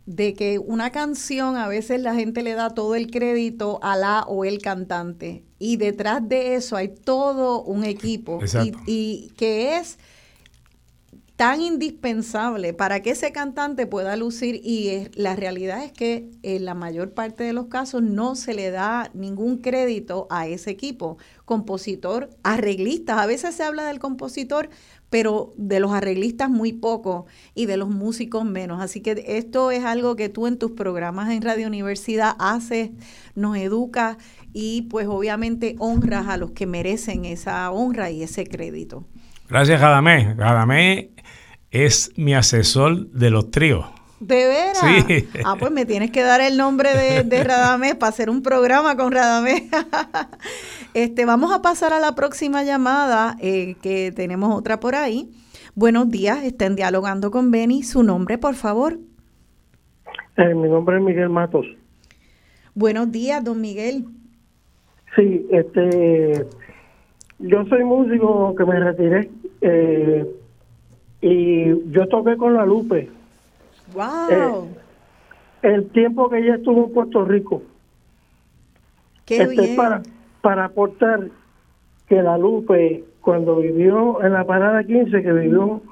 de 0.06 0.34
que 0.34 0.58
una 0.58 0.90
canción 0.90 1.56
a 1.56 1.68
veces 1.68 2.00
la 2.00 2.14
gente 2.16 2.42
le 2.42 2.54
da 2.54 2.70
todo 2.70 2.96
el 2.96 3.10
crédito 3.12 3.78
a 3.82 3.96
la 3.96 4.22
o 4.22 4.44
el 4.44 4.60
cantante. 4.60 5.44
Y 5.60 5.76
detrás 5.76 6.28
de 6.28 6.56
eso 6.56 6.74
hay 6.74 6.88
todo 6.88 7.62
un 7.62 7.84
equipo. 7.84 8.40
Y, 8.64 8.72
y, 8.86 9.32
que 9.36 9.76
es 9.76 9.98
tan 11.40 11.62
indispensable 11.62 12.74
para 12.74 13.00
que 13.00 13.12
ese 13.12 13.32
cantante 13.32 13.86
pueda 13.86 14.14
lucir 14.14 14.60
y 14.62 15.08
la 15.14 15.36
realidad 15.36 15.82
es 15.82 15.90
que 15.90 16.28
en 16.42 16.66
la 16.66 16.74
mayor 16.74 17.14
parte 17.14 17.44
de 17.44 17.54
los 17.54 17.68
casos 17.68 18.02
no 18.02 18.34
se 18.34 18.52
le 18.52 18.70
da 18.70 19.10
ningún 19.14 19.56
crédito 19.56 20.26
a 20.28 20.46
ese 20.46 20.70
equipo, 20.70 21.16
compositor, 21.46 22.28
arreglistas, 22.42 23.16
a 23.16 23.24
veces 23.24 23.54
se 23.54 23.62
habla 23.62 23.86
del 23.86 23.98
compositor, 23.98 24.68
pero 25.08 25.54
de 25.56 25.80
los 25.80 25.92
arreglistas 25.92 26.50
muy 26.50 26.74
poco 26.74 27.24
y 27.54 27.64
de 27.64 27.78
los 27.78 27.88
músicos 27.88 28.44
menos. 28.44 28.82
Así 28.82 29.00
que 29.00 29.24
esto 29.26 29.70
es 29.70 29.82
algo 29.82 30.16
que 30.16 30.28
tú 30.28 30.46
en 30.46 30.58
tus 30.58 30.72
programas 30.72 31.30
en 31.30 31.40
Radio 31.40 31.68
Universidad 31.68 32.36
haces, 32.38 32.90
nos 33.34 33.56
educas 33.56 34.18
y 34.52 34.82
pues 34.90 35.06
obviamente 35.06 35.74
honras 35.78 36.28
a 36.28 36.36
los 36.36 36.50
que 36.50 36.66
merecen 36.66 37.24
esa 37.24 37.70
honra 37.70 38.10
y 38.10 38.22
ese 38.22 38.44
crédito. 38.46 39.06
Gracias, 39.48 39.80
Jadamé. 39.80 40.36
Jadamé 40.36 41.10
es 41.70 42.12
mi 42.16 42.34
asesor 42.34 43.06
de 43.10 43.30
los 43.30 43.50
tríos. 43.50 43.86
¿De 44.20 44.46
veras? 44.46 44.78
Sí. 44.78 45.28
Ah, 45.44 45.56
pues 45.58 45.72
me 45.72 45.86
tienes 45.86 46.10
que 46.10 46.22
dar 46.22 46.42
el 46.42 46.58
nombre 46.58 46.90
de, 46.94 47.24
de 47.24 47.44
Radamés 47.44 47.94
para 47.94 48.10
hacer 48.10 48.28
un 48.28 48.42
programa 48.42 48.96
con 48.96 49.12
Radamés. 49.12 49.62
este, 50.94 51.24
vamos 51.24 51.52
a 51.54 51.62
pasar 51.62 51.92
a 51.94 52.00
la 52.00 52.14
próxima 52.14 52.62
llamada, 52.62 53.36
eh, 53.40 53.76
que 53.82 54.12
tenemos 54.14 54.54
otra 54.54 54.78
por 54.78 54.94
ahí. 54.94 55.30
Buenos 55.74 56.10
días, 56.10 56.44
estén 56.44 56.76
dialogando 56.76 57.30
con 57.30 57.50
Benny. 57.50 57.82
Su 57.82 58.02
nombre, 58.02 58.36
por 58.36 58.54
favor. 58.54 58.98
Eh, 60.36 60.54
mi 60.54 60.68
nombre 60.68 60.98
es 60.98 61.02
Miguel 61.02 61.30
Matos. 61.30 61.66
Buenos 62.74 63.10
días, 63.10 63.42
don 63.42 63.60
Miguel. 63.60 64.04
Sí, 65.16 65.46
este, 65.50 66.46
yo 67.38 67.64
soy 67.66 67.84
músico 67.84 68.54
que 68.54 68.64
me 68.64 68.80
retiré. 68.80 69.30
Eh, 69.62 70.26
y 71.20 71.90
yo 71.90 72.08
toqué 72.08 72.36
con 72.36 72.54
la 72.54 72.64
Lupe. 72.64 73.10
¡Wow! 73.94 74.30
Eh, 74.30 74.68
el 75.62 75.90
tiempo 75.90 76.28
que 76.28 76.38
ella 76.38 76.56
estuvo 76.56 76.86
en 76.86 76.92
Puerto 76.92 77.24
Rico. 77.24 77.62
¡Qué 79.26 79.42
este, 79.42 79.60
bien! 79.60 79.76
Para, 79.76 80.02
para 80.40 80.64
aportar 80.66 81.28
que 82.08 82.22
la 82.22 82.38
Lupe, 82.38 83.04
cuando 83.20 83.56
vivió 83.56 84.22
en 84.24 84.32
la 84.32 84.44
parada 84.44 84.82
15, 84.84 85.22
que 85.22 85.32
vivió 85.32 85.82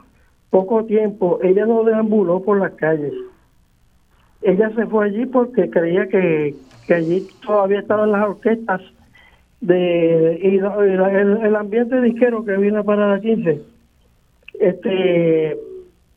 poco 0.51 0.85
tiempo, 0.85 1.39
ella 1.43 1.67
no 1.67 1.85
deambuló 1.85 2.43
por 2.43 2.59
las 2.59 2.73
calles. 2.73 3.13
Ella 4.41 4.71
se 4.75 4.87
fue 4.87 5.07
allí 5.07 5.27
porque 5.27 5.69
creía 5.69 6.09
que, 6.09 6.55
que 6.87 6.95
allí 6.95 7.27
todavía 7.45 7.81
estaban 7.81 8.13
las 8.13 8.29
orquestas 8.29 8.81
de 9.61 10.39
y, 10.41 10.57
el, 10.57 11.57
ambiente 11.57 12.01
disquero 12.01 12.45
que 12.45 12.57
vino 12.57 12.85
para 12.85 13.11
la 13.11 13.21
15 13.21 13.78
este 14.61 15.59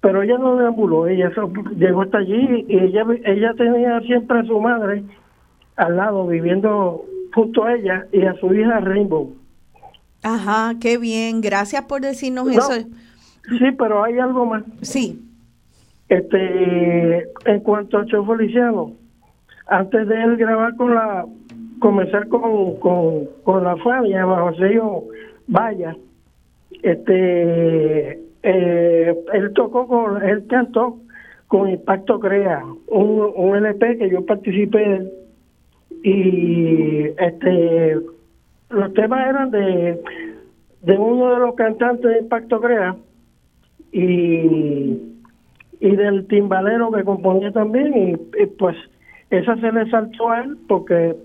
pero 0.02 0.24
ella 0.24 0.38
no 0.38 0.56
deambuló 0.58 1.08
ella 1.08 1.32
llegó 1.78 2.02
hasta 2.02 2.20
allí 2.20 2.66
y 2.68 2.78
ella 2.78 3.06
ella 3.26 3.54
tenía 3.56 4.00
siempre 4.02 4.40
a 4.40 4.44
su 4.44 4.60
madre 4.60 5.04
al 5.76 5.96
lado 5.96 6.28
viviendo 6.28 7.06
junto 7.34 7.64
a 7.64 7.76
ella 7.76 8.06
y 8.12 8.24
a 8.24 8.34
su 8.36 8.54
hija 8.54 8.80
Rainbow. 8.80 9.34
Ajá 10.24 10.76
qué 10.80 10.98
bien 10.98 11.42
gracias 11.42 11.84
por 11.84 12.02
decirnos 12.02 12.50
eso. 12.50 12.88
sí 13.60 13.72
pero 13.78 14.04
hay 14.04 14.20
algo 14.20 14.46
más. 14.46 14.64
Sí. 14.82 15.22
Este 16.10 17.28
en 17.46 17.60
cuanto 17.62 18.00
a 18.00 18.06
Cho 18.06 18.26
Feliciano 18.26 18.94
antes 19.68 20.08
de 20.08 20.24
él 20.24 20.38
grabar 20.38 20.76
con 20.76 20.94
la 20.94 21.26
comenzar 21.80 22.28
con, 22.28 22.76
con, 22.78 23.28
con 23.44 23.64
la 23.64 23.78
familia 23.78 24.26
bajo 24.26 24.54
sello 24.56 25.04
Vaya 25.48 25.96
este 26.84 28.20
eh, 28.44 29.16
él 29.34 29.54
tocó 29.54 29.88
con 29.88 30.24
él 30.24 30.46
cantó 30.48 30.98
con 31.48 31.70
Impacto 31.70 32.20
Crea 32.20 32.64
un, 32.88 33.32
un 33.36 33.56
LP 33.56 33.98
que 33.98 34.10
yo 34.10 34.26
participé 34.26 35.12
y 36.04 37.06
este 37.18 37.98
los 38.70 38.94
temas 38.94 39.28
eran 39.28 39.52
de 39.52 40.02
de 40.82 40.98
uno 40.98 41.34
de 41.34 41.40
los 41.40 41.56
cantantes 41.56 42.12
de 42.12 42.20
Impacto 42.20 42.62
Crea 42.62 42.96
y 43.92 45.00
y 45.80 45.96
del 45.96 46.28
timbalero 46.28 46.92
que 46.92 47.04
componía 47.04 47.52
también 47.52 47.94
y 47.96 48.46
pues 48.58 48.76
esa 49.32 49.56
se 49.58 49.72
le 49.72 49.90
saltó 49.90 50.30
a 50.30 50.42
él 50.42 50.58
porque 50.68 51.16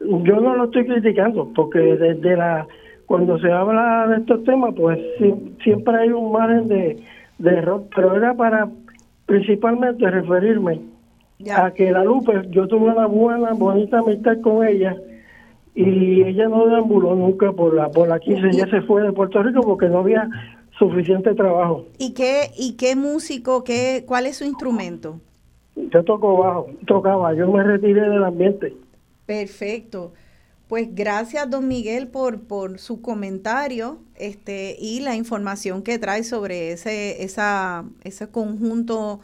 yo 0.00 0.40
no 0.40 0.54
lo 0.54 0.64
estoy 0.64 0.86
criticando, 0.86 1.52
porque 1.54 1.78
desde 1.78 2.36
la 2.36 2.66
cuando 3.06 3.38
se 3.38 3.50
habla 3.50 4.06
de 4.08 4.16
estos 4.18 4.44
temas, 4.44 4.74
pues 4.76 4.98
siempre 5.62 5.96
hay 5.96 6.08
un 6.10 6.32
margen 6.32 6.68
de, 6.68 7.02
de 7.38 7.50
error, 7.50 7.84
pero 7.94 8.16
era 8.16 8.34
para 8.34 8.68
principalmente 9.26 10.08
referirme 10.10 10.80
a 11.54 11.70
que 11.70 11.90
la 11.92 12.04
Lupe, 12.04 12.32
yo 12.50 12.66
tuve 12.66 12.90
una 12.90 13.06
buena, 13.06 13.52
bonita 13.52 13.98
amistad 13.98 14.40
con 14.40 14.66
ella 14.66 14.96
y 15.74 16.22
ella 16.22 16.48
no 16.48 16.66
deambuló 16.66 17.14
nunca 17.14 17.52
por 17.52 17.74
la 17.74 17.90
por 17.90 18.08
la 18.08 18.18
15, 18.18 18.48
ella 18.48 18.66
se 18.70 18.80
fue 18.82 19.02
de 19.02 19.12
Puerto 19.12 19.42
Rico 19.42 19.60
porque 19.60 19.88
no 19.88 19.98
había 19.98 20.28
suficiente 20.78 21.34
trabajo. 21.34 21.84
¿Y 21.98 22.14
qué 22.14 22.50
y 22.56 22.76
qué 22.76 22.96
músico, 22.96 23.62
qué 23.62 24.04
cuál 24.06 24.26
es 24.26 24.38
su 24.38 24.44
instrumento? 24.44 25.20
Yo 25.76 26.02
toco 26.04 26.38
bajo, 26.38 26.66
tocaba, 26.86 27.34
yo 27.34 27.50
me 27.52 27.62
retiré 27.62 28.08
del 28.08 28.24
ambiente. 28.24 28.74
Perfecto. 29.26 30.12
Pues 30.68 30.88
gracias, 30.94 31.48
don 31.48 31.68
Miguel, 31.68 32.08
por, 32.08 32.42
por 32.42 32.80
su 32.80 33.00
comentario 33.00 34.02
este, 34.16 34.76
y 34.80 34.98
la 35.00 35.14
información 35.14 35.82
que 35.82 35.98
trae 36.00 36.24
sobre 36.24 36.72
ese, 36.72 37.22
ese 37.22 38.28
conjunto 38.32 39.20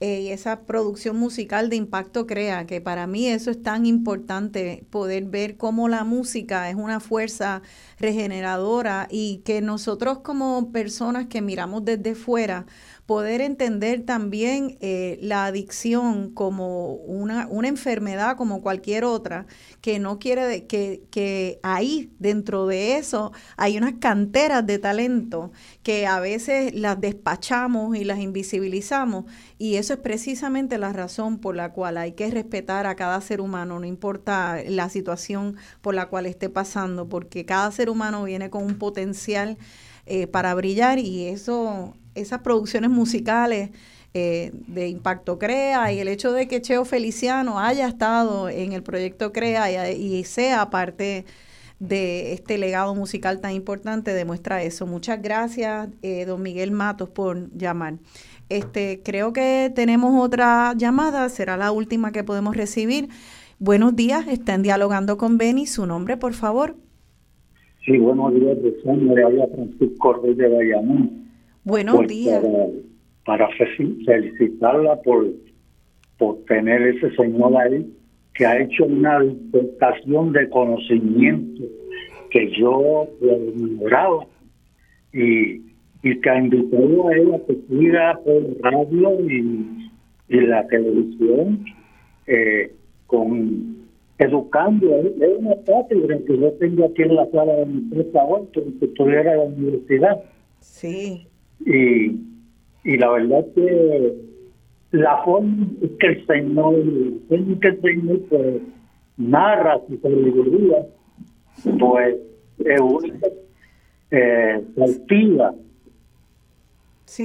eh, 0.00 0.22
y 0.22 0.28
esa 0.30 0.62
producción 0.62 1.16
musical 1.16 1.70
de 1.70 1.76
Impacto 1.76 2.26
Crea, 2.26 2.66
que 2.66 2.80
para 2.80 3.06
mí 3.06 3.28
eso 3.28 3.52
es 3.52 3.62
tan 3.62 3.86
importante, 3.86 4.84
poder 4.90 5.26
ver 5.26 5.56
cómo 5.58 5.88
la 5.88 6.02
música 6.04 6.68
es 6.70 6.74
una 6.74 6.98
fuerza 7.00 7.62
regeneradora 7.98 9.06
y 9.10 9.42
que 9.44 9.60
nosotros 9.60 10.20
como 10.20 10.72
personas 10.72 11.26
que 11.26 11.42
miramos 11.42 11.84
desde 11.84 12.14
fuera, 12.16 12.66
poder 13.10 13.40
entender 13.40 14.02
también 14.02 14.78
eh, 14.80 15.18
la 15.20 15.46
adicción 15.46 16.30
como 16.30 16.92
una, 16.94 17.48
una, 17.48 17.66
enfermedad 17.66 18.36
como 18.36 18.62
cualquier 18.62 19.02
otra, 19.02 19.46
que 19.80 19.98
no 19.98 20.20
quiere 20.20 20.68
que, 20.68 21.02
que 21.10 21.58
ahí 21.64 22.12
dentro 22.20 22.68
de 22.68 22.98
eso 22.98 23.32
hay 23.56 23.76
unas 23.76 23.94
canteras 23.94 24.64
de 24.64 24.78
talento 24.78 25.50
que 25.82 26.06
a 26.06 26.20
veces 26.20 26.72
las 26.72 27.00
despachamos 27.00 27.96
y 27.96 28.04
las 28.04 28.20
invisibilizamos 28.20 29.24
y 29.58 29.74
eso 29.74 29.94
es 29.94 29.98
precisamente 29.98 30.78
la 30.78 30.92
razón 30.92 31.38
por 31.38 31.56
la 31.56 31.72
cual 31.72 31.96
hay 31.96 32.12
que 32.12 32.30
respetar 32.30 32.86
a 32.86 32.94
cada 32.94 33.20
ser 33.22 33.40
humano, 33.40 33.80
no 33.80 33.86
importa 33.86 34.58
la 34.68 34.88
situación 34.88 35.56
por 35.80 35.96
la 35.96 36.06
cual 36.06 36.26
esté 36.26 36.48
pasando, 36.48 37.08
porque 37.08 37.44
cada 37.44 37.72
ser 37.72 37.90
humano 37.90 38.22
viene 38.22 38.50
con 38.50 38.62
un 38.62 38.78
potencial 38.78 39.58
eh, 40.06 40.28
para 40.28 40.54
brillar 40.54 41.00
y 41.00 41.26
eso 41.26 41.96
esas 42.14 42.40
producciones 42.40 42.90
musicales 42.90 43.70
eh, 44.12 44.50
de 44.66 44.88
Impacto 44.88 45.38
Crea 45.38 45.92
y 45.92 46.00
el 46.00 46.08
hecho 46.08 46.32
de 46.32 46.48
que 46.48 46.60
Cheo 46.60 46.84
Feliciano 46.84 47.60
haya 47.60 47.86
estado 47.86 48.48
en 48.48 48.72
el 48.72 48.82
proyecto 48.82 49.32
Crea 49.32 49.92
y, 49.92 50.24
sea 50.24 50.68
parte 50.68 51.24
de 51.78 52.32
este 52.32 52.58
legado 52.58 52.92
musical 52.96 53.40
tan 53.40 53.52
importante 53.52 54.12
demuestra 54.12 54.64
eso. 54.64 54.84
Muchas 54.86 55.22
gracias, 55.22 55.90
eh, 56.02 56.24
don 56.24 56.42
Miguel 56.42 56.72
Matos, 56.72 57.08
por 57.08 57.56
llamar. 57.56 57.98
Este, 58.48 59.00
creo 59.04 59.32
que 59.32 59.70
tenemos 59.76 60.20
otra 60.20 60.74
llamada, 60.76 61.28
será 61.28 61.56
la 61.56 61.70
última 61.70 62.10
que 62.10 62.24
podemos 62.24 62.56
recibir. 62.56 63.10
Buenos 63.60 63.94
días, 63.94 64.26
están 64.26 64.62
dialogando 64.62 65.18
con 65.18 65.38
Beni. 65.38 65.66
Su 65.66 65.86
nombre, 65.86 66.16
por 66.16 66.32
favor. 66.32 66.74
Sí, 67.84 67.96
buenos 67.96 68.34
días, 68.34 68.58
me 68.84 69.22
habla 69.22 69.46
Francisco 69.54 70.14
Reyes 70.14 70.36
de 70.36 70.48
Bayamón. 70.48 71.29
Buenos 71.64 71.96
pues, 71.96 72.08
días. 72.08 72.42
Para, 73.24 73.48
felicitarla 74.06 75.00
por, 75.02 75.26
por 76.18 76.38
tener 76.46 76.82
ese 76.82 77.14
señor 77.14 77.54
ahí 77.56 77.86
que 78.34 78.46
ha 78.46 78.60
hecho 78.60 78.84
una 78.84 79.20
disertación 79.20 80.32
de 80.32 80.48
conocimiento 80.48 81.62
que 82.30 82.50
yo 82.58 83.08
he 83.20 83.34
ignoraba 83.34 84.26
y, 85.12 85.62
y 86.02 86.20
que 86.20 86.30
ha 86.30 86.38
invitado 86.38 87.08
a 87.08 87.16
ella 87.16 87.40
que 87.46 87.56
siga 87.68 88.18
por 88.24 88.42
radio 88.62 89.20
y, 89.28 89.90
y 90.28 90.40
la 90.40 90.66
televisión 90.68 91.64
eh, 92.26 92.72
con 93.06 93.76
educando. 94.18 94.96
Es 94.96 95.38
una 95.38 95.56
cátedra 95.66 96.18
que 96.26 96.38
yo 96.38 96.52
tengo 96.52 96.86
aquí 96.86 97.02
en 97.02 97.16
la 97.16 97.26
sala 97.30 97.52
de 97.52 97.66
mi 97.66 97.78
empresa 97.78 98.24
hoy 98.24 98.46
que 98.52 98.86
estuviera 98.86 99.32
en 99.32 99.38
la 99.38 99.44
universidad. 99.44 100.22
Sí 100.60 101.26
y, 101.66 102.20
y 102.84 102.96
la 102.96 103.10
verdad 103.10 103.44
que 103.54 104.14
la 104.92 105.22
forma 105.24 105.66
que 105.98 106.06
el 106.06 106.26
Señor, 106.26 106.74
que 107.28 107.68
el 107.68 107.80
Señor 107.80 108.20
pues, 108.28 108.62
narra 109.16 109.80
su 109.86 109.98
sabiduría, 109.98 110.86
pues 111.78 112.16
es 112.58 112.80
única, 112.80 113.28
eh, 114.10 114.64
cautiva. 114.76 115.54
Sí. 117.04 117.24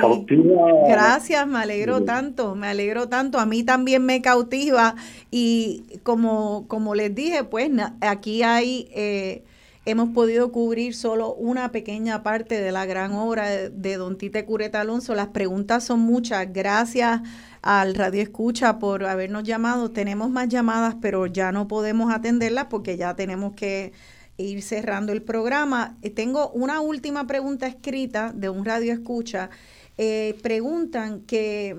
Gracias, 0.88 1.48
me 1.48 1.60
alegro 1.60 2.04
tanto, 2.04 2.56
me 2.56 2.68
alegro 2.68 3.08
tanto. 3.08 3.38
A 3.38 3.46
mí 3.46 3.64
también 3.64 4.04
me 4.04 4.20
cautiva 4.20 4.96
y 5.30 5.84
como, 6.02 6.68
como 6.68 6.96
les 6.96 7.14
dije, 7.14 7.44
pues 7.44 7.70
aquí 8.02 8.42
hay 8.42 8.88
eh, 8.96 9.44
hemos 9.86 10.10
podido 10.10 10.52
cubrir 10.52 10.96
solo 10.96 11.34
una 11.36 11.72
pequeña 11.72 12.24
parte 12.24 12.60
de 12.60 12.72
la 12.72 12.86
gran 12.86 13.14
obra 13.14 13.50
de, 13.70 13.98
Don 13.98 14.18
Tite 14.18 14.44
Cureta 14.46 14.82
Alonso. 14.82 15.14
Las 15.14 15.28
preguntas 15.28 15.84
son 15.84 16.00
muchas. 16.00 16.52
Gracias 16.52 17.22
al 17.62 17.94
Radio 17.96 18.22
Escucha 18.22 18.80
por 18.80 19.06
habernos 19.06 19.44
llamado. 19.44 19.92
Tenemos 19.92 20.32
más 20.32 20.50
llamadas, 20.50 20.96
pero 21.02 21.28
ya 21.28 21.52
no 21.52 21.68
podemos 21.68 22.12
atenderlas 22.14 22.66
porque 22.66 22.98
ya 22.98 23.16
tenemos 23.16 23.54
que 23.54 23.94
ir 24.38 24.62
cerrando 24.64 25.14
el 25.14 25.22
programa. 25.22 25.98
Eh, 26.02 26.10
tengo 26.10 26.50
una 26.50 26.82
última 26.82 27.28
pregunta 27.28 27.68
escrita 27.68 28.34
de 28.34 28.50
un 28.50 28.66
Radio 28.66 28.92
Escucha. 28.92 29.52
Eh, 29.98 30.36
preguntan 30.42 31.22
que 31.22 31.78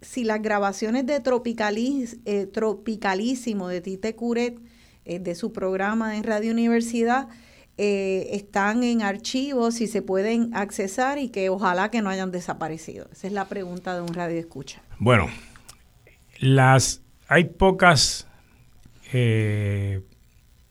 si 0.00 0.24
las 0.24 0.42
grabaciones 0.42 1.06
de 1.06 1.16
eh, 1.16 2.46
Tropicalísimo 2.46 3.68
de 3.68 3.80
Tite 3.80 4.14
Curet 4.16 4.58
eh, 5.04 5.18
de 5.18 5.34
su 5.34 5.52
programa 5.52 6.16
en 6.16 6.24
Radio 6.24 6.52
Universidad 6.52 7.28
eh, 7.76 8.28
están 8.30 8.84
en 8.84 9.02
archivos 9.02 9.80
y 9.80 9.88
se 9.88 10.00
pueden 10.00 10.54
accesar 10.54 11.18
y 11.18 11.28
que 11.28 11.48
ojalá 11.48 11.90
que 11.90 12.02
no 12.02 12.08
hayan 12.08 12.30
desaparecido. 12.30 13.08
Esa 13.10 13.26
es 13.26 13.32
la 13.32 13.46
pregunta 13.46 13.96
de 13.96 14.00
un 14.00 14.14
radio 14.14 14.38
escucha. 14.38 14.80
Bueno, 14.98 15.28
las 16.38 17.02
hay 17.26 17.44
pocas 17.44 18.28
eh, 19.12 20.02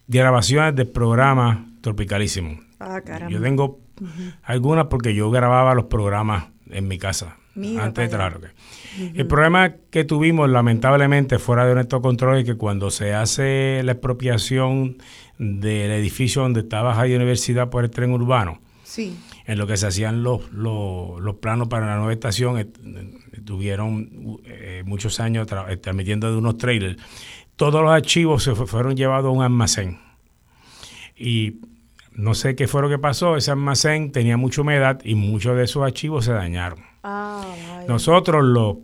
grabaciones 0.08 0.76
de 0.76 0.86
programas 0.86 1.60
tropicalísimos. 1.82 2.60
Ah, 2.80 3.02
yo 3.30 3.42
tengo 3.42 3.82
algunas 4.42 4.86
porque 4.86 5.14
yo 5.14 5.30
grababa 5.30 5.76
los 5.76 5.86
programas 5.86 6.46
en 6.70 6.88
mi 6.88 6.98
casa 6.98 7.38
antes 7.56 8.06
de 8.06 8.08
trabajar. 8.08 8.54
El 9.16 9.28
problema 9.28 9.76
que 9.90 10.04
tuvimos, 10.04 10.50
lamentablemente, 10.50 11.40
fuera 11.40 11.66
de 11.66 11.74
nuestro 11.74 12.02
control, 12.02 12.40
es 12.40 12.46
que 12.46 12.56
cuando 12.56 12.92
se 12.92 13.14
hace 13.14 13.82
la 13.84 13.94
expropiación 13.94 14.98
del 15.38 15.92
edificio 15.92 16.44
donde 16.44 16.62
estaba 16.62 16.96
la 16.96 17.16
Universidad 17.16 17.70
por 17.70 17.84
el 17.84 17.90
tren 17.90 18.12
urbano, 18.12 18.62
sí. 18.84 19.18
en 19.46 19.58
lo 19.58 19.68
que 19.68 19.78
se 19.78 19.88
hacían 19.88 20.24
los, 20.24 20.52
los, 20.52 21.36
planos 21.38 21.68
para 21.68 21.88
la 21.88 21.98
nueva 21.98 22.14
estación, 22.14 22.60
estuvieron 23.32 24.40
eh, 24.46 24.84
muchos 24.86 25.20
años 25.20 25.48
transmitiendo 25.82 26.32
de 26.32 26.38
unos 26.38 26.58
trailers. 26.58 26.98
todos 27.56 27.82
los 27.82 27.92
archivos 27.92 28.44
se 28.44 28.54
fueron 28.56 28.96
llevados 28.96 29.30
a 29.30 29.32
un 29.32 29.44
almacén. 29.44 30.00
Y 31.16 31.62
no 32.12 32.36
sé 32.36 32.56
qué 32.56 32.68
fue 32.68 32.82
lo 32.82 32.90
que 32.90 33.00
pasó, 33.00 33.38
ese 33.38 33.52
almacén 33.52 34.12
tenía 34.12 34.38
mucha 34.38 34.62
humedad 34.62 35.02
y 35.04 35.16
muchos 35.16 35.56
de 35.58 35.64
esos 35.64 35.84
archivos 35.84 36.26
se 36.26 36.34
dañaron. 36.34 36.93
Ah, 37.04 37.44
Nosotros 37.88 38.44
los 38.44 38.78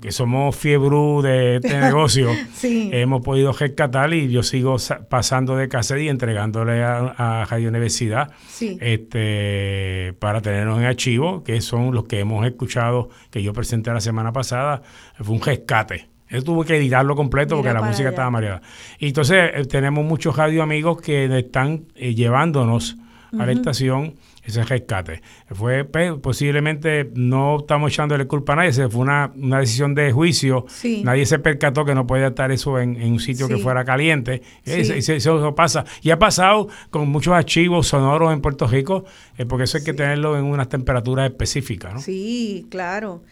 que 0.00 0.12
somos 0.12 0.56
fiebrú 0.56 1.20
de 1.22 1.56
este 1.56 1.78
negocio, 1.80 2.30
hemos 2.62 3.22
podido 3.22 3.52
rescatar 3.52 4.12
y 4.14 4.30
yo 4.30 4.42
sigo 4.42 4.76
pasando 5.08 5.56
de 5.56 5.68
casa 5.68 5.98
y 5.98 6.08
entregándole 6.08 6.82
a, 6.82 7.46
Radio 7.50 7.68
Universidad 7.68 8.32
este, 8.60 10.14
para 10.18 10.40
tenerlos 10.40 10.78
en 10.78 10.84
archivo, 10.84 11.44
que 11.44 11.60
son 11.60 11.94
los 11.94 12.04
que 12.04 12.20
hemos 12.20 12.46
escuchado, 12.46 13.10
que 13.30 13.42
yo 13.42 13.52
presenté 13.52 13.92
la 13.92 14.00
semana 14.00 14.32
pasada, 14.32 14.82
fue 15.18 15.34
un 15.34 15.42
rescate. 15.42 16.08
Él 16.28 16.44
tuvo 16.44 16.64
que 16.64 16.76
editarlo 16.76 17.16
completo 17.16 17.56
porque 17.56 17.72
la 17.72 17.82
música 17.82 18.10
estaba 18.10 18.30
mareada. 18.30 18.62
Y 19.00 19.08
entonces 19.08 19.50
eh, 19.52 19.64
tenemos 19.64 20.04
muchos 20.04 20.36
radio 20.36 20.62
amigos 20.62 21.02
que 21.02 21.24
están 21.38 21.86
eh, 21.96 22.14
llevándonos 22.14 22.96
a 23.36 23.46
la 23.46 23.52
estación 23.52 24.14
ese 24.42 24.64
rescate. 24.64 25.22
Fue 25.50 25.84
pues, 25.84 26.14
posiblemente 26.20 27.10
no 27.14 27.58
estamos 27.60 27.92
echándole 27.92 28.26
culpa 28.26 28.54
a 28.54 28.56
nadie, 28.56 28.72
se 28.72 28.88
fue 28.88 29.02
una, 29.02 29.32
decisión 29.34 29.94
de 29.94 30.12
juicio. 30.12 30.66
Nadie 31.02 31.26
se 31.26 31.38
percató 31.38 31.84
que 31.84 31.94
no 31.94 32.06
podía 32.06 32.28
estar 32.28 32.50
eso 32.50 32.78
en, 32.78 33.00
un 33.02 33.20
sitio 33.20 33.48
que 33.48 33.58
fuera 33.58 33.84
caliente. 33.84 34.42
Eso, 34.64 35.54
pasa. 35.54 35.84
Y 36.02 36.10
ha 36.10 36.18
pasado 36.18 36.68
con 36.90 37.08
muchos 37.08 37.34
archivos 37.34 37.88
sonoros 37.88 38.32
en 38.32 38.40
Puerto 38.40 38.66
Rico, 38.66 39.04
eh, 39.38 39.46
porque 39.46 39.64
eso 39.64 39.78
hay 39.78 39.84
que 39.84 39.94
tenerlo 39.94 40.38
en 40.38 40.44
unas 40.44 40.68
temperaturas 40.68 41.30
específicas. 41.30 41.94
¿no? 41.94 42.00
Sí, 42.00 42.66
claro. 42.70 43.22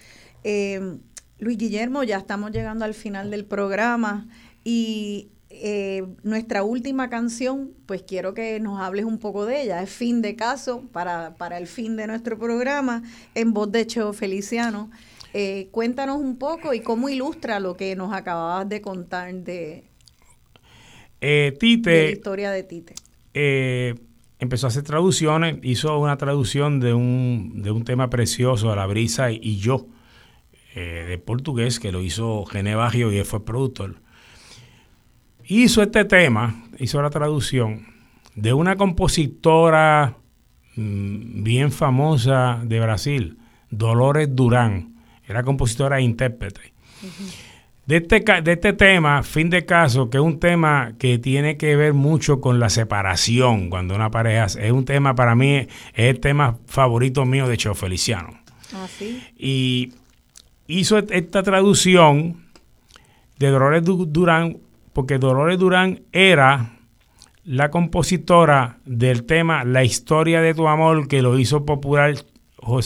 Luis 1.38 1.56
Guillermo, 1.56 2.02
ya 2.02 2.16
estamos 2.16 2.50
llegando 2.50 2.84
al 2.84 2.94
final 2.94 3.30
del 3.30 3.44
programa 3.44 4.26
y 4.64 5.28
eh, 5.50 6.04
nuestra 6.22 6.62
última 6.62 7.08
canción, 7.08 7.72
pues 7.86 8.02
quiero 8.02 8.34
que 8.34 8.60
nos 8.60 8.80
hables 8.80 9.04
un 9.04 9.18
poco 9.18 9.46
de 9.46 9.62
ella. 9.62 9.82
Es 9.82 9.90
fin 9.90 10.22
de 10.22 10.36
caso 10.36 10.82
para, 10.92 11.34
para 11.36 11.58
el 11.58 11.66
fin 11.66 11.96
de 11.96 12.06
nuestro 12.06 12.38
programa 12.38 13.02
en 13.34 13.52
voz 13.52 13.70
de 13.72 13.86
Cheo 13.86 14.12
Feliciano. 14.12 14.90
Eh, 15.34 15.68
cuéntanos 15.70 16.18
un 16.18 16.38
poco 16.38 16.74
y 16.74 16.80
cómo 16.80 17.08
ilustra 17.08 17.60
lo 17.60 17.76
que 17.76 17.94
nos 17.96 18.12
acababas 18.12 18.68
de 18.68 18.80
contar 18.80 19.34
de, 19.34 19.84
eh, 21.20 21.56
Tite, 21.58 22.04
la 22.04 22.10
historia 22.10 22.50
de 22.50 22.62
Tite. 22.62 22.94
empezó 24.38 24.66
a 24.66 24.68
hacer 24.68 24.84
traducciones, 24.84 25.58
hizo 25.62 25.98
una 25.98 26.16
traducción 26.16 26.80
de 26.80 26.94
un, 26.94 27.62
de 27.62 27.70
un 27.70 27.84
tema 27.84 28.08
precioso, 28.08 28.72
a 28.72 28.76
la 28.76 28.86
brisa 28.86 29.30
y 29.30 29.58
yo 29.58 29.86
eh, 30.74 31.06
de 31.08 31.18
portugués 31.18 31.80
que 31.80 31.90
lo 31.90 32.02
hizo 32.02 32.44
Genevario 32.44 33.10
y 33.10 33.16
él 33.16 33.24
fue 33.24 33.44
productor. 33.44 33.96
Hizo 35.50 35.82
este 35.82 36.04
tema, 36.04 36.62
hizo 36.78 37.00
la 37.00 37.08
traducción 37.08 37.86
de 38.34 38.52
una 38.52 38.76
compositora 38.76 40.14
mm, 40.76 41.42
bien 41.42 41.72
famosa 41.72 42.60
de 42.62 42.78
Brasil, 42.80 43.38
Dolores 43.70 44.28
Durán. 44.30 44.96
Era 45.26 45.42
compositora 45.42 46.00
e 46.00 46.02
intérprete. 46.02 46.74
De 47.86 47.96
este, 47.96 48.20
de 48.42 48.52
este 48.52 48.74
tema, 48.74 49.22
fin 49.22 49.48
de 49.48 49.64
caso, 49.64 50.10
que 50.10 50.18
es 50.18 50.22
un 50.22 50.38
tema 50.38 50.92
que 50.98 51.18
tiene 51.18 51.56
que 51.56 51.76
ver 51.76 51.94
mucho 51.94 52.42
con 52.42 52.60
la 52.60 52.68
separación 52.68 53.70
cuando 53.70 53.94
una 53.94 54.10
pareja 54.10 54.44
es 54.44 54.72
un 54.72 54.84
tema 54.84 55.14
para 55.14 55.34
mí, 55.34 55.56
es 55.56 55.68
el 55.94 56.20
tema 56.20 56.58
favorito 56.66 57.24
mío 57.24 57.48
de 57.48 57.56
Cheo 57.56 57.74
Feliciano. 57.74 58.38
¿Ah, 58.74 58.86
Y 59.38 59.94
hizo 60.66 60.98
esta 60.98 61.42
traducción 61.42 62.44
de 63.38 63.48
Dolores 63.48 63.82
Durán, 63.84 64.58
porque 64.98 65.18
Dolores 65.18 65.60
Durán 65.60 66.00
era 66.10 66.72
la 67.44 67.70
compositora 67.70 68.80
del 68.84 69.26
tema 69.26 69.62
La 69.62 69.84
historia 69.84 70.40
de 70.40 70.54
tu 70.54 70.66
amor, 70.66 71.06
que 71.06 71.22
lo 71.22 71.38
hizo 71.38 71.64
popular 71.64 72.16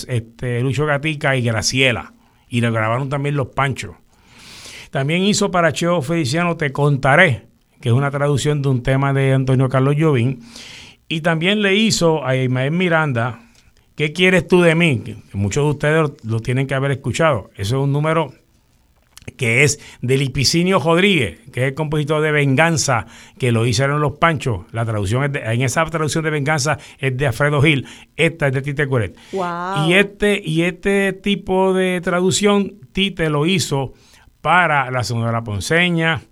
este, 0.09 0.61
Lucho 0.61 0.85
Gatica 0.85 1.37
y 1.37 1.41
Graciela, 1.41 2.13
y 2.51 2.61
lo 2.61 2.71
grabaron 2.71 3.09
también 3.09 3.35
Los 3.35 3.49
Panchos. 3.49 3.97
También 4.91 5.23
hizo 5.23 5.51
para 5.51 5.73
Cheo 5.73 6.03
Feliciano 6.03 6.59
Te 6.59 6.71
Contaré, 6.71 7.47
que 7.81 7.89
es 7.89 7.95
una 7.95 8.11
traducción 8.11 8.61
de 8.61 8.69
un 8.69 8.83
tema 8.83 9.15
de 9.15 9.33
Antonio 9.33 9.71
Carlos 9.71 9.97
Llovín, 9.97 10.41
y 11.09 11.23
también 11.23 11.63
le 11.63 11.77
hizo 11.77 12.27
a 12.27 12.37
Ismael 12.37 12.73
Miranda 12.73 13.41
¿Qué 13.97 14.13
quieres 14.13 14.49
tú 14.49 14.63
de 14.63 14.75
mí? 14.75 15.03
muchos 15.35 15.65
de 15.65 15.71
ustedes 15.71 16.11
lo, 16.25 16.41
tienen 16.41 16.67
que 16.67 16.75
haber 16.75 16.91
escuchado. 16.91 17.51
Eso 17.57 17.77
es 17.77 17.85
un 17.85 17.93
número 17.93 18.33
que 19.37 19.65
es 19.65 19.81
de 20.01 20.17
Lipicinio 20.17 20.79
Rodríguez, 20.79 21.41
que 21.53 21.63
es 21.63 21.69
el 21.69 21.75
compositor 21.75 22.23
de 22.23 22.33
Venganza, 22.33 23.07
que 23.39 23.53
lo 23.53 23.67
hicieron 23.67 24.01
los 24.01 24.19
Panchos. 24.19 24.67
La 24.73 24.85
traducción 24.85 25.25
es 25.25 25.43
en 25.43 25.63
esa 25.63 25.85
traducción 25.87 26.25
de 26.25 26.31
Venganza 26.31 26.79
es 26.99 27.17
de 27.17 27.27
Alfredo 27.27 27.63
Gil, 27.63 27.87
esta 28.17 28.49
es 28.49 28.53
de 28.53 28.63
Tite 28.63 28.87
Curet. 28.87 29.17
Y 29.87 29.93
este, 29.95 30.41
y 30.45 30.63
este 30.63 31.13
tipo 31.13 31.73
de 31.75 32.01
traducción, 32.01 32.81
Tite 32.93 33.31
lo 33.31 33.47
hizo 33.47 33.95
para 34.41 34.91
la 34.91 35.05
Sonora 35.05 35.45
Ponceña, 35.45 36.23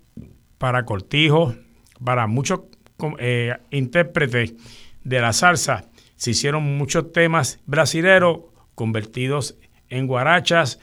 para 0.59 0.85
Cortijo, 0.85 1.55
para 2.03 2.27
muchos 2.27 2.61
eh, 3.19 3.57
intérpretes 3.71 4.55
de 5.05 5.21
la 5.21 5.33
salsa 5.33 5.91
se 6.21 6.33
hicieron 6.33 6.77
muchos 6.77 7.13
temas 7.13 7.61
brasileros 7.65 8.41
convertidos 8.75 9.57
en 9.89 10.07
guarachas. 10.07 10.79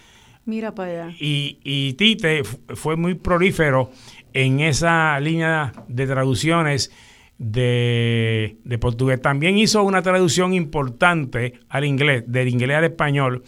Mira 0.48 0.74
para 0.74 1.07
allá. 1.07 1.15
Y, 1.19 1.94
Tite 1.98 2.41
fue 2.45 2.95
muy 2.95 3.15
prolífero 3.15 3.91
en 4.32 4.61
esa 4.61 5.19
línea 5.19 5.74
de 5.90 6.07
traducciones 6.07 6.90
de, 7.38 8.57
portugués. 8.80 9.22
También 9.22 9.57
hizo 9.57 9.84
una 9.84 10.02
traducción 10.02 10.53
importante 10.53 11.60
al 11.68 11.84
inglés, 11.84 12.24
del 12.28 12.48
inglés 12.48 12.78
al 12.78 12.86
español, 12.86 13.44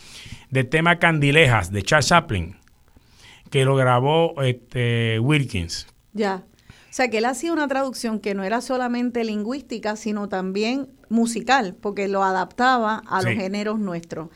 del 0.49 0.67
tema 0.67 0.99
Candilejas 0.99 1.71
de 1.71 1.83
Charles 1.83 2.07
Chaplin, 2.07 2.57
que 3.49 3.63
lo 3.63 3.77
grabó 3.77 4.41
este, 4.41 5.21
Wilkins. 5.21 5.87
Ya. 6.11 6.43
O 6.67 6.91
sea, 6.91 7.09
que 7.09 7.19
él 7.19 7.25
hacía 7.25 7.53
una 7.53 7.69
traducción 7.69 8.19
que 8.19 8.35
no 8.35 8.43
era 8.43 8.59
solamente 8.59 9.23
lingüística, 9.23 9.95
sino 9.95 10.27
también 10.27 10.89
musical, 11.07 11.77
porque 11.79 12.09
lo 12.09 12.25
adaptaba 12.25 13.03
a 13.07 13.21
los 13.21 13.35
géneros 13.35 13.79
nuestros. 13.79 14.27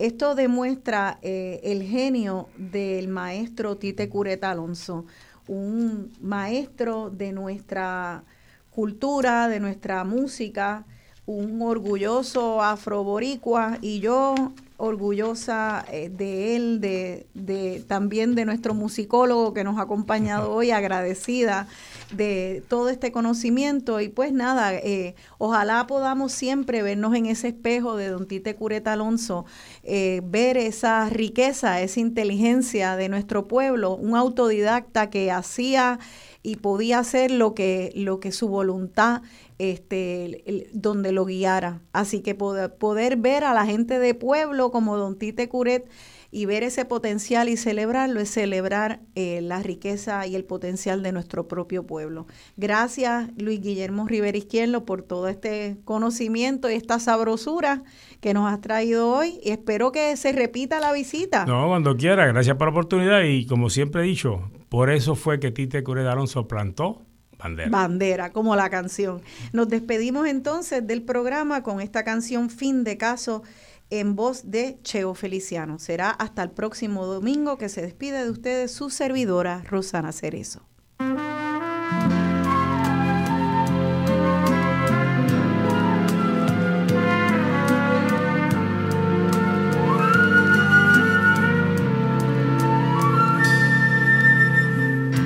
Esto 0.00 0.34
demuestra 0.34 1.18
eh, 1.20 1.60
el 1.62 1.82
genio 1.82 2.48
del 2.56 3.08
maestro 3.08 3.76
Tite 3.76 4.08
Cureta 4.08 4.50
Alonso, 4.50 5.04
un 5.46 6.10
maestro 6.22 7.10
de 7.10 7.32
nuestra 7.32 8.24
cultura, 8.70 9.46
de 9.48 9.60
nuestra 9.60 10.02
música, 10.04 10.86
un 11.26 11.60
orgulloso 11.60 12.62
afroboricua 12.62 13.76
y 13.82 14.00
yo 14.00 14.34
orgullosa 14.80 15.84
eh, 15.92 16.08
de 16.08 16.56
él, 16.56 16.80
de, 16.80 17.26
de, 17.34 17.84
también 17.86 18.34
de 18.34 18.46
nuestro 18.46 18.72
musicólogo 18.72 19.52
que 19.52 19.62
nos 19.62 19.78
ha 19.78 19.82
acompañado 19.82 20.50
hoy, 20.54 20.70
agradecida 20.70 21.68
de 22.12 22.62
todo 22.68 22.88
este 22.88 23.12
conocimiento. 23.12 24.00
Y 24.00 24.08
pues 24.08 24.32
nada, 24.32 24.74
eh, 24.74 25.14
ojalá 25.38 25.86
podamos 25.86 26.32
siempre 26.32 26.82
vernos 26.82 27.14
en 27.14 27.26
ese 27.26 27.48
espejo 27.48 27.96
de 27.96 28.08
don 28.08 28.26
Tite 28.26 28.56
Cureta 28.56 28.94
Alonso, 28.94 29.44
eh, 29.92 30.20
ver 30.22 30.56
esa 30.56 31.10
riqueza, 31.10 31.80
esa 31.80 31.98
inteligencia 31.98 32.94
de 32.94 33.08
nuestro 33.08 33.48
pueblo, 33.48 33.96
un 33.96 34.14
autodidacta 34.14 35.10
que 35.10 35.32
hacía 35.32 35.98
y 36.44 36.56
podía 36.56 37.00
hacer 37.00 37.32
lo 37.32 37.54
que, 37.54 37.90
lo 37.96 38.20
que 38.20 38.30
su 38.30 38.46
voluntad 38.46 39.22
este, 39.58 40.68
donde 40.72 41.10
lo 41.10 41.24
guiara. 41.24 41.82
Así 41.92 42.20
que 42.20 42.36
poder, 42.36 42.72
poder 42.76 43.16
ver 43.16 43.42
a 43.42 43.52
la 43.52 43.66
gente 43.66 43.98
de 43.98 44.14
pueblo 44.14 44.70
como 44.70 44.96
don 44.96 45.18
Tite 45.18 45.48
Curet 45.48 45.90
y 46.30 46.46
ver 46.46 46.62
ese 46.62 46.84
potencial 46.84 47.48
y 47.48 47.56
celebrarlo 47.56 48.20
es 48.20 48.30
celebrar 48.30 49.00
eh, 49.14 49.40
la 49.42 49.62
riqueza 49.62 50.26
y 50.26 50.36
el 50.36 50.44
potencial 50.44 51.02
de 51.02 51.12
nuestro 51.12 51.48
propio 51.48 51.86
pueblo. 51.86 52.26
Gracias 52.56 53.30
Luis 53.36 53.60
Guillermo 53.60 54.06
Rivera 54.06 54.38
Izquierdo 54.38 54.84
por 54.84 55.02
todo 55.02 55.28
este 55.28 55.78
conocimiento 55.84 56.70
y 56.70 56.74
esta 56.74 56.98
sabrosura 56.98 57.82
que 58.20 58.34
nos 58.34 58.52
has 58.52 58.60
traído 58.60 59.10
hoy 59.10 59.40
y 59.42 59.50
espero 59.50 59.92
que 59.92 60.16
se 60.16 60.32
repita 60.32 60.80
la 60.80 60.92
visita. 60.92 61.46
No, 61.46 61.68
cuando 61.68 61.96
quiera, 61.96 62.26
gracias 62.26 62.56
por 62.56 62.68
la 62.68 62.72
oportunidad 62.72 63.22
y 63.22 63.46
como 63.46 63.70
siempre 63.70 64.02
he 64.02 64.04
dicho, 64.04 64.50
por 64.68 64.90
eso 64.90 65.14
fue 65.14 65.40
que 65.40 65.50
Tite 65.50 65.82
Curet 65.82 66.06
Alonso 66.06 66.46
plantó 66.46 67.02
Bandera. 67.40 67.70
Bandera, 67.70 68.32
como 68.32 68.54
la 68.54 68.68
canción. 68.68 69.22
Nos 69.52 69.68
despedimos 69.68 70.26
entonces 70.26 70.86
del 70.86 71.02
programa 71.02 71.62
con 71.62 71.80
esta 71.80 72.04
canción 72.04 72.50
Fin 72.50 72.84
de 72.84 72.98
Caso 72.98 73.42
en 73.90 74.16
voz 74.16 74.50
de 74.50 74.78
Cheo 74.82 75.14
Feliciano. 75.14 75.78
Será 75.78 76.10
hasta 76.10 76.42
el 76.42 76.50
próximo 76.50 77.06
domingo 77.06 77.58
que 77.58 77.68
se 77.68 77.82
despide 77.82 78.24
de 78.24 78.30
ustedes 78.30 78.72
su 78.72 78.90
servidora 78.90 79.62
Rosana 79.68 80.12
Cerezo. 80.12 80.62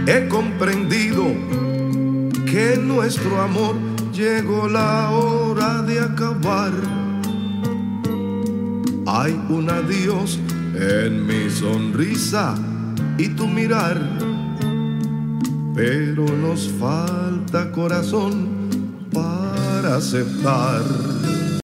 He 0.07 0.28
comprendido 0.28 1.24
que 2.45 2.77
nuestro 2.77 3.41
amor 3.41 3.74
llegó 4.12 4.69
la 4.69 5.11
hora 5.11 5.82
de 5.82 5.99
acabar. 5.99 7.03
Hay 9.06 9.39
un 9.51 9.68
adiós 9.70 10.39
en 10.74 11.26
mi 11.26 11.51
sonrisa 11.51 12.55
y 13.18 13.28
tu 13.28 13.47
mirar, 13.47 14.01
pero 15.74 16.24
nos 16.24 16.68
falta 16.81 17.70
corazón 17.70 18.48
para 19.12 19.97
aceptar. 19.97 20.82